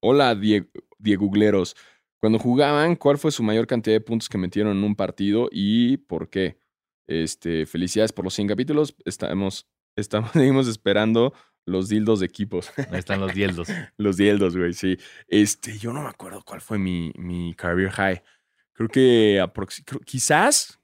Hola, 0.00 0.34
Die- 0.34 0.68
Diegugleros. 0.98 1.76
Cuando 2.20 2.38
jugaban, 2.38 2.96
¿cuál 2.96 3.18
fue 3.18 3.30
su 3.30 3.42
mayor 3.42 3.66
cantidad 3.66 3.94
de 3.94 4.00
puntos 4.00 4.28
que 4.28 4.38
metieron 4.38 4.76
en 4.78 4.82
un 4.84 4.96
partido 4.96 5.48
y 5.52 5.98
por 5.98 6.30
qué? 6.30 6.58
Este, 7.06 7.66
felicidades 7.66 8.12
por 8.12 8.24
los 8.24 8.34
100 8.34 8.48
capítulos. 8.48 8.96
Estamos, 9.04 9.68
estamos, 9.96 10.30
seguimos 10.32 10.66
esperando 10.66 11.34
los 11.66 11.88
dildos 11.88 12.20
de 12.20 12.26
equipos. 12.26 12.70
Ahí 12.90 12.98
están 12.98 13.20
los 13.20 13.34
dieldos. 13.34 13.68
Los 13.98 14.16
dieldos, 14.16 14.56
güey, 14.56 14.72
sí. 14.72 14.96
Este, 15.26 15.76
yo 15.78 15.92
no 15.92 16.02
me 16.02 16.08
acuerdo 16.08 16.42
cuál 16.44 16.60
fue 16.60 16.78
mi, 16.78 17.12
mi 17.16 17.54
career 17.54 17.90
high. 17.90 18.22
Creo 18.72 18.88
que 18.88 19.44
creo- 19.84 20.00
quizás 20.00 20.80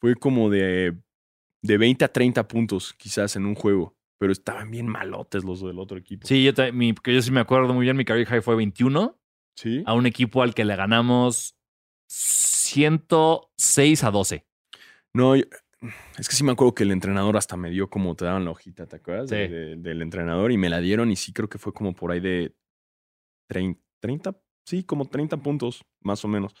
fue 0.00 0.14
como 0.14 0.48
de, 0.50 0.96
de 1.62 1.78
20 1.78 2.04
a 2.04 2.12
30 2.12 2.48
puntos, 2.48 2.94
quizás 2.94 3.36
en 3.36 3.44
un 3.46 3.54
juego. 3.54 3.96
Pero 4.20 4.32
estaban 4.32 4.70
bien 4.70 4.86
malotes 4.88 5.44
los 5.44 5.60
del 5.60 5.78
otro 5.78 5.96
equipo. 5.98 6.26
Sí, 6.26 6.42
yo, 6.42 6.52
mi, 6.72 6.94
yo 7.04 7.22
sí 7.22 7.30
me 7.30 7.40
acuerdo 7.40 7.72
muy 7.74 7.84
bien, 7.84 7.96
mi 7.96 8.04
career 8.04 8.26
high 8.26 8.40
fue 8.42 8.56
21 8.56 9.16
¿Sí? 9.56 9.82
a 9.86 9.94
un 9.94 10.06
equipo 10.06 10.42
al 10.42 10.54
que 10.54 10.64
le 10.64 10.74
ganamos 10.74 11.54
106 12.08 14.04
a 14.04 14.10
12. 14.10 14.46
No, 15.14 15.36
yo- 15.36 15.44
es 16.18 16.28
que 16.28 16.34
sí 16.34 16.44
me 16.44 16.52
acuerdo 16.52 16.74
que 16.74 16.82
el 16.82 16.90
entrenador 16.90 17.36
hasta 17.36 17.56
me 17.56 17.70
dio 17.70 17.88
como 17.88 18.14
te 18.16 18.24
daban 18.24 18.44
la 18.44 18.50
hojita, 18.50 18.86
¿te 18.86 18.96
acuerdas? 18.96 19.28
Sí. 19.30 19.36
de- 19.36 19.76
del 19.76 20.02
entrenador 20.02 20.50
y 20.52 20.58
me 20.58 20.68
la 20.68 20.80
dieron 20.80 21.10
y 21.10 21.16
sí 21.16 21.32
creo 21.32 21.48
que 21.48 21.58
fue 21.58 21.72
como 21.72 21.94
por 21.94 22.10
ahí 22.12 22.20
de 22.20 22.54
30, 23.48 23.80
30 24.00 24.36
sí, 24.64 24.84
como 24.84 25.06
30 25.06 25.36
puntos, 25.38 25.84
más 26.02 26.24
o 26.24 26.28
menos. 26.28 26.54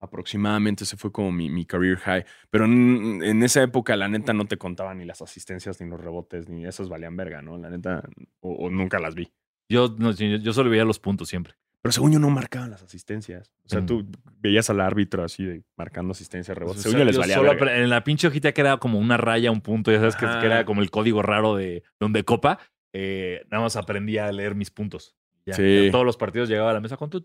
Aproximadamente 0.00 0.84
ese 0.84 0.98
fue 0.98 1.10
como 1.10 1.32
mi, 1.32 1.48
mi 1.48 1.64
career 1.64 1.96
high. 1.98 2.24
Pero 2.50 2.66
en, 2.66 3.22
en 3.22 3.42
esa 3.42 3.62
época, 3.62 3.96
la 3.96 4.06
neta, 4.08 4.34
no 4.34 4.44
te 4.44 4.58
contaban 4.58 4.98
ni 4.98 5.06
las 5.06 5.22
asistencias, 5.22 5.80
ni 5.80 5.88
los 5.88 5.98
rebotes, 5.98 6.46
ni 6.48 6.66
esos 6.66 6.90
valían 6.90 7.16
verga, 7.16 7.40
¿no? 7.40 7.56
La 7.56 7.70
neta, 7.70 8.06
o, 8.40 8.52
o 8.66 8.70
nunca 8.70 8.98
las 8.98 9.14
vi. 9.14 9.32
Yo, 9.70 9.94
no, 9.98 10.10
yo, 10.12 10.26
yo 10.36 10.52
solo 10.52 10.68
veía 10.68 10.84
los 10.84 10.98
puntos 10.98 11.28
siempre. 11.30 11.54
Pero 11.84 11.92
según 11.92 12.12
yo 12.12 12.18
no 12.18 12.30
marcaban 12.30 12.70
las 12.70 12.82
asistencias. 12.82 13.52
O 13.66 13.68
sea, 13.68 13.82
Mm. 13.82 13.86
tú 13.86 14.06
veías 14.40 14.70
al 14.70 14.80
árbitro 14.80 15.22
así 15.22 15.44
de 15.44 15.62
marcando 15.76 16.12
asistencia, 16.12 16.54
rebotes. 16.54 16.80
O 16.80 16.82
Según 16.84 16.92
sea, 16.94 17.00
yo 17.00 17.04
les 17.04 17.18
valía 17.18 17.34
solo 17.34 17.50
verga. 17.50 17.76
en 17.76 17.90
la 17.90 18.02
pinche 18.02 18.26
hojita 18.26 18.52
que 18.52 18.62
era 18.62 18.78
como 18.78 18.98
una 18.98 19.18
raya, 19.18 19.50
un 19.50 19.60
punto, 19.60 19.92
ya 19.92 19.98
sabes 19.98 20.16
que, 20.16 20.24
era 20.24 20.64
como 20.64 20.80
el 20.80 20.90
código 20.90 21.20
raro 21.20 21.56
de 21.56 21.82
donde 22.00 22.24
copa. 22.24 22.58
eh, 22.96 23.44
nada 23.50 23.64
más 23.64 23.74
aprendía 23.76 24.28
a 24.28 24.32
leer 24.32 24.54
mis 24.54 24.70
puntos. 24.70 25.14
Ya, 25.44 25.54
Sí. 25.54 25.86
ya 25.86 25.90
todos 25.90 26.06
los 26.06 26.16
partidos 26.16 26.48
llegaba 26.48 26.70
a 26.70 26.74
la 26.74 26.80
mesa 26.80 26.96
con 26.96 27.10
tu. 27.10 27.20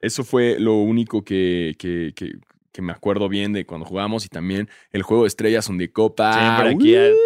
Eso 0.00 0.24
fue 0.24 0.60
lo 0.60 0.74
único 0.74 1.24
que, 1.24 1.74
que, 1.78 2.12
que, 2.14 2.32
que 2.70 2.82
me 2.82 2.92
acuerdo 2.92 3.28
bien 3.28 3.52
de 3.54 3.64
cuando 3.66 3.86
jugamos 3.86 4.24
y 4.24 4.28
también 4.28 4.68
el 4.92 5.02
juego 5.02 5.24
de 5.24 5.28
estrellas 5.28 5.66
donde 5.66 5.90
Copa. 5.90 6.32
Siempre 6.34 6.74
aquí. 6.74 7.18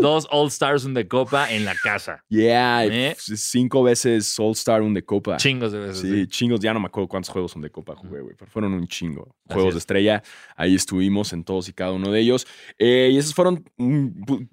Dos 0.00 0.26
All 0.30 0.48
Stars 0.48 0.84
un 0.84 0.94
de 0.94 1.06
copa 1.06 1.52
en 1.52 1.64
la 1.64 1.74
casa. 1.74 2.24
Yeah, 2.28 2.84
¿Eh? 2.86 3.16
cinco 3.18 3.82
veces 3.82 4.38
All 4.38 4.52
Star 4.52 4.82
un 4.82 4.94
de 4.94 5.04
Copa. 5.04 5.36
Chingos 5.36 5.72
de 5.72 5.78
veces. 5.78 5.98
Sí, 6.00 6.10
sí. 6.22 6.26
chingos, 6.26 6.60
ya 6.60 6.72
no 6.74 6.80
me 6.80 6.86
acuerdo 6.86 7.08
cuántos 7.08 7.30
juegos 7.30 7.52
son 7.52 7.62
de 7.62 7.70
Copa 7.70 7.94
jugué, 7.96 8.20
güey, 8.20 8.34
pero 8.36 8.50
fueron 8.50 8.72
un 8.74 8.86
chingo. 8.86 9.34
Así 9.46 9.54
Juegos 9.54 9.68
es. 9.70 9.74
de 9.74 9.78
estrella, 9.78 10.22
ahí 10.56 10.74
estuvimos 10.74 11.32
en 11.32 11.44
todos 11.44 11.68
y 11.68 11.72
cada 11.72 11.92
uno 11.92 12.10
de 12.10 12.20
ellos. 12.20 12.46
Eh, 12.78 13.10
y 13.12 13.18
esos 13.18 13.34
fueron, 13.34 13.64
mm, 13.76 14.08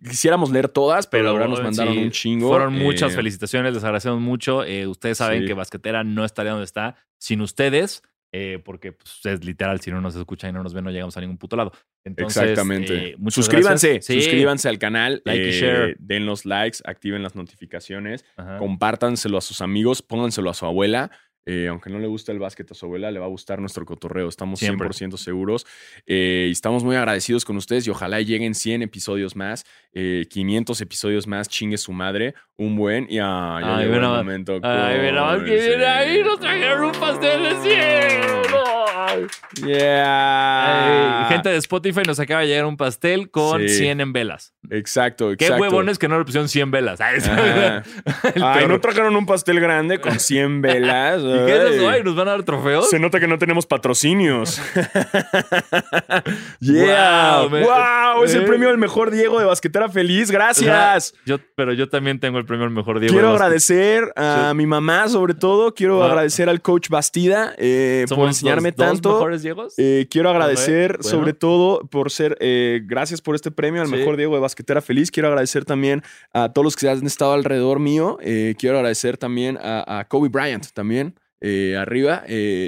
quisiéramos 0.08 0.52
leer 0.52 0.70
todas, 0.70 1.08
pero, 1.08 1.34
verdad 1.34 1.50
nos 1.50 1.62
mandaron 1.64 1.94
sí, 1.94 2.00
un 2.04 2.12
chingo. 2.12 2.50
Fueron 2.50 2.76
Eh, 2.76 2.84
muchas 2.84 3.16
felicitaciones, 3.16 3.74
les 3.74 3.84
agradecemos 3.84 4.20
mucho. 4.22 4.64
Ustedes 4.90 5.18
saben 5.18 5.42
Sí. 5.42 5.48
que 5.48 5.54
Basquetera 5.54 6.04
no 6.04 6.24
estaría 6.26 6.52
donde 6.52 6.66
está 6.66 6.96
sin 7.18 7.42
ustedes, 7.42 8.04
eh, 8.38 8.60
porque 8.60 8.92
pues, 8.92 9.22
es 9.24 9.46
literal, 9.46 9.80
si 9.80 9.92
no 9.92 10.02
nos 10.02 10.14
escuchan 10.14 10.50
y 10.50 10.54
no 10.54 10.62
nos 10.62 10.74
ven, 10.74 10.84
no 10.84 10.92
llegamos 10.92 11.16
a 11.16 11.22
ningún 11.22 11.38
puto 11.38 11.56
lado. 11.56 11.72
Entonces, 12.04 12.42
Exactamente. 12.44 13.12
eh, 13.12 13.16
suscríbanse. 13.30 14.02
Sí. 14.02 14.20
suscríbanse 14.20 14.68
al 14.68 14.78
canal, 14.78 15.22
Like 15.24 15.46
y 15.46 15.48
eh, 15.48 15.52
share. 15.54 15.96
den 16.00 16.26
los 16.26 16.46
likes, 16.46 16.80
activen 16.84 17.24
las 17.24 17.34
notificaciones, 17.36 18.26
Ajá. 18.36 18.58
compártanselo 18.58 19.38
a 19.38 19.42
sus 19.42 19.62
amigos, 19.62 20.02
pónganselo 20.02 20.50
a 20.50 20.54
su 20.54 20.66
abuela. 20.66 21.12
Eh, 21.46 21.68
aunque 21.68 21.90
no 21.90 22.00
le 22.00 22.08
gusta 22.08 22.32
el 22.32 22.40
básquet 22.40 22.70
a 22.72 22.74
su 22.74 22.86
abuela, 22.86 23.12
le 23.12 23.20
va 23.20 23.26
a 23.26 23.30
gustar 23.30 23.60
nuestro 23.60 23.86
cotorreo. 23.86 24.28
Estamos 24.28 24.60
Siempre. 24.60 24.90
100% 24.90 25.18
seguros. 25.18 25.66
Eh, 26.08 26.48
y 26.50 26.52
estamos 26.52 26.84
muy 26.84 26.96
agradecidos 26.96 27.46
con 27.46 27.58
ustedes 27.58 27.86
y 27.88 27.92
ojalá 27.92 28.20
lleguen 28.22 28.56
100 28.56 28.82
episodios 28.82 29.36
más, 29.36 29.66
eh, 29.94 30.26
500 30.30 30.82
episodios 30.82 31.28
más, 31.28 31.48
chingue 31.48 31.78
su 31.78 31.92
madre, 31.92 32.34
un 32.58 32.76
buen 32.76 33.08
y 33.10 33.20
ah, 33.20 33.60
ya 33.62 33.78
Ay, 33.78 33.86
llegó 33.86 33.96
el 33.96 34.02
momento. 34.02 34.60
Ay, 34.64 35.00
mira 35.00 35.24
más 35.24 35.44
que 35.44 35.56
viene 35.56 35.86
ahí, 35.86 36.24
nos 36.24 36.40
trajeron 36.40 36.86
un 36.86 36.92
pastel 36.94 37.44
de 37.44 37.56
cielo. 37.62 38.64
Yeah. 39.66 41.26
Gente 41.30 41.50
de 41.50 41.58
Spotify 41.58 42.02
nos 42.06 42.20
acaba 42.20 42.42
de 42.42 42.48
llegar 42.48 42.66
un 42.66 42.78
pastel 42.78 43.30
con 43.30 43.62
Sí. 43.62 43.70
100 43.70 44.02
en 44.02 44.14
velas. 44.14 44.54
Exacto, 44.70 45.28
Qué 45.38 45.46
exacto. 45.46 45.62
huevones 45.62 46.00
que 46.00 46.08
no 46.08 46.18
le 46.18 46.26
pusieron 46.26 46.50
100 46.50 46.72
velas. 46.72 47.00
Ay, 47.02 47.20
no 48.68 48.80
trajeron 48.82 49.16
un 49.16 49.26
pastel 49.26 49.60
grande 49.60 50.00
con 50.00 50.20
100 50.20 50.62
velas. 50.64 51.22
¿Y 51.22 51.46
qué 51.46 51.56
es 51.56 51.76
eso? 51.76 51.90
Ay. 51.90 52.04
¿Nos 52.04 52.16
van 52.16 52.28
a 52.28 52.32
dar 52.32 52.44
trofeos? 52.44 52.90
Se 52.90 53.00
nota 53.00 53.20
que 53.20 53.28
no 53.28 53.38
tenemos 53.38 53.66
patrocinios. 53.66 54.60
yeah. 56.60 57.42
Wow, 57.42 57.50
me- 57.50 57.62
wow, 57.64 58.24
es 58.24 58.34
el 58.34 58.44
eh. 58.44 58.46
premio 58.48 58.70
al 58.70 58.78
mejor 58.78 59.12
Diego 59.12 59.40
de 59.40 59.46
Basquetera 59.46 59.90
Feliz. 59.90 60.32
Gracias. 60.32 61.14
Yo, 61.26 61.38
pero 61.56 61.74
yo 61.74 61.90
también 61.90 62.20
tengo 62.20 62.38
el 62.40 62.46
premio 62.46 62.66
al 62.66 62.72
mejor 62.72 63.00
Diego. 63.00 63.14
Quiero 63.14 63.30
de 63.30 63.34
agradecer 63.36 64.12
a 64.16 64.50
Sí. 64.52 64.58
mi 64.58 64.66
mamá, 64.66 65.08
sobre 65.08 65.34
todo. 65.34 65.74
Quiero 65.74 66.04
agradecer 66.04 66.50
al 66.50 66.62
coach 66.62 66.90
Bastida 66.90 67.54
eh, 67.58 68.06
por 68.10 68.28
enseñarme 68.28 68.72
dos 68.72 68.95
tanto. 69.02 69.14
mejores 69.18 69.44
Diegos? 69.44 69.74
Eh, 69.78 70.08
quiero 70.10 70.30
agradecer, 70.30 70.98
Bueno. 71.02 71.10
sobre 71.10 71.34
todo, 71.34 71.80
por 71.88 72.12
ser. 72.12 72.38
eh, 72.40 72.82
gracias 72.86 73.22
por 73.22 73.36
este 73.36 73.52
premio 73.52 73.82
al 73.82 73.88
Sí. 73.88 73.96
mejor 73.96 74.18
Diego 74.18 74.36
de 74.36 74.42
Basquetera 74.42 74.82
Feliz. 74.82 75.12
Quiero 75.12 75.30
agradecer 75.30 75.66
también 75.66 76.02
a 76.34 76.52
todos 76.54 76.64
los 76.66 76.76
que 76.76 76.90
han 76.90 77.06
estado 77.06 77.34
alrededor 77.34 77.80
mío. 77.80 78.18
Eh, 78.22 78.56
quiero 78.58 78.78
agradecer 78.78 79.18
también 79.18 79.58
a, 79.62 80.00
a 80.00 80.08
Kobe 80.08 80.30
Bryant, 80.30 80.68
también 80.74 81.16
arriba. 81.78 82.24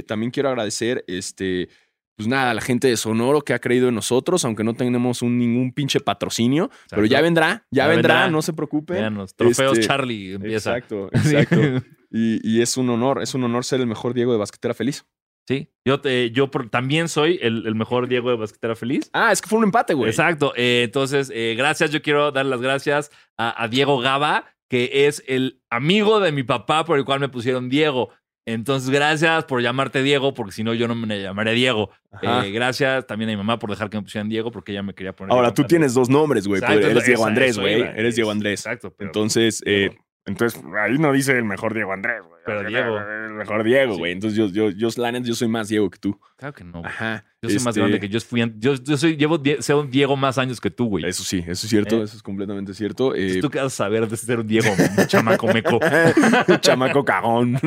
También 0.08 0.32
quiero 0.32 0.50
agradecer, 0.50 1.04
este. 1.08 1.70
Pues 2.16 2.28
nada, 2.28 2.50
a 2.50 2.54
la 2.56 2.62
gente 2.62 2.88
de 2.88 2.98
Sonoro 2.98 3.42
que 3.44 3.54
ha 3.54 3.60
creído 3.60 3.90
en 3.90 3.94
nosotros, 3.96 4.44
aunque 4.44 4.64
no 4.64 4.74
tenemos 4.74 5.22
un, 5.22 5.38
ningún 5.38 5.72
pinche 5.72 6.00
patrocinio. 6.00 6.72
Pero 6.90 7.06
ya 7.06 7.22
vendrá, 7.22 7.68
ya, 7.70 7.84
Ya 7.84 7.88
vendrá, 7.90 8.14
vendrá. 8.16 8.32
no 8.32 8.42
se 8.42 8.54
preocupen. 8.54 8.98
Veanos, 8.98 9.36
trofeos 9.36 9.74
Este, 9.78 9.86
Charlie 9.88 10.34
empieza. 10.34 10.76
Exacto, 10.76 11.10
exacto. 11.14 11.56
y, 12.10 12.40
y 12.42 12.62
es 12.64 12.76
un 12.76 12.90
honor, 12.90 13.22
es 13.22 13.36
un 13.36 13.44
honor 13.44 13.66
ser 13.66 13.82
el 13.82 13.86
mejor 13.88 14.16
Diego 14.16 14.32
de 14.32 14.40
Basquetera 14.40 14.74
Feliz. 14.74 15.06
Sí, 15.48 15.70
yo, 15.86 16.02
te- 16.02 16.32
yo 16.32 16.52
por- 16.52 16.70
también 16.70 17.08
soy 17.08 17.40
el, 17.42 17.66
el 17.66 17.74
mejor 17.76 18.08
Diego 18.10 18.30
de 18.30 18.36
Basquetera 18.36 18.76
Feliz. 18.76 19.10
Ah, 19.14 19.32
es 19.32 19.42
que 19.42 19.48
fue 19.48 19.60
un 19.60 19.66
empate, 19.66 19.94
güey. 19.94 20.10
Exacto. 20.10 20.52
eh, 20.58 20.82
entonces, 20.84 21.32
eh, 21.34 21.56
gracias. 21.58 21.92
Yo 21.92 22.02
quiero 22.02 22.32
dar 22.32 22.46
las 22.46 22.62
gracias 22.62 23.12
a, 23.38 23.64
a 23.64 23.68
Diego 23.70 24.00
Gaba, 24.00 24.46
que 24.70 25.08
es 25.08 25.24
el 25.28 25.62
amigo 25.70 26.20
de 26.20 26.34
mi 26.34 26.44
papá 26.44 26.84
por 26.84 26.98
el 26.98 27.06
cual 27.06 27.22
me 27.22 27.30
pusieron 27.30 27.70
Diego. 27.70 28.10
Entonces, 28.46 28.90
gracias 28.90 29.44
por 29.46 29.62
llamarte 29.62 30.02
Diego, 30.04 30.34
porque 30.34 30.54
si 30.54 30.64
no, 30.64 30.74
yo 30.74 30.88
no 30.88 30.96
me 30.96 31.22
llamaré 31.22 31.52
Diego. 31.54 31.92
Eh, 32.22 32.52
gracias 32.52 33.06
también 33.08 33.30
a 33.30 33.34
mi 33.34 33.38
mamá 33.38 33.60
por 33.60 33.70
dejar 33.70 33.90
que 33.90 33.98
me 33.98 34.04
pusieran 34.04 34.30
Diego, 34.30 34.52
porque 34.52 34.72
ella 34.74 34.84
me 34.84 34.94
quería 34.94 35.14
poner. 35.14 35.34
Ahora 35.34 35.54
tú 35.54 35.64
tienes 35.66 35.94
dos 35.94 36.10
nombres, 36.10 36.48
güey. 36.48 36.62
Pero 36.62 36.88
Eres 36.88 37.06
Diego 37.06 37.26
Andrés, 37.26 37.58
güey. 37.58 37.82
es- 37.82 37.96
Eres 37.96 38.16
Diego 38.16 38.32
Andrés. 38.32 38.60
Exacto. 38.66 38.94
pero- 38.98 39.10
Entonces, 39.10 39.62
eh, 39.66 39.98
entonces 40.28 40.62
ahí 40.80 40.98
no 41.00 41.12
dice 41.12 41.32
el 41.38 41.46
mejor 41.46 41.74
Diego 41.74 41.92
Andrés, 41.94 42.22
güey. 42.28 42.38
Pero 42.46 42.60
Así, 42.62 42.70
Diego. 42.70 42.98
El 42.98 43.34
mejor 43.34 43.64
Diego, 43.64 43.94
Sí. 43.94 44.00
güey. 44.00 44.12
Entonces 44.14 44.38
yo, 44.38 44.48
yo, 44.48 44.70
yo, 44.70 44.88
la 45.02 45.12
neta, 45.12 45.26
yo 45.28 45.34
soy 45.36 45.48
más 45.50 45.68
Diego 45.68 45.90
que 45.90 45.98
tú. 46.00 46.18
claro 46.38 46.54
que 46.54 46.64
no. 46.64 46.80
güey. 46.80 46.86
Ajá. 46.86 47.26
Yo 47.42 47.50
soy 47.50 47.58
más 47.60 47.68
Este, 47.68 47.80
grande 47.82 48.00
que 48.00 48.08
yo 48.10 48.20
fui. 48.22 48.42
Yo, 48.58 48.76
yo 48.76 48.98
soy, 48.98 49.18
llevo 49.18 49.38
die- 49.38 49.62
ser 49.62 49.76
un 49.76 49.92
Diego 49.92 50.16
más 50.16 50.38
años 50.38 50.62
que 50.62 50.72
tú, 50.72 50.86
güey. 50.88 51.06
Eso 51.06 51.24
sí, 51.24 51.40
eso 51.40 51.52
es 51.52 51.70
cierto, 51.70 51.98
¿Eh? 51.98 52.04
eso 52.04 52.16
es 52.16 52.24
completamente 52.24 52.74
cierto. 52.74 53.14
Eh, 53.16 53.40
¿Tú 53.42 53.50
qué 53.50 53.58
vas 53.60 53.68
a 53.74 53.76
saber 53.76 54.08
de 54.08 54.16
ser 54.18 54.40
un 54.40 54.48
Diego, 54.48 54.70
un 54.98 55.08
chamaco 55.08 55.48
meco? 55.48 55.80
chamaco 56.62 57.04
cagón. 57.04 57.60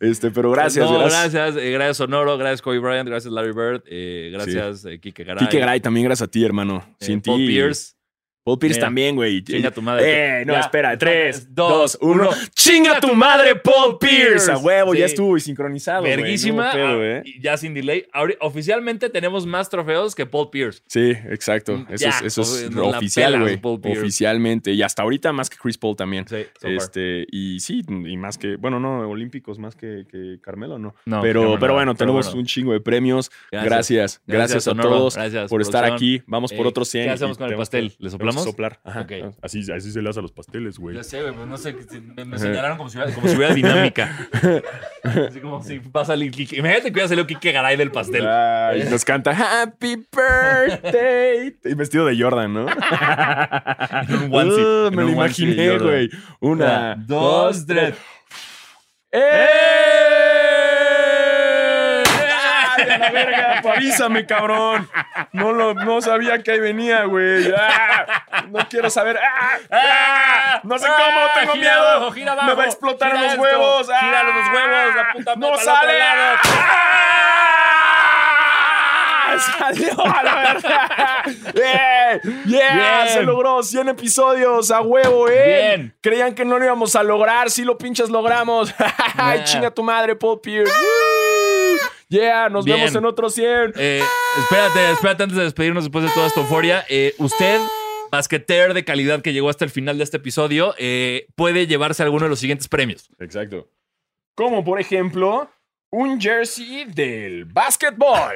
Este, 0.00 0.30
pero 0.30 0.50
gracias, 0.50 0.90
No, 0.90 0.98
gracias. 0.98 1.32
gracias. 1.32 1.62
eh, 1.64 1.70
gracias 1.70 1.96
Sonoro, 1.98 2.36
gracias 2.36 2.60
Kobe 2.60 2.78
Bryant, 2.80 3.08
gracias 3.08 3.32
Larry 3.32 3.52
Bird, 3.52 3.82
eh, 3.86 4.30
gracias 4.32 4.84
eh, 4.84 4.98
Kike 4.98 5.24
Garay. 5.24 5.46
Kike 5.46 5.60
Gray, 5.60 5.80
también 5.80 6.06
gracias 6.06 6.28
a 6.28 6.30
ti, 6.30 6.44
hermano. 6.44 6.84
Sin 7.00 7.20
Paul 7.20 7.38
ti. 7.38 7.46
Pierce. 7.48 7.94
Paul 8.44 8.58
Pierce 8.58 8.76
Mira, 8.78 8.86
también, 8.86 9.16
güey. 9.16 9.42
Chinga 9.42 9.70
tu 9.70 9.80
madre. 9.80 10.40
Eh, 10.42 10.44
no, 10.44 10.52
Ya. 10.52 10.60
espera. 10.60 10.98
Tres, 10.98 11.54
Dos, 11.54 11.68
dos, 11.94 11.98
uno. 12.02 12.28
¡Chinga 12.54 13.00
tu 13.00 13.14
madre, 13.14 13.56
Paul 13.56 13.96
Pierce! 13.98 14.52
A 14.52 14.58
huevo, 14.58 14.92
Sí. 14.92 14.98
ya 14.98 15.06
estuvo 15.06 15.36
y 15.36 15.40
sincronizado. 15.40 16.02
Verguísima. 16.02 16.66
No 16.66 16.72
pedo, 16.72 17.00
ah, 17.00 17.04
eh. 17.04 17.22
y 17.24 17.40
ya 17.40 17.56
sin 17.56 17.72
delay. 17.72 18.04
Oficialmente 18.40 19.08
tenemos 19.08 19.46
más 19.46 19.70
trofeos 19.70 20.14
que 20.14 20.26
Paul 20.26 20.50
Pierce. 20.50 20.82
Sí, 20.86 21.10
exacto. 21.30 21.78
Mm, 21.78 21.86
Eso 21.94 22.04
ya, 22.04 22.10
es, 22.10 22.22
eso 22.22 22.42
es 22.42 22.70
no 22.70 22.90
la 22.90 22.98
oficial, 22.98 23.40
güey. 23.40 23.58
Oficialmente. 23.62 24.72
Y 24.72 24.82
hasta 24.82 25.02
ahorita 25.02 25.32
más 25.32 25.48
que 25.48 25.56
Chris 25.56 25.78
Paul 25.78 25.96
también. 25.96 26.26
Sí, 26.28 26.44
so. 26.60 26.68
Este, 26.68 27.26
y 27.30 27.60
sí, 27.60 27.82
y 27.88 28.16
más 28.18 28.36
que, 28.36 28.56
bueno, 28.56 28.78
no, 28.78 29.08
olímpicos 29.08 29.58
más 29.58 29.74
que, 29.74 30.04
que 30.10 30.38
Carmelo, 30.42 30.78
no. 30.78 30.94
No, 31.06 31.22
pero, 31.22 31.40
Carmelo 31.40 31.58
pero 31.60 31.68
no, 31.72 31.74
bueno, 31.76 31.92
pero 31.94 31.98
tenemos 31.98 32.26
bueno. 32.26 32.40
un 32.40 32.46
chingo 32.46 32.72
de 32.72 32.80
premios. 32.80 33.30
Gracias. 33.50 33.70
Gracias. 33.70 34.20
Gracias, 34.26 34.68
a 34.68 34.74
todos 34.74 35.14
gracias, 35.16 35.48
por 35.48 35.62
estar 35.62 35.84
aquí. 35.84 36.22
Vamos 36.26 36.52
por 36.52 36.66
Eh, 36.66 36.68
otros 36.68 36.88
100. 36.88 37.04
¿qué 37.06 37.10
hacemos 37.10 37.38
con 37.38 37.48
el 37.50 37.56
pastel? 37.56 37.94
¿Le 37.98 38.10
tenemos 38.10 38.33
soplamos? 38.42 38.44
soplar. 38.44 38.80
Ajá. 38.84 39.00
Ok. 39.02 39.12
Así, 39.42 39.60
así 39.72 39.92
se 39.92 40.02
le 40.02 40.10
hace 40.10 40.18
a 40.18 40.22
los 40.22 40.32
pasteles, 40.32 40.78
güey. 40.78 40.96
Yo 40.96 41.04
sé, 41.04 41.22
güey, 41.22 41.34
pues 41.34 41.46
no 41.46 41.56
sé, 41.56 41.74
me, 42.16 42.24
me 42.24 42.38
señalaron 42.38 42.76
como 42.76 42.90
si 42.90 42.98
hubiera, 42.98 43.14
como 43.14 43.28
si 43.28 43.36
hubiera 43.36 43.54
dinámica. 43.54 44.28
Así 45.28 45.40
como 45.40 45.62
si 45.62 45.80
pasa 45.80 46.14
el 46.14 46.30
Kike. 46.30 46.56
Imagínate 46.56 46.84
que 46.84 46.90
hubiera 46.92 47.08
salido 47.08 47.26
Kike 47.26 47.52
Garay 47.52 47.76
del 47.76 47.90
pastel. 47.90 48.26
Ay, 48.26 48.84
nos 48.90 49.04
canta 49.04 49.62
Happy 49.62 49.96
Birthday. 49.96 51.56
Y 51.64 51.74
vestido 51.74 52.06
de 52.06 52.20
Jordan, 52.20 52.52
¿no? 52.54 52.66
En 54.08 54.14
un 54.14 54.34
onesie, 54.34 54.64
Uh, 54.64 54.90
me 54.90 54.96
lo 54.96 55.02
un 55.02 55.06
de 55.06 55.12
imaginé, 55.12 55.78
güey. 55.78 56.08
Una, 56.40 56.94
dos, 56.96 57.66
tres. 57.66 57.94
¡Eh! 59.12 59.46
¡Ay, 62.06 62.90
a 62.90 62.98
la 62.98 63.10
verga! 63.10 63.58
Avísame, 63.74 64.26
cabrón. 64.26 64.88
No, 65.32 65.52
lo, 65.52 65.74
no 65.74 66.00
sabía 66.00 66.42
que 66.42 66.52
ahí 66.52 66.60
venía, 66.60 67.04
güey. 67.04 67.52
¡Ah! 67.56 68.23
No 68.54 68.68
quiero 68.68 68.88
saber. 68.88 69.18
¡Ah! 69.22 69.58
¡Ah! 69.70 70.60
No 70.62 70.78
sé 70.78 70.86
cómo, 70.86 71.20
tengo 71.34 71.52
gira 71.54 71.72
miedo. 71.72 71.86
abajo, 71.88 72.12
gira 72.12 72.32
abajo. 72.32 72.46
Me 72.48 72.54
va 72.54 72.62
a 72.62 72.66
explotar 72.66 73.10
Gira 73.16 73.34
los 73.34 73.38
huevos. 73.38 73.90
¡Ah! 73.92 73.98
Gira 74.00 74.22
los 74.22 74.34
huevos, 74.34 74.94
la 74.94 75.12
puta 75.12 75.34
¡No 75.36 75.56
sale! 75.58 76.00
¡Ah! 76.00 76.36
¡Salió 79.58 80.06
a 80.06 80.22
la 80.22 80.34
verga! 80.36 81.22
¡Yeah! 81.54 82.20
¡Yeah! 82.46 83.06
Se 83.08 83.22
logró 83.24 83.62
100 83.64 83.88
episodios 83.88 84.70
a 84.70 84.80
huevo, 84.80 85.28
¿eh? 85.28 85.74
Bien. 85.76 85.96
Creían 86.00 86.34
que 86.36 86.44
no 86.44 86.56
lo 86.58 86.64
íbamos 86.64 86.94
a 86.94 87.02
lograr. 87.02 87.50
Sí 87.50 87.64
lo 87.64 87.76
pinches 87.76 88.10
logramos. 88.10 88.72
¡Ay, 89.16 89.38
Yeah. 89.38 89.44
chinga 89.44 89.70
tu 89.72 89.82
madre, 89.82 90.14
Paul 90.14 90.40
Pierce! 90.40 90.72
¡Yeah! 92.08 92.48
Nos 92.48 92.64
Bien. 92.64 92.78
vemos 92.78 92.94
en 92.94 93.04
otro 93.04 93.28
100. 93.28 93.72
Eh, 93.76 94.04
espérate, 94.38 94.92
espérate 94.92 95.24
antes 95.24 95.36
de 95.36 95.42
despedirnos 95.44 95.82
después 95.82 96.04
de 96.04 96.10
toda 96.12 96.28
esta 96.28 96.38
euforia. 96.40 96.84
Eh, 96.88 97.12
usted, 97.18 97.60
basqueter 98.14 98.74
de 98.74 98.84
calidad 98.84 99.22
que 99.22 99.32
llegó 99.32 99.48
hasta 99.48 99.64
el 99.64 99.70
final 99.70 99.98
de 99.98 100.04
este 100.04 100.18
episodio, 100.18 100.74
eh, 100.78 101.26
puede 101.34 101.66
llevarse 101.66 102.02
alguno 102.04 102.24
de 102.24 102.30
los 102.30 102.38
siguientes 102.38 102.68
premios. 102.68 103.10
Exacto. 103.18 103.68
Como 104.36 104.62
por 104.64 104.80
ejemplo, 104.80 105.50
un 105.90 106.20
jersey 106.20 106.84
del 106.84 107.44
básquetbol. 107.44 108.34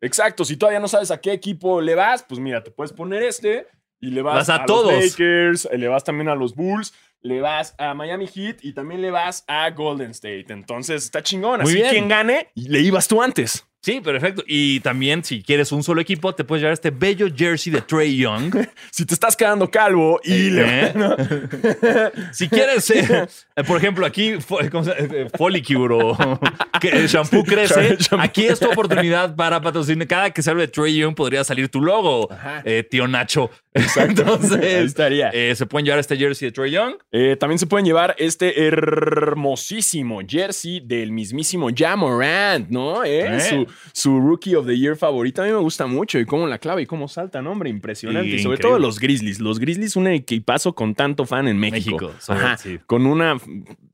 Exacto. 0.00 0.44
Si 0.44 0.56
todavía 0.56 0.78
no 0.80 0.86
sabes 0.88 1.10
a 1.10 1.20
qué 1.20 1.32
equipo 1.32 1.80
le 1.80 1.94
vas, 1.96 2.22
pues 2.22 2.38
mira, 2.38 2.62
te 2.62 2.70
puedes 2.70 2.92
poner 2.92 3.22
este 3.24 3.66
y 4.00 4.10
le 4.10 4.22
vas, 4.22 4.36
Vas 4.36 4.48
a 4.50 4.58
los 4.58 4.66
todos. 4.66 4.92
Lakers, 4.92 5.68
le 5.76 5.88
vas 5.88 6.04
también 6.04 6.28
a 6.28 6.34
los 6.36 6.54
Bulls, 6.54 6.94
le 7.20 7.40
vas 7.40 7.74
a 7.78 7.94
Miami 7.94 8.28
Heat 8.28 8.58
y 8.62 8.74
también 8.74 9.02
le 9.02 9.10
vas 9.10 9.44
a 9.48 9.68
Golden 9.70 10.12
State. 10.12 10.46
Entonces 10.50 11.04
está 11.04 11.22
chingón. 11.22 11.62
Muy 11.62 11.70
Así 11.70 11.78
bien. 11.78 11.90
quien 11.90 12.08
gane, 12.08 12.48
le 12.54 12.80
ibas 12.80 13.08
tú 13.08 13.22
antes. 13.22 13.66
Sí, 13.86 14.00
perfecto. 14.00 14.42
Y 14.48 14.80
también, 14.80 15.22
si 15.22 15.44
quieres 15.44 15.70
un 15.70 15.84
solo 15.84 16.00
equipo, 16.00 16.34
te 16.34 16.42
puedes 16.42 16.60
llevar 16.62 16.72
este 16.72 16.90
bello 16.90 17.28
jersey 17.32 17.72
de 17.72 17.82
Trey 17.82 18.16
Young. 18.16 18.52
Si 18.90 19.04
te 19.06 19.14
estás 19.14 19.36
quedando 19.36 19.70
calvo 19.70 20.18
y 20.24 20.50
le. 20.50 20.86
¿Eh? 20.86 20.92
Si 22.32 22.48
quieres, 22.48 22.90
eh, 22.90 23.28
eh, 23.56 23.62
por 23.64 23.76
ejemplo, 23.78 24.04
aquí 24.04 24.32
fo- 24.34 24.68
¿cómo 24.70 24.82
se? 24.84 24.90
Eh, 24.98 25.28
Folicure 25.36 25.94
o 25.94 26.16
que 26.80 26.88
el 26.88 27.06
shampoo 27.06 27.44
crece. 27.44 27.96
Aquí 28.18 28.46
es 28.46 28.58
tu 28.58 28.66
oportunidad 28.68 29.36
para 29.36 29.60
patrocinar. 29.60 30.06
Cada 30.08 30.30
que 30.30 30.42
salga 30.42 30.62
de 30.62 30.68
Trey 30.68 30.96
Young 30.96 31.14
podría 31.14 31.44
salir 31.44 31.68
tu 31.68 31.80
logo, 31.80 32.28
eh, 32.64 32.82
tío 32.90 33.06
Nacho. 33.06 33.50
Exacto. 33.72 34.00
Ahí 34.22 34.30
Entonces, 34.32 34.64
estaría. 34.84 35.28
eh, 35.32 35.54
se 35.54 35.66
pueden 35.66 35.84
llevar 35.84 36.00
este 36.00 36.16
jersey 36.16 36.48
de 36.48 36.52
Trey 36.52 36.72
Young. 36.72 36.94
Eh, 37.12 37.36
también 37.38 37.58
se 37.58 37.66
pueden 37.66 37.84
llevar 37.86 38.16
este 38.18 38.66
hermosísimo 38.66 40.20
jersey 40.26 40.80
del 40.80 41.12
mismísimo 41.12 41.68
Jamorant, 41.74 42.68
¿no? 42.70 43.04
¿Eh? 43.04 43.36
Eh. 43.36 43.40
Su, 43.40 43.66
su 43.92 44.20
Rookie 44.20 44.54
of 44.54 44.66
the 44.66 44.76
Year 44.78 44.96
favorito. 44.96 45.42
A 45.42 45.46
mí 45.46 45.52
me 45.52 45.58
gusta 45.58 45.86
mucho. 45.86 46.18
Y 46.18 46.26
cómo 46.26 46.46
la 46.46 46.58
clava 46.58 46.80
y 46.80 46.86
cómo 46.86 47.08
salta, 47.08 47.42
¿no? 47.42 47.52
Hombre, 47.52 47.70
impresionante. 47.70 48.28
Y, 48.28 48.38
sobre 48.40 48.56
Increíble. 48.56 48.62
todo 48.62 48.78
los 48.78 48.98
Grizzlies. 48.98 49.40
Los 49.40 49.58
Grizzlies, 49.58 49.96
un 49.96 50.06
equipazo 50.08 50.74
con 50.74 50.94
tanto 50.94 51.24
fan 51.26 51.48
en 51.48 51.58
México. 51.58 51.96
México, 51.98 52.14
sobre- 52.20 52.40
Ajá. 52.40 52.56
sí. 52.56 52.78
Con 52.86 53.06
una 53.06 53.36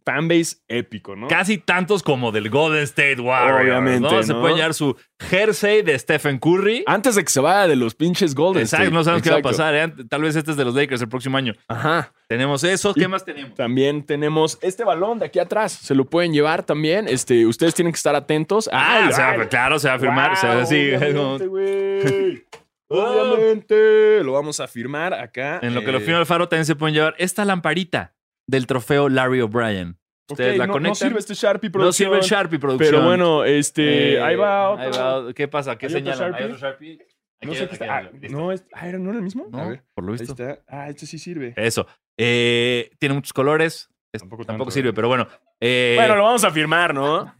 fanbase 0.04 0.56
épico, 0.68 1.14
¿no? 1.16 1.28
Casi 1.28 1.58
tantos 1.58 2.02
como 2.02 2.32
del 2.32 2.50
Golden 2.50 2.82
State 2.82 3.20
Warriors. 3.20 3.62
Obviamente, 3.62 4.00
¿no? 4.00 4.22
Se 4.22 4.32
¿no? 4.32 4.40
puede 4.40 4.56
llevar 4.56 4.74
su 4.74 4.96
jersey 5.20 5.82
de 5.82 5.98
Stephen 5.98 6.38
Curry. 6.38 6.84
Antes 6.86 7.14
de 7.14 7.24
que 7.24 7.30
se 7.30 7.40
vaya 7.40 7.68
de 7.68 7.76
los 7.76 7.94
pinches 7.94 8.34
Golden 8.34 8.62
Exacto, 8.62 8.84
State. 8.84 8.94
no 8.94 9.04
sabemos 9.04 9.22
qué 9.22 9.30
va 9.30 9.36
a 9.38 9.42
pasar. 9.42 9.74
¿eh? 9.74 9.92
Tal 10.08 10.22
vez 10.22 10.34
este 10.36 10.50
es 10.50 10.56
de 10.56 10.64
los 10.64 10.74
Lakers 10.74 11.00
el 11.02 11.08
próximo 11.08 11.36
año. 11.38 11.52
Ajá. 11.68 12.12
Tenemos 12.28 12.64
eso. 12.64 12.94
¿Qué 12.94 13.02
Y- 13.04 13.08
más 13.08 13.24
tenemos? 13.24 13.54
También 13.54 14.04
tenemos 14.04 14.58
este 14.62 14.84
balón 14.84 15.18
de 15.18 15.26
aquí 15.26 15.38
atrás. 15.38 15.72
Se 15.72 15.94
lo 15.94 16.04
pueden 16.06 16.32
llevar 16.32 16.62
también. 16.64 17.06
Este, 17.08 17.46
ustedes 17.46 17.74
tienen 17.74 17.92
que 17.92 17.96
estar 17.98 18.14
atentos. 18.14 18.68
Ah, 18.72 19.02
Ay, 19.06 19.12
se 19.12 19.20
va- 19.22 19.30
ay. 19.32 19.46
claro, 19.48 19.78
se 19.78 19.88
va 19.88 19.94
a 19.94 19.98
firmar. 19.98 20.36
se 20.36 20.46
va 20.46 20.56
decir, 20.56 20.96
obviamente. 22.88 24.22
Lo 24.22 24.32
vamos 24.32 24.60
a 24.60 24.66
firmar 24.68 25.14
acá. 25.14 25.60
En 25.62 25.74
lo 25.74 25.82
que 25.84 25.92
lo 25.92 25.98
Eh, 25.98 26.02
firma 26.02 26.20
el 26.20 26.26
faro 26.26 26.48
también 26.48 26.66
se 26.66 26.74
pueden 26.76 26.94
llevar 26.94 27.14
esta 27.18 27.44
lamparita 27.44 28.14
del 28.46 28.66
trofeo 28.66 29.08
Larry 29.08 29.40
O'Brien. 29.40 29.98
Ustedes 30.30 30.56
la 30.56 30.66
no, 30.66 30.72
conectan. 30.74 30.90
no 30.90 30.94
sirve 30.94 31.18
este 31.18 31.34
Sharpie 31.34 31.68
No 31.68 31.72
producción. 31.72 32.06
sirve 32.10 32.18
el 32.18 32.24
Sharpie 32.24 32.58
producción. 32.58 32.90
Pero 32.94 33.04
bueno, 33.04 33.44
este, 33.44 34.14
Eh, 34.14 34.20
ahí 34.22 34.36
va 34.36 34.70
otro. 34.70 34.84
ahí 34.84 34.90
va- 35.26 35.34
¿Qué 35.34 35.48
pasa? 35.48 35.76
¿Qué 35.76 35.86
¿Hay 35.86 35.94
otro 35.94 36.12
señalan? 36.12 36.34
¿Hay 36.34 36.44
otro 36.44 36.56
Sharpie? 36.58 37.06
No 37.42 37.54
sé 37.54 37.66
qué 37.68 37.72
está. 37.74 37.96
Ah, 37.98 38.10
no, 38.30 38.52
es, 38.52 38.64
ah, 38.72 38.86
¿no 38.92 39.10
era 39.10 39.18
el 39.18 39.24
mismo? 39.24 39.48
No, 39.50 39.58
A 39.58 39.68
ver, 39.68 39.82
por 39.94 40.04
lo 40.04 40.12
ahí 40.12 40.18
visto. 40.18 40.32
está. 40.32 40.62
Ah, 40.68 40.88
este 40.88 41.06
sí 41.06 41.18
sirve. 41.18 41.52
Eso. 41.56 41.86
Eh, 42.18 42.90
tiene 42.98 43.14
muchos 43.16 43.32
colores. 43.32 43.90
Es- 44.12 44.20
Tampoco 44.20 44.44
tampoco 44.44 44.66
tanto, 44.68 44.74
sirve, 44.74 44.90
eh. 44.90 44.92
pero 44.94 45.08
bueno. 45.08 45.26
Eh, 45.60 45.94
Bueno, 45.96 46.14
lo 46.16 46.22
vamos 46.22 46.44
a 46.44 46.50
firmar, 46.50 46.94
¿no? 46.94 47.34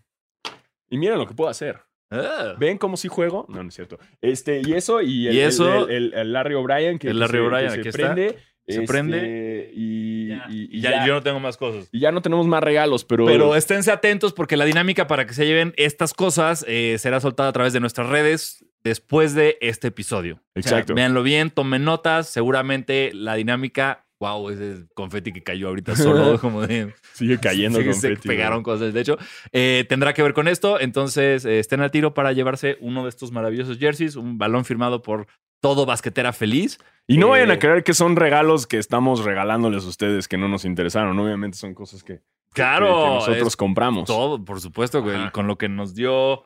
Y 0.90 0.98
miren 0.98 1.18
lo 1.18 1.26
que 1.26 1.34
puedo 1.34 1.48
hacer. 1.48 1.80
ah, 2.10 2.54
¿Ven 2.58 2.76
cómo 2.78 2.96
sí 2.96 3.08
juego? 3.08 3.46
No, 3.48 3.62
no 3.62 3.68
es 3.68 3.74
cierto. 3.74 3.98
Este, 4.20 4.60
y 4.64 4.74
eso, 4.74 5.00
y 5.00 5.28
el, 5.28 5.34
Y 5.34 5.40
eso- 5.40 5.88
el, 5.88 6.12
el- 6.12 6.14
el 6.14 6.32
Larry 6.32 6.54
O'Brien, 6.54 6.98
que, 6.98 7.08
El 7.08 7.14
que 7.14 7.18
Larry 7.20 7.38
se- 7.38 7.76
que 7.82 7.92
se 7.92 8.04
aquí 8.04 8.10
está. 8.20 8.42
Se 8.66 8.74
este, 8.82 8.86
prende. 8.86 9.70
Y, 9.74 10.28
ya, 10.28 10.46
y- 10.50 10.68
y 10.78 10.80
ya, 10.80 10.90
ya, 10.90 11.06
yo 11.06 11.14
no 11.14 11.22
tengo 11.22 11.40
más 11.40 11.56
cosas. 11.56 11.88
y 11.92 12.00
ya 12.00 12.12
no 12.12 12.22
tenemos 12.22 12.46
más 12.46 12.62
regalos, 12.62 13.04
pero. 13.04 13.26
Pero 13.26 13.56
esténse 13.56 13.90
atentos 13.90 14.32
porque 14.32 14.56
la 14.56 14.64
dinámica 14.64 15.06
para 15.06 15.26
que 15.26 15.34
se 15.34 15.46
lleven 15.46 15.74
estas 15.76 16.14
cosas 16.14 16.64
eh, 16.68 16.96
será 16.98 17.20
soltada 17.20 17.48
a 17.48 17.52
través 17.52 17.72
de 17.72 17.80
nuestras 17.80 18.08
redes 18.08 18.64
después 18.84 19.34
de 19.34 19.58
este 19.60 19.88
episodio. 19.88 20.36
O 20.36 20.62
sea, 20.62 20.78
Exacto. 20.78 20.94
véanlo 20.94 21.22
bien, 21.22 21.50
tomen 21.50 21.84
notas. 21.84 22.28
Seguramente 22.28 23.10
la 23.14 23.34
dinámica. 23.34 24.06
Wow, 24.20 24.50
ese 24.50 24.84
confeti 24.94 25.32
que 25.32 25.42
cayó 25.42 25.66
ahorita 25.66 25.96
solo, 25.96 26.38
como 26.40 26.64
de. 26.64 26.94
sigue 27.12 27.38
cayendo 27.40 27.80
Sí, 27.80 27.86
con 27.86 27.94
se 27.94 28.14
pegaron 28.16 28.62
cosas. 28.62 28.94
De 28.94 29.00
hecho, 29.00 29.18
eh, 29.50 29.84
tendrá 29.88 30.14
que 30.14 30.22
ver 30.22 30.32
con 30.32 30.46
esto. 30.46 30.78
Entonces, 30.78 31.44
eh, 31.44 31.58
estén 31.58 31.80
al 31.80 31.90
tiro 31.90 32.14
para 32.14 32.32
llevarse 32.32 32.76
uno 32.80 33.02
de 33.02 33.08
estos 33.08 33.32
maravillosos 33.32 33.78
jerseys, 33.78 34.14
un 34.14 34.38
balón 34.38 34.64
firmado 34.64 35.02
por 35.02 35.26
todo 35.60 35.86
basquetera 35.86 36.32
feliz. 36.32 36.78
Y 37.08 37.18
no 37.18 37.28
vayan 37.28 37.50
Eh, 37.50 37.54
a 37.54 37.58
creer 37.58 37.84
que 37.84 37.94
son 37.94 38.16
regalos 38.16 38.66
que 38.66 38.78
estamos 38.78 39.24
regalándoles 39.24 39.84
a 39.84 39.88
ustedes 39.88 40.28
que 40.28 40.38
no 40.38 40.48
nos 40.48 40.64
interesaron. 40.64 41.18
Obviamente 41.18 41.58
son 41.58 41.74
cosas 41.74 42.02
que, 42.04 42.20
Claro, 42.52 42.86
que, 42.86 42.92
que 42.92 43.14
nosotros 43.14 43.56
compramos. 43.56 44.04
Todo, 44.06 44.44
por 44.44 44.60
supuesto, 44.60 45.02
güey, 45.02 45.16
Ajá. 45.16 45.30
con 45.32 45.46
lo 45.46 45.56
que 45.58 45.68
nos 45.68 45.94
dio. 45.94 46.44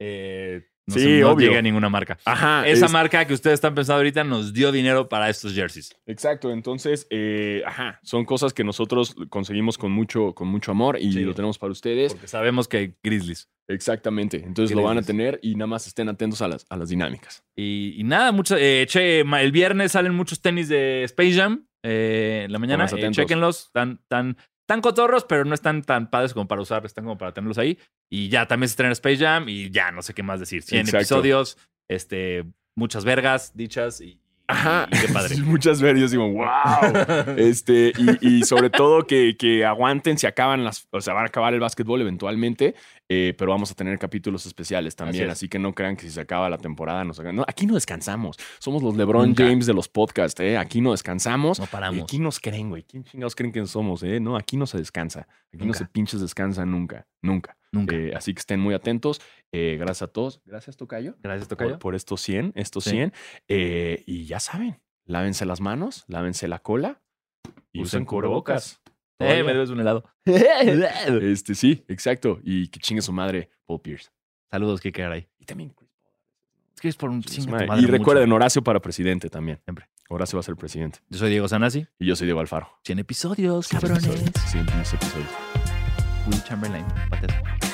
eh, 0.00 0.62
no, 0.88 0.94
Sí, 0.94 1.00
se- 1.00 1.20
no 1.20 1.30
obvio. 1.30 1.46
llega 1.48 1.58
a 1.60 1.62
ninguna 1.62 1.88
marca. 1.88 2.18
Ajá. 2.24 2.66
Esa 2.66 2.86
es- 2.86 2.92
marca 2.92 3.24
que 3.26 3.34
ustedes 3.34 3.54
están 3.54 3.74
pensando 3.74 3.98
ahorita 3.98 4.24
nos 4.24 4.52
dio 4.52 4.72
dinero 4.72 5.08
para 5.08 5.28
estos 5.30 5.54
jerseys. 5.54 5.94
Exacto. 6.06 6.50
Entonces, 6.50 7.06
eh, 7.10 7.62
ajá, 7.66 8.00
son 8.02 8.24
cosas 8.24 8.52
que 8.52 8.64
nosotros 8.64 9.14
conseguimos 9.28 9.78
con 9.78 9.92
mucho, 9.92 10.34
con 10.34 10.48
mucho 10.48 10.72
amor 10.72 10.98
y 10.98 11.12
Sí. 11.12 11.20
lo 11.20 11.34
tenemos 11.34 11.58
para 11.58 11.70
ustedes. 11.72 12.12
Porque 12.14 12.26
sabemos 12.28 12.66
que 12.68 12.76
hay 12.78 12.94
Grizzlies. 13.02 13.48
Exactamente. 13.68 14.42
Entonces 14.44 14.74
lo 14.74 14.82
van 14.82 14.96
a 14.98 15.02
tener 15.02 15.38
y 15.42 15.54
nada 15.54 15.66
más 15.66 15.86
estén 15.86 16.08
atentos 16.08 16.40
a 16.42 16.48
las, 16.48 16.66
a 16.70 16.76
las 16.78 16.88
dinámicas. 16.88 17.44
Y, 17.54 17.94
y 17.98 18.02
nada, 18.04 18.32
mucho, 18.32 18.56
eh, 18.58 18.86
che, 18.88 19.20
el 19.20 19.52
viernes 19.52 19.92
salen 19.92 20.14
muchos 20.14 20.40
tenis 20.40 20.68
de 20.68 21.04
Space 21.04 21.34
Jam 21.34 21.66
eh, 21.82 22.42
en 22.46 22.52
la 22.52 22.58
mañana. 22.58 22.84
Eh, 22.84 22.86
atentos. 22.86 23.70
Están 24.68 24.82
cotorros, 24.82 25.24
pero 25.24 25.46
no 25.46 25.54
están 25.54 25.82
tan 25.82 26.10
padres 26.10 26.34
como 26.34 26.46
para 26.46 26.60
usar. 26.60 26.84
Están 26.84 27.04
como 27.04 27.16
para 27.16 27.32
tenerlos 27.32 27.56
ahí. 27.56 27.78
Y 28.10 28.28
ya 28.28 28.46
también 28.46 28.68
se 28.68 28.72
estrena 28.72 28.92
Space 28.92 29.16
Jam 29.16 29.48
y 29.48 29.70
ya 29.70 29.90
no 29.92 30.02
sé 30.02 30.12
qué 30.12 30.22
más 30.22 30.40
decir. 30.40 30.62
100 30.62 30.80
Exacto. 30.80 30.98
episodios, 30.98 31.56
este, 31.88 32.44
muchas 32.74 33.06
vergas 33.06 33.56
dichas 33.56 34.02
y, 34.02 34.20
Ajá. 34.46 34.86
y 34.92 34.98
qué 34.98 35.08
padre. 35.10 35.36
Muchas 35.44 35.80
yo 35.80 36.06
digo, 36.08 36.30
wow. 36.30 37.34
Este, 37.38 37.94
y, 37.96 38.40
y 38.40 38.42
sobre 38.42 38.68
todo 38.68 39.06
que, 39.06 39.38
que 39.38 39.64
aguanten, 39.64 40.18
se 40.18 40.26
acaban 40.26 40.64
las, 40.64 40.86
o 40.90 41.00
sea, 41.00 41.14
van 41.14 41.22
a 41.24 41.28
acabar 41.28 41.54
el 41.54 41.60
básquetbol 41.60 42.02
eventualmente, 42.02 42.74
eh, 43.08 43.34
pero 43.36 43.50
vamos 43.52 43.70
a 43.70 43.74
tener 43.74 43.98
capítulos 43.98 44.44
especiales 44.46 44.94
también, 44.94 45.30
Así 45.30 45.48
que 45.48 45.58
no 45.58 45.74
crean 45.74 45.96
que 45.96 46.02
si 46.02 46.10
se 46.10 46.20
acaba 46.20 46.50
la 46.50 46.58
temporada 46.58 47.04
nos 47.04 47.18
no, 47.18 47.44
aquí 47.46 47.66
no 47.66 47.74
descansamos. 47.74 48.36
Somos 48.58 48.82
los 48.82 48.96
LeBron 48.96 49.28
Nunca. 49.28 49.44
James 49.44 49.66
de 49.66 49.74
los 49.74 49.88
podcasts, 49.88 50.40
¿eh? 50.40 50.58
Aquí 50.58 50.80
no 50.80 50.92
descansamos. 50.92 51.58
No 51.58 51.66
paramos. 51.66 51.98
Y 51.98 52.02
aquí 52.02 52.18
nos 52.18 52.38
creen, 52.38 52.68
güey. 52.68 52.82
¿Quién 52.82 53.04
chingados 53.04 53.34
creen 53.34 53.52
que 53.52 53.66
somos, 53.66 54.02
eh? 54.02 54.20
No, 54.20 54.36
aquí 54.36 54.56
no 54.56 54.66
se 54.66 54.78
descansa. 54.78 55.26
Aquí 55.54 55.64
no 55.64 55.74
se 55.74 55.86
pinches 55.86 56.20
descansa 56.20 56.64
nunca, 56.66 57.06
nunca. 57.22 57.56
Nunca. 57.72 57.94
Eh, 57.94 58.12
así 58.14 58.32
que 58.34 58.40
estén 58.40 58.60
muy 58.60 58.74
atentos. 58.74 59.20
Eh, 59.52 59.76
gracias 59.78 60.02
a 60.02 60.12
todos. 60.12 60.40
Gracias, 60.44 60.76
Tocayo 60.76 61.16
Gracias, 61.20 61.48
por, 61.48 61.58
Tocayo. 61.58 61.78
por 61.78 61.94
estos 61.94 62.20
100, 62.22 62.52
estos 62.54 62.84
Sí. 62.84 62.90
100. 62.90 63.12
Eh, 63.48 64.04
y 64.06 64.24
ya 64.24 64.40
saben, 64.40 64.80
lávense 65.04 65.44
las 65.44 65.60
manos, 65.60 66.04
lávense 66.08 66.48
la 66.48 66.60
cola 66.60 67.02
y 67.72 67.82
Usen 67.82 68.02
usen 68.02 68.04
cubrebocas. 68.06 68.80
Eh, 69.20 69.42
me 69.42 69.52
debes 69.52 69.70
un 69.70 69.80
helado. 69.80 70.04
Este, 70.24 71.54
sí, 71.54 71.84
exacto. 71.88 72.38
Y 72.42 72.68
que 72.68 72.78
chingue 72.80 73.02
su 73.02 73.12
madre, 73.12 73.50
Paul 73.66 73.80
Pierce. 73.80 74.10
Saludos, 74.50 74.80
Kike 74.80 75.02
Garay. 75.02 75.28
Y 75.38 75.44
también 75.44 75.70
Chris 75.70 75.76
Paul. 75.76 75.88
Es 76.74 76.80
que 76.80 76.88
es 76.88 76.96
por 76.96 77.10
un 77.10 77.22
tu 77.22 77.50
madre. 77.50 77.66
madre 77.66 77.80
Y 77.82 77.86
mucho. 77.86 77.92
recuerden, 77.98 78.32
Horacio 78.32 78.62
para 78.62 78.80
presidente 78.80 79.28
también. 79.28 79.58
Siempre. 79.64 79.88
Horacio 80.08 80.36
va 80.36 80.40
a 80.40 80.42
ser 80.44 80.56
presidente. 80.56 81.00
Yo 81.08 81.18
soy 81.18 81.30
Diego 81.30 81.48
Sanasi. 81.48 81.86
Y 81.98 82.06
yo 82.06 82.16
soy 82.16 82.26
Diego 82.26 82.40
Alfaro. 82.40 82.70
100 82.84 82.98
episodios, 83.00 83.66
100 83.66 83.80
cabrones. 83.80 84.04
episodios, 84.06 84.32
100 84.50 84.68
episodios. 84.68 85.28
Will 86.26 86.42
Chamberlain. 86.44 86.84
Pateas. 87.10 87.67